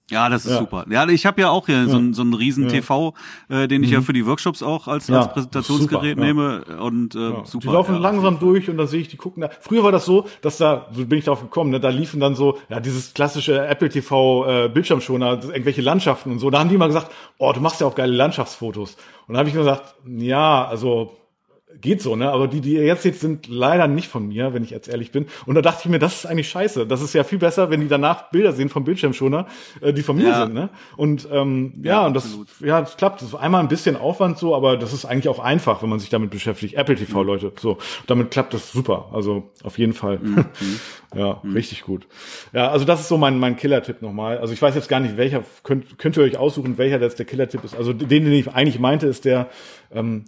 Ja, 0.08 0.28
das 0.28 0.44
ist 0.44 0.52
ja. 0.52 0.58
super. 0.58 0.84
Ja, 0.88 1.08
ich 1.08 1.26
habe 1.26 1.40
ja 1.40 1.50
auch 1.50 1.66
hier 1.66 1.78
ja. 1.78 1.88
so, 1.88 2.12
so 2.12 2.22
einen 2.22 2.34
riesen 2.34 2.64
ja. 2.64 2.70
TV, 2.70 3.12
äh, 3.48 3.66
den 3.66 3.82
ich 3.82 3.90
ja 3.90 3.98
mhm. 3.98 4.04
für 4.04 4.12
die 4.12 4.24
Workshops 4.24 4.62
auch 4.62 4.86
als, 4.86 5.10
als 5.10 5.32
Präsentationsgerät 5.32 6.16
super, 6.16 6.24
nehme 6.24 6.64
und 6.80 7.16
äh, 7.16 7.32
super. 7.42 7.58
Die 7.60 7.66
laufen 7.66 7.96
langsam 7.96 8.38
durch 8.38 8.70
und 8.70 8.76
dann 8.76 8.86
sehe 8.86 9.00
ich, 9.00 9.08
die 9.08 9.16
gucken 9.16 9.40
da. 9.40 9.50
Früher 9.60 9.82
war 9.82 9.90
das 9.90 10.04
so, 10.04 10.26
dass 10.42 10.58
da, 10.58 10.86
so 10.92 11.04
bin 11.06 11.18
ich 11.18 11.24
darauf 11.24 11.40
gekommen, 11.40 11.70
ne, 11.70 11.80
da 11.80 11.88
liefen 11.88 12.20
dann 12.20 12.36
so, 12.36 12.58
ja, 12.68 12.78
dieses 12.78 13.14
klassische 13.14 13.66
Apple 13.66 13.88
TV 13.88 14.46
äh, 14.46 14.68
Bildschirmschoner, 14.68 15.42
irgendwelche 15.42 15.82
Landschaften 15.82 16.30
und 16.30 16.38
so. 16.38 16.50
Da 16.50 16.60
haben 16.60 16.68
die 16.68 16.76
immer 16.76 16.86
gesagt, 16.86 17.10
oh, 17.38 17.52
du 17.52 17.60
machst 17.60 17.80
ja 17.80 17.88
auch 17.88 17.96
geile 17.96 18.14
Landschaftsfotos. 18.14 18.96
Und 19.26 19.34
da 19.34 19.40
habe 19.40 19.48
ich 19.48 19.56
gesagt, 19.56 19.96
ja, 20.06 20.64
also 20.66 21.16
geht 21.80 22.00
so, 22.00 22.16
ne? 22.16 22.30
Aber 22.30 22.48
die, 22.48 22.60
die 22.60 22.74
ihr 22.74 22.84
jetzt 22.84 23.02
seht, 23.02 23.16
sind 23.16 23.48
leider 23.48 23.88
nicht 23.88 24.08
von 24.08 24.28
mir, 24.28 24.54
wenn 24.54 24.62
ich 24.62 24.70
jetzt 24.70 24.88
ehrlich 24.88 25.10
bin. 25.10 25.26
Und 25.46 25.56
da 25.56 25.62
dachte 25.62 25.82
ich 25.84 25.90
mir, 25.90 25.98
das 25.98 26.18
ist 26.18 26.26
eigentlich 26.26 26.48
scheiße. 26.48 26.86
Das 26.86 27.02
ist 27.02 27.12
ja 27.12 27.24
viel 27.24 27.38
besser, 27.38 27.70
wenn 27.70 27.80
die 27.80 27.88
danach 27.88 28.30
Bilder 28.30 28.52
sehen 28.52 28.68
vom 28.68 28.84
Bildschirmschoner, 28.84 29.46
äh, 29.80 29.92
die 29.92 30.02
von 30.02 30.16
mir 30.16 30.28
ja. 30.28 30.44
sind, 30.44 30.54
ne? 30.54 30.70
Und 30.96 31.28
ähm, 31.30 31.74
ja, 31.82 31.92
ja 31.92 32.06
und 32.06 32.14
das, 32.14 32.24
absolut. 32.24 32.48
ja, 32.60 32.80
das 32.80 32.96
klappt. 32.96 33.20
Das 33.20 33.28
ist 33.28 33.34
einmal 33.34 33.60
ein 33.60 33.68
bisschen 33.68 33.96
Aufwand 33.96 34.38
so, 34.38 34.54
aber 34.54 34.76
das 34.76 34.92
ist 34.92 35.04
eigentlich 35.04 35.28
auch 35.28 35.38
einfach, 35.38 35.82
wenn 35.82 35.90
man 35.90 35.98
sich 35.98 36.08
damit 36.08 36.30
beschäftigt. 36.30 36.74
Apple 36.74 36.94
TV, 36.94 37.20
mhm. 37.20 37.26
Leute, 37.26 37.52
so. 37.58 37.78
Damit 38.06 38.30
klappt 38.30 38.54
das 38.54 38.70
super. 38.70 39.10
Also 39.12 39.50
auf 39.64 39.78
jeden 39.78 39.92
Fall. 39.92 40.18
Mhm. 40.18 40.44
ja, 41.16 41.40
mhm. 41.42 41.52
richtig 41.52 41.82
gut. 41.82 42.06
Ja, 42.52 42.70
also 42.70 42.84
das 42.84 43.00
ist 43.00 43.08
so 43.08 43.18
mein, 43.18 43.38
mein 43.38 43.56
Killer-Tipp 43.56 44.02
nochmal. 44.02 44.38
Also 44.38 44.52
ich 44.52 44.62
weiß 44.62 44.74
jetzt 44.74 44.88
gar 44.88 45.00
nicht, 45.00 45.16
welcher, 45.16 45.42
könnt, 45.64 45.98
könnt 45.98 46.16
ihr 46.16 46.22
euch 46.22 46.36
aussuchen, 46.36 46.78
welcher 46.78 47.00
jetzt 47.00 47.18
der 47.18 47.26
Killer-Tipp 47.26 47.64
ist. 47.64 47.76
Also 47.76 47.92
den, 47.92 48.08
den 48.08 48.32
ich 48.32 48.48
eigentlich 48.52 48.78
meinte, 48.78 49.06
ist 49.08 49.24
der, 49.24 49.48
ähm, 49.92 50.24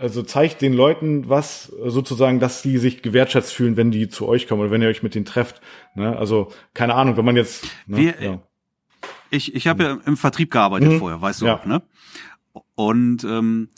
also 0.00 0.22
zeigt 0.22 0.62
den 0.62 0.72
Leuten 0.72 1.28
was 1.28 1.64
sozusagen, 1.86 2.40
dass 2.40 2.62
die 2.62 2.78
sich 2.78 3.02
gewertschätzt 3.02 3.52
fühlen, 3.52 3.76
wenn 3.76 3.90
die 3.90 4.08
zu 4.08 4.26
euch 4.26 4.48
kommen 4.48 4.62
oder 4.62 4.70
wenn 4.70 4.82
ihr 4.82 4.88
euch 4.88 5.02
mit 5.02 5.14
denen 5.14 5.26
trefft. 5.26 5.60
Ne? 5.94 6.16
Also 6.16 6.50
keine 6.74 6.94
Ahnung, 6.94 7.16
wenn 7.16 7.24
man 7.24 7.36
jetzt. 7.36 7.64
Ne? 7.86 7.96
Wir, 7.98 8.14
ja. 8.22 8.38
Ich, 9.30 9.54
ich 9.54 9.66
habe 9.68 9.82
ja 9.84 9.98
im 10.06 10.16
Vertrieb 10.16 10.50
gearbeitet 10.50 10.92
Mhm. 10.92 10.98
vorher, 10.98 11.20
weißt 11.22 11.42
du 11.42 11.46
Ja. 11.46 11.56
auch, 11.56 11.64
ne? 11.66 11.82
Und 12.74 13.22
ähm, 13.24 13.68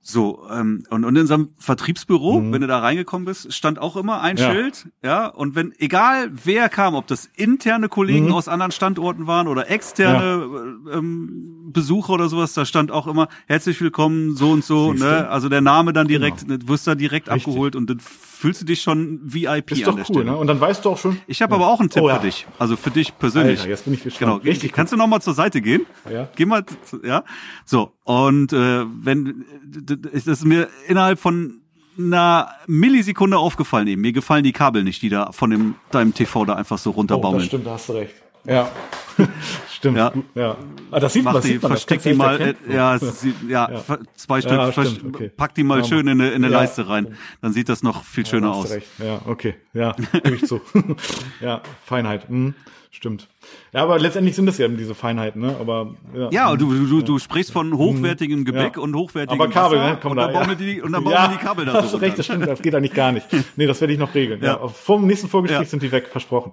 so, 0.00 0.46
ähm, 0.50 0.84
und, 0.88 1.04
und 1.04 1.14
in 1.16 1.20
unserem 1.20 1.50
Vertriebsbüro, 1.58 2.40
Mhm. 2.40 2.52
wenn 2.52 2.60
du 2.62 2.66
da 2.66 2.78
reingekommen 2.78 3.26
bist, 3.26 3.52
stand 3.52 3.78
auch 3.78 3.94
immer 3.96 4.22
ein 4.22 4.36
Ja. 4.38 4.50
Schild, 4.50 4.88
ja, 5.02 5.26
und 5.26 5.54
wenn, 5.54 5.72
egal 5.78 6.30
wer 6.44 6.68
kam, 6.70 6.94
ob 6.94 7.06
das 7.06 7.26
interne 7.36 7.88
Kollegen 7.90 8.26
Mhm. 8.28 8.32
aus 8.32 8.48
anderen 8.48 8.72
Standorten 8.72 9.26
waren 9.26 9.46
oder 9.48 9.70
externe 9.70 10.44
äh, 10.90 10.96
ähm, 10.96 11.57
Besucher 11.72 12.12
oder 12.14 12.28
sowas, 12.28 12.52
da 12.54 12.64
stand 12.64 12.90
auch 12.90 13.06
immer, 13.06 13.28
herzlich 13.46 13.80
willkommen, 13.80 14.36
so 14.36 14.50
und 14.50 14.64
so, 14.64 14.92
Siehste? 14.92 15.06
ne, 15.06 15.28
also 15.28 15.48
der 15.48 15.60
Name 15.60 15.92
dann 15.92 16.08
direkt, 16.08 16.40
Genau. 16.46 16.54
ne, 16.54 16.68
wirst 16.68 16.86
da 16.86 16.94
direkt 16.94 17.28
Richtig. 17.28 17.46
abgeholt 17.46 17.76
und 17.76 17.88
dann 17.90 17.98
fühlst 18.00 18.60
du 18.62 18.64
dich 18.66 18.80
schon 18.82 19.20
VIP 19.22 19.72
Ist 19.72 19.78
an 19.80 19.84
doch 19.86 19.94
der 19.96 20.04
cool, 20.10 20.14
Stelle. 20.22 20.24
ne? 20.32 20.36
Und 20.36 20.46
dann 20.46 20.60
weißt 20.60 20.84
du 20.84 20.90
auch 20.90 20.98
schon. 20.98 21.18
Ich 21.26 21.42
habe 21.42 21.54
aber 21.54 21.66
auch 21.68 21.80
einen 21.80 21.90
Tipp 21.90 22.02
Oh, 22.02 22.08
ja. 22.08 22.16
für 22.18 22.26
dich, 22.26 22.46
also 22.58 22.76
für 22.76 22.90
dich 22.90 23.16
persönlich. 23.18 23.58
Alter, 23.60 23.70
jetzt 23.70 23.84
bin 23.84 23.94
ich 23.94 24.02
gespannt. 24.04 24.42
Genau, 24.42 24.42
Richtig. 24.50 24.72
Kannst 24.72 24.92
du 24.92 24.96
noch 24.96 25.06
mal 25.08 25.20
zur 25.20 25.34
Seite 25.34 25.60
gehen? 25.60 25.86
Ja. 26.12 26.28
Geh 26.36 26.46
mal, 26.46 26.64
zu- 26.84 27.04
ja. 27.04 27.24
So 27.64 27.92
und 28.04 28.52
äh, 28.52 28.84
wenn 28.86 29.44
das 29.64 30.26
ist 30.26 30.44
mir 30.44 30.68
innerhalb 30.86 31.18
von 31.18 31.60
einer 31.98 32.48
Millisekunde 32.68 33.38
aufgefallen 33.38 33.88
eben. 33.88 34.00
Mir 34.02 34.12
gefallen 34.12 34.44
die 34.44 34.52
Kabel 34.52 34.84
nicht, 34.84 35.02
die 35.02 35.08
da 35.08 35.32
von 35.32 35.50
dem 35.50 35.74
deinem 35.90 36.14
TV 36.14 36.44
da 36.44 36.54
einfach 36.54 36.78
so 36.78 36.90
Oh, 36.90 36.92
das 36.92 36.96
runterbaumeln. 36.98 37.44
stimmt, 37.44 37.66
da 37.66 37.72
hast 37.72 37.88
du 37.88 37.94
recht. 37.94 38.14
Ja. 38.46 38.70
stimmt. 39.72 39.96
Ja. 39.98 40.12
Ja. 40.34 40.56
Ah, 40.90 41.00
das 41.00 41.12
sieht 41.12 41.24
man, 41.24 41.34
Mach 41.34 41.38
das 41.40 41.46
die, 41.46 41.52
sieht 41.54 41.62
man. 41.62 41.70
versteck 41.72 42.02
die 42.02 42.14
mal, 42.14 42.40
äh, 42.40 42.54
ja, 42.72 42.98
sieht, 42.98 43.34
ja, 43.48 43.70
Ja. 43.70 43.98
zwei 44.14 44.40
Stück, 44.40 44.52
Ja, 44.52 44.72
stimmt, 44.72 45.04
okay. 45.14 45.28
pack 45.36 45.54
die 45.54 45.64
mal 45.64 45.84
schön 45.84 46.06
in 46.08 46.20
eine, 46.20 46.30
in 46.30 46.44
eine 46.44 46.48
Leiste 46.52 46.88
rein. 46.88 47.16
Dann 47.42 47.52
sieht 47.52 47.68
das 47.68 47.82
noch 47.82 48.04
viel 48.04 48.24
schöner 48.26 48.52
aus. 48.54 48.70
recht. 48.70 48.86
Ja, 48.98 49.20
okay. 49.26 49.54
Ja, 49.74 49.94
gebe 50.12 50.36
ich 50.36 50.46
zu. 50.46 50.60
ja, 51.40 51.62
Feinheit. 51.84 52.28
Hm, 52.28 52.54
stimmt. 52.90 53.28
Ja, 53.72 53.82
aber 53.82 53.98
letztendlich 53.98 54.34
sind 54.36 54.46
das 54.46 54.58
ja 54.58 54.64
eben 54.66 54.76
diese 54.76 54.94
Feinheiten, 54.94 55.40
ne? 55.42 55.56
Aber 55.60 55.94
ja. 56.14 56.30
Ja, 56.30 56.56
du, 56.56 56.72
du, 56.86 57.02
du 57.02 57.18
sprichst 57.18 57.52
von 57.52 57.76
hochwertigem 57.76 58.44
Gebäck 58.44 58.76
Ja. 58.76 58.82
und 58.82 58.94
hochwertigem 58.94 59.40
aber 59.40 59.50
Kabel, 59.52 59.78
Wasser 59.78 59.90
ne? 59.90 59.98
Komm 60.00 60.10
und 60.12 60.16
da, 60.16 60.24
dann 60.26 60.34
ja. 60.34 60.40
bauen 60.40 60.48
wir 60.50 60.56
die, 60.56 60.80
und 60.82 60.92
dann 60.92 61.04
bauen 61.04 61.12
ja, 61.12 61.30
wir 61.30 61.36
die 61.38 61.44
Kabel 61.44 61.64
da 61.66 61.74
hast 61.74 61.90
so 61.90 61.98
du 61.98 62.04
recht, 62.04 62.18
das 62.18 62.24
stimmt, 62.26 62.46
das 62.46 62.60
geht 62.62 62.74
eigentlich 62.74 62.94
gar 62.94 63.12
nicht. 63.12 63.26
Nee, 63.56 63.66
das 63.66 63.80
werde 63.80 63.92
ich 63.92 63.98
noch 63.98 64.14
regeln. 64.14 64.40
Ja. 64.42 64.58
Ja. 64.60 64.68
Vor 64.68 64.98
dem 64.98 65.06
nächsten 65.06 65.28
Vorgespräch 65.28 65.60
Ja. 65.62 65.68
sind 65.68 65.82
die 65.82 65.92
weg, 65.92 66.08
versprochen. 66.08 66.52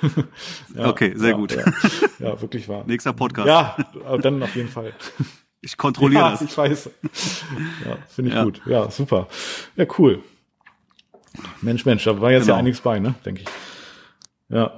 ja, 0.74 0.88
Okay, 0.88 1.12
sehr 1.16 1.30
ja, 1.30 1.36
gut. 1.36 1.52
Ja, 1.54 1.64
ja, 2.28 2.40
wirklich 2.40 2.68
wahr. 2.68 2.84
Nächster 2.86 3.12
Podcast. 3.12 3.46
Ja, 3.48 3.76
aber 4.06 4.18
dann 4.18 4.42
auf 4.42 4.54
jeden 4.56 4.68
Fall. 4.68 4.92
Ich 5.60 5.76
kontrolliere 5.76 6.22
ja, 6.22 6.30
das. 6.32 6.42
ich 6.42 6.56
weiß. 6.56 6.90
Ja, 7.86 7.96
finde 8.08 8.30
ich 8.30 8.36
Ja. 8.36 8.44
gut. 8.44 8.60
Ja, 8.66 8.90
super. 8.90 9.28
Ja, 9.76 9.86
cool. 9.98 10.20
Mensch, 11.62 11.84
Mensch, 11.84 12.04
da 12.04 12.20
war 12.20 12.30
jetzt 12.30 12.42
ja 12.42 12.52
Genau. 12.54 12.58
einiges 12.58 12.80
bei, 12.80 12.98
ne? 13.00 13.14
Denke 13.24 13.42
ich. 13.42 13.48
Ja. 14.48 14.72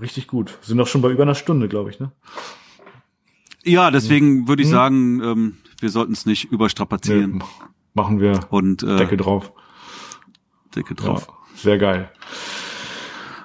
Richtig 0.00 0.26
gut. 0.26 0.58
Sind 0.62 0.78
doch 0.78 0.86
schon 0.88 1.02
bei 1.02 1.10
über 1.10 1.22
einer 1.22 1.34
Stunde, 1.34 1.68
glaube 1.68 1.90
ich, 1.90 2.00
ne? 2.00 2.10
Ja, 3.64 3.90
deswegen 3.90 4.40
Mhm. 4.40 4.48
würde 4.48 4.62
ich 4.62 4.68
sagen, 4.68 5.22
ähm, 5.22 5.56
wir 5.80 5.90
sollten 5.90 6.12
es 6.12 6.26
nicht 6.26 6.50
überstrapazieren. 6.52 7.38
Nee, 7.38 7.44
machen 7.94 8.20
wir 8.20 8.40
Und 8.50 8.82
äh, 8.82 8.96
Deckel 8.96 9.16
drauf. 9.18 9.52
Decke 10.74 10.94
Ja, 10.98 11.04
drauf. 11.04 11.28
sehr 11.54 11.78
geil. 11.78 12.10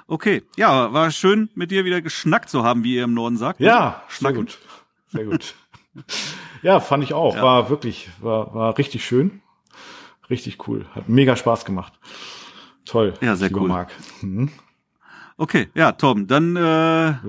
Okay, 0.06 0.42
ja, 0.56 0.92
war 0.92 1.10
schön 1.12 1.48
mit 1.54 1.70
dir 1.70 1.84
wieder 1.84 2.02
geschnackt 2.02 2.50
zu 2.50 2.64
haben, 2.64 2.82
wie 2.82 2.96
ihr 2.96 3.04
im 3.04 3.14
Norden 3.14 3.36
sagt. 3.36 3.60
Ja, 3.60 4.02
sehr 4.08 4.16
Schnacken. 4.18 4.40
gut. 4.40 4.58
Sehr 5.12 5.24
gut. 5.24 5.54
ja, 6.62 6.80
fand 6.80 7.04
ich 7.04 7.14
auch. 7.14 7.36
Ja. 7.36 7.42
War 7.42 7.70
wirklich, 7.70 8.10
war, 8.20 8.52
war 8.54 8.76
richtig 8.78 9.04
schön. 9.04 9.40
Richtig 10.28 10.66
cool. 10.68 10.86
Hat 10.94 11.08
mega 11.08 11.36
Spaß 11.36 11.64
gemacht. 11.64 11.92
Toll. 12.84 13.14
Ja, 13.20 13.36
sehr 13.36 13.54
cool. 13.54 13.68
Marc. 13.68 13.90
Mhm. 14.20 14.50
Okay, 15.40 15.68
ja, 15.74 15.92
Tom, 15.92 16.26
dann 16.26 16.54
äh, 16.54 16.60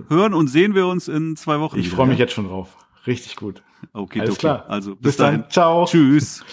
hören 0.10 0.34
und 0.34 0.50
sehen 0.50 0.76
wir 0.76 0.86
uns 0.86 1.08
in 1.08 1.38
zwei 1.38 1.62
Wochen. 1.62 1.80
Ich 1.80 1.90
freue 1.90 2.08
mich 2.08 2.20
jetzt 2.20 2.34
schon 2.34 2.46
drauf. 2.46 2.76
Richtig 3.08 3.38
gut. 3.38 3.64
Okay, 3.94 4.20
Alles 4.20 4.32
okay. 4.32 4.40
klar. 4.40 4.66
Also 4.68 4.96
bis, 4.96 5.02
Bis 5.02 5.16
dann. 5.16 5.36
dahin. 5.38 5.50
Ciao. 5.50 5.86
Tschüss. 5.86 6.44